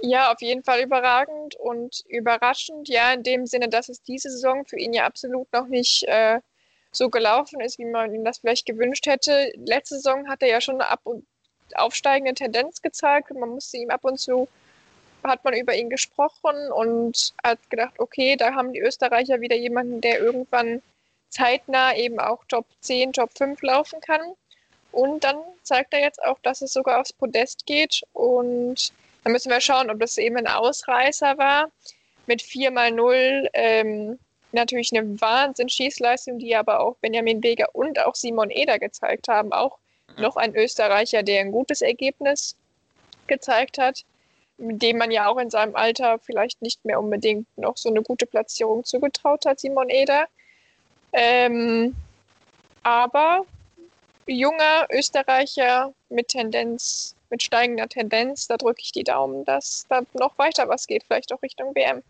Ja, 0.00 0.32
auf 0.32 0.40
jeden 0.40 0.62
Fall 0.62 0.82
überragend 0.82 1.56
und 1.56 2.04
überraschend, 2.08 2.88
ja, 2.88 3.12
in 3.12 3.24
dem 3.24 3.46
Sinne, 3.46 3.68
dass 3.68 3.88
es 3.88 4.02
diese 4.02 4.30
Saison 4.30 4.64
für 4.64 4.78
ihn 4.78 4.92
ja 4.92 5.06
absolut 5.06 5.52
noch 5.52 5.66
nicht 5.66 6.04
äh, 6.04 6.40
so 6.92 7.10
gelaufen 7.10 7.60
ist, 7.60 7.78
wie 7.78 7.84
man 7.84 8.14
ihm 8.14 8.24
das 8.24 8.38
vielleicht 8.38 8.66
gewünscht 8.66 9.06
hätte. 9.06 9.52
Letzte 9.56 9.96
Saison 9.96 10.28
hat 10.28 10.42
er 10.42 10.48
ja 10.48 10.60
schon 10.60 10.80
ab 10.80 11.00
und 11.04 11.26
aufsteigende 11.74 12.34
Tendenz 12.34 12.80
gezeigt. 12.80 13.32
Man 13.34 13.50
musste 13.50 13.76
ihm 13.76 13.90
ab 13.90 14.04
und 14.04 14.18
zu, 14.18 14.48
hat 15.24 15.44
man 15.44 15.54
über 15.54 15.74
ihn 15.74 15.90
gesprochen 15.90 16.70
und 16.72 17.34
hat 17.42 17.58
gedacht, 17.68 17.98
okay, 17.98 18.36
da 18.36 18.54
haben 18.54 18.72
die 18.72 18.80
Österreicher 18.80 19.40
wieder 19.40 19.56
jemanden, 19.56 20.00
der 20.00 20.20
irgendwann 20.20 20.80
zeitnah 21.28 21.94
eben 21.96 22.20
auch 22.20 22.44
Top 22.44 22.66
10, 22.80 23.12
Top 23.12 23.30
5 23.36 23.60
laufen 23.62 24.00
kann. 24.00 24.20
Und 24.92 25.24
dann 25.24 25.36
zeigt 25.62 25.92
er 25.92 26.00
jetzt 26.00 26.22
auch, 26.22 26.38
dass 26.42 26.62
es 26.62 26.72
sogar 26.72 27.00
aufs 27.00 27.12
Podest 27.12 27.66
geht. 27.66 28.02
Und 28.12 28.92
dann 29.24 29.32
müssen 29.32 29.50
wir 29.50 29.60
schauen, 29.60 29.90
ob 29.90 30.00
das 30.00 30.18
eben 30.18 30.36
ein 30.36 30.46
Ausreißer 30.46 31.38
war. 31.38 31.70
Mit 32.26 32.42
4 32.42 32.70
mal 32.70 32.90
0 32.90 33.48
ähm, 33.52 34.18
natürlich 34.52 34.96
eine 34.96 35.20
Wahnsinn-Schießleistung, 35.20 36.38
die 36.38 36.56
aber 36.56 36.80
auch 36.80 36.96
Benjamin 36.96 37.40
Beger 37.40 37.74
und 37.74 37.98
auch 38.04 38.14
Simon 38.14 38.50
Eder 38.50 38.78
gezeigt 38.78 39.28
haben. 39.28 39.52
Auch 39.52 39.78
noch 40.16 40.36
ein 40.36 40.54
Österreicher, 40.54 41.22
der 41.22 41.40
ein 41.40 41.52
gutes 41.52 41.82
Ergebnis 41.82 42.56
gezeigt 43.26 43.78
hat, 43.78 44.04
dem 44.56 44.98
man 44.98 45.10
ja 45.10 45.28
auch 45.28 45.38
in 45.38 45.50
seinem 45.50 45.76
Alter 45.76 46.18
vielleicht 46.18 46.62
nicht 46.62 46.84
mehr 46.84 46.98
unbedingt 46.98 47.46
noch 47.56 47.76
so 47.76 47.88
eine 47.88 48.02
gute 48.02 48.26
Platzierung 48.26 48.84
zugetraut 48.84 49.46
hat, 49.46 49.60
Simon 49.60 49.88
Eder. 49.88 50.26
Ähm, 51.12 51.94
aber 52.82 53.44
junger 54.28 54.86
Österreicher 54.90 55.92
mit 56.08 56.28
Tendenz, 56.28 57.14
mit 57.30 57.42
steigender 57.42 57.88
Tendenz, 57.88 58.46
da 58.46 58.56
drücke 58.56 58.80
ich 58.82 58.92
die 58.92 59.04
Daumen, 59.04 59.44
dass 59.44 59.86
da 59.88 60.02
noch 60.14 60.38
weiter 60.38 60.68
was 60.68 60.86
geht, 60.86 61.04
vielleicht 61.04 61.32
auch 61.32 61.42
Richtung 61.42 61.74
WM. 61.74 62.02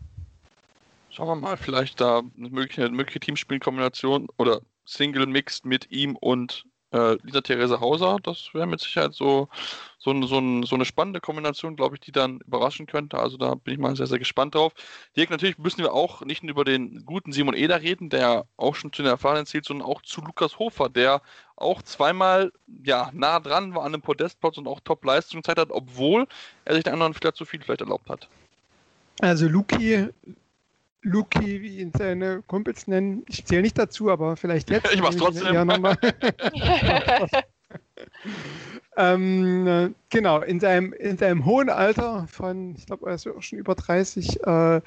Schauen 1.09 1.27
wir 1.27 1.35
mal, 1.35 1.57
vielleicht 1.57 1.99
da 1.99 2.19
eine 2.37 2.49
mögliche, 2.49 2.89
mögliche 2.89 3.19
Teamspielkombination 3.19 4.27
oder 4.37 4.61
Single 4.85 5.25
Mixed 5.25 5.65
mit 5.65 5.91
ihm 5.91 6.15
und 6.15 6.65
äh, 6.91 7.17
Lisa 7.23 7.41
Therese 7.41 7.79
Hauser. 7.79 8.17
Das 8.23 8.49
wäre 8.53 8.67
mit 8.67 8.79
Sicherheit 8.79 9.13
so, 9.13 9.49
so, 9.97 10.13
so, 10.25 10.63
so 10.63 10.75
eine 10.75 10.85
spannende 10.85 11.19
Kombination, 11.19 11.75
glaube 11.75 11.95
ich, 11.95 12.01
die 12.01 12.11
dann 12.11 12.39
überraschen 12.47 12.87
könnte. 12.87 13.17
Also 13.19 13.37
da 13.37 13.55
bin 13.55 13.73
ich 13.73 13.79
mal 13.79 13.95
sehr, 13.95 14.07
sehr 14.07 14.19
gespannt 14.19 14.55
drauf. 14.55 14.73
Dirk, 15.15 15.29
natürlich 15.29 15.57
müssen 15.57 15.79
wir 15.79 15.93
auch 15.93 16.21
nicht 16.21 16.43
nur 16.43 16.51
über 16.51 16.65
den 16.65 17.05
guten 17.05 17.31
Simon 17.31 17.55
Eder 17.55 17.81
reden, 17.81 18.09
der 18.09 18.45
auch 18.57 18.75
schon 18.75 18.93
zu 18.93 19.03
den 19.03 19.11
Erfahrenen 19.11 19.45
zählt, 19.45 19.65
sondern 19.65 19.87
auch 19.87 20.01
zu 20.01 20.21
Lukas 20.21 20.59
Hofer, 20.59 20.89
der 20.89 21.21
auch 21.55 21.81
zweimal 21.81 22.51
ja, 22.83 23.09
nah 23.13 23.39
dran 23.39 23.75
war 23.75 23.83
an 23.83 23.93
einem 23.93 24.01
Podestplatz 24.01 24.57
und 24.57 24.67
auch 24.67 24.79
Top-Leistung 24.79 25.41
gezeigt 25.41 25.59
hat, 25.59 25.71
obwohl 25.71 26.27
er 26.65 26.75
sich 26.75 26.83
den 26.83 26.93
anderen 26.93 27.13
vielleicht 27.13 27.35
zu 27.35 27.45
viel 27.45 27.61
vielleicht 27.61 27.81
erlaubt 27.81 28.09
hat. 28.09 28.27
Also 29.21 29.47
Luki 29.47 30.07
Luki, 31.01 31.61
wie 31.61 31.77
ihn 31.79 31.91
seine 31.97 32.41
Kumpels 32.43 32.87
nennen. 32.87 33.23
Ich 33.27 33.45
zähle 33.45 33.61
nicht 33.61 33.77
dazu, 33.77 34.09
aber 34.09 34.35
vielleicht 34.35 34.69
jetzt. 34.71 34.93
ich 34.93 35.01
mach's 35.01 35.17
trotzdem. 35.17 35.53
Ja, 35.53 35.65
ähm, 38.97 39.67
äh, 39.67 39.89
genau, 40.09 40.41
in 40.41 40.59
seinem, 40.59 40.93
in 40.93 41.17
seinem 41.17 41.45
hohen 41.45 41.69
Alter 41.69 42.27
von, 42.27 42.75
ich 42.75 42.85
glaube, 42.85 43.07
er 43.09 43.15
ist 43.15 43.27
auch 43.27 43.41
schon 43.41 43.59
über 43.59 43.75
30, 43.75 44.43
äh, 44.43 44.81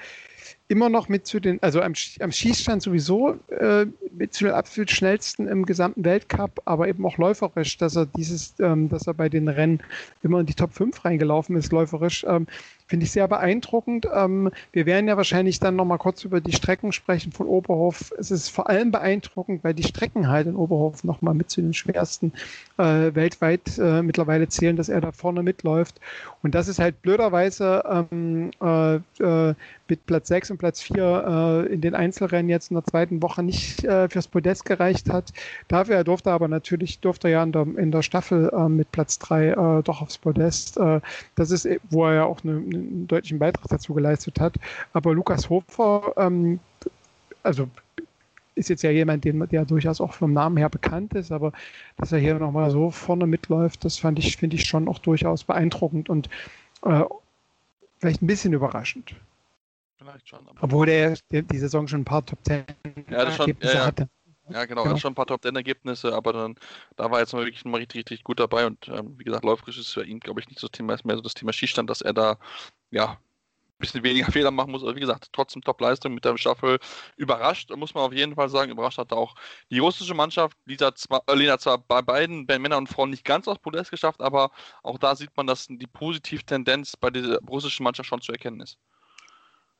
immer 0.68 0.88
noch 0.88 1.08
mit 1.08 1.26
zu 1.26 1.38
den, 1.38 1.62
also 1.62 1.82
am, 1.82 1.92
am 2.20 2.32
Schießstand 2.32 2.82
sowieso 2.82 3.38
äh, 3.50 3.86
mit 4.10 4.32
zu 4.32 4.44
den 4.44 4.54
absolut 4.54 4.90
schnellsten 4.90 5.46
im 5.46 5.66
gesamten 5.66 6.04
Weltcup, 6.04 6.62
aber 6.64 6.88
eben 6.88 7.04
auch 7.04 7.18
läuferisch, 7.18 7.76
dass 7.76 7.96
er 7.96 8.06
dieses, 8.06 8.54
ähm, 8.58 8.88
dass 8.88 9.06
er 9.06 9.14
bei 9.14 9.28
den 9.28 9.48
Rennen 9.48 9.80
immer 10.22 10.40
in 10.40 10.46
die 10.46 10.54
Top 10.54 10.72
5 10.72 11.04
reingelaufen 11.04 11.56
ist, 11.56 11.72
läuferisch. 11.72 12.24
Ähm, 12.26 12.46
Finde 12.86 13.04
ich 13.04 13.12
sehr 13.12 13.26
beeindruckend. 13.26 14.06
Ähm, 14.14 14.50
wir 14.72 14.84
werden 14.84 15.08
ja 15.08 15.16
wahrscheinlich 15.16 15.60
dann 15.60 15.76
nochmal 15.76 15.96
kurz 15.96 16.24
über 16.24 16.42
die 16.42 16.52
Strecken 16.52 16.92
sprechen 16.92 17.32
von 17.32 17.46
Oberhof. 17.46 18.12
Es 18.18 18.30
ist 18.30 18.50
vor 18.50 18.68
allem 18.68 18.90
beeindruckend, 18.90 19.64
weil 19.64 19.72
die 19.72 19.82
Strecken 19.82 20.28
halt 20.28 20.46
in 20.46 20.56
Oberhof 20.56 21.02
nochmal 21.02 21.32
mit 21.32 21.50
zu 21.50 21.62
den 21.62 21.72
schwersten 21.72 22.32
äh, 22.76 23.14
weltweit 23.14 23.78
äh, 23.78 24.02
mittlerweile 24.02 24.48
zählen, 24.48 24.76
dass 24.76 24.90
er 24.90 25.00
da 25.00 25.12
vorne 25.12 25.42
mitläuft. 25.42 26.00
Und 26.42 26.54
das 26.54 26.68
ist 26.68 26.80
halt 26.80 27.00
blöderweise 27.00 27.82
ähm, 28.10 28.50
äh, 28.60 28.96
äh 29.22 29.54
mit 29.88 30.06
Platz 30.06 30.28
6 30.32 30.52
und 30.52 30.58
Platz 30.58 30.82
4 30.82 31.66
äh, 31.68 31.72
in 31.72 31.80
den 31.80 31.94
Einzelrennen 31.94 32.48
jetzt 32.48 32.70
in 32.70 32.74
der 32.74 32.84
zweiten 32.84 33.22
Woche 33.22 33.42
nicht 33.42 33.84
äh, 33.84 34.08
fürs 34.08 34.28
Podest 34.28 34.64
gereicht 34.64 35.10
hat. 35.10 35.32
Dafür 35.68 36.04
durfte 36.04 36.30
er 36.30 36.34
aber 36.34 36.48
natürlich, 36.48 37.00
durfte 37.00 37.28
ja 37.28 37.42
in 37.42 37.52
der, 37.52 37.66
in 37.76 37.90
der 37.90 38.02
Staffel 38.02 38.50
mit 38.68 38.92
Platz 38.92 39.18
3 39.18 39.82
doch 39.84 40.02
aufs 40.02 40.18
Podest. 40.18 40.78
das 41.34 41.50
ist, 41.50 41.68
wo 41.90 42.06
er 42.06 42.14
ja 42.14 42.24
auch 42.24 42.42
eine, 42.44 42.52
eine 42.52 42.92
einen 43.02 43.08
deutlichen 43.08 43.38
Beitrag 43.38 43.68
dazu 43.68 43.94
geleistet 43.94 44.40
hat. 44.40 44.54
Aber 44.92 45.14
Lukas 45.14 45.48
Hofer, 45.48 46.12
ähm, 46.16 46.60
also 47.42 47.68
ist 48.54 48.68
jetzt 48.68 48.82
ja 48.82 48.90
jemand, 48.90 49.24
den, 49.24 49.46
der 49.48 49.64
durchaus 49.64 50.00
auch 50.00 50.12
vom 50.12 50.32
Namen 50.32 50.58
her 50.58 50.68
bekannt 50.68 51.14
ist, 51.14 51.32
aber 51.32 51.52
dass 51.96 52.12
er 52.12 52.18
hier 52.18 52.34
nochmal 52.34 52.70
so 52.70 52.90
vorne 52.90 53.26
mitläuft, 53.26 53.84
das 53.84 53.98
fand 53.98 54.18
ich, 54.18 54.36
finde 54.36 54.56
ich 54.56 54.64
schon 54.64 54.88
auch 54.88 54.98
durchaus 54.98 55.44
beeindruckend 55.44 56.10
und 56.10 56.28
äh, 56.84 57.02
vielleicht 57.98 58.22
ein 58.22 58.26
bisschen 58.26 58.52
überraschend. 58.52 59.14
Vielleicht 60.02 60.28
schon. 60.28 60.40
Obwohl 60.60 60.86
der, 60.86 61.16
die 61.30 61.58
Saison 61.58 61.86
schon 61.86 62.00
ein 62.00 62.04
paar 62.04 62.24
Top 62.24 62.42
Ten 62.44 62.64
ja, 63.08 63.30
schon, 63.30 63.56
ja, 63.60 63.72
ja. 63.72 63.86
hatte. 63.86 64.08
Ja, 64.48 64.64
genau, 64.64 64.82
genau. 64.82 64.96
schon 64.96 65.12
ein 65.12 65.14
paar 65.14 65.26
Top-10-Ergebnisse, 65.26 66.12
aber 66.12 66.32
dann, 66.32 66.56
da 66.96 67.10
war 67.10 67.20
jetzt 67.20 67.32
mal 67.32 67.44
wirklich 67.44 67.64
mal 67.64 67.78
richtig, 67.78 68.00
richtig 68.00 68.24
gut 68.24 68.40
dabei 68.40 68.66
und 68.66 68.88
ähm, 68.88 69.14
wie 69.16 69.24
gesagt, 69.24 69.44
läuferisch 69.44 69.78
ist 69.78 69.92
für 69.92 70.04
ihn, 70.04 70.18
glaube 70.18 70.40
ich, 70.40 70.48
nicht 70.48 70.58
so 70.58 70.66
das 70.66 70.76
Thema, 70.76 70.94
ist 70.94 71.04
mehr 71.04 71.16
so 71.16 71.22
das 71.22 71.34
Thema 71.34 71.52
Schießstand, 71.52 71.88
dass 71.88 72.00
er 72.00 72.12
da, 72.12 72.38
ja, 72.90 73.12
ein 73.12 73.18
bisschen 73.78 74.02
weniger 74.02 74.26
Fehler 74.32 74.50
machen 74.50 74.72
muss, 74.72 74.82
aber 74.82 74.96
wie 74.96 75.00
gesagt, 75.00 75.28
trotzdem 75.32 75.62
Top-Leistung 75.62 76.12
mit 76.12 76.24
der 76.24 76.36
Staffel 76.36 76.80
überrascht, 77.16 77.70
muss 77.76 77.94
man 77.94 78.04
auf 78.04 78.12
jeden 78.12 78.34
Fall 78.34 78.48
sagen, 78.48 78.72
überrascht 78.72 78.98
hat 78.98 79.12
auch 79.12 79.36
die 79.70 79.78
russische 79.78 80.14
Mannschaft, 80.14 80.58
Lisa 80.66 80.92
zwar, 80.94 81.22
äh, 81.28 81.34
Lena 81.34 81.58
zwar 81.58 81.78
bei 81.78 82.02
beiden, 82.02 82.44
bei 82.44 82.58
Männern 82.58 82.80
und 82.80 82.88
Frauen 82.88 83.10
nicht 83.10 83.24
ganz 83.24 83.46
aufs 83.46 83.62
Podest 83.62 83.92
geschafft, 83.92 84.20
aber 84.20 84.50
auch 84.82 84.98
da 84.98 85.14
sieht 85.14 85.30
man, 85.36 85.46
dass 85.46 85.68
die 85.68 85.86
positive 85.86 86.42
Tendenz 86.42 86.96
bei 86.96 87.10
der 87.10 87.38
russischen 87.48 87.84
Mannschaft 87.84 88.08
schon 88.08 88.20
zu 88.20 88.32
erkennen 88.32 88.60
ist. 88.60 88.76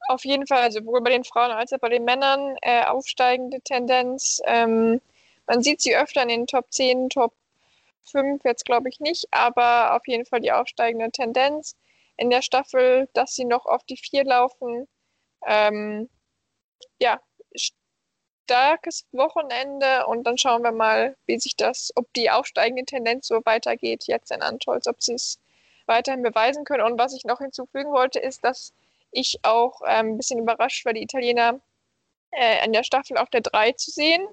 Auf 0.09 0.25
jeden 0.25 0.47
Fall, 0.47 0.63
also 0.63 0.81
sowohl 0.81 1.01
bei 1.01 1.11
den 1.11 1.25
Frauen 1.25 1.53
als 1.53 1.73
auch 1.73 1.79
bei 1.79 1.89
den 1.89 2.05
Männern 2.05 2.57
äh, 2.63 2.85
aufsteigende 2.85 3.61
Tendenz. 3.61 4.41
Ähm, 4.47 5.01
man 5.47 5.63
sieht 5.63 5.81
sie 5.81 5.97
öfter 5.97 6.23
in 6.23 6.29
den 6.29 6.47
Top 6.47 6.67
10, 6.73 7.11
Top 7.11 7.33
5 8.05 8.43
jetzt 8.45 8.65
glaube 8.65 8.89
ich 8.89 9.01
nicht, 9.01 9.27
aber 9.33 9.95
auf 9.97 10.07
jeden 10.07 10.27
Fall 10.27 10.41
die 10.41 10.53
aufsteigende 10.53 11.11
Tendenz 11.11 11.77
in 12.17 12.31
der 12.31 12.43
Staffel, 12.43 13.09
dass 13.15 13.35
sie 13.35 13.45
noch 13.45 13.67
auf 13.67 13.85
die 13.85 13.97
4 13.97 14.25
laufen. 14.25 14.89
Ähm, 15.47 16.09
ja, 17.01 17.21
starkes 18.53 19.07
Wochenende 19.13 20.07
und 20.07 20.25
dann 20.25 20.39
schauen 20.39 20.63
wir 20.63 20.73
mal, 20.73 21.17
wie 21.27 21.39
sich 21.39 21.57
das, 21.57 21.93
ob 21.95 22.13
die 22.15 22.31
aufsteigende 22.31 22.85
Tendenz 22.85 23.29
so 23.29 23.41
weitergeht 23.45 24.05
jetzt 24.07 24.31
in 24.31 24.43
Antolz, 24.43 24.87
ob 24.87 25.03
sie 25.03 25.15
es 25.15 25.39
weiterhin 25.87 26.23
beweisen 26.23 26.65
können. 26.65 26.85
Und 26.85 26.99
was 26.99 27.15
ich 27.15 27.25
noch 27.25 27.39
hinzufügen 27.39 27.93
wollte, 27.93 28.19
ist, 28.19 28.45
dass 28.45 28.73
ich 29.13 29.39
auch 29.43 29.81
ähm, 29.87 30.15
ein 30.15 30.17
bisschen 30.17 30.41
überrascht 30.41 30.85
war, 30.85 30.93
die 30.93 31.03
Italiener 31.03 31.61
äh, 32.33 32.61
an 32.65 32.73
der 32.73 32.83
Staffel 32.83 33.17
auf 33.17 33.31
der 33.31 33.43
3 33.43 33.73
zu 33.73 33.91
sehen, 33.91 34.27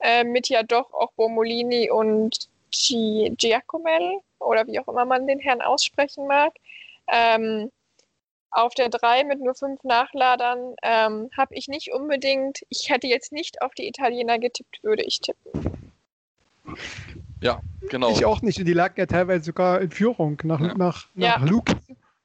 äh, 0.00 0.24
mit 0.24 0.48
ja 0.48 0.62
doch 0.62 0.92
auch 0.92 1.12
Bomolini 1.12 1.90
und 1.90 2.48
G 2.70 3.30
Giacomel 3.30 4.20
oder 4.38 4.66
wie 4.66 4.78
auch 4.78 4.88
immer 4.88 5.04
man 5.04 5.26
den 5.26 5.38
Herrn 5.38 5.62
aussprechen 5.62 6.26
mag. 6.26 6.52
Ähm, 7.08 7.70
auf 8.50 8.74
der 8.74 8.88
3 8.88 9.24
mit 9.24 9.40
nur 9.40 9.54
fünf 9.54 9.82
Nachladern 9.84 10.74
ähm, 10.82 11.30
habe 11.36 11.54
ich 11.54 11.68
nicht 11.68 11.92
unbedingt, 11.92 12.60
ich 12.68 12.90
hätte 12.90 13.06
jetzt 13.06 13.32
nicht 13.32 13.62
auf 13.62 13.74
die 13.74 13.86
Italiener 13.86 14.38
getippt, 14.38 14.82
würde 14.82 15.02
ich 15.02 15.20
tippen. 15.20 15.92
Ja, 17.40 17.60
genau. 17.90 18.10
Ich 18.10 18.24
auch 18.24 18.42
nicht. 18.42 18.58
Und 18.58 18.64
die 18.64 18.72
lagen 18.72 18.94
ja 18.98 19.06
teilweise 19.06 19.44
sogar 19.44 19.80
in 19.80 19.90
Führung 19.90 20.40
nach, 20.44 20.60
ja. 20.60 20.74
nach, 20.74 21.08
nach 21.14 21.40
ja. 21.40 21.44
Luke 21.44 21.74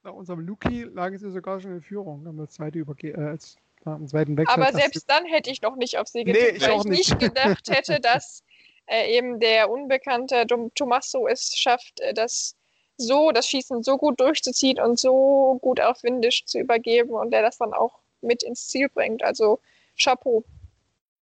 nach 0.04 0.14
unserem 0.14 0.39
Luki 0.39 0.84
lagen 0.84 1.18
sie 1.18 1.32
sogar 1.32 1.60
schon 1.60 1.74
in 1.74 1.82
Führung, 1.82 2.26
haben 2.26 2.38
das 2.38 2.52
zweite 2.52 2.80
überge 2.80 3.10
äh, 3.10 3.30
als, 3.30 3.58
am 3.86 4.08
zweiten 4.08 4.38
Wechsel. 4.38 4.62
Aber 4.62 4.72
selbst 4.72 5.10
dann 5.10 5.26
hätte 5.26 5.49
ich 5.49 5.62
noch 5.62 5.76
nicht 5.76 5.97
auf 5.97 6.08
sie 6.08 6.24
getippt, 6.24 6.52
nee, 6.52 6.58
ich 6.58 6.68
weil 6.68 6.78
ich 6.78 6.84
nicht 6.86 7.20
gedacht 7.20 7.70
hätte, 7.70 7.99
dass 8.02 8.43
äh, 8.88 9.18
eben 9.18 9.39
der 9.39 9.70
unbekannte 9.70 10.45
Tommaso 10.76 11.28
es 11.28 11.56
schafft, 11.56 11.99
äh, 11.99 12.14
das 12.14 12.56
so, 12.97 13.32
das 13.32 13.47
Schießen 13.47 13.84
so 13.84 13.97
gut 13.97 14.20
durchzuziehen 14.20 14.80
und 14.80 14.99
so 14.99 15.58
gut 15.62 15.80
auf 15.80 16.04
Windisch 16.04 16.45
zu 16.45 16.60
übergeben 16.60 17.12
und 17.12 17.32
der 17.32 17.41
das 17.41 17.58
dann 17.58 17.74
auch 17.74 17.99
mit 18.22 18.43
ins 18.43 18.68
Ziel 18.68 18.89
bringt. 18.89 19.24
Also 19.24 19.60
Chapeau. 19.97 20.43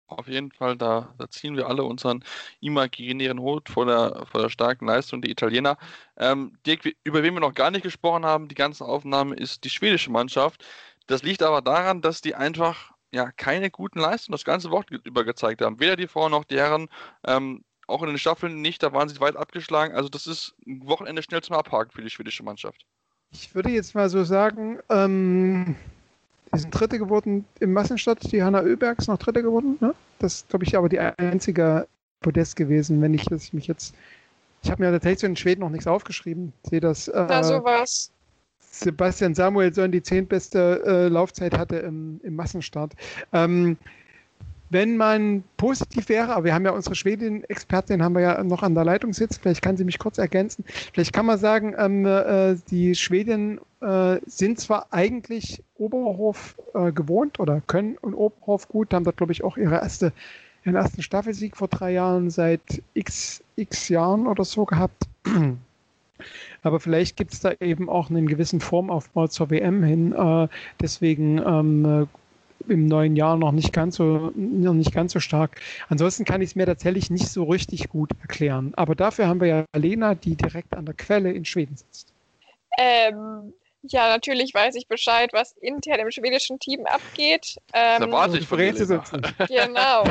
Auf 0.06 0.28
jeden 0.28 0.52
Fall, 0.52 0.76
da, 0.76 1.14
da 1.18 1.28
ziehen 1.30 1.56
wir 1.56 1.66
alle 1.66 1.84
unseren 1.84 2.22
imaginären 2.60 3.40
Hut 3.40 3.68
vor 3.68 3.86
der, 3.86 4.26
vor 4.30 4.42
der 4.42 4.50
starken 4.50 4.86
Leistung 4.86 5.22
der 5.22 5.30
Italiener. 5.30 5.78
Ähm, 6.16 6.58
Dirk, 6.66 6.84
über 7.04 7.22
wen 7.22 7.34
wir 7.34 7.40
noch 7.40 7.54
gar 7.54 7.70
nicht 7.70 7.82
gesprochen 7.82 8.24
haben, 8.26 8.48
die 8.48 8.54
ganze 8.54 8.84
Aufnahme 8.84 9.34
ist 9.34 9.64
die 9.64 9.70
schwedische 9.70 10.10
Mannschaft. 10.10 10.64
Das 11.06 11.22
liegt 11.22 11.42
aber 11.42 11.62
daran, 11.62 12.02
dass 12.02 12.20
die 12.20 12.34
einfach 12.34 12.92
ja, 13.12 13.30
keine 13.32 13.70
guten 13.70 14.00
Leistungen 14.00 14.34
das 14.34 14.44
ganze 14.44 14.70
Wochenende 14.70 15.08
über 15.08 15.24
gezeigt 15.24 15.62
haben. 15.62 15.80
Weder 15.80 15.96
die 15.96 16.08
Frauen 16.08 16.32
noch 16.32 16.44
die 16.44 16.58
Herren, 16.58 16.88
ähm, 17.26 17.64
auch 17.86 18.02
in 18.02 18.08
den 18.08 18.18
Staffeln 18.18 18.60
nicht, 18.60 18.82
da 18.82 18.92
waren 18.92 19.08
sie 19.08 19.20
weit 19.20 19.36
abgeschlagen. 19.36 19.94
Also 19.94 20.08
das 20.08 20.26
ist 20.26 20.54
ein 20.66 20.86
Wochenende 20.86 21.22
schnell 21.22 21.42
zum 21.42 21.56
Abhaken 21.56 21.92
für 21.92 22.02
die 22.02 22.10
schwedische 22.10 22.42
Mannschaft. 22.42 22.84
Ich 23.30 23.54
würde 23.54 23.70
jetzt 23.70 23.94
mal 23.94 24.08
so 24.08 24.24
sagen, 24.24 24.80
ähm, 24.90 25.76
die 26.54 26.60
sind 26.60 26.70
Dritte 26.70 26.98
geworden 26.98 27.44
im 27.60 27.72
Massenstart. 27.72 28.30
Die 28.32 28.42
Hanna 28.42 28.62
Oeberg 28.62 28.98
ist 28.98 29.08
noch 29.08 29.18
Dritte 29.18 29.42
geworden. 29.42 29.76
Ne? 29.80 29.94
Das 30.18 30.34
ist, 30.34 30.48
glaube 30.48 30.64
ich, 30.64 30.76
aber 30.76 30.88
die 30.88 31.00
einzige 31.00 31.86
Podest 32.20 32.56
gewesen, 32.56 33.00
wenn 33.02 33.14
ich, 33.14 33.24
dass 33.26 33.44
ich 33.44 33.52
mich 33.52 33.66
jetzt. 33.66 33.94
Ich 34.62 34.70
habe 34.70 34.82
mir 34.82 34.90
tatsächlich 34.90 35.18
zu 35.18 35.26
den 35.26 35.36
Schweden 35.36 35.60
noch 35.60 35.70
nichts 35.70 35.86
aufgeschrieben. 35.86 36.52
Ich 36.62 36.70
sehe 36.70 36.80
das. 36.80 37.08
Äh, 37.08 37.26
Na, 37.28 37.42
sowas. 37.42 38.10
Sebastian 38.58 39.34
Samuelsson 39.34 39.92
die 39.92 40.02
zehntbeste 40.02 40.82
äh, 40.84 41.08
Laufzeit 41.08 41.56
hatte 41.56 41.76
im, 41.76 42.20
im 42.24 42.34
Massenstart. 42.34 42.94
Ähm, 43.32 43.76
wenn 44.70 44.96
man 44.96 45.44
positiv 45.56 46.08
wäre, 46.08 46.34
aber 46.34 46.46
wir 46.46 46.54
haben 46.54 46.64
ja 46.64 46.72
unsere 46.72 46.96
Schwedin-Expertin, 46.96 48.02
haben 48.02 48.14
wir 48.14 48.22
ja 48.22 48.42
noch 48.42 48.64
an 48.64 48.74
der 48.74 48.84
Leitung 48.84 49.12
sitzen, 49.12 49.38
vielleicht 49.40 49.62
kann 49.62 49.76
sie 49.76 49.84
mich 49.84 50.00
kurz 50.00 50.18
ergänzen. 50.18 50.64
Vielleicht 50.92 51.12
kann 51.12 51.26
man 51.26 51.38
sagen, 51.38 51.76
ähm, 51.78 52.04
äh, 52.04 52.56
die 52.70 52.96
Schwedinnen 52.96 53.60
äh, 53.84 54.20
sind 54.26 54.58
zwar 54.58 54.86
eigentlich 54.90 55.62
Oberhof 55.76 56.56
äh, 56.74 56.90
gewohnt 56.90 57.38
oder 57.38 57.60
können 57.66 57.96
und 58.00 58.14
Oberhof 58.14 58.68
gut, 58.68 58.94
haben 58.94 59.04
dort, 59.04 59.18
glaube 59.18 59.32
ich, 59.32 59.44
auch 59.44 59.56
ihre 59.56 59.76
erste, 59.76 60.12
ihren 60.64 60.76
ersten 60.76 61.02
Staffelsieg 61.02 61.56
vor 61.56 61.68
drei 61.68 61.92
Jahren 61.92 62.30
seit 62.30 62.82
x, 62.94 63.42
x 63.56 63.88
Jahren 63.88 64.26
oder 64.26 64.44
so 64.44 64.64
gehabt. 64.64 65.04
Aber 66.62 66.80
vielleicht 66.80 67.16
gibt 67.16 67.34
es 67.34 67.40
da 67.40 67.52
eben 67.60 67.88
auch 67.90 68.08
einen 68.08 68.26
gewissen 68.26 68.60
Formaufbau 68.60 69.26
zur 69.26 69.50
WM 69.50 69.82
hin. 69.82 70.12
Äh, 70.12 70.48
deswegen 70.80 71.38
ähm, 71.38 72.08
im 72.68 72.86
neuen 72.86 73.16
Jahr 73.16 73.36
noch 73.36 73.52
nicht 73.52 73.72
ganz 73.72 73.96
so, 73.96 74.32
noch 74.34 74.72
nicht 74.72 74.94
ganz 74.94 75.12
so 75.12 75.20
stark. 75.20 75.60
Ansonsten 75.88 76.24
kann 76.24 76.40
ich 76.40 76.50
es 76.50 76.56
mir 76.56 76.64
tatsächlich 76.64 77.10
nicht 77.10 77.28
so 77.28 77.44
richtig 77.44 77.90
gut 77.90 78.12
erklären. 78.22 78.72
Aber 78.76 78.94
dafür 78.94 79.28
haben 79.28 79.40
wir 79.40 79.48
ja 79.48 79.64
Lena, 79.76 80.14
die 80.14 80.36
direkt 80.36 80.74
an 80.74 80.86
der 80.86 80.94
Quelle 80.94 81.32
in 81.32 81.44
Schweden 81.44 81.76
sitzt. 81.76 82.12
Ähm, 82.78 83.52
ja, 83.86 84.08
natürlich 84.08 84.54
weiß 84.54 84.74
ich 84.76 84.88
Bescheid, 84.88 85.30
was 85.32 85.52
intern 85.52 86.00
im 86.00 86.10
schwedischen 86.10 86.58
Team 86.58 86.86
abgeht. 86.86 87.56
Ähm, 87.74 88.00
da 88.00 88.10
warte 88.10 88.38
ich 88.38 88.46
von 88.46 88.58
Genau. 89.48 90.04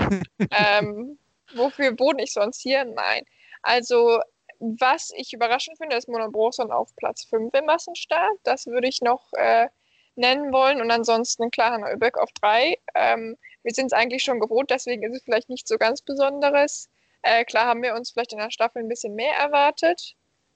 ähm, 0.51 1.17
wofür 1.55 1.97
wohne 1.97 2.23
ich 2.23 2.33
sonst 2.33 2.61
hier? 2.61 2.85
Nein. 2.85 3.23
Also, 3.63 4.19
was 4.59 5.11
ich 5.15 5.33
überraschend 5.33 5.77
finde, 5.77 5.95
ist 5.95 6.07
Mona 6.07 6.27
Broson 6.27 6.71
auf 6.71 6.95
Platz 6.97 7.25
5 7.25 7.53
im 7.53 7.65
Massenstart. 7.65 8.37
Das 8.43 8.67
würde 8.67 8.87
ich 8.87 9.01
noch 9.01 9.33
äh, 9.33 9.67
nennen 10.15 10.53
wollen. 10.53 10.79
Und 10.79 10.91
ansonsten 10.91 11.49
Clara 11.49 11.79
Neuböck 11.79 12.17
auf 12.17 12.31
3. 12.41 12.77
Ähm, 12.93 13.37
wir 13.63 13.73
sind 13.73 13.87
es 13.87 13.93
eigentlich 13.93 14.23
schon 14.23 14.39
gewohnt, 14.39 14.69
deswegen 14.69 15.03
ist 15.03 15.17
es 15.17 15.23
vielleicht 15.23 15.49
nicht 15.49 15.67
so 15.67 15.77
ganz 15.77 16.01
Besonderes. 16.01 16.89
Äh, 17.23 17.45
klar 17.45 17.65
haben 17.65 17.81
wir 17.81 17.95
uns 17.95 18.11
vielleicht 18.11 18.33
in 18.33 18.39
der 18.39 18.51
Staffel 18.51 18.83
ein 18.83 18.89
bisschen 18.89 19.15
mehr 19.15 19.33
erwartet. 19.33 20.15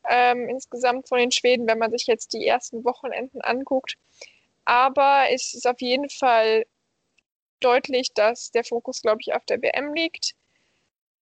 Ähm, 0.10 0.48
insgesamt 0.50 1.08
von 1.10 1.20
den 1.20 1.32
Schweden, 1.32 1.68
wenn 1.68 1.80
man 1.80 1.92
sich 1.92 2.08
jetzt 2.08 2.34
die 2.34 2.46
ersten 2.46 2.84
Wochenenden 2.86 3.42
anguckt. 3.42 3.98
Aber 4.66 5.26
es 5.32 5.54
ist 5.54 5.68
auf 5.68 5.82
jeden 5.82 6.10
Fall 6.10 6.66
deutlich, 7.60 8.14
dass 8.14 8.52
der 8.52 8.64
Fokus, 8.64 9.02
glaube 9.02 9.20
ich, 9.22 9.34
auf 9.34 9.46
der 9.46 9.62
WM 9.62 9.94
liegt. 9.94 10.36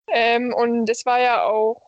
Ähm, 0.09 0.53
und 0.53 0.89
es 0.91 1.07
war 1.07 1.21
ja 1.21 1.45
auch, 1.45 1.83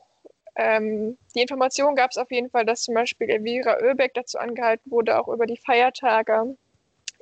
ähm, 0.57 1.19
die 1.35 1.43
Information 1.43 1.97
gab 1.97 2.11
es 2.11 2.19
auf 2.19 2.31
jeden 2.31 2.51
Fall, 2.51 2.65
dass 2.65 2.83
zum 2.83 2.95
Beispiel 2.95 3.29
Elvira 3.29 3.79
Oebeck 3.83 4.15
dazu 4.15 4.39
angehalten 4.39 4.91
wurde, 4.91 5.19
auch 5.19 5.29
über 5.29 5.47
die 5.47 5.59
Feiertage 5.59 6.57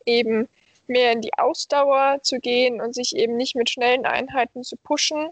eben 0.06 0.48
mehr 0.86 1.12
in 1.12 1.20
die 1.20 1.34
Ausdauer 1.34 2.20
zu 2.22 2.38
gehen 2.40 2.80
und 2.80 2.94
sich 2.94 3.16
eben 3.16 3.36
nicht 3.36 3.56
mit 3.56 3.70
schnellen 3.70 4.06
Einheiten 4.06 4.62
zu 4.62 4.76
pushen, 4.76 5.30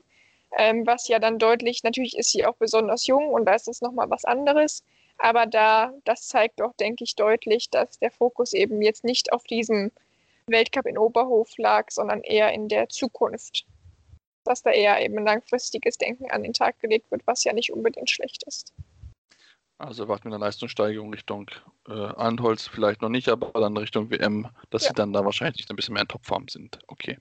ähm, 0.57 0.87
was 0.87 1.09
ja 1.09 1.19
dann 1.19 1.39
deutlich, 1.39 1.83
natürlich 1.83 2.17
ist 2.17 2.33
sie 2.33 2.45
auch 2.45 2.57
besonders 2.57 3.07
jung 3.07 3.29
und 3.29 3.45
da 3.47 3.55
ist 3.55 3.69
es 3.69 3.81
nochmal 3.81 4.11
was 4.11 4.25
anderes, 4.25 4.83
aber 5.19 5.47
da, 5.47 5.93
das 6.05 6.27
zeigt 6.27 6.61
doch, 6.61 6.75
denke 6.75 7.05
ich, 7.05 7.15
deutlich, 7.15 7.71
dass 7.71 7.99
der 7.99 8.11
Fokus 8.11 8.53
eben 8.53 8.83
jetzt 8.83 9.05
nicht 9.05 9.33
auf 9.33 9.45
diesem 9.45 9.93
Weltcup 10.47 10.87
in 10.87 10.99
Oberhof 10.99 11.57
lag, 11.59 11.91
sondern 11.91 12.23
eher 12.23 12.53
in 12.53 12.69
der 12.69 12.89
Zukunft. 12.89 13.65
Dass 14.45 14.63
da 14.63 14.71
eher 14.71 15.01
eben 15.01 15.25
langfristiges 15.25 15.99
Denken 15.99 16.31
an 16.31 16.43
den 16.43 16.53
Tag 16.53 16.81
gelegt 16.81 17.11
wird, 17.11 17.23
was 17.27 17.45
ja 17.45 17.53
nicht 17.53 17.73
unbedingt 17.73 18.11
schlecht 18.11 18.43
ist. 18.45 18.73
Also 19.83 20.07
warten 20.07 20.31
wir 20.31 20.37
eine 20.37 20.45
Leistungssteigerung 20.45 21.13
Richtung 21.13 21.51
äh, 21.89 21.93
Anholz 21.93 22.69
vielleicht 22.69 23.03
noch 23.03 23.09
nicht, 23.09 23.29
aber 23.29 23.51
dann 23.61 23.77
Richtung 23.77 24.11
WM, 24.11 24.47
dass 24.71 24.85
ja. 24.85 24.89
sie 24.89 24.95
dann 24.95 25.13
da 25.13 25.25
wahrscheinlich 25.25 25.69
ein 25.69 25.75
bisschen 25.75 25.95
mehr 25.95 26.03
in 26.03 26.09
Topform 26.09 26.47
sind. 26.47 26.79
Okay. 26.87 27.19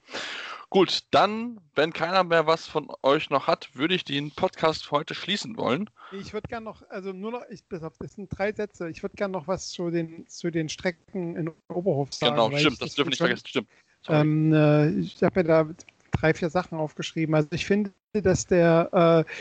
Gut, 0.69 0.99
dann, 1.09 1.59
wenn 1.73 1.91
keiner 1.91 2.23
mehr 2.23 2.45
was 2.45 2.67
von 2.67 2.89
euch 3.01 3.31
noch 3.31 3.47
hat, 3.47 3.69
würde 3.73 3.95
ich 3.95 4.05
den 4.05 4.29
Podcast 4.29 4.85
für 4.85 4.91
heute 4.91 5.15
schließen 5.15 5.57
wollen. 5.57 5.89
Ich 6.11 6.33
würde 6.33 6.47
gerne 6.47 6.65
noch, 6.65 6.87
also 6.89 7.11
nur 7.13 7.31
noch, 7.31 7.41
ich, 7.49 7.63
das 7.67 8.13
sind 8.13 8.29
drei 8.29 8.53
Sätze, 8.53 8.89
ich 8.89 9.01
würde 9.01 9.15
gerne 9.15 9.31
noch 9.31 9.47
was 9.47 9.69
zu 9.69 9.89
den, 9.89 10.27
zu 10.27 10.51
den 10.51 10.69
Strecken 10.69 11.35
in 11.35 11.51
Oberhof 11.67 12.13
sagen. 12.13 12.35
Genau, 12.35 12.55
stimmt, 12.55 12.79
das, 12.79 12.89
das 12.89 12.95
dürfen 12.95 13.07
wir 13.07 13.09
nicht 13.09 13.17
vergessen, 13.17 13.47
stimmt. 13.47 13.69
Ähm, 14.07 14.53
äh, 14.53 14.89
ich 14.99 15.21
habe 15.23 15.39
mir 15.39 15.47
da 15.47 15.67
drei, 16.11 16.33
vier 16.35 16.51
Sachen 16.51 16.77
aufgeschrieben. 16.77 17.33
Also 17.33 17.49
ich 17.51 17.65
finde, 17.65 17.91
dass 18.13 18.45
der 18.45 19.25
äh, 19.27 19.31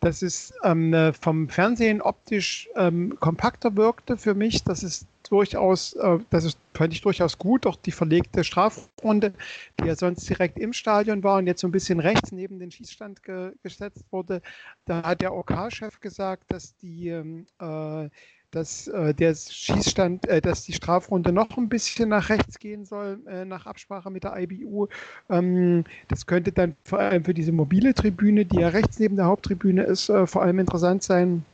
dass 0.00 0.22
es 0.22 0.52
ähm, 0.62 0.92
äh, 0.94 1.12
vom 1.12 1.48
Fernsehen 1.48 2.00
optisch 2.00 2.68
ähm, 2.76 3.18
kompakter 3.18 3.76
wirkte 3.76 4.16
für 4.16 4.34
mich. 4.34 4.62
Das 4.62 4.82
ist 4.82 5.06
durchaus, 5.28 5.94
äh, 5.94 6.18
das 6.30 6.44
ist, 6.44 6.58
fand 6.74 6.92
ich 6.92 7.00
durchaus 7.00 7.38
gut. 7.38 7.66
Auch 7.66 7.76
die 7.76 7.90
verlegte 7.90 8.44
Strafrunde, 8.44 9.34
die 9.80 9.86
ja 9.86 9.96
sonst 9.96 10.28
direkt 10.28 10.58
im 10.58 10.72
Stadion 10.72 11.22
war 11.22 11.38
und 11.38 11.46
jetzt 11.46 11.60
so 11.60 11.68
ein 11.68 11.72
bisschen 11.72 12.00
rechts 12.00 12.32
neben 12.32 12.58
den 12.58 12.70
Schießstand 12.70 13.22
ge 13.22 13.52
gesetzt 13.62 14.04
wurde. 14.10 14.40
Da 14.84 15.02
hat 15.02 15.20
der 15.20 15.34
OK-Chef 15.34 16.00
gesagt, 16.00 16.44
dass 16.48 16.76
die 16.76 17.08
ähm, 17.08 17.46
äh, 17.60 18.08
dass 18.50 18.88
äh, 18.88 19.14
der 19.14 19.34
Schießstand, 19.34 20.26
äh, 20.28 20.40
dass 20.40 20.64
die 20.64 20.72
Strafrunde 20.72 21.32
noch 21.32 21.56
ein 21.56 21.68
bisschen 21.68 22.08
nach 22.10 22.28
rechts 22.30 22.58
gehen 22.58 22.84
soll, 22.84 23.20
äh, 23.26 23.44
nach 23.44 23.66
Absprache 23.66 24.10
mit 24.10 24.24
der 24.24 24.36
IBU. 24.38 24.88
Ähm, 25.28 25.84
das 26.08 26.26
könnte 26.26 26.52
dann 26.52 26.74
vor 26.84 26.98
allem 26.98 27.24
für 27.24 27.34
diese 27.34 27.52
mobile 27.52 27.94
Tribüne, 27.94 28.44
die 28.46 28.60
ja 28.60 28.68
rechts 28.68 28.98
neben 28.98 29.16
der 29.16 29.26
Haupttribüne 29.26 29.82
ist, 29.82 30.08
äh, 30.08 30.26
vor 30.26 30.42
allem 30.42 30.58
interessant 30.58 31.02
sein. 31.02 31.44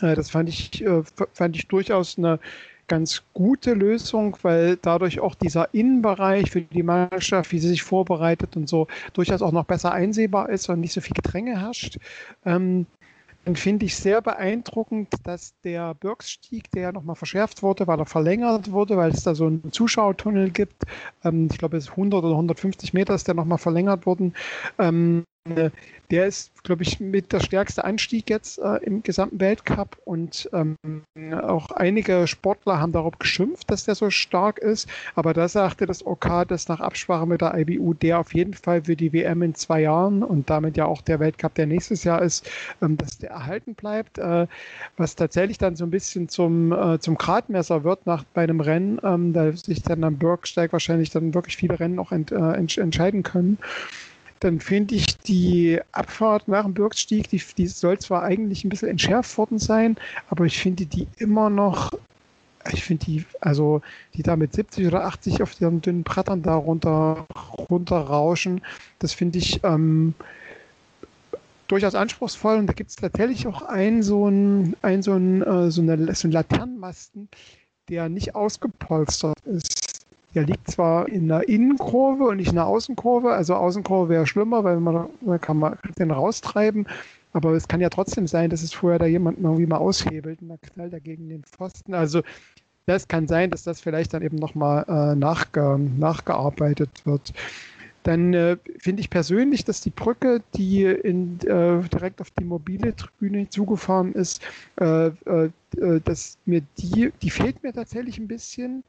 Äh, 0.00 0.14
das 0.14 0.30
fand 0.30 0.48
ich, 0.48 0.84
äh, 0.84 1.02
fand 1.34 1.56
ich 1.56 1.68
durchaus 1.68 2.16
eine 2.18 2.38
ganz 2.88 3.22
gute 3.32 3.74
Lösung, 3.74 4.36
weil 4.42 4.76
dadurch 4.76 5.20
auch 5.20 5.34
dieser 5.34 5.72
Innenbereich 5.72 6.50
für 6.50 6.62
die 6.62 6.82
Mannschaft, 6.82 7.52
wie 7.52 7.58
sie 7.58 7.68
sich 7.68 7.82
vorbereitet 7.82 8.56
und 8.56 8.68
so, 8.68 8.86
durchaus 9.12 9.42
auch 9.42 9.52
noch 9.52 9.64
besser 9.64 9.92
einsehbar 9.92 10.48
ist 10.50 10.68
und 10.68 10.80
nicht 10.80 10.92
so 10.92 11.00
viel 11.00 11.14
Gedränge 11.14 11.60
herrscht. 11.60 11.98
Ähm, 12.44 12.86
dann 13.44 13.56
finde 13.56 13.86
ich 13.86 13.96
sehr 13.96 14.20
beeindruckend, 14.22 15.08
dass 15.24 15.58
der 15.62 15.94
Birksstieg, 15.94 16.70
der 16.70 16.82
ja 16.82 16.92
nochmal 16.92 17.16
verschärft 17.16 17.62
wurde, 17.62 17.86
weil 17.86 17.98
er 17.98 18.06
verlängert 18.06 18.70
wurde, 18.70 18.96
weil 18.96 19.10
es 19.10 19.24
da 19.24 19.34
so 19.34 19.46
einen 19.46 19.72
Zuschauertunnel 19.72 20.50
gibt, 20.50 20.84
ähm, 21.24 21.48
ich 21.50 21.58
glaube, 21.58 21.76
es 21.76 21.84
ist 21.84 21.90
100 21.92 22.22
oder 22.24 22.34
150 22.34 22.92
Meter 22.94 23.14
ist 23.14 23.26
der 23.28 23.34
nochmal 23.34 23.58
verlängert 23.58 24.06
worden, 24.06 24.34
ähm, 24.78 25.24
äh, 25.24 25.31
der 25.44 26.26
ist, 26.26 26.62
glaube 26.62 26.82
ich, 26.82 27.00
mit 27.00 27.32
der 27.32 27.40
stärkste 27.40 27.84
Anstieg 27.84 28.30
jetzt 28.30 28.58
äh, 28.58 28.76
im 28.82 29.02
gesamten 29.02 29.40
Weltcup 29.40 29.96
und 30.04 30.48
ähm, 30.52 30.76
auch 31.42 31.72
einige 31.72 32.28
Sportler 32.28 32.78
haben 32.78 32.92
darauf 32.92 33.18
geschimpft, 33.18 33.70
dass 33.70 33.84
der 33.84 33.94
so 33.94 34.10
stark 34.10 34.58
ist. 34.58 34.88
Aber 35.16 35.34
da 35.34 35.48
sagte 35.48 35.86
das 35.86 36.06
OK, 36.06 36.46
dass 36.46 36.68
nach 36.68 36.78
Absprache 36.78 37.26
mit 37.26 37.40
der 37.40 37.58
IBU 37.58 37.94
der 37.94 38.20
auf 38.20 38.34
jeden 38.34 38.54
Fall 38.54 38.84
für 38.84 38.94
die 38.94 39.12
WM 39.12 39.42
in 39.42 39.54
zwei 39.54 39.80
Jahren 39.80 40.22
und 40.22 40.48
damit 40.48 40.76
ja 40.76 40.84
auch 40.84 41.02
der 41.02 41.18
Weltcup, 41.18 41.54
der 41.54 41.66
nächstes 41.66 42.04
Jahr 42.04 42.22
ist, 42.22 42.48
ähm, 42.80 42.96
dass 42.96 43.18
der 43.18 43.30
erhalten 43.30 43.74
bleibt. 43.74 44.18
Äh, 44.18 44.46
was 44.96 45.16
tatsächlich 45.16 45.58
dann 45.58 45.74
so 45.74 45.84
ein 45.84 45.90
bisschen 45.90 46.28
zum, 46.28 46.72
äh, 46.72 47.00
zum 47.00 47.16
Gradmesser 47.16 47.82
wird 47.82 48.06
nach, 48.06 48.22
bei 48.32 48.42
einem 48.42 48.60
Rennen, 48.60 49.00
ähm, 49.02 49.32
da 49.32 49.50
sich 49.52 49.82
dann 49.82 50.04
am 50.04 50.18
Bürgsteig 50.18 50.72
wahrscheinlich 50.72 51.10
dann 51.10 51.34
wirklich 51.34 51.56
viele 51.56 51.80
Rennen 51.80 51.98
auch 51.98 52.12
ent, 52.12 52.30
äh, 52.30 52.52
entscheiden 52.52 53.24
können 53.24 53.58
dann 54.42 54.58
finde 54.58 54.96
ich 54.96 55.18
die 55.18 55.80
Abfahrt 55.92 56.48
nach 56.48 56.64
dem 56.64 56.74
Bürgstieg, 56.74 57.28
die, 57.28 57.40
die 57.56 57.68
soll 57.68 57.98
zwar 57.98 58.24
eigentlich 58.24 58.64
ein 58.64 58.70
bisschen 58.70 58.88
entschärft 58.88 59.38
worden 59.38 59.60
sein, 59.60 59.96
aber 60.30 60.46
ich 60.46 60.58
finde 60.58 60.84
die 60.84 61.06
immer 61.18 61.48
noch, 61.48 61.92
ich 62.72 62.82
finde 62.82 63.04
die, 63.04 63.24
also 63.40 63.82
die 64.14 64.24
da 64.24 64.34
mit 64.34 64.52
70 64.52 64.88
oder 64.88 65.04
80 65.04 65.42
auf 65.42 65.60
ihren 65.60 65.80
dünnen 65.80 66.02
Brettern 66.02 66.42
da 66.42 66.56
runter, 66.56 67.24
runterrauschen, 67.70 68.62
das 68.98 69.12
finde 69.12 69.38
ich 69.38 69.60
ähm, 69.62 70.14
durchaus 71.68 71.94
anspruchsvoll. 71.94 72.58
Und 72.58 72.66
da 72.66 72.72
gibt 72.72 72.90
es 72.90 72.96
tatsächlich 72.96 73.46
auch 73.46 73.62
einen 73.62 74.02
so 74.02 74.26
einen, 74.26 74.74
ein, 74.82 75.02
so 75.02 75.12
einen, 75.12 75.42
äh, 75.42 75.70
so 75.70 75.82
einen 75.82 76.32
Laternenmasten, 76.32 77.28
der 77.88 78.08
nicht 78.08 78.34
ausgepolstert 78.34 79.38
ist 79.44 79.81
der 80.34 80.44
liegt 80.44 80.70
zwar 80.70 81.08
in 81.08 81.28
der 81.28 81.48
Innenkurve 81.48 82.24
und 82.24 82.38
nicht 82.38 82.48
in 82.48 82.56
der 82.56 82.66
Außenkurve. 82.66 83.32
Also 83.32 83.54
Außenkurve 83.54 84.08
wäre 84.08 84.26
schlimmer, 84.26 84.64
weil 84.64 84.80
man, 84.80 85.08
man 85.20 85.40
kann 85.40 85.58
man 85.58 85.78
den 85.98 86.10
raustreiben. 86.10 86.86
Aber 87.32 87.52
es 87.52 87.68
kann 87.68 87.80
ja 87.80 87.88
trotzdem 87.88 88.26
sein, 88.26 88.50
dass 88.50 88.62
es 88.62 88.72
vorher 88.72 88.98
da 88.98 89.06
jemand 89.06 89.38
irgendwie 89.38 89.66
mal 89.66 89.78
aushebelt 89.78 90.42
und 90.42 90.48
dann 90.48 90.60
knallt 90.60 90.92
er 90.92 91.00
gegen 91.00 91.28
den 91.28 91.44
Pfosten. 91.44 91.94
Also 91.94 92.22
das 92.86 93.08
kann 93.08 93.28
sein, 93.28 93.50
dass 93.50 93.62
das 93.62 93.80
vielleicht 93.80 94.12
dann 94.12 94.22
eben 94.22 94.36
nochmal 94.36 94.84
äh, 94.88 95.14
nachge 95.14 95.78
nachgearbeitet 95.78 96.90
wird. 97.04 97.32
Dann 98.02 98.34
äh, 98.34 98.56
finde 98.78 99.00
ich 99.00 99.10
persönlich, 99.10 99.64
dass 99.64 99.80
die 99.80 99.90
Brücke, 99.90 100.42
die 100.54 100.84
in, 100.84 101.38
äh, 101.42 101.80
direkt 101.88 102.20
auf 102.20 102.32
die 102.32 102.44
mobile 102.44 102.96
Tribüne 102.96 103.48
zugefahren 103.48 104.12
ist, 104.12 104.42
äh, 104.80 105.06
äh, 105.06 105.50
äh 105.76 106.00
dass 106.04 106.36
mir 106.44 106.62
die, 106.78 107.12
die 107.22 107.30
fehlt 107.30 107.62
mir 107.62 107.72
tatsächlich 107.72 108.18
ein 108.18 108.26
bisschen. 108.26 108.82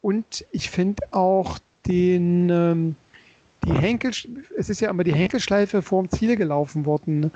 Und 0.00 0.44
ich 0.52 0.70
finde 0.70 1.02
auch 1.12 1.58
den, 1.86 2.50
ähm, 2.50 2.96
die 3.64 3.72
Henkel, 3.72 4.12
es 4.56 4.68
ist 4.68 4.80
ja 4.80 4.90
immer 4.90 5.04
die 5.04 5.14
Henkelschleife 5.14 5.82
vorm 5.82 6.10
Ziel 6.10 6.36
gelaufen 6.36 6.86
worden. 6.86 7.32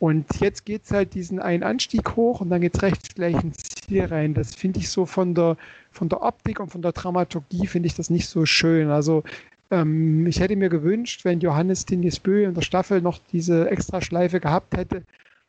Und 0.00 0.26
jetzt 0.40 0.66
geht 0.66 0.84
es 0.84 0.90
halt 0.90 1.14
diesen 1.14 1.40
einen 1.40 1.62
Anstieg 1.62 2.16
hoch 2.16 2.40
und 2.40 2.50
dann 2.50 2.60
geht 2.60 2.74
es 2.76 2.82
rechts 2.82 3.14
gleich 3.14 3.42
ins 3.42 3.56
Ziel 3.62 4.04
rein. 4.04 4.34
Das 4.34 4.54
finde 4.54 4.80
ich 4.80 4.90
so 4.90 5.06
von 5.06 5.34
der, 5.34 5.56
von 5.92 6.08
der 6.08 6.22
Optik 6.22 6.60
und 6.60 6.70
von 6.70 6.82
der 6.82 6.92
Dramaturgie 6.92 7.66
finde 7.66 7.86
ich 7.86 7.94
das 7.94 8.10
nicht 8.10 8.28
so 8.28 8.44
schön. 8.44 8.90
Also 8.90 9.22
ähm, 9.70 10.26
ich 10.26 10.40
hätte 10.40 10.56
mir 10.56 10.68
gewünscht, 10.68 11.24
wenn 11.24 11.40
Johannes 11.40 11.86
Tingesbö 11.86 12.44
in 12.44 12.54
der 12.54 12.62
Staffel 12.62 13.00
noch 13.00 13.18
diese 13.32 13.70
Extraschleife 13.70 14.40
gehabt 14.40 14.76
hätte, 14.76 15.04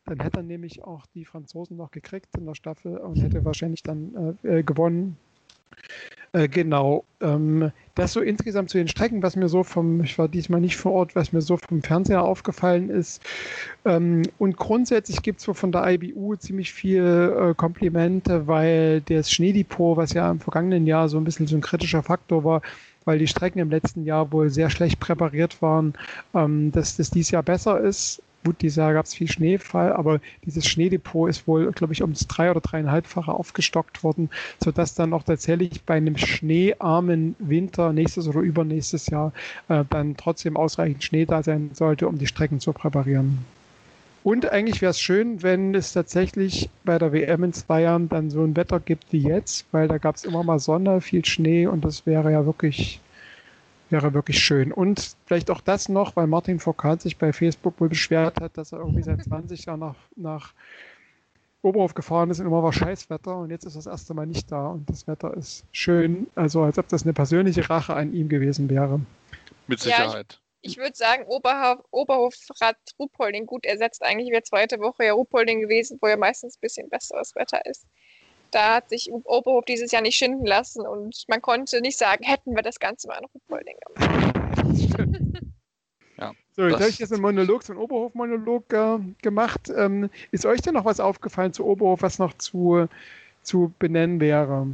dann 0.06 0.20
hätte 0.20 0.39
er 0.39 0.43
nämlich 0.43 0.84
auch 0.84 1.06
die 1.16 1.26
Franzosen 1.26 1.78
noch 1.78 1.91
gekriegt 1.91 2.30
in 2.38 2.45
der 2.45 2.56
Staffel 2.56 2.97
und 2.97 3.22
hätte 3.22 3.43
wahrscheinlich 3.43 3.84
dann 3.84 4.38
äh, 4.43 4.60
äh 4.60 4.64
gewonnen. 4.64 5.18
Äh, 6.36 6.49
genau. 6.49 7.05
Ähm, 7.21 7.71
das 7.95 8.11
so 8.11 8.19
insgesamt 8.19 8.69
zu 8.69 8.77
den 8.77 8.89
Strecken, 8.89 9.23
was 9.23 9.38
mir 9.38 9.47
so 9.47 9.63
vom, 9.63 10.03
ich 10.03 10.17
war 10.17 10.27
diesmal 10.27 10.59
nicht 10.59 10.75
vor 10.75 10.91
Ort, 10.91 11.15
was 11.15 11.31
mir 11.31 11.39
so 11.39 11.55
vom 11.55 11.81
Fernseher 11.81 12.23
aufgefallen 12.23 12.89
ist. 12.89 13.23
Ähm, 13.86 14.23
und 14.38 14.57
grundsätzlich 14.57 15.21
gibt 15.21 15.39
es 15.39 15.45
von 15.57 15.71
der 15.71 15.89
IBU 15.89 16.36
ziemlich 16.36 16.73
viel 16.73 17.03
äh, 17.39 17.53
Komplimente, 17.53 18.47
weil 18.47 18.99
das 18.99 19.31
Schneedepot, 19.31 19.95
was 19.95 20.11
ja 20.11 20.29
im 20.29 20.41
vergangenen 20.41 20.86
Jahr 20.86 21.07
so 21.07 21.17
ein 21.17 21.23
bisschen 21.23 21.47
so 21.47 21.55
ein 21.55 21.61
kritischer 21.61 22.03
Faktor 22.03 22.43
war, 22.43 22.61
weil 23.05 23.17
die 23.17 23.27
Strecken 23.27 23.59
im 23.59 23.70
letzten 23.70 24.03
Jahr 24.03 24.29
wohl 24.33 24.49
sehr 24.49 24.70
schlecht 24.70 24.99
präpariert 24.99 25.62
waren, 25.62 25.93
ähm, 26.33 26.74
dass 26.74 26.97
das 26.97 27.12
dieses 27.12 27.32
Jahr 27.32 27.43
besser 27.43 27.79
ist. 27.79 28.21
Gut, 28.46 28.62
dieses 28.62 28.76
Jahr 28.76 28.93
gab 28.93 29.05
es 29.05 29.16
viel 29.16 29.28
Schneefall, 29.28 29.92
aber 29.92 30.20
dieses 30.46 30.67
Schneedepot 30.67 31.32
ist 31.32 31.47
wohl, 31.47 31.72
glaube 31.72 31.93
ich, 31.93 32.04
ums 32.04 32.28
drei- 32.28 32.51
oder 32.51 32.62
dreieinhalbfache 32.62 33.32
aufgestockt 33.32 34.04
worden, 34.04 34.30
sodass 34.63 34.93
dann 34.93 35.13
auch 35.13 35.24
tatsächlich 35.24 35.82
bei 35.82 35.96
einem 35.96 36.16
schneearmen 36.16 37.36
Winter 37.39 37.92
nächstes 37.92 38.28
oder 38.28 38.42
übernächstes 38.42 39.08
Jahr 39.08 39.34
äh, 39.67 39.84
dann 39.89 40.16
trotzdem 40.16 40.58
ausreichend 40.58 41.04
Schnee 41.04 41.26
da 41.26 41.42
sein 41.42 41.72
sollte, 41.74 42.08
um 42.08 42.20
die 42.20 42.28
Strecken 42.28 42.59
zu 42.59 42.72
präparieren. 42.72 43.39
Und 44.24 44.51
eigentlich 44.51 44.80
wäre 44.80 44.92
es 44.92 45.00
schön, 45.00 45.42
wenn 45.42 45.74
es 45.74 45.93
tatsächlich 45.93 46.70
bei 46.84 47.00
der 47.00 47.13
WM 47.13 47.46
in 47.46 47.54
zwei 47.54 47.82
Jahren 47.82 48.09
dann 48.09 48.30
so 48.30 48.43
ein 48.43 48.55
Wetter 48.55 48.80
gibt 48.80 49.12
wie 49.12 49.24
jetzt, 49.24 49.66
weil 49.72 49.88
da 49.88 49.97
gab 49.97 50.17
es 50.17 50.24
immer 50.24 50.43
mal 50.43 50.59
Sonne, 50.59 51.01
viel 51.01 51.26
Schnee 51.26 51.66
und 51.66 51.84
das 51.84 52.05
wäre 52.05 52.32
ja 52.32 52.46
wirklich, 52.46 53.00
wäre 53.89 54.13
wirklich 54.13 54.39
schön. 54.39 54.71
Und 54.71 55.16
vielleicht 55.25 55.51
auch 55.51 55.62
das 55.62 55.89
noch, 55.89 56.16
weil 56.16 56.28
Martin 56.28 56.59
Foucault 56.59 57.01
sich 57.01 57.17
bei 57.17 57.33
Facebook 57.33 57.79
wohl 57.79 57.89
beschwert 57.89 58.39
hat, 58.41 58.57
dass 58.57 58.71
er 58.71 58.79
irgendwie 58.79 59.03
seit 59.03 59.24
20 59.24 59.66
Jahren 59.66 59.79
nach, 59.79 59.95
nach 60.16 60.53
Oberhof 61.62 61.93
gefahren 61.93 62.29
ist 62.29 62.39
und 62.39 62.45
immer 62.45 62.62
war 62.62 62.74
Scheißwetter 62.74 63.37
und 63.37 63.49
jetzt 63.49 63.66
ist 63.66 63.75
das 63.75 63.87
erste 63.87 64.13
Mal 64.13 64.28
nicht 64.28 64.51
da 64.51 64.67
und 64.67 64.89
das 64.89 65.07
Wetter 65.07 65.33
ist 65.36 65.66
schön. 65.71 66.28
Also 66.36 66.62
als 66.63 66.78
ob 66.78 66.87
das 66.87 67.03
eine 67.03 67.13
persönliche 67.13 67.70
Rache 67.70 67.95
an 67.95 68.13
ihm 68.13 68.29
gewesen 68.29 68.70
wäre. 68.70 69.01
Mit 69.67 69.79
Sicherheit. 69.79 70.33
Ja, 70.33 70.39
ich 70.62 70.78
würde 70.78 70.95
sagen, 70.95 71.25
Oberhof, 71.28 71.83
Oberhofrat 71.91 72.78
Ruhpolding 72.99 73.45
gut 73.45 73.66
ersetzt. 73.66 74.03
Eigentlich 74.03 74.32
wäre 74.32 74.43
zweite 74.43 74.79
Woche 74.79 75.05
ja 75.05 75.13
Ruhpolding 75.13 75.62
gewesen, 75.62 75.97
wo 76.01 76.07
ja 76.07 76.17
meistens 76.17 76.57
ein 76.57 76.62
bisschen 76.62 76.89
besseres 76.89 77.36
Wetter 77.36 77.66
ist. 77.66 77.86
Da 78.55 78.75
hat 78.75 78.87
sich 78.87 79.11
Oberhof 79.11 79.65
dieses 79.65 79.91
Jahr 79.91 80.01
nicht 80.01 80.15
schinden 80.15 80.45
lassen 80.45 80.87
und 80.87 81.25
man 81.27 81.41
konnte 81.41 81.82
nicht 81.82 81.97
sagen, 81.97 82.23
hätten 82.23 82.55
wir 82.55 82.63
das 82.63 82.79
Ganze 82.79 83.09
mal 83.09 83.17
in 83.17 83.25
Ruhpolding 83.25 83.75
gemacht. 83.86 84.95
ja, 86.17 86.32
so, 86.55 86.65
jetzt 86.65 86.79
habe 86.79 86.89
ich 86.89 86.99
jetzt 86.99 87.11
einen 87.11 87.21
Monolog, 87.21 87.63
so 87.63 87.73
einen 87.73 87.82
Oberhof-Monolog 87.82 88.71
äh, 88.71 88.99
gemacht. 89.21 89.69
Ähm, 89.75 90.09
ist 90.32 90.45
euch 90.45 90.61
denn 90.61 90.75
noch 90.75 90.86
was 90.86 91.01
aufgefallen 91.01 91.51
zu 91.51 91.65
Oberhof, 91.65 92.01
was 92.01 92.17
noch 92.17 92.32
zu, 92.37 92.87
zu 93.43 93.73
benennen 93.77 94.21
wäre? 94.21 94.67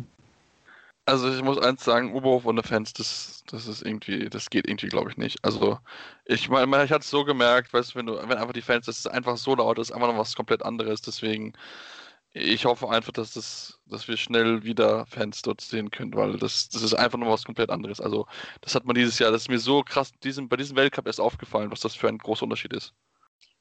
Also 1.05 1.33
ich 1.33 1.41
muss 1.41 1.57
eins 1.57 1.83
sagen, 1.83 2.13
Oberhof 2.13 2.45
ohne 2.45 2.61
Fans, 2.61 2.93
das, 2.93 3.43
das 3.47 3.65
ist 3.65 3.81
irgendwie, 3.81 4.29
das 4.29 4.51
geht 4.51 4.67
irgendwie, 4.67 4.89
glaube 4.89 5.09
ich, 5.09 5.17
nicht. 5.17 5.43
Also 5.43 5.79
ich 6.25 6.49
meine, 6.49 6.83
ich 6.83 6.91
hatte 6.91 7.01
es 7.01 7.09
so 7.09 7.25
gemerkt, 7.25 7.73
weißt 7.73 7.95
du, 7.95 7.97
wenn 7.97 8.05
du, 8.05 8.13
wenn 8.13 8.37
einfach 8.37 8.53
die 8.53 8.61
Fans, 8.61 8.85
das 8.85 8.99
ist 8.99 9.07
einfach 9.07 9.37
so 9.37 9.55
laut, 9.55 9.79
das 9.79 9.89
ist 9.89 9.95
einfach 9.95 10.07
noch 10.07 10.19
was 10.19 10.35
komplett 10.35 10.61
anderes. 10.61 11.01
Deswegen, 11.01 11.53
ich 12.33 12.65
hoffe 12.65 12.89
einfach, 12.89 13.11
dass 13.11 13.33
das, 13.33 13.79
dass 13.87 14.07
wir 14.07 14.15
schnell 14.15 14.63
wieder 14.63 15.05
Fans 15.05 15.41
dort 15.41 15.59
sehen 15.59 15.91
können, 15.91 16.13
weil 16.15 16.37
das, 16.37 16.69
das 16.69 16.81
ist 16.81 16.93
einfach 16.93 17.17
noch 17.17 17.29
was 17.29 17.43
komplett 17.43 17.69
anderes. 17.69 17.99
Also 17.99 18.25
das 18.61 18.73
hat 18.73 18.85
man 18.85 18.95
dieses 18.95 19.19
Jahr, 19.19 19.31
das 19.31 19.43
ist 19.43 19.49
mir 19.49 19.59
so 19.59 19.83
krass 19.83 20.11
diesem, 20.23 20.47
bei 20.47 20.55
diesem 20.55 20.77
Weltcup 20.77 21.07
erst 21.07 21.19
aufgefallen, 21.19 21.71
was 21.71 21.81
das 21.81 21.95
für 21.95 22.07
ein 22.07 22.17
großer 22.17 22.43
Unterschied 22.43 22.73
ist. 22.73 22.93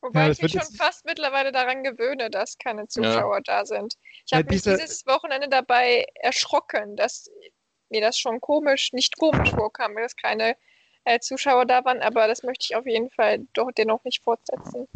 Wobei 0.02 0.26
ja, 0.26 0.30
ich 0.30 0.40
mich 0.40 0.52
schon 0.52 0.74
fast 0.76 1.05
mittlerweile 1.05 1.52
daran 1.52 1.82
gewöhne, 1.82 2.30
dass 2.30 2.56
keine 2.59 2.86
Zuschauer 2.86 3.36
ja. 3.38 3.42
da 3.44 3.66
sind. 3.66 3.94
Ich 4.26 4.32
habe 4.32 4.44
ja, 4.44 4.52
mich 4.52 4.62
dieses 4.62 5.05
Wochenende 5.06 5.48
dabei 5.48 6.06
erschrocken, 6.22 6.97
dass 6.97 7.28
mir 7.90 8.01
das 8.01 8.18
schon 8.18 8.40
komisch, 8.40 8.92
nicht 8.92 9.18
komisch 9.18 9.51
vorkam, 9.51 9.97
dass 9.97 10.16
keine 10.16 10.56
äh, 11.05 11.18
Zuschauer 11.18 11.66
da 11.66 11.84
waren, 11.84 12.01
aber 12.01 12.28
das 12.28 12.44
möchte 12.44 12.66
ich 12.70 12.76
auf 12.76 12.86
jeden 12.86 13.10
Fall 13.10 13.40
doch 13.52 13.70
dennoch 13.72 14.02
nicht 14.05 14.22
fortsetzen. 14.22 14.86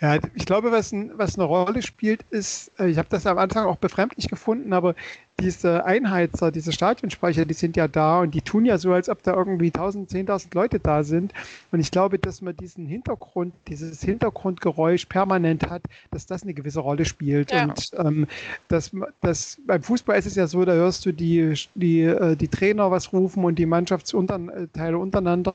Ja, 0.00 0.18
ich 0.34 0.46
glaube, 0.46 0.70
was, 0.70 0.92
ein, 0.92 1.10
was 1.16 1.36
eine 1.36 1.44
Rolle 1.44 1.82
spielt, 1.82 2.22
ist, 2.30 2.70
äh, 2.78 2.88
ich 2.88 2.98
habe 2.98 3.08
das 3.10 3.26
am 3.26 3.36
Anfang 3.36 3.66
auch 3.66 3.76
befremdlich 3.76 4.28
gefunden, 4.28 4.72
aber 4.72 4.94
diese 5.40 5.84
Einheizer, 5.84 6.50
diese 6.50 6.72
Stadionsprecher, 6.72 7.44
die 7.44 7.54
sind 7.54 7.76
ja 7.76 7.86
da 7.86 8.20
und 8.20 8.34
die 8.34 8.42
tun 8.42 8.64
ja 8.64 8.76
so, 8.76 8.92
als 8.92 9.08
ob 9.08 9.22
da 9.22 9.34
irgendwie 9.34 9.68
1000, 9.68 10.10
10.000 10.10 10.54
Leute 10.54 10.80
da 10.80 11.04
sind. 11.04 11.32
Und 11.70 11.78
ich 11.78 11.92
glaube, 11.92 12.18
dass 12.18 12.42
man 12.42 12.56
diesen 12.56 12.86
Hintergrund, 12.86 13.54
dieses 13.68 14.02
Hintergrundgeräusch 14.02 15.06
permanent 15.06 15.70
hat, 15.70 15.82
dass 16.10 16.26
das 16.26 16.42
eine 16.42 16.54
gewisse 16.54 16.80
Rolle 16.80 17.04
spielt. 17.04 17.52
Ja. 17.52 17.64
Und 17.64 17.90
ähm, 17.96 18.26
das, 18.66 18.90
das, 19.20 19.58
beim 19.64 19.82
Fußball 19.82 20.18
ist 20.18 20.26
es 20.26 20.34
ja 20.34 20.48
so, 20.48 20.64
da 20.64 20.72
hörst 20.72 21.06
du 21.06 21.12
die, 21.12 21.54
die, 21.74 22.02
äh, 22.02 22.34
die 22.34 22.48
Trainer 22.48 22.90
was 22.90 23.12
rufen 23.12 23.44
und 23.44 23.56
die 23.60 23.66
Mannschaftsteile 23.66 24.98
untereinander. 24.98 25.54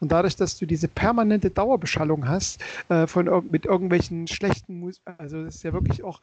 Und 0.00 0.12
dadurch, 0.12 0.36
dass 0.36 0.58
du 0.58 0.66
diese 0.66 0.88
permanente 0.88 1.48
Dauerbeschallung 1.48 2.28
hast, 2.28 2.62
äh, 2.90 3.06
von, 3.06 3.48
mit 3.50 3.66
irgendwelchen 3.74 4.26
schlechten 4.26 4.78
Musik, 4.78 5.02
also 5.18 5.44
das 5.44 5.56
ist 5.56 5.64
ja 5.64 5.72
wirklich 5.72 6.02
auch, 6.02 6.20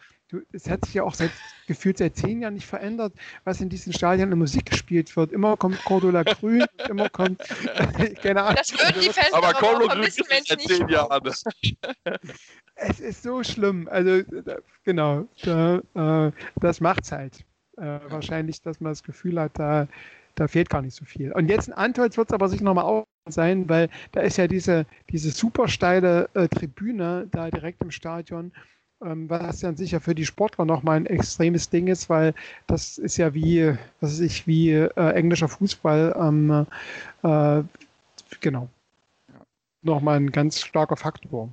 es 0.51 0.69
hat 0.69 0.85
sich 0.85 0.95
ja 0.95 1.03
auch 1.03 1.13
seit, 1.13 1.31
gefühlt 1.67 1.97
seit 1.97 2.15
zehn 2.15 2.41
Jahren 2.41 2.55
nicht 2.55 2.65
verändert 2.65 3.13
was 3.43 3.61
in 3.61 3.69
diesen 3.69 3.93
Stadien 3.93 4.31
in 4.31 4.37
Musik 4.37 4.65
gespielt 4.65 5.15
wird. 5.15 5.31
Immer 5.31 5.57
kommt 5.57 5.83
Cordula 5.83 6.23
Grün, 6.23 6.65
immer 6.89 7.09
kommt, 7.09 7.39
keine 8.21 8.43
Ahnung. 8.43 8.55
Das 8.55 8.71
würden 8.73 9.01
die 9.01 9.09
Fans 9.09 9.33
aber 9.33 9.53
Cordula 9.53 9.95
Grün 9.95 10.03
ist 10.03 10.21
seit 10.47 10.61
zehn 10.61 10.87
Jahren. 10.87 11.21
es 12.75 12.99
ist 12.99 13.23
so 13.23 13.43
schlimm. 13.43 13.87
Also, 13.89 14.23
genau, 14.83 15.27
da, 15.43 15.81
äh, 16.27 16.31
das 16.59 16.79
macht's 16.81 17.11
halt. 17.11 17.45
Äh, 17.77 17.99
wahrscheinlich, 18.09 18.61
dass 18.61 18.79
man 18.79 18.91
das 18.91 19.03
Gefühl 19.03 19.39
hat, 19.39 19.57
da, 19.57 19.87
da 20.35 20.47
fehlt 20.47 20.69
gar 20.69 20.81
nicht 20.81 20.95
so 20.95 21.05
viel. 21.05 21.31
Und 21.31 21.49
jetzt 21.49 21.67
in 21.67 21.73
Antolz 21.73 22.17
wird 22.17 22.29
es 22.29 22.33
aber 22.33 22.49
sich 22.49 22.61
nochmal 22.61 22.85
auch 22.85 23.05
sein, 23.27 23.69
weil 23.69 23.89
da 24.11 24.21
ist 24.21 24.37
ja 24.37 24.47
diese, 24.47 24.85
diese 25.09 25.31
super 25.31 25.67
steile 25.67 26.29
äh, 26.33 26.47
Tribüne 26.47 27.27
da 27.31 27.49
direkt 27.49 27.81
im 27.81 27.91
Stadion 27.91 28.51
ähm, 29.03 29.29
was 29.29 29.61
ja 29.61 29.73
sicher 29.73 29.99
für 29.99 30.15
die 30.15 30.25
Sportler 30.25 30.65
nochmal 30.65 30.97
ein 30.97 31.05
extremes 31.05 31.69
Ding 31.69 31.87
ist, 31.87 32.09
weil 32.09 32.33
das 32.67 32.97
ist 32.97 33.17
ja 33.17 33.33
wie, 33.33 33.73
was 33.99 34.11
weiß 34.11 34.19
ich, 34.19 34.47
wie 34.47 34.71
äh, 34.71 35.11
englischer 35.13 35.47
Fußball. 35.47 36.15
Ähm, 36.17 36.67
äh, 37.23 37.63
genau. 38.39 38.69
Ja. 39.27 39.45
Nochmal 39.81 40.17
ein 40.17 40.31
ganz 40.31 40.61
starker 40.61 40.97
Faktor. 40.97 41.49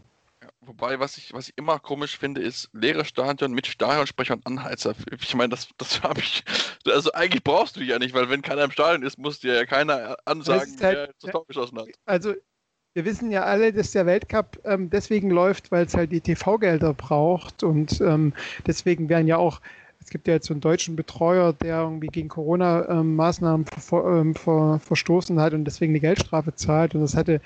Wobei, 0.68 1.00
was 1.00 1.16
ich, 1.16 1.32
was 1.32 1.48
ich 1.48 1.54
immer 1.56 1.78
komisch 1.78 2.18
finde, 2.18 2.42
ist 2.42 2.68
leere 2.74 3.06
Stadion 3.06 3.52
mit 3.52 3.66
Stadionsprecher 3.66 4.34
und 4.34 4.46
Anheizer. 4.46 4.94
Ich 5.18 5.34
meine, 5.34 5.48
das, 5.48 5.68
das 5.78 6.02
habe 6.02 6.20
ich. 6.20 6.44
Also 6.86 7.10
eigentlich 7.12 7.42
brauchst 7.42 7.76
du 7.76 7.80
die 7.80 7.86
ja 7.86 7.98
nicht, 7.98 8.12
weil 8.12 8.28
wenn 8.28 8.42
keiner 8.42 8.64
im 8.64 8.70
Stadion 8.70 9.02
ist, 9.02 9.16
muss 9.16 9.40
dir 9.40 9.54
ja 9.54 9.64
keiner 9.64 10.16
ansagen, 10.26 10.76
halt, 10.82 10.96
wer 10.96 11.06
das 11.06 11.32
Tor 11.32 11.46
geschossen 11.46 11.78
hat. 11.78 11.88
Also 12.04 12.34
wir 12.92 13.04
wissen 13.06 13.30
ja 13.30 13.44
alle, 13.44 13.72
dass 13.72 13.92
der 13.92 14.04
Weltcup 14.04 14.58
ähm, 14.64 14.90
deswegen 14.90 15.30
läuft, 15.30 15.70
weil 15.70 15.86
es 15.86 15.94
halt 15.94 16.12
die 16.12 16.20
TV-Gelder 16.20 16.92
braucht 16.92 17.62
und 17.62 18.00
ähm, 18.02 18.34
deswegen 18.66 19.08
werden 19.08 19.26
ja 19.26 19.38
auch 19.38 19.62
es 20.00 20.10
gibt 20.10 20.28
ja 20.28 20.34
jetzt 20.34 20.46
so 20.46 20.54
einen 20.54 20.60
deutschen 20.60 20.96
Betreuer, 20.96 21.52
der 21.52 21.80
irgendwie 21.80 22.06
gegen 22.06 22.28
Corona-Maßnahmen 22.28 23.66
ähm, 23.66 23.82
ver, 23.82 24.04
ähm, 24.04 24.34
ver, 24.34 24.80
verstoßen 24.82 25.40
hat 25.40 25.54
und 25.54 25.64
deswegen 25.64 25.92
eine 25.92 26.00
Geldstrafe 26.00 26.54
zahlt. 26.54 26.94
Und 26.94 27.02
das 27.02 27.14
hatte 27.16 27.40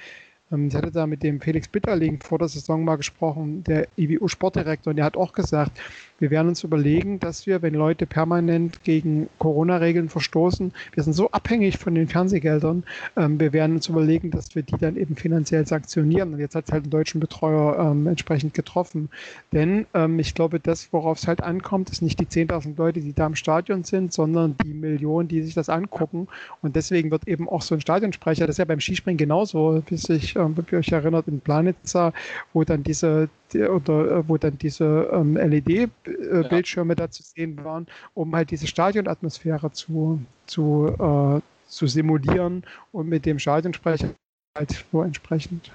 ich 0.53 0.75
hatte 0.75 0.91
da 0.91 1.07
mit 1.07 1.23
dem 1.23 1.41
Felix 1.41 1.67
Bitterling 1.69 2.21
vor 2.21 2.39
der 2.39 2.49
Saison 2.49 2.85
mal 2.85 2.97
gesprochen, 2.97 3.65
der 3.65 3.89
IWU-Sportdirektor, 3.97 4.91
und 4.91 4.97
der 4.97 5.05
hat 5.05 5.17
auch 5.17 5.33
gesagt, 5.33 5.81
wir 6.23 6.31
werden 6.31 6.49
uns 6.49 6.63
überlegen, 6.63 7.19
dass 7.19 7.49
wir, 7.49 7.63
wenn 7.63 7.75
Leute 7.75 8.07
permanent 8.07 8.85
gegen 8.85 9.29
Corona-Regeln 9.39 10.09
verstoßen, 10.09 10.73
wir 10.95 11.03
sind 11.03 11.15
so 11.15 11.31
abhängig 11.33 11.79
von 11.79 11.97
den 11.97 12.07
Fernsehgeldern, 12.07 12.85
ähm, 13.17 13.41
wir 13.41 13.53
werden 13.53 13.75
uns 13.75 13.89
überlegen, 13.89 14.31
dass 14.31 14.55
wir 14.55 14.63
die 14.63 14.77
dann 14.79 14.97
eben 14.97 15.17
finanziell 15.17 15.67
sanktionieren. 15.67 16.33
Und 16.33 16.39
jetzt 16.39 16.55
hat 16.55 16.67
es 16.67 16.73
halt 16.73 16.85
einen 16.85 16.91
deutschen 16.91 17.21
Betreuer 17.21 17.77
ähm, 17.77 18.07
entsprechend 18.07 18.55
getroffen. 18.55 19.09
Denn 19.53 19.87
ähm, 19.95 20.21
ich 20.21 20.35
glaube, 20.35 20.61
das, 20.61 20.93
worauf 20.93 21.19
es 21.19 21.27
halt 21.27 21.43
ankommt, 21.43 21.91
ist 21.91 22.03
nicht 22.03 22.21
die 22.21 22.27
10.000 22.27 22.77
Leute, 22.77 23.01
die 23.01 23.15
da 23.15 23.27
im 23.27 23.35
Stadion 23.35 23.83
sind, 23.83 24.13
sondern 24.13 24.57
die 24.65 24.75
Millionen, 24.75 25.27
die 25.27 25.43
sich 25.43 25.55
das 25.55 25.69
angucken. 25.69 26.29
Und 26.61 26.77
deswegen 26.77 27.11
wird 27.11 27.27
eben 27.27 27.49
auch 27.49 27.63
so 27.63 27.75
ein 27.75 27.81
Stadionsprecher, 27.81 28.47
das 28.47 28.55
ist 28.55 28.59
ja 28.59 28.65
beim 28.65 28.81
Skispringen 28.81 29.19
genauso, 29.19 29.83
bis 29.89 30.09
ich 30.09 30.37
ähm, 30.43 30.55
ob 30.59 30.73
ihr 30.73 30.79
euch 30.79 30.93
erinnert, 30.93 31.29
in 31.29 31.41
Planitza, 31.41 32.13
wo 32.53 32.65
dann 32.65 32.83
diese 32.83 33.29
oder 33.55 34.19
äh, 34.19 34.29
wo 34.29 34.37
dann 34.39 34.59
diese 34.59 35.11
ähm, 35.13 35.37
LED-Bildschirme 35.37 36.93
ja. 36.93 36.97
da 36.97 37.11
zu 37.11 37.23
sehen 37.23 37.63
waren, 37.65 37.87
um 38.15 38.35
halt 38.35 38.51
diese 38.51 38.67
Stadionatmosphäre 38.67 39.71
zu, 39.73 40.21
zu, 40.47 40.89
äh, 40.99 41.41
zu 41.69 41.87
simulieren 41.87 42.65
und 42.93 43.09
mit 43.09 43.27
dem 43.27 43.39
Stadionsprecher 43.39 44.11
halt 44.57 44.85
nur 44.93 45.05
entsprechend. 45.05 45.71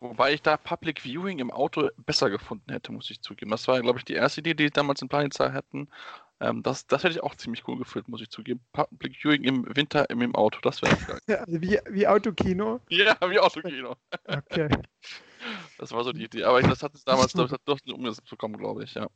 Wobei 0.00 0.34
ich 0.34 0.42
da 0.42 0.56
Public 0.56 1.00
Viewing 1.00 1.40
im 1.40 1.50
Auto 1.50 1.88
besser 2.06 2.30
gefunden 2.30 2.70
hätte, 2.70 2.92
muss 2.92 3.10
ich 3.10 3.20
zugeben. 3.20 3.50
Das 3.50 3.66
war, 3.66 3.80
glaube 3.80 3.98
ich, 3.98 4.04
die 4.04 4.14
erste 4.14 4.40
Idee, 4.40 4.54
die 4.54 4.64
sie 4.64 4.70
damals 4.70 5.02
in 5.02 5.08
Planitza 5.08 5.52
hatten. 5.52 5.88
Ähm, 6.40 6.62
das, 6.62 6.86
das 6.86 7.02
hätte 7.02 7.14
ich 7.14 7.22
auch 7.22 7.34
ziemlich 7.34 7.66
cool 7.66 7.78
gefühlt, 7.78 8.08
muss 8.08 8.20
ich 8.20 8.30
zugeben. 8.30 8.60
Public 8.72 9.16
Viewing 9.16 9.42
im 9.44 9.76
Winter 9.76 10.08
im, 10.10 10.22
im 10.22 10.34
Auto, 10.34 10.60
das 10.62 10.82
wäre 10.82 10.96
geil. 10.96 11.18
Ja, 11.26 11.44
wie, 11.46 11.78
wie 11.90 12.06
Autokino? 12.06 12.80
Ja, 12.88 13.16
wie 13.28 13.38
Autokino. 13.38 13.96
Okay. 14.26 14.68
Das 15.78 15.92
war 15.92 16.02
so 16.02 16.12
die 16.12 16.24
Idee. 16.24 16.42
Aber 16.42 16.60
das 16.60 16.82
hat 16.82 16.92
es 16.94 17.04
damals, 17.04 17.32
das 17.32 17.52
hat 17.52 17.60
doch 17.64 17.78
umgesetzt 17.86 18.28
bekommen, 18.28 18.56
glaube 18.56 18.82
ich, 18.82 18.94
ja. 18.94 19.06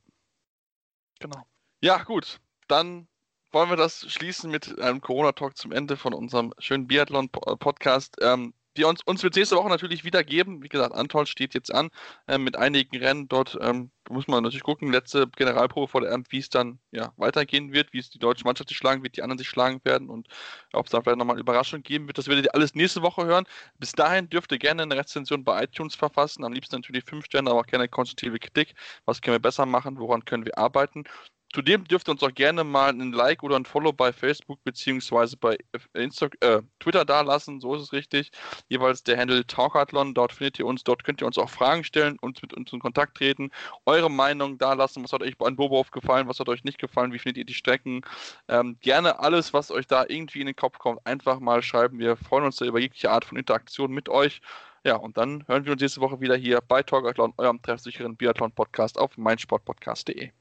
Genau. 1.18 1.44
Ja, 1.80 2.04
gut. 2.04 2.38
Dann 2.68 3.08
wollen 3.50 3.68
wir 3.68 3.76
das 3.76 4.10
schließen 4.10 4.48
mit 4.48 4.78
einem 4.78 5.00
Corona-Talk 5.00 5.56
zum 5.56 5.72
Ende 5.72 5.96
von 5.96 6.14
unserem 6.14 6.54
schönen 6.58 6.86
Biathlon-Podcast. 6.86 8.18
Ähm, 8.20 8.54
die 8.76 8.84
uns, 8.84 9.00
uns 9.04 9.22
wird 9.22 9.36
nächste 9.36 9.56
Woche 9.56 9.68
natürlich 9.68 10.04
wieder 10.04 10.24
geben. 10.24 10.62
Wie 10.62 10.68
gesagt, 10.68 10.94
Antol 10.94 11.26
steht 11.26 11.54
jetzt 11.54 11.74
an 11.74 11.90
äh, 12.26 12.38
mit 12.38 12.56
einigen 12.56 12.96
Rennen. 12.96 13.28
Dort 13.28 13.58
ähm, 13.60 13.90
muss 14.08 14.26
man 14.28 14.42
natürlich 14.42 14.62
gucken, 14.62 14.90
letzte 14.90 15.28
Generalprobe 15.28 15.88
vor 15.88 16.00
der 16.00 16.10
Ernte, 16.10 16.30
wie 16.32 16.38
es 16.38 16.48
dann 16.48 16.78
ja, 16.90 17.12
weitergehen 17.16 17.72
wird, 17.72 17.92
wie 17.92 17.98
es 17.98 18.10
die 18.10 18.18
deutsche 18.18 18.44
Mannschaft 18.44 18.68
sich 18.68 18.78
schlagen 18.78 19.02
wird, 19.02 19.16
die 19.16 19.22
anderen 19.22 19.38
sich 19.38 19.48
schlagen 19.48 19.80
werden 19.84 20.08
und 20.08 20.28
ob 20.72 20.86
es 20.86 20.92
da 20.92 21.00
vielleicht 21.00 21.18
nochmal 21.18 21.34
eine 21.34 21.42
Überraschung 21.42 21.82
geben 21.82 22.06
wird. 22.06 22.18
Das 22.18 22.28
werdet 22.28 22.46
ihr 22.46 22.54
alles 22.54 22.74
nächste 22.74 23.02
Woche 23.02 23.24
hören. 23.24 23.44
Bis 23.78 23.92
dahin 23.92 24.28
dürft 24.28 24.52
ihr 24.52 24.58
gerne 24.58 24.82
eine 24.82 24.96
Rezension 24.96 25.44
bei 25.44 25.64
iTunes 25.64 25.94
verfassen. 25.94 26.44
Am 26.44 26.52
liebsten 26.52 26.76
natürlich 26.76 27.04
fünf 27.04 27.26
Sterne, 27.26 27.50
aber 27.50 27.60
auch 27.60 27.66
gerne 27.66 27.88
konstruktive 27.88 28.38
Kritik. 28.38 28.74
Was 29.04 29.20
können 29.20 29.34
wir 29.34 29.40
besser 29.40 29.66
machen? 29.66 29.98
Woran 29.98 30.24
können 30.24 30.44
wir 30.44 30.58
arbeiten? 30.58 31.04
Zudem 31.52 31.84
dürft 31.84 32.08
ihr 32.08 32.12
uns 32.12 32.22
auch 32.22 32.32
gerne 32.32 32.64
mal 32.64 32.90
ein 32.90 33.12
Like 33.12 33.42
oder 33.42 33.56
ein 33.56 33.66
Follow 33.66 33.92
bei 33.92 34.12
Facebook 34.12 34.64
bzw. 34.64 35.36
bei 35.38 35.58
Insta 35.92 36.28
äh, 36.40 36.62
Twitter 36.80 37.04
dalassen, 37.04 37.60
so 37.60 37.74
ist 37.74 37.82
es 37.82 37.92
richtig. 37.92 38.30
Jeweils 38.68 39.02
der 39.02 39.18
Handle 39.18 39.46
Talkathlon, 39.46 40.14
dort 40.14 40.32
findet 40.32 40.58
ihr 40.58 40.66
uns, 40.66 40.82
dort 40.82 41.04
könnt 41.04 41.20
ihr 41.20 41.26
uns 41.26 41.36
auch 41.36 41.50
Fragen 41.50 41.84
stellen 41.84 42.18
und 42.20 42.40
mit 42.40 42.54
uns 42.54 42.72
in 42.72 42.80
Kontakt 42.80 43.18
treten, 43.18 43.50
eure 43.84 44.10
Meinung 44.10 44.56
dalassen, 44.56 45.04
was 45.04 45.12
hat 45.12 45.22
euch 45.22 45.38
an 45.40 45.56
Bobo 45.56 45.84
gefallen, 45.92 46.26
was 46.26 46.40
hat 46.40 46.48
euch 46.48 46.64
nicht 46.64 46.78
gefallen, 46.78 47.12
wie 47.12 47.18
findet 47.18 47.38
ihr 47.38 47.44
die 47.44 47.54
Strecken. 47.54 48.00
Ähm, 48.48 48.78
gerne 48.80 49.18
alles, 49.18 49.52
was 49.52 49.70
euch 49.70 49.86
da 49.86 50.06
irgendwie 50.08 50.40
in 50.40 50.46
den 50.46 50.56
Kopf 50.56 50.78
kommt, 50.78 51.06
einfach 51.06 51.38
mal 51.38 51.62
schreiben. 51.62 51.98
Wir 51.98 52.16
freuen 52.16 52.44
uns 52.44 52.56
da 52.56 52.64
über 52.64 52.80
jegliche 52.80 53.10
Art 53.10 53.26
von 53.26 53.36
Interaktion 53.36 53.92
mit 53.92 54.08
euch. 54.08 54.40
Ja, 54.84 54.96
und 54.96 55.16
dann 55.18 55.46
hören 55.48 55.64
wir 55.64 55.72
uns 55.72 55.82
nächste 55.82 56.00
Woche 56.00 56.20
wieder 56.20 56.34
hier 56.34 56.60
bei 56.60 56.82
Talkathlon, 56.82 57.34
eurem 57.36 57.60
treffsicheren 57.62 58.16
Biathlon-Podcast 58.16 58.98
auf 58.98 59.16
meinsportpodcast.de. 59.16 60.32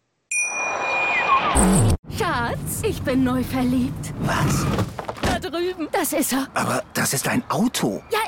Schatz, 2.17 2.81
ich 2.83 3.01
bin 3.01 3.23
neu 3.23 3.43
verliebt. 3.43 4.13
Was? 4.21 4.65
Da 5.21 5.39
drüben. 5.39 5.87
Das 5.91 6.13
ist 6.13 6.33
er. 6.33 6.47
Aber 6.53 6.83
das 6.93 7.13
ist 7.13 7.27
ein 7.27 7.43
Auto. 7.49 8.01
Ja, 8.11 8.19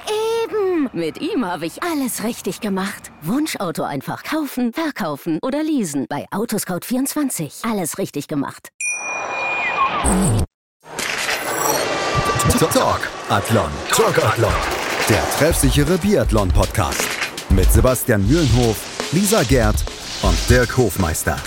eben. 0.44 0.90
Mit 0.94 1.20
ihm 1.22 1.46
habe 1.46 1.66
ich 1.66 1.82
alles 1.84 2.24
richtig 2.24 2.62
gemacht. 2.62 3.12
Wunschauto 3.22 3.84
einfach 3.84 4.24
kaufen, 4.24 4.74
verkaufen 4.74 5.40
oder 5.42 5.64
leasen. 5.64 6.06
Bei 6.10 6.26
Autoscout24. 6.32 7.70
Alles 7.70 7.98
richtig 7.98 8.28
gemacht. 8.28 8.70
Talk 12.74 13.10
Athlon. 13.30 13.70
Talk 13.90 14.18
Athlon. 14.24 14.54
Der 15.10 15.24
treffsichere 15.38 15.98
Biathlon-Podcast. 15.98 17.08
Mit 17.50 17.72
Sebastian 17.72 18.26
Mühlenhof, 18.28 18.78
Lisa 19.12 19.44
Gerd 19.44 19.76
und 20.22 20.38
Dirk 20.50 20.78
Hofmeister. 20.78 21.38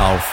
Auf 0.00 0.32